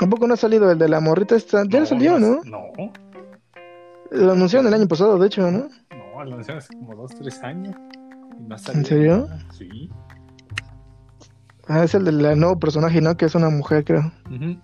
Tampoco 0.00 0.26
no 0.26 0.32
ha 0.32 0.36
salido 0.38 0.70
el 0.70 0.78
de 0.78 0.88
la 0.88 0.98
morrita 0.98 1.36
esta, 1.36 1.62
ya 1.68 1.80
no 1.80 1.84
salió, 1.86 2.18
¿no? 2.18 2.40
No, 2.44 2.62
Lo 4.10 4.32
anunciaron 4.32 4.66
el 4.66 4.72
año 4.72 4.88
pasado, 4.88 5.18
de 5.18 5.26
hecho, 5.26 5.42
¿no? 5.50 5.68
no, 5.90 6.24
lo 6.24 6.32
anunciaron 6.32 6.56
hace 6.58 6.74
como 6.74 6.96
dos, 6.96 7.14
tres 7.14 7.42
años. 7.42 7.76
Y 8.38 8.42
no 8.44 8.54
ha 8.56 8.72
¿En 8.72 8.84
serio? 8.86 9.26
nada. 9.28 9.44
Sí. 9.52 9.90
Ah, 11.68 11.84
es 11.84 11.94
el 11.94 12.06
del 12.06 12.40
nuevo 12.40 12.58
personaje, 12.58 13.02
¿no? 13.02 13.14
Que 13.14 13.26
es 13.26 13.34
una 13.34 13.50
mujer, 13.50 13.84
creo. 13.84 14.10
Ujú. 14.30 14.58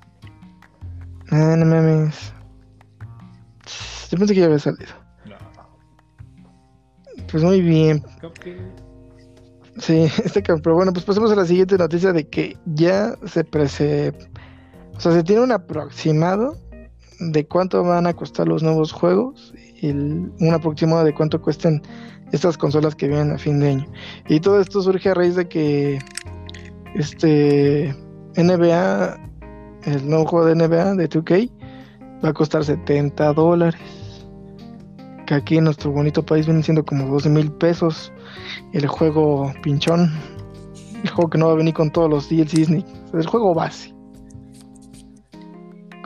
Ah, 1.31 1.55
no 1.59 1.67
mames. 1.67 2.33
Yo 4.11 4.17
pensé 4.17 4.33
que 4.33 4.41
ya 4.41 4.47
había 4.47 4.59
salido. 4.59 4.93
No. 5.27 5.37
Pues 7.31 7.45
muy 7.45 7.61
bien, 7.61 8.03
Cupcake. 8.23 8.57
Sí, 9.81 10.09
este. 10.25 10.41
Pero 10.43 10.75
bueno, 10.75 10.95
pues 10.95 11.05
pasemos 11.05 11.31
a 11.31 11.37
la 11.37 11.45
siguiente 11.45 11.77
noticia 11.77 12.15
de 12.15 12.27
que 12.27 12.57
ya 12.65 13.15
se 13.27 13.45
prese... 13.45 14.15
O 14.97 15.01
sea, 15.01 15.13
se 15.13 15.23
tiene 15.23 15.43
un 15.43 15.53
aproximado 15.53 16.57
de 17.21 17.47
cuánto 17.47 17.83
van 17.83 18.07
a 18.07 18.15
costar 18.15 18.49
los 18.49 18.63
nuevos 18.63 18.93
juegos 18.93 19.55
y 19.81 19.91
un 19.91 20.51
aproximado 20.53 21.05
de 21.05 21.15
cuánto 21.15 21.41
cuesten 21.41 21.83
estas 22.33 22.59
consolas 22.59 22.95
que 22.95 23.09
vienen 23.09 23.33
a 23.33 23.39
fin 23.39 23.61
de 23.61 23.69
año. 23.71 23.87
Y 24.29 24.41
todo 24.41 24.61
esto 24.61 24.83
surge 24.83 25.11
a 25.11 25.15
raíz 25.15 25.37
de 25.37 25.49
que 25.49 25.99
este 26.95 27.95
NBA, 28.37 29.17
el 29.85 30.09
nuevo 30.09 30.27
juego 30.27 30.47
de 30.47 30.55
NBA 30.55 30.95
de 30.95 31.09
2K, 31.09 31.51
va 32.25 32.31
a 32.31 32.33
costar 32.33 32.65
70 32.65 33.33
dólares. 33.35 33.81
Que 35.27 35.35
aquí 35.35 35.59
en 35.59 35.65
nuestro 35.65 35.91
bonito 35.91 36.25
país 36.25 36.47
vienen 36.47 36.63
siendo 36.63 36.85
como 36.85 37.09
12 37.09 37.29
mil 37.31 37.51
pesos 37.53 38.13
el 38.73 38.87
juego 38.87 39.53
pinchón. 39.63 40.13
El 41.03 41.11
juego 41.11 41.31
que 41.31 41.39
no 41.39 41.47
va 41.47 41.53
a 41.53 41.57
venir 41.57 41.75
con 41.75 41.91
todos 41.91 42.09
los 42.09 42.29
DLCs 42.29 42.71
ni. 42.71 42.85
El 43.13 43.27
juego 43.27 43.53
base. 43.53 43.96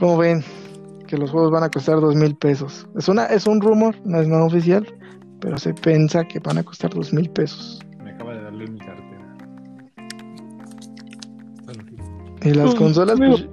Como 0.01 0.17
ven, 0.17 0.43
que 1.07 1.17
los 1.19 1.31
juegos 1.31 1.51
van 1.53 1.63
a 1.63 1.71
costar 1.71 2.01
dos 2.01 2.17
mil 2.17 2.35
pesos. 2.35 2.89
Es 2.97 3.09
una, 3.09 3.27
es 3.27 3.47
un 3.47 3.61
rumor, 3.61 3.95
no 4.05 4.21
es 4.21 4.27
nada 4.29 4.45
oficial, 4.45 4.87
pero 5.41 5.59
se 5.59 5.75
piensa 5.75 6.25
que 6.25 6.39
van 6.41 6.59
a 6.59 6.63
costar 6.63 6.91
dos 6.93 7.13
mil 7.13 7.29
pesos. 7.31 7.79
Me 8.03 8.11
acaba 8.13 8.33
de 8.35 8.43
darle 8.43 8.67
mi 8.67 8.79
cartera. 8.79 9.37
Y 12.43 12.55
las 12.55 12.67
Pues, 12.71 12.75
consolas, 12.77 13.19
pues, 13.19 13.47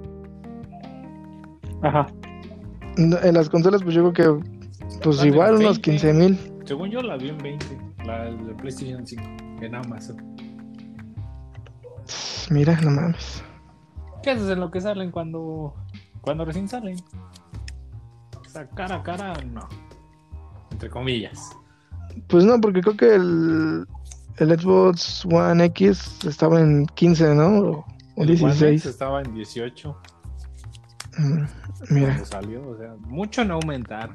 Ajá. 1.82 2.06
en 2.96 3.34
las 3.34 3.50
consolas, 3.50 3.82
pues 3.82 3.94
yo 3.94 4.10
creo 4.12 4.40
que 4.40 4.46
pues 5.02 5.22
igual 5.24 5.56
unos 5.56 5.80
20. 5.80 5.82
15 5.82 6.12
mil. 6.14 6.38
Según 6.64 6.90
yo 6.90 7.00
la 7.02 7.16
vi 7.18 7.28
en 7.28 7.38
20, 7.38 7.66
la 8.06 8.24
de 8.24 8.54
PlayStation 8.54 9.06
5, 9.06 9.22
en 9.60 9.74
Amazon. 9.74 10.16
Mira, 12.50 12.80
no 12.80 12.90
mames. 12.90 13.44
¿Qué 14.22 14.30
haces 14.30 14.48
en 14.50 14.60
lo 14.60 14.70
que 14.70 14.80
salen 14.80 15.10
cuando, 15.10 15.74
cuando 16.28 16.44
recién 16.44 16.68
salen? 16.68 16.96
O 18.38 18.44
sea, 18.48 18.68
cara 18.68 18.96
a 18.96 19.02
cara, 19.02 19.32
no. 19.50 19.66
Entre 20.70 20.90
comillas. 20.90 21.56
Pues 22.26 22.44
no, 22.44 22.60
porque 22.60 22.82
creo 22.82 22.96
que 22.96 23.14
el, 23.14 23.86
el 24.36 24.60
Xbox 24.60 25.24
One 25.24 25.64
X 25.66 26.18
estaba 26.26 26.60
en 26.60 26.84
15, 26.86 27.34
¿no? 27.34 27.48
O, 27.60 27.86
o 28.16 28.22
El 28.22 28.30
One 28.30 28.32
X 28.32 28.40
16. 28.60 28.86
estaba 28.86 29.22
en 29.22 29.34
18 29.34 29.96
Mm, 31.18 31.44
Mira, 31.90 32.06
cuando 32.08 32.24
salió. 32.26 32.68
O 32.68 32.76
sea, 32.76 32.94
mucho 33.06 33.44
no 33.44 33.54
aumentar. 33.54 34.10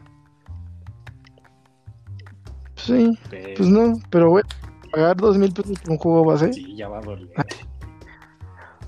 sí, 2.76 3.18
Pero 3.30 3.54
pues 3.58 3.70
no, 3.70 3.94
pero 4.10 4.30
güey, 4.30 4.44
pagar 4.92 5.18
dos 5.18 5.38
mil 5.38 5.52
pesos 5.52 5.78
por 5.80 5.92
un 5.92 5.98
juego 5.98 6.26
base, 6.26 6.54
sí, 6.54 6.76
ya 6.78 6.88
va 6.88 7.00
a 7.00 7.02
doler. 7.02 7.30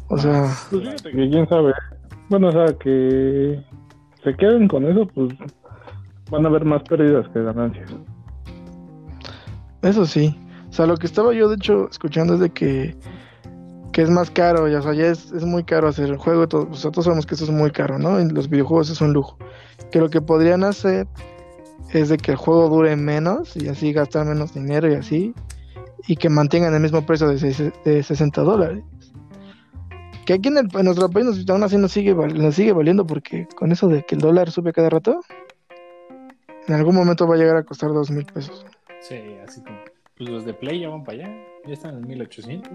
o 0.07 0.17
sea, 0.17 0.55
Pues 0.69 0.99
quién 1.11 1.47
sabe. 1.49 1.73
Bueno, 2.29 2.49
o 2.49 2.51
sea, 2.51 2.65
que 2.79 3.63
se 4.23 4.33
queden 4.35 4.67
con 4.67 4.85
eso, 4.85 5.07
pues 5.13 5.33
van 6.31 6.45
a 6.45 6.49
haber 6.49 6.65
más 6.65 6.81
pérdidas 6.83 7.27
que 7.29 7.41
ganancias. 7.43 7.91
eso 9.81 10.05
sí. 10.05 10.35
O 10.69 10.73
sea, 10.73 10.85
lo 10.87 10.97
que 10.97 11.05
estaba 11.05 11.33
yo 11.33 11.47
de 11.49 11.55
hecho 11.55 11.87
escuchando 11.89 12.33
es 12.35 12.39
de 12.39 12.49
que 12.49 12.95
que 13.91 14.01
es 14.01 14.09
más 14.09 14.29
caro, 14.29 14.67
ya, 14.67 14.79
o 14.79 14.81
sea, 14.81 14.93
ya 14.93 15.05
es, 15.07 15.31
es 15.31 15.45
muy 15.45 15.63
caro 15.63 15.87
hacer 15.87 16.09
el 16.09 16.17
juego, 16.17 16.49
todo, 16.49 16.63
o 16.63 16.91
todos 16.91 17.05
sabemos 17.05 17.25
que 17.25 17.35
eso 17.35 17.45
es 17.45 17.49
muy 17.51 17.71
caro, 17.71 17.97
¿no? 17.97 18.19
Los 18.19 18.49
videojuegos 18.49 18.89
es 18.89 18.99
un 18.99 19.13
lujo. 19.13 19.37
Que 19.89 19.99
lo 20.01 20.09
que 20.09 20.19
podrían 20.19 20.65
hacer 20.65 21.07
es 21.93 22.09
de 22.09 22.17
que 22.17 22.31
el 22.31 22.37
juego 22.37 22.67
dure 22.67 22.93
menos 22.97 23.55
y 23.55 23.69
así 23.69 23.93
gastar 23.93 24.25
menos 24.25 24.53
dinero 24.53 24.91
y 24.91 24.95
así, 24.95 25.33
y 26.07 26.17
que 26.17 26.27
mantengan 26.27 26.73
el 26.73 26.81
mismo 26.81 27.05
precio 27.05 27.29
de, 27.29 27.37
seis- 27.39 27.71
de 27.85 28.03
60 28.03 28.41
dólares. 28.41 28.83
Que 30.25 30.33
aquí 30.33 30.49
en, 30.49 30.57
el- 30.57 30.69
en 30.73 30.85
nuestro 30.85 31.09
país 31.09 31.25
nos, 31.25 31.47
aún 31.49 31.63
así 31.63 31.77
nos 31.77 31.91
sigue, 31.91 32.13
val- 32.13 32.33
nos 32.35 32.55
sigue 32.55 32.73
valiendo 32.73 33.05
porque 33.05 33.47
con 33.55 33.71
eso 33.71 33.87
de 33.87 34.03
que 34.03 34.15
el 34.15 34.21
dólar 34.21 34.49
sube 34.51 34.73
cada 34.73 34.89
rato, 34.89 35.21
en 36.67 36.73
algún 36.73 36.95
momento 36.95 37.27
va 37.27 37.35
a 37.35 37.37
llegar 37.37 37.57
a 37.57 37.63
costar 37.63 37.91
dos 37.91 38.09
mil 38.09 38.25
pesos. 38.25 38.65
Sí, 39.01 39.19
así 39.47 39.61
como. 39.61 39.77
Pues 40.17 40.29
los 40.29 40.45
de 40.45 40.53
Play 40.53 40.79
ya 40.79 40.89
van 40.89 41.03
para 41.03 41.17
allá. 41.25 41.35
Ya 41.67 41.73
están 41.73 41.95
en 41.97 42.07
1800. 42.07 42.71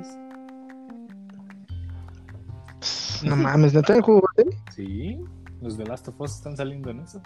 No 3.24 3.36
mames, 3.36 3.74
¿neta 3.74 3.94
el 3.94 4.03
juego 4.03 4.22
vale? 4.36 4.57
Sí. 4.74 5.18
Los 5.61 5.76
de 5.76 5.84
Last 5.84 6.09
of 6.09 6.20
Us 6.20 6.36
están 6.36 6.57
saliendo 6.57 6.90
en 6.90 7.01
eso. 7.01 7.20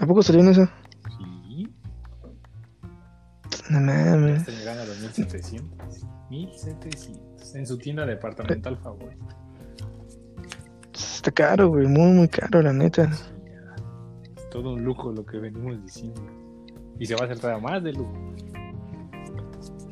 ¿A 0.00 0.06
poco 0.06 0.22
salió 0.22 0.40
en 0.42 0.48
eso? 0.48 0.68
No 3.70 3.80
mames. 3.80 4.48
A 4.48 4.84
los 4.84 5.00
1700. 5.00 6.06
1700. 6.30 7.54
En 7.54 7.66
su 7.66 7.78
tienda 7.78 8.06
departamental 8.06 8.76
favorita. 8.78 9.36
Está 10.92 11.30
caro, 11.30 11.68
güey, 11.68 11.86
muy, 11.86 12.12
muy 12.12 12.28
caro, 12.28 12.62
la 12.62 12.72
neta. 12.72 13.12
Sí. 13.12 13.24
Es 14.36 14.50
todo 14.50 14.74
un 14.74 14.84
lujo 14.84 15.12
lo 15.12 15.24
que 15.24 15.38
venimos 15.38 15.82
diciendo. 15.82 16.20
Y 16.98 17.06
se 17.06 17.14
va 17.14 17.22
a 17.22 17.24
hacer 17.24 17.38
todavía 17.38 17.62
más 17.62 17.82
de 17.82 17.92
lujo. 17.92 18.12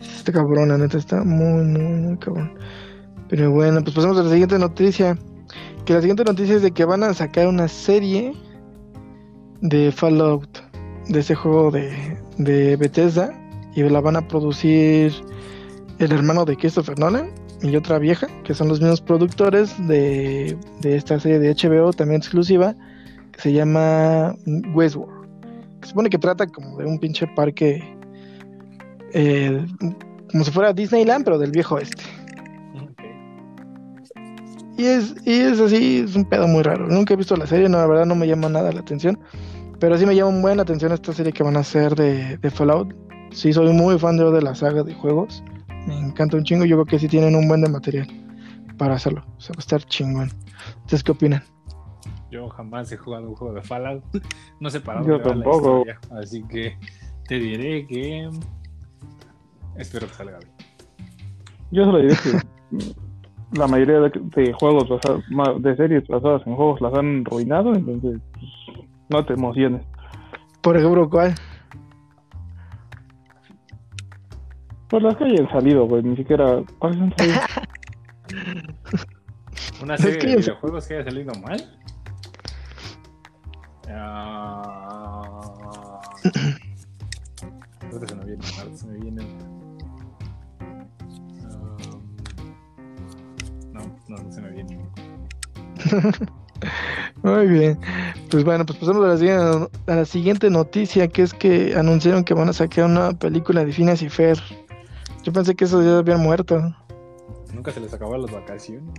Está 0.00 0.32
cabrón, 0.32 0.68
la 0.68 0.78
neta, 0.78 0.98
está 0.98 1.22
muy, 1.22 1.64
muy, 1.64 1.82
muy 1.82 2.18
cabrón. 2.18 2.58
Pero 3.28 3.50
bueno, 3.52 3.80
pues 3.82 3.94
pasamos 3.94 4.18
a 4.18 4.24
la 4.24 4.30
siguiente 4.30 4.58
noticia. 4.58 5.16
Que 5.84 5.94
la 5.94 6.00
siguiente 6.00 6.24
noticia 6.24 6.56
es 6.56 6.62
de 6.62 6.72
que 6.72 6.84
van 6.84 7.02
a 7.02 7.14
sacar 7.14 7.46
una 7.46 7.68
serie 7.68 8.34
de 9.60 9.92
Fallout, 9.92 10.58
de 11.08 11.20
ese 11.20 11.34
juego 11.34 11.70
de, 11.70 12.18
de 12.38 12.76
Bethesda, 12.76 13.32
y 13.74 13.82
la 13.82 14.00
van 14.00 14.16
a 14.16 14.26
producir 14.26 15.12
el 15.98 16.12
hermano 16.12 16.44
de 16.44 16.56
Christopher 16.56 16.98
Nolan 16.98 17.30
y 17.62 17.76
otra 17.76 17.98
vieja, 17.98 18.26
que 18.44 18.54
son 18.54 18.68
los 18.68 18.80
mismos 18.80 19.00
productores 19.00 19.74
de, 19.86 20.56
de 20.80 20.96
esta 20.96 21.20
serie 21.20 21.38
de 21.38 21.54
HBO, 21.54 21.92
también 21.92 22.20
exclusiva, 22.20 22.74
que 23.32 23.40
se 23.40 23.52
llama 23.52 24.34
Westworld. 24.74 25.28
Que 25.80 25.86
se 25.86 25.90
supone 25.90 26.08
que 26.08 26.18
trata 26.18 26.46
como 26.46 26.78
de 26.78 26.86
un 26.86 26.98
pinche 26.98 27.26
parque, 27.36 27.82
eh, 29.12 29.66
como 30.30 30.44
si 30.44 30.50
fuera 30.50 30.72
Disneyland, 30.72 31.24
pero 31.24 31.38
del 31.38 31.50
viejo 31.50 31.78
este. 31.78 32.02
Y 34.78 34.86
es, 34.86 35.14
y 35.26 35.40
es 35.40 35.60
así, 35.60 35.98
es 35.98 36.16
un 36.16 36.24
pedo 36.24 36.48
muy 36.48 36.62
raro. 36.62 36.88
Nunca 36.88 37.12
he 37.12 37.16
visto 37.16 37.36
la 37.36 37.46
serie, 37.46 37.68
no, 37.68 37.76
la 37.76 37.86
verdad 37.86 38.06
no 38.06 38.14
me 38.14 38.26
llama 38.26 38.48
nada 38.48 38.72
la 38.72 38.80
atención. 38.80 39.18
Pero 39.78 39.98
sí 39.98 40.06
me 40.06 40.16
llama 40.16 40.54
la 40.54 40.62
atención 40.62 40.92
esta 40.92 41.12
serie 41.12 41.32
que 41.32 41.42
van 41.42 41.58
a 41.58 41.60
hacer 41.60 41.94
de 41.94 42.50
Fallout. 42.50 43.09
Sí, 43.30 43.52
soy 43.52 43.72
muy 43.72 43.98
fan 43.98 44.16
de, 44.16 44.30
de 44.30 44.42
la 44.42 44.54
saga 44.54 44.82
de 44.82 44.94
juegos. 44.94 45.42
Me 45.86 45.98
encanta 45.98 46.36
un 46.36 46.44
chingo. 46.44 46.64
Yo 46.64 46.76
creo 46.76 46.86
que 46.86 46.98
sí 46.98 47.08
tienen 47.08 47.34
un 47.34 47.48
buen 47.48 47.62
de 47.62 47.70
material 47.70 48.06
para 48.76 48.94
hacerlo. 48.94 49.24
O 49.36 49.40
sea, 49.40 49.52
va 49.54 49.58
a 49.58 49.60
estar 49.60 49.82
chingón. 49.84 50.30
¿Ustedes 50.84 51.02
qué 51.02 51.12
opinan? 51.12 51.42
Yo 52.30 52.48
jamás 52.48 52.90
he 52.92 52.96
jugado 52.96 53.28
un 53.28 53.34
juego 53.34 53.54
de 53.54 53.62
Fallout. 53.62 54.02
No 54.60 54.68
sé 54.68 54.80
para 54.80 55.00
Yo 55.02 55.18
dónde 55.18 55.24
va 55.28 55.34
la 55.36 55.42
tampoco. 55.44 55.78
historia. 55.80 56.00
Así 56.20 56.42
que 56.44 56.76
te 57.26 57.38
diré 57.38 57.86
que. 57.86 58.28
Espero 59.76 60.06
que 60.06 60.14
salga 60.14 60.38
bien. 60.38 60.52
Yo 61.70 61.84
solo 61.84 61.98
diré 61.98 62.14
que 62.16 62.88
la 63.58 63.66
mayoría 63.66 64.00
de, 64.00 64.10
de 64.36 64.52
juegos 64.52 64.88
basados, 64.88 65.24
de 65.62 65.76
series 65.76 66.06
basadas 66.08 66.42
en 66.46 66.54
juegos 66.56 66.80
las 66.80 66.92
han 66.94 67.24
arruinado, 67.26 67.74
entonces 67.74 68.20
pues, 68.32 68.86
no 69.08 69.24
te 69.24 69.32
emociones. 69.32 69.82
Por 70.60 70.76
ejemplo, 70.76 71.08
¿cuál? 71.08 71.34
Pues 74.90 75.02
las 75.04 75.16
que 75.16 75.24
hayan 75.24 75.48
salido, 75.50 75.86
güey, 75.86 76.02
ni 76.02 76.16
siquiera. 76.16 76.62
¿Cuáles 76.78 77.00
han 77.00 77.14
salido? 77.16 77.40
¿Una 79.82 79.94
Es 79.94 80.00
serie 80.00 80.18
que 80.18 80.26
de 80.26 80.36
videojuegos 80.36 80.86
que 80.86 80.94
haya 80.94 81.04
salido 81.04 81.32
mal? 81.40 81.78
Ah, 83.88 85.40
ahorita 87.82 88.06
se 88.08 88.14
me 88.14 88.24
viene, 88.24 88.44
ahorita 88.58 88.76
se 88.76 88.86
me 88.86 88.98
viene. 88.98 89.22
Um, 91.42 92.02
no, 93.72 93.80
no, 94.08 94.16
no 94.22 94.32
se 94.32 94.40
me 94.40 94.50
viene. 94.50 94.80
Muy 97.22 97.46
bien. 97.46 97.78
Pues 98.30 98.44
bueno, 98.44 98.64
pues 98.66 98.78
pasamos 98.78 99.04
a 99.04 99.08
la, 99.08 99.16
siguiente, 99.16 99.68
a 99.86 99.94
la 99.94 100.04
siguiente 100.04 100.50
noticia, 100.50 101.08
que 101.08 101.22
es 101.22 101.34
que 101.34 101.74
anunciaron 101.76 102.24
que 102.24 102.34
van 102.34 102.48
a 102.48 102.52
sacar 102.52 102.84
una 102.84 103.12
película 103.12 103.64
de 103.64 103.72
Phineas 103.72 104.02
y 104.02 104.08
Fer. 104.08 104.38
Yo 105.22 105.32
pensé 105.32 105.54
que 105.54 105.64
eso 105.64 105.82
ya 105.82 105.98
habían 105.98 106.20
muerto. 106.22 106.74
Nunca 107.54 107.72
se 107.72 107.80
les 107.80 107.92
acabaron 107.92 108.22
las 108.22 108.32
vacaciones. 108.32 108.92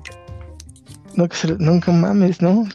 Que 1.16 1.36
se- 1.36 1.56
nunca 1.58 1.92
mames, 1.92 2.42
¿no? 2.42 2.66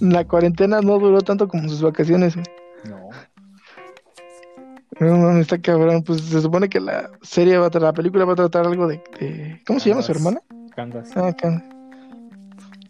La 0.00 0.26
cuarentena 0.26 0.80
no 0.80 0.98
duró 0.98 1.20
tanto 1.20 1.48
como 1.48 1.68
sus 1.68 1.82
vacaciones. 1.82 2.34
güey. 2.34 2.46
No. 2.88 3.08
No 5.00 5.16
mames, 5.18 5.42
está 5.42 5.60
cabrón. 5.60 6.02
Pues 6.02 6.20
se 6.22 6.40
supone 6.40 6.68
que 6.68 6.80
la 6.80 7.10
serie 7.22 7.58
va 7.58 7.66
a 7.66 7.70
tratar, 7.70 7.88
la 7.88 7.92
película 7.94 8.24
va 8.24 8.32
a 8.34 8.36
tratar 8.36 8.66
algo 8.66 8.86
de. 8.86 9.02
de- 9.20 9.62
¿Cómo 9.66 9.80
se 9.80 9.90
llama 9.90 10.02
su 10.02 10.12
Candace. 10.12 10.28
hermana? 10.28 10.70
Candas. 10.74 11.16
Ah, 11.16 11.32
Can- 11.36 11.70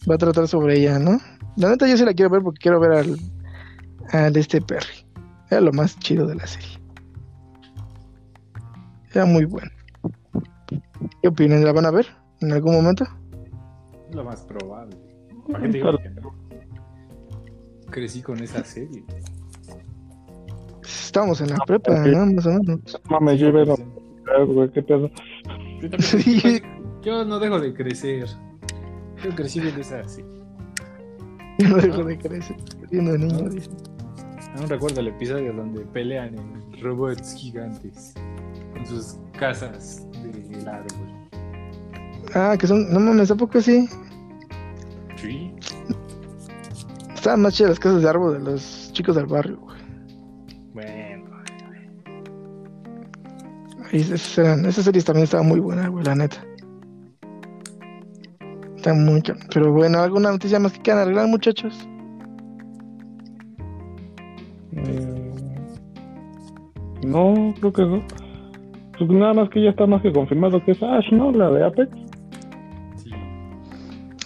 Va 0.09 0.17
a 0.17 0.19
tratar 0.19 0.47
sobre 0.49 0.79
ella, 0.79 0.99
¿no? 0.99 1.19
La 1.57 1.71
neta 1.71 1.87
yo 1.89 1.97
sí 1.97 2.05
la 2.05 2.13
quiero 2.13 2.31
ver 2.31 2.43
porque 2.43 2.59
quiero 2.61 2.79
ver 2.79 2.93
al, 2.93 3.19
al 4.13 4.37
este 4.37 4.61
Perry. 4.61 5.07
Era 5.51 5.61
lo 5.63 5.73
más 5.73 5.99
chido 5.99 6.27
de 6.27 6.35
la 6.35 6.47
serie. 6.47 6.79
Era 9.15 9.25
muy 9.25 9.45
bueno. 9.45 9.71
¿Qué 11.25 11.29
opinan? 11.29 11.65
¿La 11.65 11.73
van 11.73 11.87
a 11.87 11.91
ver 11.91 12.05
en 12.43 12.53
algún 12.53 12.75
momento? 12.75 13.05
Es 14.11 14.15
lo 14.15 14.25
más 14.25 14.43
probable. 14.43 14.95
¿Para 15.51 15.61
qué 15.65 15.69
te 15.71 15.79
digo 15.79 15.97
que 15.97 16.11
no? 16.11 16.35
Crecí 17.91 18.21
con 18.21 18.41
esa 18.41 18.63
serie. 18.63 19.03
Estábamos 20.83 21.41
en 21.41 21.49
la 21.49 21.57
prepa, 21.67 21.95
¿no? 21.95 22.27
Más 22.27 22.45
o 22.45 22.51
menos. 22.51 23.01
Mames, 23.09 23.41
yo 23.41 23.51
veo, 23.55 23.75
güey, 24.49 24.71
qué 24.73 24.83
pedo. 24.83 25.09
Yo, 25.81 25.89
también- 25.89 26.03
Sí. 26.03 26.63
yo 27.01 27.25
no 27.25 27.39
dejo 27.39 27.59
de 27.59 27.73
crecer. 27.73 28.27
Yo 29.25 29.35
crecí 29.35 29.61
viendo 29.61 29.81
esa 29.81 30.07
serie. 30.07 30.31
Yo 31.59 31.69
no 31.71 31.77
dejo 31.77 32.05
de 32.05 32.19
crecer. 32.19 32.57
Siendo 32.91 33.17
niño, 33.17 33.49
dice. 33.49 33.71
Aún 34.59 34.69
recuerdo 34.69 35.01
el 35.01 35.09
episodio 35.09 35.55
donde 35.55 35.87
pelean 35.87 36.35
en 36.39 36.83
robots 36.83 37.35
gigantes 37.35 38.13
con 38.75 38.85
sus 38.85 39.17
casas 39.39 40.07
del 40.23 40.69
árbol. 40.69 41.14
Ah, 42.35 42.57
que 42.59 42.67
son. 42.67 42.93
No 42.93 43.01
mames, 43.01 43.31
¿a 43.31 43.35
poco 43.37 43.61
sí? 43.61 43.89
Sí. 45.17 45.53
Estaban 47.15 47.43
más 47.43 47.55
chidas 47.55 47.71
las 47.71 47.79
casas 47.81 48.03
de 48.03 48.09
árbol 48.09 48.35
de 48.45 48.51
los 48.53 48.91
chicos 48.93 49.17
del 49.17 49.27
barrio, 49.27 49.59
güey. 49.61 49.77
Bueno, 50.73 51.25
Y 53.93 53.99
esas, 53.99 54.39
eran- 54.39 54.65
esas 54.67 54.85
series 54.85 55.05
también 55.05 55.25
estaban 55.25 55.47
muy 55.47 55.61
buenas, 55.61 55.89
güey, 55.91 56.05
la 56.05 56.15
neta. 56.17 56.45
Está 58.77 58.93
muy 58.93 59.23
Pero 59.53 59.73
bueno, 59.73 60.01
¿alguna 60.01 60.31
noticia 60.33 60.59
más 60.59 60.73
que 60.73 60.81
quieran 60.81 61.03
arreglar, 61.05 61.29
muchachos? 61.29 61.89
Eh, 64.73 65.33
no, 67.07 67.55
creo 67.61 67.73
que 67.73 67.83
no. 67.83 68.03
Pues 68.99 69.11
nada 69.11 69.33
más 69.35 69.49
que 69.51 69.63
ya 69.63 69.71
está 69.71 69.87
más 69.87 70.03
que 70.03 70.13
confirmado 70.13 70.63
que 70.65 70.73
es 70.73 70.83
Ash, 70.83 71.11
¿no? 71.13 71.33
La 71.33 71.51
de 71.51 71.65
Apex. 71.65 72.04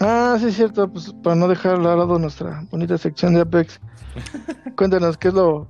Ah, 0.01 0.37
sí, 0.39 0.47
es 0.47 0.55
cierto, 0.55 0.91
pues 0.91 1.13
para 1.25 1.35
no 1.35 1.49
dejar 1.49 1.77
al 1.77 1.83
lado 1.83 2.19
nuestra 2.19 2.63
bonita 2.71 2.97
sección 2.99 3.35
de 3.35 3.41
Apex. 3.41 3.81
Cuéntanos 4.77 5.17
qué 5.17 5.29
es 5.29 5.35
lo, 5.35 5.67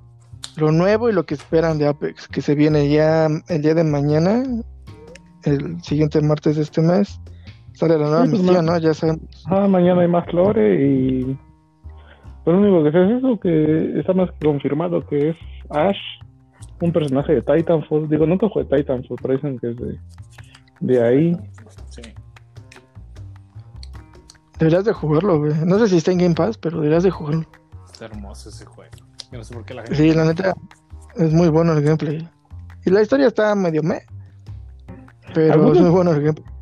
lo 0.57 0.73
nuevo 0.73 1.09
y 1.09 1.13
lo 1.13 1.25
que 1.25 1.35
esperan 1.35 1.79
de 1.79 1.89
Apex, 1.89 2.29
que 2.29 2.43
se 2.43 2.55
viene 2.55 2.89
ya 2.91 3.29
el 3.49 3.63
día 3.63 3.75
de 3.75 3.85
mañana, 3.85 4.43
el 5.45 5.83
siguiente 5.83 6.21
martes 6.21 6.57
de 6.57 6.63
este 6.63 6.83
mes. 6.83 7.21
Sale 7.73 7.97
la 7.97 8.07
nueva 8.07 8.25
Sí, 8.25 8.31
pues, 8.31 8.43
misión, 8.43 8.67
¿no? 8.67 8.79
Ya 8.79 8.93
saben. 8.93 9.21
Ah, 9.47 9.69
mañana 9.69 10.03
hay 10.03 10.09
más 10.09 10.31
lore 10.33 10.85
y. 10.85 11.39
Pues 12.45 12.57
lo 12.57 12.63
único 12.63 12.85
que 12.85 12.93
sé 12.93 13.05
es 13.05 13.19
eso, 13.19 13.41
que 13.41 14.01
está 14.01 14.15
más 14.15 14.31
que 14.33 14.47
confirmado 14.47 15.07
que 15.07 15.31
es 15.31 15.37
Ash, 15.71 15.99
un 16.81 16.93
personaje 16.93 17.35
de 17.35 17.43
Titanfall. 17.43 18.09
Digo, 18.09 18.27
nunca 18.27 18.49
jugué 18.49 18.65
Titanfall, 18.65 19.19
pero 19.23 19.35
dicen 19.35 19.59
que 19.59 19.71
es 19.71 19.77
de, 19.77 19.99
de 20.81 21.07
ahí. 21.07 21.37
Sí. 21.91 22.03
Deberías 24.59 24.85
de 24.85 24.93
jugarlo, 24.93 25.39
güey. 25.39 25.53
No 25.65 25.79
sé 25.79 25.89
si 25.89 25.97
está 25.99 26.13
en 26.13 26.19
Game 26.19 26.35
Pass, 26.35 26.59
pero 26.59 26.79
deberías 26.79 27.05
de 27.05 27.11
jugarlo. 27.11 27.47
Está 27.87 28.07
hermoso 28.07 28.49
ese 28.49 28.65
juego. 28.65 28.91
Yo 29.31 29.39
no 29.39 29.45
sé 29.45 29.55
por 29.55 29.65
qué 29.65 29.75
la 29.75 29.83
gente. 29.83 29.97
Sí, 29.97 30.13
la 30.13 30.25
neta, 30.25 30.55
es 31.17 31.33
muy 31.33 31.49
bueno 31.49 31.73
el 31.73 31.83
gameplay. 31.83 32.29
Y 32.85 32.91
la 32.91 33.03
historia 33.03 33.27
está 33.27 33.55
medio 33.55 33.83
me, 33.83 34.01
pero 35.35 35.73
es 35.73 35.81
muy 35.81 35.91
bueno 35.91 36.13
el 36.13 36.23
gameplay. 36.23 36.53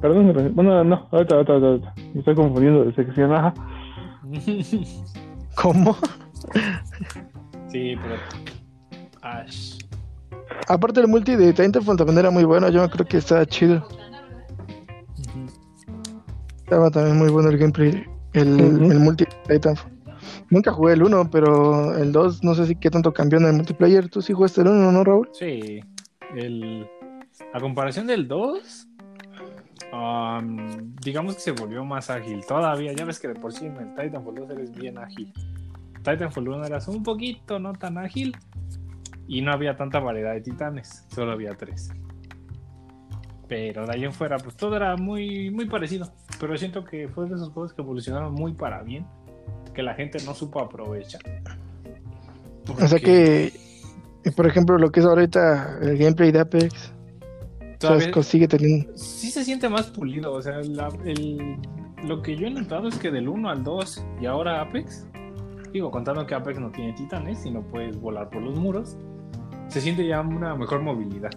Perdón, 0.00 0.54
bueno, 0.54 0.82
no, 0.82 1.08
ahorita, 1.10 1.34
ahorita, 1.34 1.52
ahorita. 1.52 1.94
Me 2.14 2.20
estoy 2.20 2.34
confundiendo 2.34 2.84
de 2.84 2.94
sección, 2.94 3.32
ajá. 3.32 3.52
¿Cómo? 5.56 5.96
sí, 7.68 7.94
pero. 8.00 8.14
Ash. 9.22 9.78
Aparte 10.68 11.00
el 11.00 11.08
multi 11.08 11.36
de 11.36 11.52
Titanfall 11.52 11.96
también 11.96 12.18
era 12.18 12.30
muy 12.30 12.44
bueno, 12.44 12.68
yo 12.70 12.88
creo 12.88 13.06
que 13.06 13.18
estaba 13.18 13.44
chido. 13.44 13.86
Estaba 16.70 16.88
también 16.88 17.18
muy 17.18 17.30
bueno 17.30 17.48
el 17.48 17.58
gameplay, 17.58 18.04
el, 18.32 18.60
el 18.60 19.00
multi 19.00 19.24
Titanfall. 19.48 19.90
Nunca 20.50 20.70
jugué 20.70 20.92
el 20.92 21.02
1, 21.02 21.28
pero 21.28 21.96
el 21.98 22.12
2 22.12 22.44
no 22.44 22.54
sé 22.54 22.64
si 22.64 22.76
qué 22.76 22.90
tanto 22.90 23.12
cambió 23.12 23.40
en 23.40 23.46
el 23.46 23.54
multiplayer. 23.54 24.08
¿Tú 24.08 24.22
sí 24.22 24.32
jugaste 24.32 24.60
el 24.60 24.68
1, 24.68 24.92
no, 24.92 25.02
Raúl? 25.02 25.28
Sí. 25.32 25.80
El, 26.36 26.86
a 27.52 27.58
comparación 27.58 28.06
del 28.06 28.28
2, 28.28 28.88
um, 29.92 30.94
digamos 31.02 31.34
que 31.34 31.40
se 31.40 31.50
volvió 31.50 31.84
más 31.84 32.08
ágil. 32.08 32.44
Todavía, 32.46 32.92
ya 32.92 33.04
ves 33.04 33.18
que 33.18 33.26
de 33.26 33.34
por 33.34 33.52
sí 33.52 33.66
en 33.66 33.76
el 33.76 33.92
Titanfall 33.96 34.36
2 34.36 34.50
eres 34.50 34.70
bien 34.70 34.96
ágil. 34.96 35.32
Titanfall 36.04 36.50
1 36.50 36.66
eras 36.66 36.86
un 36.86 37.02
poquito 37.02 37.58
no 37.58 37.72
tan 37.72 37.98
ágil 37.98 38.36
y 39.26 39.40
no 39.40 39.50
había 39.50 39.74
tanta 39.76 39.98
variedad 39.98 40.34
de 40.34 40.40
titanes, 40.40 41.04
solo 41.08 41.32
había 41.32 41.56
tres. 41.56 41.90
Pero 43.48 43.86
de 43.86 43.92
ahí 43.92 44.04
en 44.04 44.12
fuera, 44.12 44.38
pues 44.38 44.54
todo 44.56 44.76
era 44.76 44.96
muy, 44.96 45.50
muy 45.50 45.66
parecido. 45.66 46.12
Pero 46.40 46.56
siento 46.56 46.84
que 46.84 47.06
fue 47.08 47.28
de 47.28 47.36
esos 47.36 47.50
juegos 47.50 47.72
que 47.74 47.82
evolucionaron 47.82 48.32
muy 48.34 48.52
para 48.54 48.82
bien, 48.82 49.06
que 49.74 49.82
la 49.82 49.94
gente 49.94 50.18
no 50.24 50.34
supo 50.34 50.60
aprovechar. 50.60 51.20
O 52.82 52.88
sea 52.88 52.98
que, 52.98 53.52
por 54.36 54.46
ejemplo, 54.46 54.78
lo 54.78 54.90
que 54.90 55.00
es 55.00 55.06
ahorita 55.06 55.78
el 55.82 55.98
gameplay 55.98 56.32
de 56.32 56.40
Apex, 56.40 56.74
¿sabes? 56.74 57.78
Todavía- 57.78 58.10
que 58.10 58.22
sigue 58.22 58.48
teniendo... 58.48 58.96
sí 58.96 59.30
se 59.30 59.44
siente 59.44 59.68
más 59.68 59.86
pulido. 59.88 60.32
O 60.32 60.42
sea, 60.42 60.60
la- 60.62 60.88
el- 61.04 61.56
lo 62.06 62.22
que 62.22 62.36
yo 62.36 62.46
he 62.46 62.50
notado 62.50 62.88
es 62.88 62.96
que 62.98 63.10
del 63.10 63.28
1 63.28 63.48
al 63.50 63.62
2 63.62 64.04
y 64.20 64.26
ahora 64.26 64.60
Apex, 64.62 65.06
digo, 65.72 65.90
contando 65.90 66.26
que 66.26 66.34
Apex 66.34 66.58
no 66.58 66.70
tiene 66.70 66.94
titanes 66.94 67.44
y 67.44 67.50
no 67.50 67.62
puedes 67.62 68.00
volar 68.00 68.30
por 68.30 68.42
los 68.42 68.56
muros, 68.58 68.96
se 69.68 69.80
siente 69.80 70.06
ya 70.06 70.20
una 70.20 70.54
mejor 70.56 70.80
movilidad. 70.82 71.30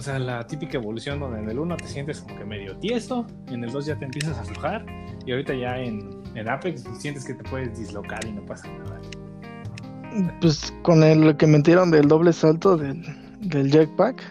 O 0.00 0.02
sea, 0.02 0.18
la 0.18 0.46
típica 0.46 0.78
evolución 0.78 1.20
donde 1.20 1.40
en 1.40 1.50
el 1.50 1.58
1 1.58 1.76
te 1.76 1.86
sientes 1.86 2.22
como 2.22 2.38
que 2.38 2.44
medio 2.46 2.74
tieso, 2.78 3.26
en 3.48 3.62
el 3.62 3.70
2 3.70 3.84
ya 3.84 3.98
te 3.98 4.06
empiezas 4.06 4.38
a 4.38 4.40
aflojar 4.40 4.86
y 5.26 5.32
ahorita 5.32 5.52
ya 5.52 5.76
en, 5.76 6.08
en 6.34 6.48
Apex 6.48 6.84
sientes 6.98 7.26
que 7.26 7.34
te 7.34 7.44
puedes 7.50 7.78
dislocar 7.78 8.24
y 8.26 8.32
no 8.32 8.40
pasa 8.46 8.66
nada. 8.78 8.98
Pues 10.40 10.72
con 10.80 11.02
el 11.02 11.20
lo 11.20 11.36
que 11.36 11.46
metieron 11.46 11.90
del 11.90 12.08
doble 12.08 12.32
salto 12.32 12.78
del, 12.78 13.02
del 13.42 13.70
jetpack, 13.70 14.22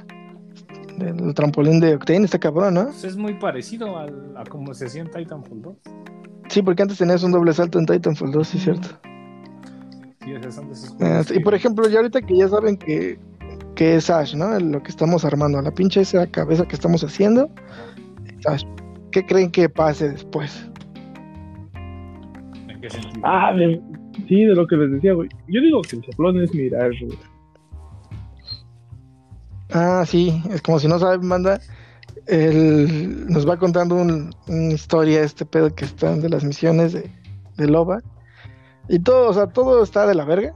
del 0.98 1.36
trampolín 1.36 1.80
de 1.80 1.94
Octane, 1.94 2.26
está 2.26 2.40
cabrón, 2.40 2.74
¿no? 2.74 2.86
Pues 2.86 3.04
es 3.04 3.16
muy 3.16 3.36
parecido 3.36 3.96
al- 4.00 4.36
a 4.38 4.46
como 4.46 4.74
se 4.74 4.88
hacía 4.88 5.04
en 5.04 5.12
Titanfall 5.12 5.62
2. 5.62 5.76
Sí, 6.48 6.64
porque 6.64 6.82
antes 6.82 6.98
tenías 6.98 7.22
un 7.22 7.32
doble 7.32 7.54
salto 7.54 7.78
en 7.78 7.86
Titanfall 7.86 8.32
2, 8.32 8.48
sí 8.48 8.58
es 8.58 8.64
cierto. 8.64 8.88
Sí, 10.26 10.34
o 10.34 10.42
sea, 10.42 10.52
son 10.52 10.66
de 10.66 10.74
esos 10.74 10.94
Ah, 10.94 10.96
juegos 10.98 11.32
y 11.32 11.40
por 11.42 11.54
ejemplo, 11.54 11.88
ya 11.88 11.98
ahorita 12.00 12.24
que 12.24 12.36
ya 12.36 12.48
saben 12.50 12.76
que, 12.76 13.20
que 13.80 13.96
es 13.96 14.10
Ash, 14.10 14.36
¿no? 14.36 14.60
Lo 14.60 14.84
que 14.84 14.90
estamos 14.90 15.24
armando, 15.24 15.62
la 15.62 15.72
pinche 15.72 16.02
esa 16.02 16.28
cabeza 16.28 16.68
que 16.68 16.76
estamos 16.76 17.02
haciendo, 17.02 17.50
es 18.38 18.46
Ash. 18.46 18.66
¿Qué 19.10 19.26
creen 19.26 19.50
que 19.52 19.70
pase 19.70 20.10
después? 20.10 20.70
¿En 22.68 22.82
qué 22.82 22.90
sentido? 22.90 23.22
Ah, 23.24 23.54
de- 23.54 23.82
sí, 24.28 24.44
de 24.44 24.54
lo 24.54 24.68
que 24.68 24.76
les 24.76 24.92
decía, 24.92 25.14
güey. 25.14 25.30
Yo 25.48 25.62
digo 25.62 25.82
que 25.82 25.96
el 25.96 26.04
soplón 26.04 26.44
es 26.44 26.54
Mirage, 26.54 27.06
güey. 27.06 27.18
Ah, 29.72 30.04
sí, 30.06 30.44
es 30.52 30.62
como 30.62 30.78
si 30.80 30.90
no 30.90 31.00
saben, 31.00 31.26
manda. 31.26 31.62
Él 32.28 33.28
nos 33.30 33.48
va 33.48 33.56
contando 33.56 33.96
un- 33.96 34.36
una 34.50 34.74
historia, 34.74 35.22
este 35.22 35.46
pedo 35.46 35.74
que 35.74 35.86
están 35.86 36.20
de 36.20 36.28
las 36.28 36.44
misiones 36.44 36.92
de, 36.92 37.10
de 37.56 37.68
Loba. 37.68 38.00
Y 38.90 39.00
todo, 39.00 39.30
o 39.30 39.34
sea, 39.34 39.48
todo 39.48 39.82
está 39.84 40.06
de 40.06 40.16
la 40.16 40.26
verga. 40.26 40.54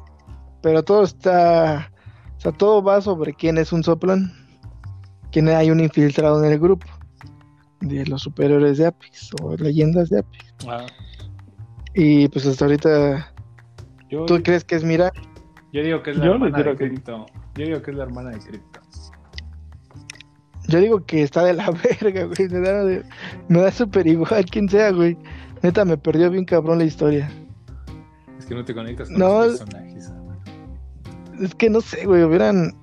Pero 0.62 0.84
todo 0.84 1.04
está. 1.04 1.90
O 2.44 2.50
sea, 2.50 2.52
todo 2.52 2.84
va 2.84 3.00
sobre 3.00 3.34
quién 3.34 3.58
es 3.58 3.72
un 3.72 3.84
soplón. 3.86 4.34
Quién 5.32 5.48
hay 5.48 5.72
un 5.72 5.80
infiltrado 5.80 6.44
en 6.44 6.52
el 6.52 6.60
grupo. 6.60 6.86
De 7.80 8.06
los 8.06 8.22
superiores 8.22 8.78
de 8.78 8.88
Apex 8.88 9.32
o 9.42 9.56
leyendas 9.56 10.10
de 10.10 10.20
Apex. 10.20 10.54
Ah, 10.68 10.86
Y 11.94 12.28
pues 12.28 12.46
hasta 12.46 12.66
ahorita. 12.66 13.34
yo, 14.10 14.26
¿Tú 14.26 14.42
crees 14.44 14.66
que 14.66 14.76
es 14.76 14.84
Mira? 14.84 15.12
yo 15.72 15.82
digo 15.84 16.04
que 16.04 16.12
es 16.12 16.18
la 16.18 16.26
Yo 16.26 16.34
hermana 16.34 16.58
de 16.58 16.64
que- 16.64 16.76
Crypto. 16.90 17.26
Yo 17.56 17.66
digo 17.66 17.82
que 17.82 17.92
es 17.92 17.98
la 17.98 18.04
hermana 18.04 18.32
de 18.32 18.40
Crypto. 18.40 18.80
Yo 20.68 20.80
digo 20.80 21.06
que 21.06 21.24
está 21.24 21.44
de 21.44 21.54
la 21.54 21.72
verga, 22.02 22.26
güey. 22.26 22.50
Me 22.50 22.60
da, 22.60 22.84
de- 22.84 23.04
me 23.48 23.62
da 23.62 23.72
súper 23.72 24.06
igual 24.08 24.46
quién 24.52 24.68
sea, 24.68 24.92
güey. 24.92 25.18
Neta, 25.62 25.86
me 25.86 25.98
perdió 25.98 26.30
bien 26.30 26.44
cabrón 26.46 26.80
la 26.80 26.86
historia. 26.86 27.32
Es 28.38 28.46
que 28.46 28.54
no 28.56 28.66
te 28.66 28.74
conectas 28.74 29.08
con 29.10 29.18
No, 29.18 29.46
los 29.46 29.60
personajes. 29.62 30.12
Es 31.42 31.56
que 31.56 31.70
no 31.70 31.82
sé, 31.82 32.06
güey. 32.06 32.24
Hubieran. 32.24 32.74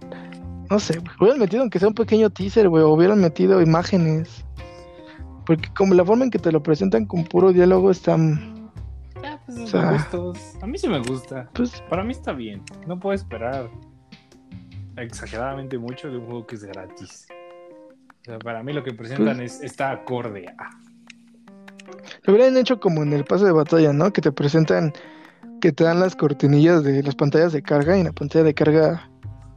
No 0.71 0.79
sé. 0.79 0.99
Hubieran 1.21 1.39
metido 1.41 1.63
aunque 1.63 1.79
sea 1.79 1.89
un 1.89 1.95
pequeño 1.95 2.31
teaser, 2.31 2.69
güey. 2.69 2.85
Hubieran 2.85 3.21
metido 3.21 3.61
imágenes. 3.61 4.45
Porque 5.47 5.69
como 5.77 5.95
la 5.95 6.05
forma 6.05 6.25
en 6.25 6.31
que 6.31 6.39
te 6.39 6.53
lo 6.53 6.63
presentan 6.63 7.07
con 7.07 7.25
puro 7.25 7.53
diálogo 7.53 7.91
está. 7.91 8.15
Ah, 8.15 9.39
pues 9.47 9.59
O 9.59 9.65
esos 9.65 9.71
sea- 9.71 9.93
gustos. 9.93 10.39
A 10.63 10.67
mí 10.67 10.79
sí 10.79 10.89
me 10.89 11.01
gusta. 11.01 11.49
Pues. 11.55 11.83
Para 11.89 12.05
mí 12.05 12.13
está 12.13 12.33
bien. 12.33 12.63
No 12.87 12.99
puedo 13.01 13.15
esperar 13.15 13.69
exageradamente 14.97 15.79
mucho 15.79 16.09
de 16.11 16.19
un 16.19 16.27
juego 16.27 16.47
que 16.47 16.57
es 16.57 16.65
gratis. 16.65 17.27
O 18.21 18.25
sea, 18.25 18.39
para 18.39 18.63
mí 18.63 18.73
lo 18.73 18.85
que 18.85 18.93
presentan 18.93 19.39
Pues 19.39 19.57
es 19.57 19.63
está 19.63 19.91
acorde 19.91 20.47
a. 20.59 20.71
Lo 22.25 22.35
hubieran 22.35 22.57
hecho 22.57 22.79
como 22.79 23.03
en 23.03 23.13
el 23.13 23.25
paso 23.25 23.45
de 23.47 23.53
batalla, 23.53 23.93
¿no? 23.93 24.13
Que 24.13 24.21
te 24.21 24.31
presentan. 24.31 24.93
Que 25.61 25.73
te 25.73 25.85
dan 25.85 26.01
las 26.01 26.17
cortinillas 26.17 26.83
de 26.85 27.03
las 27.03 27.15
pantallas 27.15 27.53
de 27.53 27.63
carga. 27.63 27.97
Y 27.97 28.01
en 28.01 28.07
la 28.07 28.13
pantalla 28.13 28.45
de 28.45 28.55
carga 28.55 29.11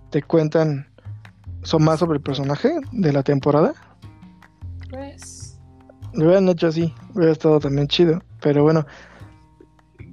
te 0.09 0.21
cuentan. 0.21 0.88
Son 1.63 1.84
más 1.84 1.99
sobre 1.99 2.17
el 2.17 2.21
personaje 2.23 2.71
de 2.91 3.13
la 3.13 3.23
temporada. 3.23 3.73
Pues. 4.89 5.59
Lo 6.13 6.25
hubieran 6.25 6.47
hecho 6.49 6.67
así, 6.67 6.93
hubiera 7.15 7.31
estado 7.31 7.59
también 7.59 7.88
chido. 7.88 8.21
Pero 8.41 8.63
bueno. 8.63 8.85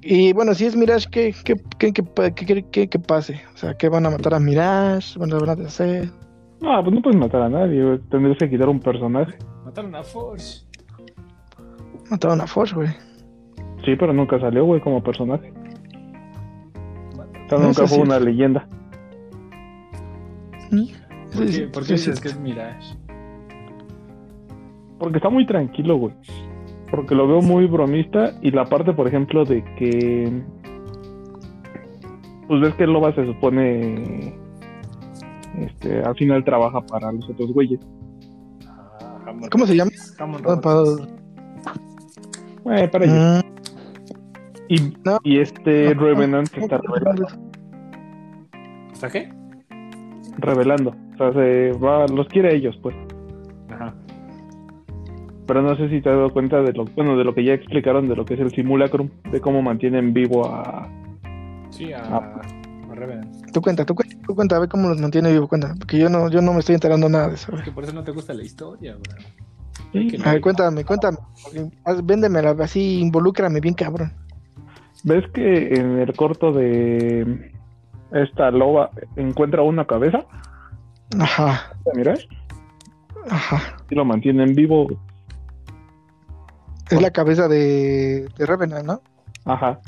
Y 0.03 0.33
bueno, 0.33 0.55
si 0.55 0.65
es 0.65 0.77
Mirage, 0.77 1.09
¿qué, 1.11 1.35
qué, 1.45 1.57
qué, 1.79 1.93
qué, 1.93 2.03
qué, 2.35 2.47
qué- 2.47 2.65
qué- 2.71 2.89
qué 2.89 2.99
pase? 2.99 3.43
O 3.53 3.57
sea, 3.59 3.75
¿qué 3.75 3.89
van 3.91 4.07
a 4.07 4.11
matar 4.11 4.33
a 4.33 4.39
Mirage? 4.41 5.19
¿Van 5.19 5.31
a, 5.33 5.39
van 5.39 5.61
a 5.61 5.67
hacer? 5.67 6.09
No, 6.63 6.83
pues 6.83 6.95
no 6.95 7.03
puedes 7.03 7.19
matar 7.21 7.43
a 7.43 7.49
nadie, 7.51 7.85
güey. 7.85 7.99
Tendrías 8.11 8.39
que 8.39 8.49
quitar 8.49 8.69
un 8.69 8.81
personaje. 8.81 9.35
Mataron 9.65 9.95
a 9.95 10.03
Forge. 10.03 10.63
Mataron 12.11 12.41
a 12.41 12.47
Forge, 12.47 12.75
güey. 12.77 12.89
Sí, 13.85 13.95
pero 13.99 14.13
nunca 14.15 14.39
salió, 14.41 14.65
güey, 14.65 14.81
como 14.81 15.03
personaje. 15.03 15.53
No, 17.51 17.59
nunca 17.59 17.87
fue 17.87 17.99
una 17.99 18.19
leyenda. 18.19 18.67
¿Por 21.33 21.47
qué, 21.47 21.69
por 21.73 21.87
dices 21.87 22.21
que 22.21 22.29
es 22.29 22.39
Mirage? 22.39 22.97
Porque 24.99 25.19
está 25.19 25.31
muy 25.31 25.47
tranquilo, 25.47 25.97
güey. 25.97 26.15
Porque 26.91 27.15
lo 27.15 27.27
veo 27.27 27.41
muy 27.41 27.67
bromista. 27.67 28.33
Y 28.43 28.51
la 28.51 28.67
parte, 28.67 28.93
por 28.93 29.09
ejemplo, 29.09 29.45
de 29.45 29.65
que. 29.77 30.43
Pues 32.47 32.61
ves 32.61 32.75
que 32.75 32.87
Loba 32.87 33.15
se 33.15 33.27
supone. 33.27 34.35
Este, 35.59 36.01
al 36.03 36.15
final 36.17 36.45
trabaja 36.45 36.81
para 36.83 37.13
los 37.13 37.29
otros 37.31 37.53
güeyes. 37.53 37.81
Ah, 38.67 39.33
¿Cómo 39.51 39.67
se 39.67 39.77
llama? 39.77 39.91
Ah. 40.19 40.97
Eh, 42.77 42.89
para 42.89 43.05
ellos. 43.05 43.45
Y, 44.71 44.95
no. 45.05 45.19
y 45.25 45.41
este 45.41 45.93
no, 45.97 46.01
Revenant 46.01 46.49
se 46.49 46.59
no, 46.59 46.63
está 46.63 46.79
revelando. 46.79 47.27
¿Está 48.93 49.11
qué? 49.11 49.29
revelando. 50.39 50.95
O 51.15 51.17
sea, 51.17 51.33
se 51.33 51.73
va, 51.73 52.07
los 52.07 52.29
quiere 52.29 52.55
ellos, 52.55 52.79
pues. 52.81 52.95
Ajá. 53.69 53.93
Pero 55.49 55.63
no 55.63 55.77
sé 55.77 55.89
si 55.89 56.01
te 56.01 56.09
has 56.09 56.15
dado 56.15 56.31
cuenta 56.31 56.63
de 56.63 56.73
lo, 56.73 56.85
bueno, 56.85 57.17
de 57.17 57.25
lo 57.25 57.35
que 57.35 57.43
ya 57.43 57.53
explicaron 57.53 58.09
de 58.09 58.15
lo 58.15 58.25
que 58.25 58.35
es 58.35 58.41
el 58.41 58.53
simulacrum, 58.53 59.11
de 59.33 59.41
cómo 59.41 59.61
mantienen 59.61 60.15
vivo 60.15 60.47
a. 60.47 60.89
Sí, 61.71 61.93
a, 61.93 61.99
a 61.99 62.95
Revenant. 62.95 63.53
Tú 63.53 63.61
cuenta, 63.61 63.85
tú 63.85 63.97
cuenta, 63.97 64.17
tú 64.25 64.37
cuenta, 64.37 64.55
a 64.57 64.61
ver 64.61 64.69
cómo 64.69 64.89
los 64.89 65.01
mantiene 65.01 65.33
vivo, 65.33 65.49
cuenta. 65.49 65.75
Porque 65.77 65.99
yo 65.99 66.09
no, 66.09 66.31
yo 66.31 66.41
no 66.43 66.53
me 66.53 66.61
estoy 66.61 66.77
enterando 66.77 67.09
nada 67.09 67.27
de 67.27 67.35
eso. 67.35 67.53
Es 67.57 67.63
que 67.63 67.73
por 67.73 67.83
eso 67.83 67.93
no 67.93 68.05
te 68.05 68.13
gusta 68.13 68.35
la 68.35 68.45
historia, 68.45 68.95
güey. 68.95 70.09
Sí. 70.11 70.17
Que 70.17 70.29
A 70.29 70.35
ver, 70.35 70.41
cuéntame, 70.41 70.85
cuéntame. 70.85 71.19
Véndemela, 72.05 72.55
así, 72.61 73.01
involúcrame 73.01 73.59
bien 73.59 73.75
cabrón. 73.75 74.13
¿Ves 75.05 75.25
que 75.33 75.75
en 75.75 75.99
el 75.99 76.13
corto 76.15 76.53
de 76.53 77.53
esta 78.13 78.51
loba 78.51 78.91
encuentra 79.17 79.63
una 79.63 79.87
cabeza? 79.87 80.19
Ajá, 81.19 81.73
Mira, 81.95 82.15
ajá. 83.31 83.77
y 83.91 83.95
lo 83.95 84.05
mantienen 84.05 84.55
vivo. 84.55 84.87
Es 86.91 87.01
la 87.01 87.11
cabeza 87.11 87.49
de, 87.49 88.29
de 88.37 88.47
Revenant, 88.47 88.85
¿no? 88.87 89.01
Ajá. 89.45 89.81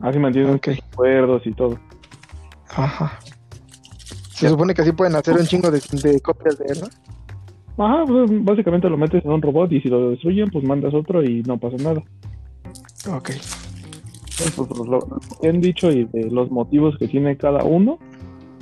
Así 0.00 0.18
mantienen 0.18 0.54
Ok. 0.56 0.66
sus 0.68 0.76
recuerdos 0.90 1.46
y 1.46 1.52
todo. 1.52 1.78
Ajá. 2.76 3.18
Se 4.30 4.48
supone 4.48 4.74
que 4.74 4.82
así 4.82 4.92
pueden 4.92 5.16
hacer 5.16 5.34
un 5.34 5.46
chingo 5.46 5.70
de, 5.70 5.80
de 6.02 6.20
copias 6.20 6.58
de 6.58 6.66
él, 6.66 6.78
¿no? 6.80 7.84
Ajá, 7.84 8.04
pues 8.06 8.28
básicamente 8.44 8.88
lo 8.88 8.96
metes 8.96 9.24
en 9.24 9.30
un 9.32 9.40
robot 9.42 9.70
y 9.72 9.80
si 9.80 9.88
lo 9.88 10.10
destruyen, 10.10 10.50
pues 10.50 10.64
mandas 10.64 10.94
otro 10.94 11.22
y 11.24 11.42
no 11.44 11.58
pasa 11.58 11.76
nada. 11.78 12.02
Ok. 13.10 13.30
Pues, 14.38 14.54
pues, 14.56 14.88
lo, 14.88 15.00
lo 15.00 15.20
que 15.40 15.48
han 15.48 15.60
dicho 15.60 15.90
y 15.90 16.04
de 16.04 16.30
los 16.30 16.50
motivos 16.50 16.96
que 16.98 17.08
tiene 17.08 17.36
cada 17.36 17.64
uno, 17.64 17.98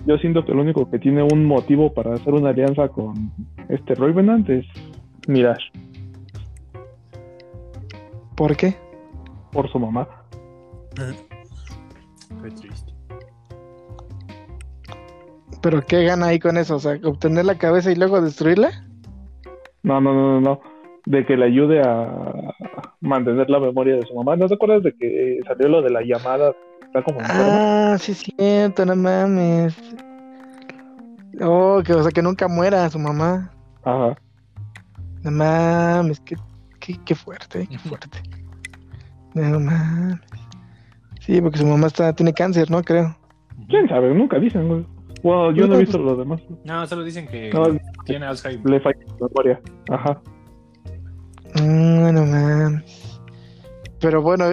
yo 0.07 0.17
siento 0.19 0.45
que 0.45 0.53
el 0.53 0.59
único 0.59 0.89
que 0.91 0.99
tiene 0.99 1.23
un 1.23 1.45
motivo 1.45 1.93
para 1.93 2.15
hacer 2.15 2.33
una 2.33 2.51
alianza 2.51 2.89
con 2.89 3.31
este 3.69 3.95
Revenant 3.95 4.49
es 4.49 4.65
Mirage, 5.29 5.71
¿Por 8.37 8.57
qué? 8.57 8.77
por 9.53 9.71
su 9.71 9.79
mamá. 9.79 10.07
Qué 12.43 12.51
triste. 12.51 12.93
¿Pero 15.63 15.83
qué 15.83 16.05
gana 16.05 16.27
ahí 16.27 16.39
con 16.39 16.59
eso? 16.59 16.77
O 16.77 16.79
sea, 16.79 16.99
obtener 17.03 17.45
la 17.45 17.59
cabeza 17.59 17.91
y 17.91 17.97
luego 17.97 18.21
destruirla. 18.21 18.85
No, 19.83 20.01
no, 20.01 20.15
no, 20.15 20.41
no, 20.41 20.41
no. 20.41 20.61
De 21.07 21.25
que 21.25 21.37
le 21.37 21.47
ayude 21.47 21.81
a 21.83 22.53
mantener 23.01 23.49
la 23.49 23.61
memoria 23.61 23.97
de 23.97 24.03
su 24.03 24.15
mamá. 24.15 24.37
¿No 24.37 24.47
te 24.49 24.55
acuerdas 24.55 24.83
de 24.83 24.93
que 24.95 25.39
salió 25.47 25.69
lo 25.69 25.81
de 25.83 25.91
la 25.91 26.03
llamada? 26.03 26.53
Está 26.85 27.03
como 27.03 27.21
enferma? 27.21 27.93
Ah, 27.95 27.99
sí 27.99 28.13
es 28.13 28.19
cierto, 28.19 28.85
no 28.85 28.97
mames. 28.97 29.77
Oh, 31.41 31.83
que, 31.85 31.93
o 31.93 32.03
sea, 32.03 32.11
que 32.11 32.23
nunca 32.23 32.49
muera 32.49 32.89
su 32.91 32.99
mamá. 32.99 33.51
Ajá. 33.85 34.17
No 35.23 35.31
mames, 35.31 36.21
qué, 36.21 36.37
qué, 36.81 36.97
qué 37.05 37.15
fuerte, 37.15 37.67
qué 37.71 37.79
fuerte. 37.79 38.09
No 39.35 39.61
mames. 39.61 40.19
Sí, 41.21 41.41
porque 41.41 41.59
su 41.59 41.67
mamá 41.67 41.89
está, 41.89 42.13
tiene 42.15 42.33
cáncer, 42.33 42.71
¿no? 42.71 42.83
Creo. 42.83 43.17
¿Quién 43.69 43.89
sabe? 43.89 44.15
Nunca 44.15 44.39
dicen, 44.39 44.69
güey. 44.69 44.87
Bueno, 45.23 45.51
yo 45.53 45.67
no 45.67 45.75
he 45.75 45.79
visto 45.81 45.99
lo 45.99 46.15
demás. 46.17 46.41
No, 46.65 46.87
solo 46.87 47.03
dicen 47.03 47.27
que 47.27 47.51
No, 47.53 47.65
tiene 48.05 48.27
Alzheimer. 48.27 48.69
le 48.71 48.81
falla 48.81 48.99
la 49.21 49.27
memoria. 49.29 49.61
Ajá. 49.91 50.21
Mm, 51.63 52.13
no 52.15 52.27
mames. 52.27 53.21
Pero 54.01 54.23
bueno, 54.23 54.47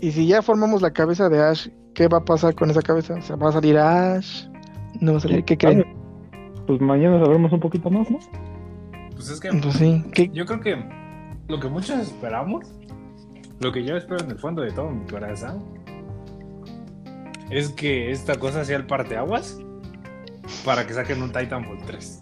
y 0.00 0.12
si 0.12 0.26
ya 0.26 0.42
formamos 0.42 0.82
la 0.82 0.92
cabeza 0.92 1.28
de 1.28 1.42
Ash, 1.42 1.68
¿qué 1.94 2.08
va 2.08 2.18
a 2.18 2.24
pasar 2.24 2.54
con 2.54 2.70
esa 2.70 2.82
cabeza? 2.82 3.14
O 3.14 3.22
sea, 3.22 3.36
¿va 3.36 3.50
a 3.50 3.52
salir 3.52 3.78
Ash? 3.78 4.46
¿No 5.00 5.12
va 5.12 5.18
a 5.18 5.20
salir? 5.20 5.44
¿Qué 5.44 5.56
creen? 5.56 5.84
Pues 6.66 6.80
mañana 6.80 7.18
sabremos 7.22 7.52
un 7.52 7.60
poquito 7.60 7.90
más, 7.90 8.10
¿no? 8.10 8.18
Pues 9.14 9.28
es 9.30 9.40
que 9.40 9.50
Pues 9.50 9.74
sí. 9.74 10.04
¿Qué? 10.12 10.28
yo 10.32 10.46
creo 10.46 10.60
que 10.60 10.76
lo 11.48 11.60
que 11.60 11.68
muchos 11.68 11.98
esperamos, 12.00 12.66
lo 13.60 13.72
que 13.72 13.84
yo 13.84 13.96
espero 13.96 14.24
en 14.24 14.30
el 14.30 14.38
fondo 14.38 14.62
de 14.62 14.72
todo 14.72 14.90
mi 14.90 15.04
corazón, 15.06 15.62
es 17.50 17.68
que 17.70 18.10
esta 18.10 18.36
cosa 18.36 18.64
sea 18.64 18.76
el 18.78 18.86
parteaguas 18.86 19.58
para 20.64 20.86
que 20.86 20.94
saquen 20.94 21.22
un 21.22 21.30
Titanfall 21.32 21.78
3. 21.86 22.20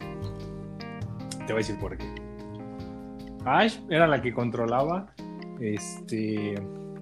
Te 1.46 1.52
voy 1.52 1.52
a 1.52 1.56
decir 1.56 1.78
por 1.78 1.96
qué. 1.96 2.19
Ash 3.44 3.78
era 3.88 4.06
la 4.06 4.20
que 4.20 4.32
controlaba 4.32 5.06
este 5.60 6.54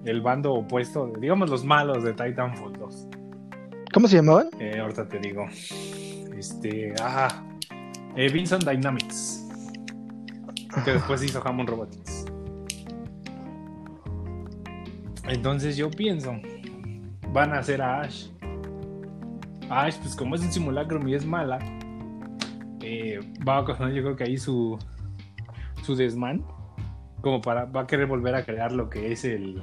el 0.05 0.21
bando 0.21 0.53
opuesto, 0.53 1.11
digamos 1.19 1.49
los 1.49 1.65
malos 1.65 2.03
de 2.03 2.13
Titanfall 2.13 2.73
2. 2.73 3.07
¿Cómo 3.93 4.07
se 4.07 4.17
llamaban? 4.17 4.47
Eh, 4.59 4.79
ahorita 4.79 5.07
te 5.07 5.19
digo. 5.19 5.45
Este. 6.37 6.93
Ah. 7.01 7.27
Eh, 8.15 8.31
Vincent 8.31 8.63
Dynamics. 8.63 9.45
Que 10.85 10.91
después 10.93 11.23
hizo 11.23 11.41
Hammond 11.45 11.69
Robotics. 11.69 12.25
Entonces 15.27 15.75
yo 15.75 15.89
pienso. 15.89 16.33
Van 17.33 17.53
a 17.53 17.59
hacer 17.59 17.81
a 17.81 18.01
Ash. 18.01 18.27
Ash, 19.69 19.97
pues 20.01 20.15
como 20.15 20.35
es 20.35 20.41
un 20.41 20.51
simulacro 20.51 21.05
y 21.07 21.13
es 21.15 21.25
mala. 21.25 21.59
eh, 22.81 23.19
va 23.47 23.57
a 23.59 23.65
causar 23.65 23.91
yo 23.91 24.01
creo 24.01 24.15
que 24.15 24.23
ahí 24.23 24.37
su. 24.37 24.77
Su 25.89 25.95
desmán. 25.95 26.45
Como 27.21 27.41
para. 27.41 27.65
Va 27.65 27.81
a 27.81 27.87
querer 27.87 28.05
volver 28.05 28.35
a 28.35 28.45
crear 28.45 28.71
lo 28.71 28.91
que 28.91 29.11
es 29.11 29.25
el. 29.25 29.59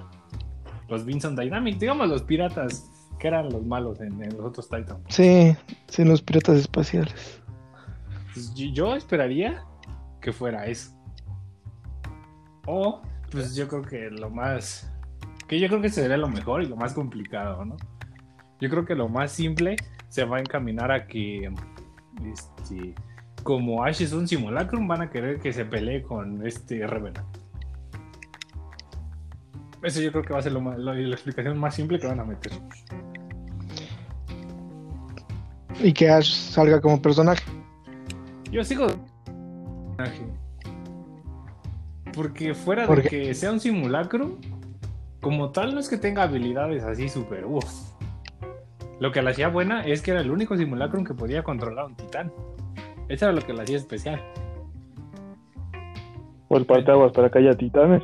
Los 0.89 1.05
Vincent 1.05 1.39
Dynamics. 1.39 1.79
Digamos 1.79 2.09
los 2.09 2.23
piratas. 2.23 2.91
Que 3.21 3.29
eran 3.29 3.49
los 3.49 3.65
malos 3.65 4.01
en, 4.01 4.21
en 4.25 4.37
los 4.37 4.45
otros 4.47 4.69
Titans. 4.69 5.01
Sí, 5.09 5.57
sí, 5.87 6.05
los 6.05 6.21
piratas 6.21 6.57
espaciales. 6.59 7.41
Pues, 8.35 8.53
yo- 8.55 8.67
yo 8.73 8.97
esperaría 8.97 9.63
que 10.21 10.33
fuera 10.33 10.67
eso. 10.67 10.91
O, 12.67 13.01
pues 13.31 13.55
yo 13.55 13.69
creo 13.69 13.83
que 13.83 14.11
lo 14.11 14.29
más. 14.31 14.93
Que 15.47 15.61
yo 15.61 15.69
creo 15.69 15.81
que 15.81 15.91
sería 15.91 16.17
lo 16.17 16.29
mejor 16.29 16.63
y 16.63 16.67
lo 16.67 16.75
más 16.77 16.93
complicado, 16.93 17.65
¿no? 17.65 17.77
Yo 18.61 18.69
creo 18.69 18.85
que 18.85 18.97
lo 18.97 19.09
más 19.09 19.31
simple 19.31 19.77
se 20.09 20.25
va 20.25 20.39
a 20.39 20.41
encaminar 20.41 20.91
a 20.91 21.07
que. 21.07 21.51
Este. 22.33 22.95
Como 23.47 23.85
Ash 23.85 24.03
es 24.03 24.13
un 24.13 24.27
simulacrum, 24.27 24.89
van 24.89 25.03
a 25.03 25.09
querer 25.09 25.39
que 25.39 25.53
se 25.53 25.65
pelee 25.65 26.03
con 26.03 26.45
este 26.45 26.85
Revenant. 26.85 27.25
Eso 29.85 30.01
yo 30.01 30.11
creo 30.11 30.25
que 30.25 30.33
va 30.33 30.41
a 30.41 30.43
ser 30.43 30.51
lo 30.51 30.61
más- 30.61 30.77
lo- 30.79 30.93
la 30.93 31.15
explicación 31.15 31.57
más 31.57 31.77
simple 31.77 32.01
que 32.01 32.09
van 32.09 32.19
a 32.19 32.25
meter. 32.25 32.51
Y 35.81 35.93
que 35.93 36.11
Ash 36.11 36.33
salga 36.33 36.81
como 36.81 37.01
personaje. 37.01 37.45
Yo 38.51 38.65
sigo. 38.65 38.89
Porque 42.15 42.53
fuera 42.53 42.83
de 42.83 42.89
que 43.11 43.33
sea 43.35 43.53
un 43.53 43.61
simulacro, 43.61 44.39
como 45.21 45.51
tal, 45.53 45.73
no 45.73 45.79
es 45.79 45.89
que 45.89 45.99
tenga 45.99 46.25
habilidades 46.25 46.83
así 46.83 47.09
súper 47.09 47.45
uff. 47.47 47.93
Lo 48.99 49.13
que 49.13 49.23
la 49.23 49.31
hacía 49.31 49.47
buena 49.47 49.87
es 49.87 50.03
que 50.03 50.11
era 50.11 50.21
el 50.21 50.33
único 50.33 50.57
simulacro 50.57 51.05
que 51.05 51.15
podía 51.15 51.45
controlar 51.45 51.85
a 51.85 51.87
un 51.87 51.95
titán. 51.95 52.33
Eso 53.09 53.27
era 53.27 53.33
lo 53.35 53.43
que 53.43 53.53
la 53.53 53.63
hacía 53.63 53.77
especial. 53.77 54.21
O 56.49 56.57
el 56.57 56.67
parteaguas 56.67 57.13
para 57.13 57.31
que 57.31 57.39
haya 57.39 57.55
titanes. 57.55 58.03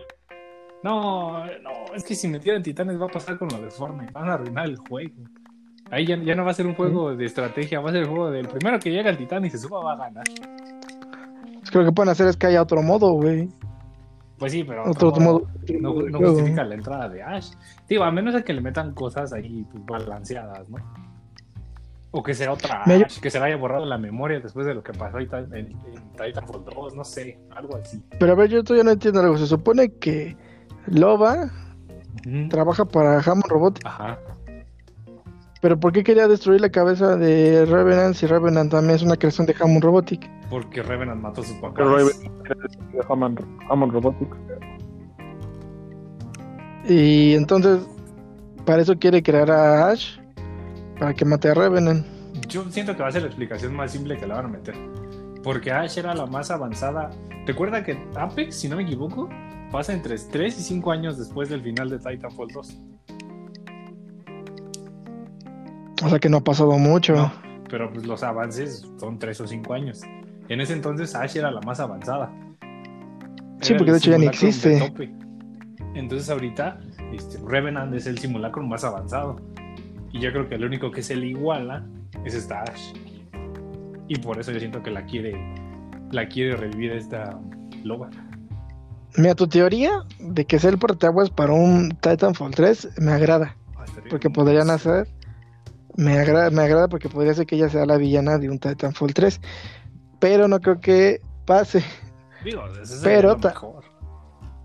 No, 0.82 1.44
no, 1.44 1.94
es 1.94 2.04
que 2.04 2.14
si 2.14 2.28
metieran 2.28 2.62
titanes 2.62 3.00
va 3.00 3.06
a 3.06 3.08
pasar 3.08 3.38
con 3.38 3.48
lo 3.48 3.60
de 3.60 3.70
Fortnite. 3.70 4.12
Van 4.12 4.28
a 4.28 4.34
arruinar 4.34 4.66
el 4.66 4.76
juego. 4.76 5.14
Ahí 5.90 6.06
ya, 6.06 6.16
ya 6.16 6.34
no 6.34 6.44
va 6.44 6.50
a 6.50 6.54
ser 6.54 6.66
un 6.66 6.74
juego 6.74 7.14
de 7.14 7.24
estrategia, 7.24 7.80
va 7.80 7.90
a 7.90 7.92
ser 7.92 8.02
el 8.02 8.08
juego 8.08 8.30
del 8.30 8.48
primero 8.48 8.78
que 8.78 8.90
llega 8.90 9.10
el 9.10 9.18
titán 9.18 9.44
y 9.44 9.50
se 9.50 9.58
suba 9.58 9.84
va 9.84 9.92
a 9.92 9.96
ganar. 9.96 10.24
Pues 11.58 11.70
creo 11.70 11.84
que 11.84 11.92
pueden 11.92 12.10
hacer 12.10 12.26
es 12.28 12.36
que 12.36 12.46
haya 12.46 12.62
otro 12.62 12.82
modo, 12.82 13.12
güey. 13.12 13.48
Pues 14.38 14.52
sí, 14.52 14.64
pero 14.64 14.90
Otro, 14.90 15.10
otro 15.10 15.22
modo. 15.22 15.42
no, 15.80 16.18
justifica 16.18 16.64
la 16.64 16.74
entrada 16.74 17.08
de 17.08 17.22
Ash. 17.22 17.52
Digo, 17.88 18.02
a 18.02 18.10
menos 18.10 18.34
de 18.34 18.42
que 18.42 18.52
le 18.52 18.60
metan 18.60 18.92
cosas 18.92 19.32
ahí 19.32 19.64
pues, 19.70 19.84
balanceadas, 19.86 20.68
¿no? 20.68 20.78
O 22.14 22.22
que 22.22 22.34
sea 22.34 22.52
otra 22.52 22.84
que 23.22 23.30
se 23.30 23.38
le 23.40 23.46
haya 23.46 23.56
borrado 23.56 23.86
la 23.86 23.96
memoria 23.96 24.38
después 24.38 24.66
de 24.66 24.74
lo 24.74 24.82
que 24.82 24.92
pasó 24.92 25.18
en, 25.18 25.24
Titan- 25.26 25.54
en, 25.54 25.66
en 25.68 26.12
Titanfall 26.12 26.62
2, 26.64 26.94
no 26.94 27.04
sé, 27.04 27.38
algo 27.56 27.76
así. 27.76 28.02
Pero 28.20 28.32
a 28.32 28.34
ver, 28.34 28.50
yo 28.50 28.62
todavía 28.62 28.84
no 28.84 28.90
entiendo 28.90 29.20
algo. 29.20 29.38
Se 29.38 29.46
supone 29.46 29.90
que 29.94 30.36
Loba 30.86 31.50
trabaja 32.50 32.84
para 32.84 33.18
Hammond 33.20 33.46
Robotics. 33.48 33.86
Ajá. 33.86 34.18
Pero 35.62 35.78
¿por 35.80 35.92
qué 35.92 36.02
quería 36.04 36.28
destruir 36.28 36.60
la 36.60 36.70
cabeza 36.70 37.16
de 37.16 37.64
Revenant 37.64 38.14
si 38.14 38.26
Revenant 38.26 38.70
también 38.70 38.96
es 38.96 39.02
una 39.02 39.16
creación 39.16 39.46
de 39.46 39.54
Hammond 39.58 39.82
Robotic? 39.84 40.28
Porque 40.50 40.82
Revenant 40.82 41.20
mató 41.22 41.40
a 41.40 41.44
sus 41.44 41.54
papás. 41.56 41.74
Pero 41.76 41.96
de 41.96 43.00
Hammond, 43.08 43.40
Hammond 43.70 43.92
Robotics. 43.92 44.36
Y 46.88 47.34
entonces, 47.34 47.80
para 48.66 48.82
eso 48.82 48.98
quiere 48.98 49.22
crear 49.22 49.50
a 49.50 49.88
Ash, 49.90 50.18
para 51.02 51.14
que 51.14 51.24
mate 51.24 51.48
a 51.48 51.54
Revenant. 51.54 52.06
Yo 52.46 52.64
siento 52.70 52.94
que 52.94 53.02
va 53.02 53.08
a 53.08 53.12
ser 53.12 53.22
la 53.22 53.26
explicación 53.26 53.74
más 53.74 53.90
simple 53.90 54.16
que 54.16 54.24
la 54.24 54.36
van 54.36 54.44
a 54.44 54.48
meter. 54.48 54.76
Porque 55.42 55.72
Ash 55.72 55.98
era 55.98 56.14
la 56.14 56.26
más 56.26 56.52
avanzada. 56.52 57.10
Recuerda 57.44 57.82
que 57.82 57.98
Apex, 58.14 58.54
si 58.54 58.68
no 58.68 58.76
me 58.76 58.84
equivoco, 58.84 59.28
pasa 59.72 59.92
entre 59.92 60.16
3 60.16 60.60
y 60.60 60.62
5 60.62 60.92
años 60.92 61.18
después 61.18 61.48
del 61.48 61.60
final 61.60 61.90
de 61.90 61.98
Titanfall 61.98 62.46
2. 62.54 62.80
O 66.04 66.08
sea 66.08 66.20
que 66.20 66.28
no 66.28 66.36
ha 66.36 66.44
pasado 66.44 66.78
mucho. 66.78 67.16
No, 67.16 67.32
pero 67.68 67.92
pues 67.92 68.06
los 68.06 68.22
avances 68.22 68.88
son 69.00 69.18
3 69.18 69.40
o 69.40 69.48
5 69.48 69.74
años. 69.74 70.02
En 70.48 70.60
ese 70.60 70.72
entonces 70.72 71.16
Ash 71.16 71.36
era 71.36 71.50
la 71.50 71.62
más 71.62 71.80
avanzada. 71.80 72.32
Sí, 73.60 73.72
Era 73.72 73.78
porque 73.78 73.90
de 73.90 73.98
hecho 73.98 74.10
ya 74.12 74.18
ni 74.18 74.26
existe. 74.26 74.92
Entonces 75.94 76.30
ahorita 76.30 76.78
este, 77.12 77.38
Revenant 77.44 77.92
es 77.92 78.06
el 78.06 78.18
simulacro 78.18 78.62
más 78.62 78.84
avanzado. 78.84 79.40
Y 80.12 80.20
yo 80.20 80.30
creo 80.32 80.48
que 80.48 80.54
el 80.56 80.64
único 80.64 80.90
que 80.90 81.02
se 81.02 81.16
le 81.16 81.26
iguala 81.28 81.84
es 82.24 82.34
esta 82.34 82.62
Ash. 82.62 82.92
Y 84.08 84.16
por 84.18 84.38
eso 84.38 84.52
yo 84.52 84.58
siento 84.58 84.82
que 84.82 84.90
la 84.90 85.04
quiere, 85.06 85.32
la 86.10 86.28
quiere 86.28 86.56
revivir 86.56 86.92
esta 86.92 87.38
loba. 87.82 88.10
Mira, 89.16 89.34
tu 89.34 89.46
teoría 89.46 89.90
de 90.18 90.44
que 90.44 90.58
sea 90.58 90.70
el 90.70 90.78
portaguas 90.78 91.30
para 91.30 91.52
un 91.52 91.90
Titanfall 92.00 92.54
3 92.54 93.00
me 93.00 93.12
agrada. 93.12 93.56
Porque 94.10 94.30
podrían 94.30 94.70
hacer. 94.70 95.08
Me 95.96 96.18
agrada, 96.18 96.48
me 96.50 96.62
agrada 96.62 96.88
porque 96.88 97.08
podría 97.10 97.34
ser 97.34 97.44
que 97.46 97.56
ella 97.56 97.68
sea 97.68 97.84
la 97.84 97.98
villana 97.98 98.38
de 98.38 98.48
un 98.48 98.58
Titanfall 98.58 99.12
3. 99.12 99.40
Pero 100.18 100.48
no 100.48 100.60
creo 100.60 100.80
que 100.80 101.20
pase. 101.46 101.84
Digo, 102.44 102.62
ese 102.82 103.02
Pero 103.04 103.36
ta- 103.36 103.48
mejor. 103.50 103.84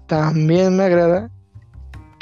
También 0.07 0.77
me 0.77 0.83
agrada 0.85 1.29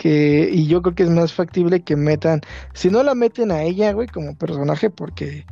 que. 0.06 0.50
Y 0.52 0.68
yo 0.68 0.82
creo 0.82 0.96
que 0.96 1.04
es 1.04 1.10
más 1.10 1.34
factible 1.34 1.82
que 1.82 1.96
metan. 1.96 2.42
Si 2.74 2.90
no 2.90 3.02
la 3.02 3.16
meten 3.16 3.52
a 3.52 3.64
ella, 3.64 3.92
güey, 3.94 4.08
como 4.08 4.36
personaje, 4.36 4.90
porque 4.92 5.46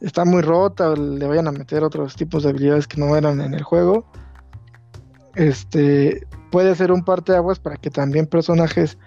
está 0.00 0.24
muy 0.24 0.42
rota 0.42 0.90
o 0.90 0.96
le 0.96 1.26
vayan 1.26 1.46
a 1.46 1.52
meter 1.52 1.84
otros 1.84 2.16
tipos 2.16 2.42
de 2.42 2.50
habilidades 2.50 2.88
que 2.88 3.00
no 3.00 3.16
eran 3.16 3.40
en 3.40 3.54
el 3.54 3.62
juego, 3.62 4.04
este 5.36 6.26
puede 6.50 6.74
ser 6.74 6.92
un 6.92 7.04
parteaguas 7.04 7.58
para 7.58 7.76
que 7.76 7.90
también 7.90 8.26
personajes 8.26 8.98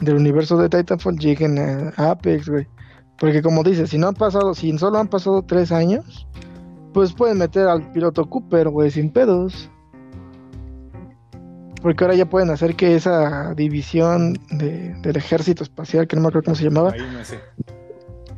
del 0.00 0.16
universo 0.16 0.56
de 0.58 0.68
Titanfall 0.68 1.18
lleguen 1.18 1.58
a 1.96 2.10
Apex, 2.10 2.48
güey. 2.48 2.66
Porque 3.18 3.42
como 3.42 3.62
dices, 3.62 3.90
si 3.90 3.98
no 3.98 4.08
han 4.08 4.14
pasado, 4.14 4.54
si 4.54 4.76
solo 4.78 4.98
han 4.98 5.08
pasado 5.08 5.42
tres 5.42 5.72
años, 5.72 6.26
pues 6.92 7.12
pueden 7.14 7.38
meter 7.38 7.66
al 7.66 7.90
piloto 7.92 8.28
Cooper, 8.28 8.68
güey, 8.68 8.90
sin 8.90 9.10
pedos. 9.10 9.70
Porque 11.84 12.02
ahora 12.02 12.16
ya 12.16 12.24
pueden 12.24 12.48
hacer 12.48 12.76
que 12.76 12.94
esa 12.94 13.52
división 13.52 14.38
de- 14.50 14.94
del 15.02 15.16
ejército 15.18 15.62
espacial, 15.62 16.06
que 16.08 16.16
no 16.16 16.22
me 16.22 16.28
acuerdo 16.28 16.46
cómo 16.46 16.54
se 16.56 16.64
llamaba, 16.64 16.94
no 16.96 17.22
sé. 17.26 17.38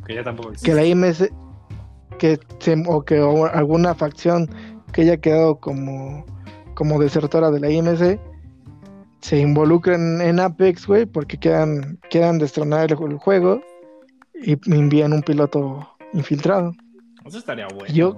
Que 0.05 0.15
ya 0.15 0.23
tampoco 0.25 0.49
que 0.49 0.53
existe. 0.55 0.75
la 0.75 0.83
IMS, 0.83 1.29
que 2.19 2.39
se- 2.59 2.83
o 2.85 3.03
que 3.05 3.21
o 3.21 3.45
alguna 3.45 3.95
facción 3.95 4.49
que 4.91 5.03
haya 5.03 5.15
quedado 5.15 5.61
como, 5.61 6.25
como 6.73 6.99
desertora 6.99 7.49
de 7.49 7.61
la 7.61 7.69
IMC, 7.69 8.19
se 9.21 9.39
involucren 9.39 10.19
en 10.19 10.41
Apex, 10.41 10.85
güey, 10.85 11.05
porque 11.05 11.37
quieran, 11.37 11.99
quieran 12.09 12.39
destronar 12.39 12.91
el, 12.91 12.97
el 13.11 13.17
juego 13.17 13.61
y 14.35 14.57
envían 14.75 15.13
un 15.13 15.21
piloto 15.21 15.87
infiltrado. 16.11 16.73
Eso 17.25 17.37
estaría 17.37 17.67
bueno. 17.73 17.93
Yo- 17.93 18.17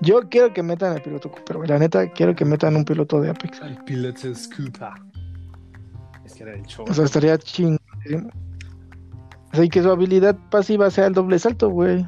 Yo 0.00 0.20
quiero 0.28 0.52
que 0.52 0.62
metan 0.62 0.94
al 0.96 1.02
piloto 1.02 1.30
Cooper, 1.30 1.56
güey. 1.58 1.68
La 1.68 1.78
neta, 1.78 2.10
quiero 2.12 2.34
que 2.34 2.44
metan 2.44 2.76
un 2.76 2.84
piloto 2.84 3.20
de 3.20 3.30
Apex. 3.30 3.60
El 3.62 3.76
piloto 3.84 4.34
Scoopa. 4.34 4.94
Es 6.24 6.34
que 6.34 6.42
era 6.42 6.54
el 6.54 6.62
show. 6.66 6.84
O 6.88 6.92
sea, 6.92 7.04
estaría 7.04 7.38
chingón. 7.38 7.78
Así 9.52 9.68
que 9.68 9.82
su 9.82 9.90
habilidad 9.90 10.36
pasiva 10.50 10.90
sea 10.90 11.06
el 11.06 11.14
doble 11.14 11.38
salto, 11.38 11.70
güey. 11.70 12.04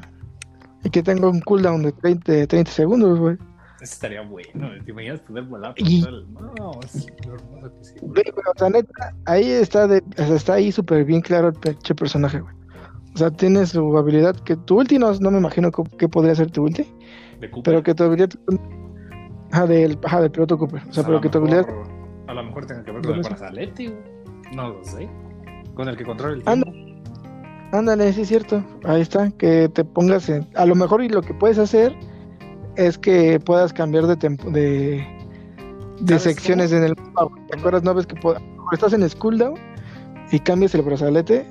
Y 0.83 0.89
que 0.89 1.01
tenga 1.01 1.27
un 1.29 1.39
cooldown 1.41 1.83
de 1.83 1.91
30, 1.91 2.31
de 2.31 2.47
30 2.47 2.71
segundos, 2.71 3.19
güey. 3.19 3.35
Eso 3.81 3.93
estaría 3.93 4.21
bueno. 4.21 4.69
¿Te 4.83 4.91
imaginas 4.91 5.21
poder 5.21 5.45
volar 5.45 5.73
Y- 5.77 6.01
por 6.01 6.09
todo 6.11 6.19
el... 6.19 6.33
No, 6.33 6.79
es 6.83 7.07
lo 7.25 7.33
hermoso 7.33 7.71
que 7.77 7.83
sí. 7.85 7.95
Güey, 8.01 8.23
pero, 8.35 8.51
o 8.55 8.59
sea, 8.59 8.69
neta, 8.69 9.15
ahí 9.25 9.49
está 9.49 9.87
de, 9.87 10.03
o 10.17 10.25
sea, 10.25 10.35
está 10.35 10.53
ahí 10.55 10.71
súper 10.71 11.05
bien 11.05 11.21
claro 11.21 11.47
el 11.63 11.95
personaje, 11.95 12.39
güey. 12.41 12.53
O 13.15 13.17
sea, 13.17 13.31
tiene 13.31 13.65
su 13.65 13.97
habilidad 13.97 14.35
que 14.35 14.55
tu 14.55 14.79
ulti 14.79 14.99
no, 14.99 15.11
no 15.13 15.31
me 15.31 15.39
imagino 15.39 15.71
qué 15.71 16.07
podría 16.07 16.35
ser 16.35 16.51
tu 16.51 16.63
ulti, 16.63 16.85
De 17.39 17.49
Cooper. 17.49 17.63
pero 17.73 17.83
que 17.83 17.95
tu 17.95 18.03
habilidad 18.03 18.29
ajá, 19.51 19.65
del, 19.67 19.97
ajá, 20.03 20.21
del 20.21 20.31
piloto 20.31 20.57
Cooper. 20.57 20.81
O 20.89 20.93
sea, 20.93 21.03
a 21.03 21.05
pero 21.05 21.21
que 21.21 21.29
tu 21.29 21.37
habilidad 21.37 21.65
A 22.27 22.33
lo 22.33 22.43
mejor 22.43 22.65
tenga 22.65 22.83
que 22.83 22.91
ver 22.91 23.01
con 23.01 23.15
el 23.15 23.21
brazalete. 23.21 23.93
No 24.53 24.69
lo 24.69 24.83
sé. 24.83 25.09
Con 25.73 25.87
el 25.87 25.95
que 25.97 26.03
controla 26.03 26.35
el 26.35 26.43
tiempo. 26.43 26.71
Ándale, 27.71 28.11
sí 28.13 28.21
es 28.21 28.27
cierto. 28.27 28.63
Ahí 28.83 29.01
está, 29.01 29.29
que 29.31 29.69
te 29.69 29.83
pongas 29.85 30.27
en... 30.29 30.47
A 30.55 30.65
lo 30.65 30.73
mejor 30.75 31.03
y 31.03 31.09
lo 31.09 31.21
que 31.21 31.33
puedes 31.35 31.59
hacer 31.59 31.95
es 32.75 32.97
que 32.97 33.39
puedas 33.39 33.71
cambiar 33.73 34.07
de 34.07 34.15
tempo, 34.17 34.49
de, 34.49 35.05
de 36.01 36.07
¿Sabes 36.19 36.23
secciones 36.23 36.71
en 36.71 36.83
el 36.83 36.95
mapa. 37.13 37.29
¿Te 37.49 37.59
acuerdas? 37.59 37.83
No 37.83 37.93
ves 37.93 38.07
que 38.07 38.15
po- 38.15 38.31
a 38.31 38.39
lo 38.39 38.45
mejor 38.53 38.73
estás 38.73 38.93
en 38.93 39.07
Skulldown 39.07 39.53
y 40.31 40.39
cambias 40.39 40.73
el 40.75 40.81
brazalete 40.81 41.45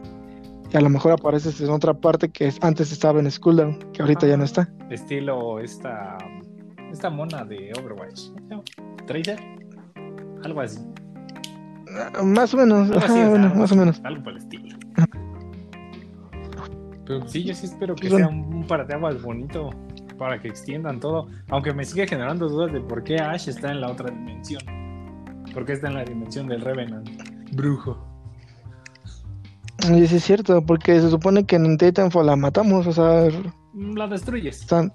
y 0.71 0.77
a 0.77 0.81
lo 0.81 0.89
mejor 0.91 1.13
apareces 1.13 1.61
en 1.61 1.71
otra 1.71 1.95
parte 1.95 2.29
que 2.31 2.49
es- 2.49 2.59
antes 2.63 2.93
estaba 2.93 3.21
en 3.21 3.31
Skulldown, 3.31 3.79
que 3.93 4.03
ahorita 4.03 4.27
ya 4.27 4.37
no 4.37 4.45
está. 4.45 4.69
Estilo 4.91 5.61
esta... 5.61 6.17
Esta 6.93 7.11
mona 7.11 7.45
de 7.45 7.71
Overwatch. 7.79 8.31
¿Tracer? 9.07 9.39
Algo 10.45 10.61
así. 10.63 10.81
Ah, 11.95 12.23
Más 12.23 12.55
o 12.55 12.57
menos, 12.57 12.89
Algo 12.91 12.97
ajá, 12.99 13.07
así, 13.07 13.29
bueno, 13.29 13.47
algo 13.49 13.59
más 13.61 13.73
o 13.73 13.77
menos. 13.77 14.01
Algo 14.05 14.23
por 14.25 14.33
el 14.33 14.39
estilo. 14.39 14.77
Pero 17.07 17.27
sí, 17.29 17.45
yo 17.45 17.55
sí 17.55 17.67
espero 17.67 17.95
que 17.95 18.05
Sí, 18.07 18.13
bueno. 18.13 18.29
sea 18.29 18.37
un, 18.37 18.55
un 18.55 18.67
parateaguas 18.67 19.21
bonito 19.23 19.71
para 20.19 20.41
que 20.41 20.49
extiendan 20.49 20.99
todo. 21.01 21.27
Aunque 21.51 21.73
me 21.73 21.85
sigue 21.85 22.07
generando 22.07 22.49
dudas 22.49 22.73
de 22.73 22.81
por 22.81 23.03
qué 23.05 23.17
Ash 23.17 23.49
está 23.49 23.71
en 23.71 23.81
la 23.81 23.91
otra 23.91 24.11
dimensión. 24.11 24.63
¿Por 25.55 25.65
qué 25.65 25.73
está 25.75 25.89
en 25.89 25.95
la 25.95 26.05
dimensión 26.05 26.47
del 26.49 26.61
Revenant? 26.63 27.09
Brujo. 27.53 28.08
Y 29.89 30.07
sí 30.07 30.17
es 30.17 30.25
cierto, 30.25 30.65
porque 30.65 31.01
se 31.01 31.11
supone 31.11 31.45
que 31.45 31.57
en 31.57 31.77
Titanfall 31.79 32.27
la 32.27 32.37
matamos, 32.37 32.87
o 32.87 32.93
sea, 32.93 33.29
La 33.75 34.07
destruyes, 34.07 34.61
están, 34.61 34.93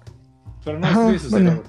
pero 0.64 0.78
no 0.78 0.86
Ajá, 0.86 1.10
destruyes 1.10 1.22
su 1.22 1.30
bueno. 1.30 1.62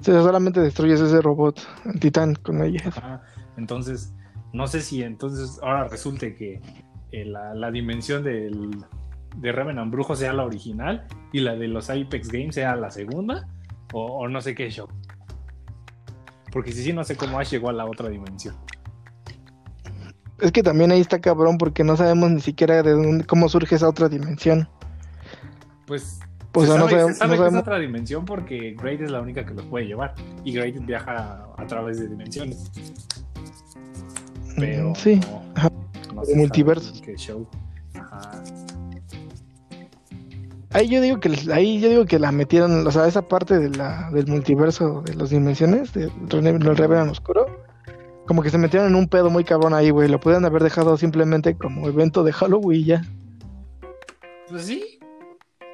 sea, 0.00 0.22
solamente 0.22 0.60
destruyes 0.60 1.00
ese 1.00 1.20
robot, 1.20 1.60
el 1.86 2.00
titán, 2.00 2.34
con 2.36 2.62
ella. 2.62 2.82
Ajá. 2.88 3.22
Entonces, 3.56 4.14
no 4.52 4.66
sé 4.66 4.80
si 4.80 5.02
entonces 5.02 5.58
ahora 5.62 5.88
resulte 5.88 6.34
que 6.34 6.60
eh, 7.12 7.24
la, 7.24 7.54
la 7.54 7.70
dimensión 7.70 8.22
del, 8.22 8.84
de 9.36 9.52
Revenant 9.52 9.90
Brujo 9.90 10.14
sea 10.14 10.32
la 10.32 10.44
original 10.44 11.06
y 11.32 11.40
la 11.40 11.54
de 11.54 11.68
los 11.68 11.90
Apex 11.90 12.28
Games 12.28 12.54
sea 12.54 12.76
la 12.76 12.90
segunda, 12.90 13.48
o, 13.92 14.04
o 14.04 14.28
no 14.28 14.40
sé 14.40 14.54
qué 14.54 14.70
show. 14.70 14.88
Porque 16.52 16.72
si 16.72 16.82
sí, 16.82 16.92
no 16.92 17.04
sé 17.04 17.16
cómo 17.16 17.38
Ash 17.38 17.50
llegó 17.50 17.68
a 17.68 17.72
la 17.72 17.84
otra 17.84 18.08
dimensión. 18.08 18.54
Es 20.40 20.52
que 20.52 20.62
también 20.62 20.90
ahí 20.92 21.00
está 21.00 21.20
cabrón 21.20 21.58
porque 21.58 21.82
no 21.84 21.96
sabemos 21.96 22.30
ni 22.30 22.40
siquiera 22.40 22.82
de 22.82 22.92
dónde, 22.92 23.24
cómo 23.24 23.48
surge 23.48 23.74
esa 23.74 23.88
otra 23.88 24.08
dimensión. 24.08 24.68
Pues 25.86 26.20
O 26.54 26.60
se 26.62 26.66
sea, 26.68 26.76
no 26.78 26.84
sabe, 26.88 26.90
sabemos- 27.00 27.12
se 27.12 27.18
sabe 27.18 27.28
no 27.28 27.32
que 27.32 27.38
sabemos- 27.38 27.54
es 27.60 27.62
otra 27.66 27.78
dimensión 27.78 28.24
porque 28.24 28.74
Great 28.80 29.00
es 29.00 29.10
la 29.10 29.20
única 29.20 29.44
que 29.44 29.54
los 29.54 29.64
puede 29.66 29.86
llevar. 29.86 30.14
Y 30.44 30.52
Great 30.52 30.76
viaja 30.86 31.44
a 31.56 31.66
través 31.66 31.98
de 31.98 32.08
dimensiones. 32.08 32.70
Pero 34.56 34.90
Mm, 34.90 34.94
sí, 34.94 35.20
no, 35.20 35.42
no 36.14 36.22
de 36.22 36.26
sabe 36.26 37.00
qué 37.04 37.16
show. 37.16 37.46
Ajá. 37.94 38.42
ahí 40.72 40.88
yo 40.88 41.00
digo 41.00 41.18
que 41.20 41.30
ahí 41.52 41.80
yo 41.80 41.88
digo 41.88 42.04
que 42.06 42.18
la 42.18 42.30
metieron, 42.32 42.86
o 42.86 42.90
sea, 42.90 43.06
esa 43.06 43.22
parte 43.22 43.58
de 43.58 43.70
la, 43.70 44.10
del 44.10 44.26
multiverso 44.26 45.02
de 45.02 45.14
las 45.14 45.30
dimensiones, 45.30 45.92
del 45.94 46.10
del 46.28 46.76
Revenant 46.76 47.10
Oscuro, 47.10 47.46
como 48.28 48.42
que 48.42 48.50
se 48.50 48.58
metieron 48.58 48.88
en 48.88 48.94
un 48.94 49.08
pedo 49.08 49.28
muy 49.30 49.42
cabrón 49.42 49.74
ahí, 49.74 49.90
güey. 49.90 50.08
Lo 50.08 50.20
pudieron 50.20 50.44
haber 50.44 50.62
dejado 50.62 50.96
simplemente 50.96 51.56
como 51.56 51.88
evento 51.88 52.22
de 52.22 52.32
Halloween 52.32 52.80
y 52.80 52.84
ya. 52.84 53.02
Pues 54.48 54.66
sí. 54.66 55.00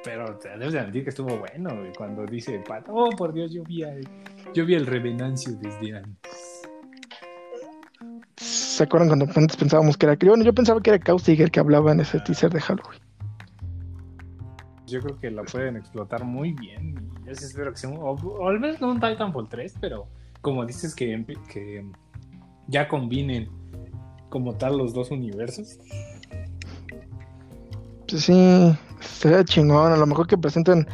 Pero 0.03 0.37
te 0.37 0.49
debes 0.49 0.73
de 0.73 0.79
admitir 0.79 1.03
que 1.03 1.09
estuvo 1.09 1.37
bueno, 1.37 1.75
güey, 1.77 1.91
cuando 1.95 2.25
dice 2.25 2.59
Pat, 2.67 2.85
oh 2.89 3.09
por 3.11 3.33
Dios, 3.33 3.51
yo 3.51 3.63
vi, 3.63 3.83
a- 3.83 3.93
yo 4.53 4.65
vi 4.65 4.75
el 4.75 4.85
revenancio 4.85 5.53
desde 5.59 5.97
antes. 5.97 6.61
¿Se 8.37 8.83
acuerdan 8.83 9.07
cuando 9.09 9.25
antes 9.35 9.55
pensábamos 9.57 9.97
que 9.97 10.05
era 10.05 10.17
Bueno, 10.27 10.43
yo 10.43 10.53
pensaba 10.53 10.81
que 10.81 10.89
era 10.91 10.99
Caustic 10.99 11.39
el 11.39 11.49
que 11.51 11.59
hablaba 11.59 11.91
en 11.91 12.01
ese 12.01 12.19
teaser 12.19 12.51
de 12.51 12.59
Halloween. 12.61 12.99
Yo 14.85 14.99
creo 15.01 15.19
que 15.19 15.31
lo 15.31 15.43
pueden 15.45 15.77
explotar 15.77 16.23
muy 16.23 16.53
bien. 16.53 16.95
Yo 17.25 17.33
sí 17.33 17.45
espero 17.45 17.71
que 17.71 17.77
sea 17.77 17.89
un, 17.89 17.97
o, 17.99 18.47
al 18.47 18.59
menos 18.59 18.79
no 18.81 18.91
un 18.91 18.99
Titanfall 18.99 19.49
3, 19.49 19.75
pero 19.81 20.07
como 20.41 20.63
dices 20.65 20.93
que 20.93 21.11
ya 22.67 22.87
combinen 22.87 23.49
como 24.29 24.55
tal 24.55 24.77
los 24.77 24.93
dos 24.93 25.11
universos. 25.11 25.79
Pues 28.07 28.23
sí, 28.23 28.75
sería 28.99 29.43
chingón. 29.43 29.91
A 29.91 29.97
lo 29.97 30.05
mejor 30.05 30.27
que 30.27 30.37
presenten 30.37 30.87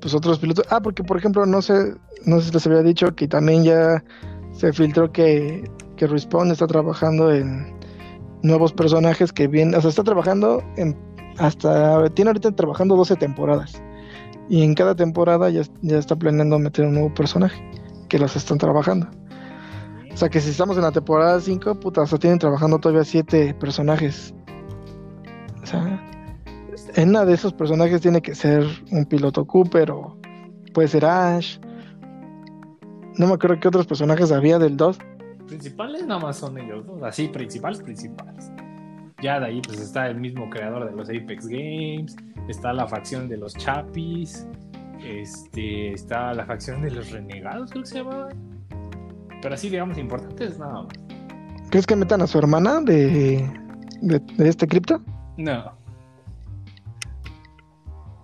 pues 0.00 0.14
otros 0.14 0.38
pilotos. 0.38 0.66
Ah, 0.70 0.80
porque 0.80 1.04
por 1.04 1.16
ejemplo, 1.16 1.46
no 1.46 1.62
sé, 1.62 1.94
no 2.24 2.40
sé 2.40 2.46
si 2.46 2.52
les 2.52 2.66
había 2.66 2.82
dicho 2.82 3.14
que 3.14 3.28
también 3.28 3.64
ya 3.64 4.02
se 4.52 4.72
filtró 4.72 5.12
que, 5.12 5.70
que 5.96 6.06
Respawn 6.06 6.50
está 6.50 6.66
trabajando 6.66 7.32
en 7.32 7.74
nuevos 8.42 8.72
personajes 8.72 9.32
que 9.32 9.46
vienen, 9.46 9.74
o 9.76 9.80
sea, 9.80 9.90
está 9.90 10.02
trabajando 10.02 10.62
en 10.76 10.96
hasta 11.38 12.08
tiene 12.10 12.30
ahorita 12.30 12.52
trabajando 12.52 12.96
12 12.96 13.16
temporadas. 13.16 13.80
Y 14.48 14.62
en 14.62 14.74
cada 14.74 14.94
temporada 14.94 15.48
ya, 15.50 15.62
ya 15.82 15.98
está 15.98 16.16
planeando 16.16 16.58
meter 16.58 16.84
un 16.84 16.94
nuevo 16.94 17.14
personaje 17.14 17.62
que 18.08 18.18
los 18.18 18.36
están 18.36 18.58
trabajando. 18.58 19.08
O 20.12 20.16
sea 20.16 20.28
que 20.28 20.40
si 20.40 20.50
estamos 20.50 20.76
en 20.76 20.82
la 20.82 20.92
temporada 20.92 21.40
5, 21.40 21.80
puta, 21.80 22.02
o 22.02 22.06
sea, 22.06 22.18
tienen 22.18 22.38
trabajando 22.38 22.78
todavía 22.78 23.04
7 23.04 23.54
personajes. 23.54 24.34
O 25.62 25.66
sea, 25.66 26.00
en 26.94 27.08
una 27.10 27.24
de 27.24 27.34
esos 27.34 27.52
personajes 27.54 28.00
tiene 28.00 28.20
que 28.20 28.34
ser 28.34 28.64
un 28.90 29.06
piloto 29.06 29.44
Cooper 29.46 29.90
o 29.90 30.18
puede 30.74 30.88
ser 30.88 31.04
Ash. 31.06 31.58
No 33.16 33.26
me 33.26 33.34
acuerdo 33.34 33.58
qué 33.60 33.68
otros 33.68 33.86
personajes 33.86 34.32
había 34.32 34.58
del 34.58 34.76
2. 34.76 34.98
Principales 35.46 36.06
nada 36.06 36.20
más 36.20 36.36
son 36.36 36.58
ellos 36.58 36.86
dos, 36.86 37.02
así, 37.02 37.28
principales, 37.28 37.82
principales. 37.82 38.50
Ya 39.22 39.38
de 39.38 39.46
ahí 39.46 39.60
pues 39.60 39.80
está 39.80 40.06
el 40.06 40.18
mismo 40.18 40.48
creador 40.50 40.90
de 40.90 40.96
los 40.96 41.08
Apex 41.08 41.46
Games, 41.46 42.16
está 42.48 42.72
la 42.72 42.86
facción 42.86 43.28
de 43.28 43.36
los 43.36 43.54
Chapis, 43.54 44.46
este, 45.04 45.92
está 45.92 46.32
la 46.32 46.44
facción 46.44 46.82
de 46.82 46.90
los 46.90 47.10
Renegados, 47.10 47.70
creo 47.70 47.82
que 47.82 47.88
se 47.88 47.98
llamaba. 47.98 48.30
Pero 49.42 49.54
así, 49.54 49.68
digamos, 49.68 49.98
importantes 49.98 50.58
nada 50.58 50.82
más. 50.82 50.92
¿Crees 51.70 51.86
que 51.86 51.96
metan 51.96 52.22
a 52.22 52.26
su 52.26 52.38
hermana 52.38 52.80
de, 52.80 53.46
de, 54.00 54.18
de 54.18 54.48
este 54.48 54.66
cripto? 54.66 55.02
No. 55.36 55.72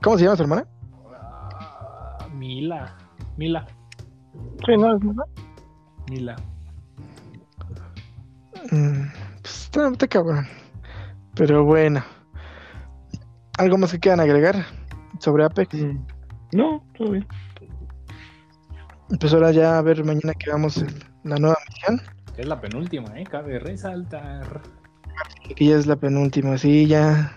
¿Cómo 0.02 0.16
se 0.16 0.24
llama 0.24 0.36
su 0.36 0.42
hermana? 0.44 0.66
Ah, 1.12 2.28
Mila. 2.34 2.96
Mila. 3.36 3.66
Sí, 4.64 4.76
no, 4.76 4.96
es. 4.96 5.02
Mila. 6.10 6.36
Mm, 8.70 9.10
pues 9.42 9.62
está, 9.64 9.88
está 9.88 10.06
cabrón. 10.06 10.46
Pero 11.34 11.64
bueno. 11.64 12.02
¿Algo 13.58 13.76
más 13.76 13.90
que 13.90 13.98
quieran 13.98 14.20
agregar? 14.20 14.64
sobre 15.18 15.44
Apex. 15.44 15.74
Mm. 15.74 15.98
No, 16.52 16.82
todo 16.96 17.10
bien. 17.12 17.26
Pues 19.20 19.32
ahora 19.32 19.50
ya 19.52 19.78
a 19.78 19.82
ver 19.82 20.04
mañana 20.04 20.34
que 20.34 20.50
vamos 20.50 20.76
en 20.78 20.88
la 21.28 21.36
nueva 21.36 21.56
misión. 21.68 22.00
Que 22.34 22.42
es 22.42 22.48
la 22.48 22.60
penúltima, 22.60 23.18
¿eh? 23.18 23.24
Cabe 23.24 23.58
resaltar. 23.58 24.60
Que 25.56 25.64
ya 25.66 25.76
es 25.76 25.86
la 25.86 25.96
penúltima, 25.96 26.56
sí, 26.58 26.86
ya. 26.86 27.34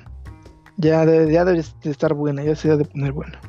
Ya 0.77 1.05
debe, 1.05 1.31
ya 1.31 1.45
debe 1.45 1.63
de 1.83 1.91
estar 1.91 2.13
buena, 2.13 2.43
ya 2.43 2.55
se 2.55 2.69
debe 2.69 2.83
de 2.83 2.89
poner 2.89 3.11
buena. 3.11 3.39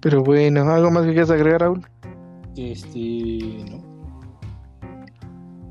Pero 0.00 0.22
bueno, 0.22 0.70
¿algo 0.70 0.90
más 0.90 1.04
que 1.04 1.12
quieras 1.12 1.30
agregar, 1.30 1.62
Raúl? 1.62 1.86
Este. 2.56 3.64
¿No? 3.70 3.82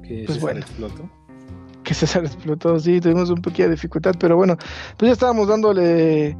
Que 0.01 0.23
Pues 0.25 0.37
César 0.37 0.41
bueno. 0.41 0.59
explotó. 0.59 1.09
que 1.83 1.93
César 1.93 2.25
explotó, 2.25 2.79
sí, 2.79 2.99
tuvimos 2.99 3.29
un 3.29 3.41
poquito 3.41 3.63
de 3.63 3.71
dificultad, 3.71 4.13
pero 4.19 4.35
bueno, 4.35 4.57
pues 4.97 5.09
ya 5.09 5.13
estábamos 5.13 5.47
dándole, 5.47 6.35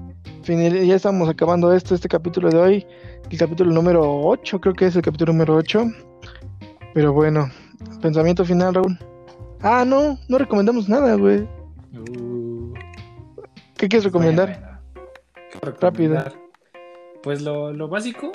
ya 0.46 0.96
estamos 0.96 1.30
acabando 1.30 1.74
esto, 1.74 1.96
este 1.96 2.08
capítulo 2.08 2.50
de 2.50 2.58
hoy, 2.58 2.88
el 3.30 3.38
capítulo 3.38 3.72
número 3.72 4.02
8, 4.22 4.60
creo 4.60 4.74
que 4.74 4.88
es 4.88 4.96
el 4.96 5.02
capítulo 5.02 5.32
número 5.34 5.56
8, 5.56 5.86
pero 6.94 7.14
bueno, 7.14 7.50
pensamiento 8.02 8.44
final, 8.46 8.74
Raúl. 8.76 8.98
Ah, 9.62 9.86
no, 9.88 10.18
no 10.28 10.38
recomendamos 10.38 10.90
nada, 10.90 11.16
güey. 11.16 11.48
Uh, 11.94 12.74
¿Qué 13.78 13.88
quieres 13.88 14.04
recomendar? 14.06 14.80
Bueno. 15.62 15.78
Rápido. 15.80 16.24
Pues 17.22 17.42
lo, 17.42 17.72
lo 17.72 17.88
básico, 17.88 18.32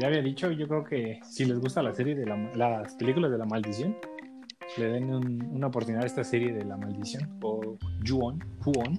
ya 0.00 0.06
había 0.06 0.22
dicho, 0.22 0.50
yo 0.50 0.66
creo 0.66 0.84
que 0.84 1.20
si 1.28 1.44
les 1.44 1.58
gusta 1.60 1.82
la 1.82 1.92
serie 1.94 2.14
de 2.14 2.24
la, 2.24 2.36
las 2.54 2.94
películas 2.94 3.30
de 3.30 3.38
la 3.38 3.44
maldición, 3.44 3.96
le 4.78 4.86
den 4.88 5.12
un- 5.14 5.46
una 5.52 5.66
oportunidad 5.66 6.04
a 6.04 6.06
esta 6.06 6.24
serie 6.24 6.52
de 6.54 6.64
la 6.64 6.76
maldición, 6.78 7.38
o 7.42 7.76
Ju-On, 8.06 8.38
Ju-On, 8.64 8.98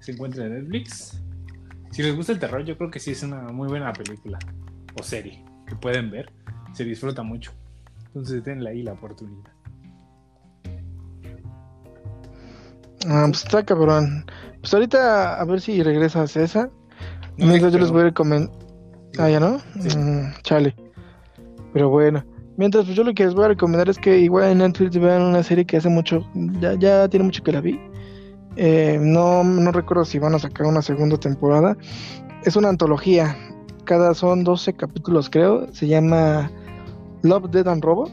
se 0.00 0.12
encuentra 0.12 0.46
en 0.46 0.54
Netflix. 0.54 1.20
Si 1.90 2.02
les 2.02 2.14
gusta 2.14 2.32
el 2.32 2.38
terror, 2.38 2.64
yo 2.64 2.76
creo 2.76 2.90
que 2.90 3.00
sí 3.00 3.12
es 3.12 3.22
una 3.22 3.48
muy 3.48 3.68
buena 3.68 3.92
película 3.92 4.38
o 4.98 5.02
serie 5.02 5.44
que 5.66 5.76
pueden 5.76 6.10
ver, 6.10 6.30
se 6.72 6.84
disfruta 6.84 7.22
mucho. 7.22 7.52
Entonces 8.06 8.42
denle 8.44 8.70
ahí 8.70 8.82
la 8.82 8.92
oportunidad. 8.92 9.52
Ah, 13.06 13.26
pues 13.28 13.44
está 13.44 13.64
cabrón. 13.64 14.24
Pues 14.60 14.74
ahorita 14.74 15.40
a 15.40 15.44
ver 15.44 15.60
si 15.60 15.82
regresa 15.82 16.26
César. 16.26 16.70
No 17.36 17.46
Mientras 17.46 17.72
yo 17.72 17.78
les 17.78 17.90
voy 17.90 18.02
a 18.02 18.04
recomendar. 18.04 18.50
Ah, 19.18 19.30
ya 19.30 19.40
no. 19.40 19.60
Sí. 19.80 19.96
Mm, 19.96 20.32
chale. 20.42 20.74
Pero 21.72 21.88
bueno. 21.88 22.24
Mientras, 22.56 22.86
pues 22.86 22.96
yo 22.96 23.04
lo 23.04 23.14
que 23.14 23.24
les 23.24 23.34
voy 23.34 23.44
a 23.44 23.48
recomendar 23.48 23.88
es 23.88 23.98
que 23.98 24.18
igual 24.18 24.50
en 24.50 24.58
Netflix 24.58 24.98
vean 24.98 25.22
una 25.22 25.44
serie 25.44 25.64
que 25.64 25.76
hace 25.76 25.88
mucho. 25.88 26.28
Ya, 26.60 26.74
ya 26.74 27.08
tiene 27.08 27.24
mucho 27.24 27.42
que 27.44 27.52
la 27.52 27.60
vi. 27.60 27.78
Eh, 28.60 28.98
no, 29.00 29.44
no 29.44 29.70
recuerdo 29.70 30.04
si 30.04 30.18
van 30.18 30.34
a 30.34 30.38
sacar 30.40 30.66
una 30.66 30.82
segunda 30.82 31.16
temporada. 31.16 31.76
Es 32.42 32.56
una 32.56 32.68
antología. 32.68 33.36
Cada 33.84 34.14
son 34.14 34.42
12 34.42 34.72
capítulos, 34.74 35.30
creo. 35.30 35.72
Se 35.72 35.86
llama 35.86 36.50
Love, 37.22 37.50
Dead 37.50 37.68
and 37.68 37.84
Robot. 37.84 38.10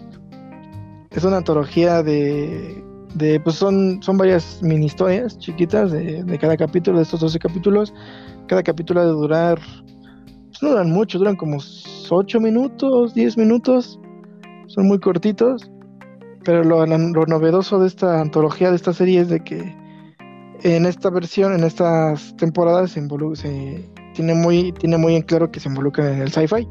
Es 1.09 1.23
una 1.23 1.37
antología 1.37 2.03
de. 2.03 2.83
de 3.15 3.39
pues 3.39 3.55
son, 3.55 4.03
son 4.03 4.17
varias 4.17 4.61
mini 4.61 4.85
historias 4.85 5.35
chiquitas 5.39 5.91
de, 5.91 6.23
de 6.23 6.37
cada 6.37 6.55
capítulo, 6.57 6.97
de 6.97 7.03
estos 7.03 7.21
12 7.21 7.39
capítulos. 7.39 7.91
Cada 8.47 8.61
capítulo 8.61 9.01
ha 9.01 9.05
de 9.05 9.11
durar. 9.11 9.59
Pues 10.49 10.61
no 10.61 10.69
duran 10.69 10.91
mucho, 10.91 11.17
duran 11.17 11.35
como 11.35 11.57
8 12.07 12.39
minutos, 12.39 13.15
10 13.15 13.37
minutos. 13.39 13.99
Son 14.67 14.87
muy 14.87 14.99
cortitos. 14.99 15.71
Pero 16.43 16.63
lo, 16.63 16.85
lo 16.85 17.25
novedoso 17.25 17.79
de 17.79 17.87
esta 17.87 18.21
antología, 18.21 18.69
de 18.69 18.75
esta 18.75 18.93
serie, 18.93 19.21
es 19.21 19.29
de 19.29 19.39
que 19.39 19.84
en 20.63 20.85
esta 20.85 21.09
versión, 21.09 21.53
en 21.53 21.63
estas 21.63 22.35
temporadas, 22.37 22.91
se, 22.91 23.01
se 23.35 23.89
tiene 24.13 24.33
muy, 24.33 24.71
tiene 24.73 24.97
muy 24.97 25.15
en 25.15 25.21
claro 25.21 25.51
que 25.51 25.59
se 25.59 25.69
involucran 25.69 26.13
en 26.13 26.21
el 26.21 26.31
sci-fi, 26.31 26.67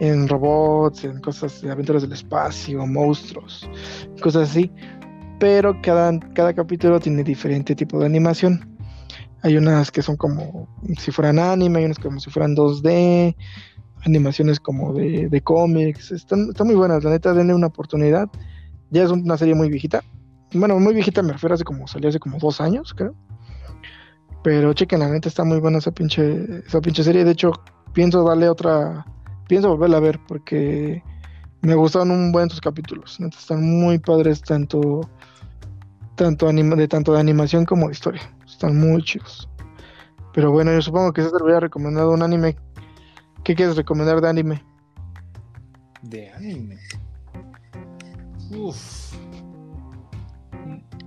en 0.00 0.28
robots, 0.28 1.04
en 1.04 1.20
cosas 1.20 1.60
de 1.60 1.70
aventuras 1.70 2.02
del 2.02 2.12
espacio, 2.12 2.86
monstruos, 2.86 3.68
cosas 4.22 4.50
así. 4.50 4.70
Pero 5.38 5.78
cada, 5.82 6.18
cada 6.34 6.54
capítulo 6.54 6.98
tiene 6.98 7.22
diferente 7.22 7.74
tipo 7.74 7.98
de 8.00 8.06
animación. 8.06 8.76
Hay 9.42 9.56
unas 9.56 9.90
que 9.90 10.00
son 10.00 10.16
como 10.16 10.66
si 10.98 11.10
fueran 11.10 11.38
anime, 11.38 11.80
hay 11.80 11.84
unas 11.84 11.98
como 11.98 12.20
si 12.20 12.30
fueran 12.30 12.56
2D, 12.56 13.36
animaciones 14.04 14.58
como 14.60 14.94
de, 14.94 15.28
de 15.28 15.40
cómics. 15.42 16.10
Están, 16.10 16.48
están 16.50 16.68
muy 16.68 16.76
buenas, 16.76 17.04
la 17.04 17.10
neta, 17.10 17.34
denle 17.34 17.54
una 17.54 17.66
oportunidad. 17.66 18.28
Ya 18.90 19.04
es 19.04 19.10
una 19.10 19.36
serie 19.36 19.54
muy 19.54 19.68
viejita. 19.68 20.02
Bueno, 20.52 20.78
muy 20.78 20.94
viejita 20.94 21.22
me 21.22 21.32
refiero 21.32 21.54
hace 21.54 21.64
como, 21.64 21.86
salió 21.86 22.08
hace 22.08 22.18
como 22.18 22.38
dos 22.38 22.60
años, 22.60 22.94
creo. 22.94 23.14
Pero 24.42 24.72
chequen, 24.72 25.00
la 25.00 25.08
neta 25.08 25.28
está 25.28 25.44
muy 25.44 25.58
buena 25.58 25.78
esa 25.78 25.90
pinche, 25.90 26.60
esa 26.66 26.80
pinche 26.80 27.02
serie. 27.02 27.24
De 27.24 27.32
hecho, 27.32 27.52
pienso 27.92 28.22
darle 28.22 28.48
otra, 28.48 29.04
pienso 29.48 29.68
volverla 29.70 29.96
a 29.96 30.00
ver 30.00 30.20
porque 30.28 31.02
me 31.62 31.74
gustaron 31.74 32.12
un 32.12 32.30
buen 32.30 32.48
sus 32.48 32.60
capítulos. 32.60 33.18
Neta, 33.18 33.36
están 33.36 33.62
muy 33.62 33.98
padres 33.98 34.40
tanto, 34.42 35.00
tanto 36.14 36.48
anima, 36.48 36.76
de 36.76 36.86
tanto 36.86 37.12
de 37.12 37.20
animación 37.20 37.64
como 37.64 37.86
de 37.86 37.92
historia. 37.92 38.22
Están 38.46 38.78
muy 38.78 39.02
chidos. 39.02 39.48
Pero 40.32 40.52
bueno, 40.52 40.72
yo 40.72 40.80
supongo 40.80 41.12
que 41.12 41.22
César 41.22 41.42
hubiera 41.42 41.60
recomendado 41.60 42.12
un 42.12 42.22
anime. 42.22 42.56
¿Qué 43.42 43.54
quieres 43.54 43.76
recomendar 43.76 44.20
de 44.20 44.28
anime? 44.28 44.64
De 46.02 46.30
anime. 46.30 46.78
Uf. 48.50 49.16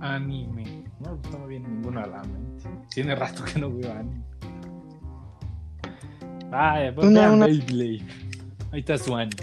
Anime. 0.00 0.84
No, 1.00 1.18
no 1.30 1.38
me 1.40 1.46
viene 1.46 1.68
ninguno 1.68 2.00
a 2.00 2.06
la 2.06 2.22
mente. 2.22 2.68
Tiene 2.94 3.14
rato 3.14 3.44
que 3.44 3.58
no 3.58 3.70
veo 3.70 3.92
anime. 3.92 4.24
Ah, 6.52 6.82
ya, 6.82 6.94
pues 6.94 7.06
Una- 7.06 7.46
Beyblade. 7.46 8.02
Ahí 8.72 8.80
está 8.80 8.98
su 8.98 9.14
anime. 9.14 9.36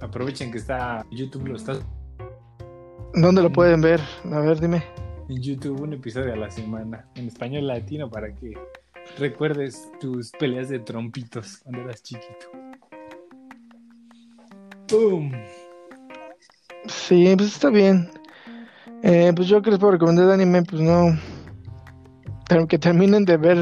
Aprovechen 0.00 0.52
que 0.52 0.58
está 0.58 1.04
YouTube 1.10 1.48
lo 1.48 1.56
está 1.56 1.74
¿Dónde 3.14 3.42
lo 3.42 3.50
pueden 3.50 3.80
ver? 3.80 4.00
A 4.32 4.40
ver, 4.40 4.60
dime. 4.60 4.82
en 5.28 5.40
YouTube 5.40 5.80
un 5.80 5.92
episodio 5.94 6.32
a 6.32 6.36
la 6.36 6.50
semana 6.50 7.06
en 7.14 7.28
español 7.28 7.66
latino 7.66 8.10
para 8.10 8.34
que 8.34 8.52
recuerdes 9.18 9.88
tus 10.00 10.30
peleas 10.32 10.68
de 10.68 10.80
trompitos 10.80 11.58
cuando 11.58 11.82
eras 11.82 12.02
chiquito. 12.02 12.46
¡Pum! 14.88 15.30
Sí, 16.86 17.34
pues 17.36 17.54
está 17.54 17.70
bien. 17.70 18.10
Eh, 19.02 19.32
pues 19.34 19.48
yo 19.48 19.60
que 19.62 19.70
les 19.70 19.78
puedo 19.78 19.92
recomendar 19.92 20.26
de 20.26 20.34
anime, 20.34 20.62
pues 20.62 20.80
no. 20.80 21.18
Pero 22.48 22.66
que 22.66 22.78
terminen 22.78 23.24
de 23.24 23.36
ver 23.36 23.58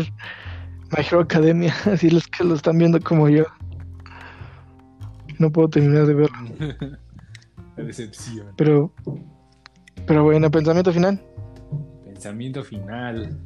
My 0.96 1.04
Hero 1.04 1.20
Academia, 1.20 1.74
así 1.92 2.10
los 2.10 2.26
que 2.28 2.44
lo 2.44 2.54
están 2.54 2.78
viendo 2.78 3.00
como 3.00 3.28
yo. 3.28 3.44
No 5.38 5.50
puedo 5.50 5.68
terminar 5.68 6.06
de 6.06 6.14
verlo. 6.14 6.38
La 7.76 7.84
decepción. 7.84 8.48
Pero, 8.56 8.92
pero 10.06 10.24
bueno, 10.24 10.50
pensamiento 10.50 10.92
final. 10.92 11.20
Pensamiento 12.04 12.62
final. 12.62 13.38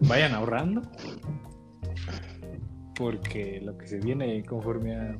Vayan 0.00 0.34
ahorrando. 0.34 0.82
Porque 2.96 3.60
lo 3.62 3.76
que 3.78 3.86
se 3.86 3.98
viene 3.98 4.44
conforme 4.44 4.94
a 4.94 5.18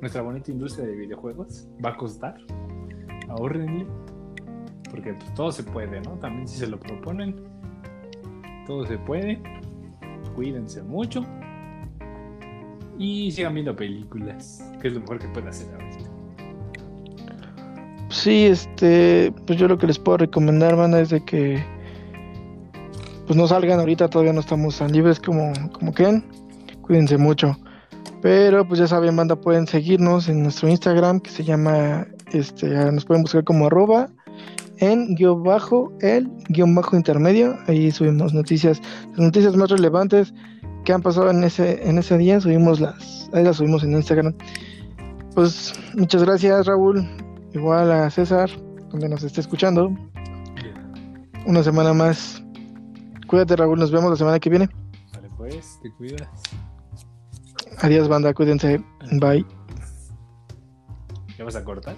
nuestra 0.00 0.22
bonita 0.22 0.50
industria 0.50 0.86
de 0.86 0.94
videojuegos 0.94 1.68
va 1.84 1.90
a 1.90 1.96
costar. 1.96 2.36
Ahorrenle. 3.28 3.86
Porque 4.90 5.14
pues, 5.14 5.32
todo 5.34 5.52
se 5.52 5.62
puede, 5.62 6.00
¿no? 6.00 6.18
También 6.18 6.48
si 6.48 6.58
se 6.58 6.66
lo 6.66 6.78
proponen. 6.78 7.36
Todo 8.66 8.86
se 8.86 8.98
puede. 8.98 9.40
Cuídense 10.34 10.82
mucho. 10.82 11.24
Y 12.98 13.30
sigan 13.30 13.54
viendo 13.54 13.74
películas. 13.74 14.68
Que 14.80 14.88
es 14.88 14.94
lo 14.94 15.00
mejor 15.00 15.18
que 15.18 15.28
pueden 15.28 15.48
hacer 15.48 15.72
ahorita. 15.74 16.10
Sí, 18.10 18.44
este, 18.44 19.32
pues 19.46 19.58
yo 19.58 19.66
lo 19.68 19.78
que 19.78 19.86
les 19.86 19.98
puedo 19.98 20.18
recomendar, 20.18 20.76
banda, 20.76 21.00
es 21.00 21.08
de 21.08 21.24
que 21.24 21.64
pues 23.26 23.36
no 23.36 23.46
salgan 23.46 23.80
ahorita, 23.80 24.08
todavía 24.08 24.34
no 24.34 24.40
estamos 24.40 24.78
tan 24.78 24.92
libres 24.92 25.18
como, 25.18 25.52
como 25.72 25.92
creen. 25.92 26.22
Cuídense 26.82 27.16
mucho. 27.18 27.56
Pero 28.20 28.66
pues 28.66 28.78
ya 28.78 28.86
saben, 28.86 29.16
banda, 29.16 29.36
pueden 29.36 29.66
seguirnos 29.66 30.28
en 30.28 30.42
nuestro 30.42 30.68
Instagram 30.68 31.20
que 31.20 31.30
se 31.30 31.44
llama, 31.44 32.06
este, 32.32 32.68
nos 32.92 33.04
pueden 33.04 33.22
buscar 33.22 33.44
como 33.44 33.66
arroba 33.66 34.08
en 34.78 35.14
guion 35.14 35.42
bajo 35.42 35.92
el 36.00 36.28
guion 36.48 36.74
bajo 36.74 36.96
intermedio. 36.96 37.56
Ahí 37.66 37.90
subimos 37.90 38.32
noticias, 38.32 38.80
las 39.10 39.18
noticias 39.18 39.56
más 39.56 39.70
relevantes 39.70 40.32
que 40.84 40.92
han 40.92 41.02
pasado 41.02 41.30
en 41.30 41.44
ese, 41.44 41.88
en 41.88 41.98
ese 41.98 42.18
día, 42.18 42.40
subimos 42.40 42.80
las, 42.80 43.30
ahí 43.32 43.44
las 43.44 43.56
subimos 43.56 43.84
en 43.84 43.92
Instagram. 43.92 44.34
Pues 45.34 45.72
muchas 45.94 46.22
gracias, 46.24 46.66
Raúl. 46.66 47.08
Igual 47.54 47.90
a 47.90 48.10
César, 48.10 48.50
donde 48.90 49.08
nos 49.08 49.22
esté 49.22 49.40
escuchando. 49.40 49.94
Una 51.46 51.62
semana 51.62 51.92
más. 51.92 52.42
Cuídate, 53.26 53.56
Raúl. 53.56 53.78
Nos 53.78 53.90
vemos 53.90 54.10
la 54.10 54.16
semana 54.16 54.38
que 54.38 54.50
viene. 54.50 54.68
Vale, 55.12 55.28
pues, 55.36 55.78
te 55.82 55.90
cuidas. 55.92 56.28
Adiós, 57.82 58.06
banda. 58.06 58.32
Cuídense. 58.32 58.80
Bye. 59.20 59.44
¿Ya 61.36 61.44
vas 61.44 61.56
a 61.56 61.64
cortar? 61.64 61.96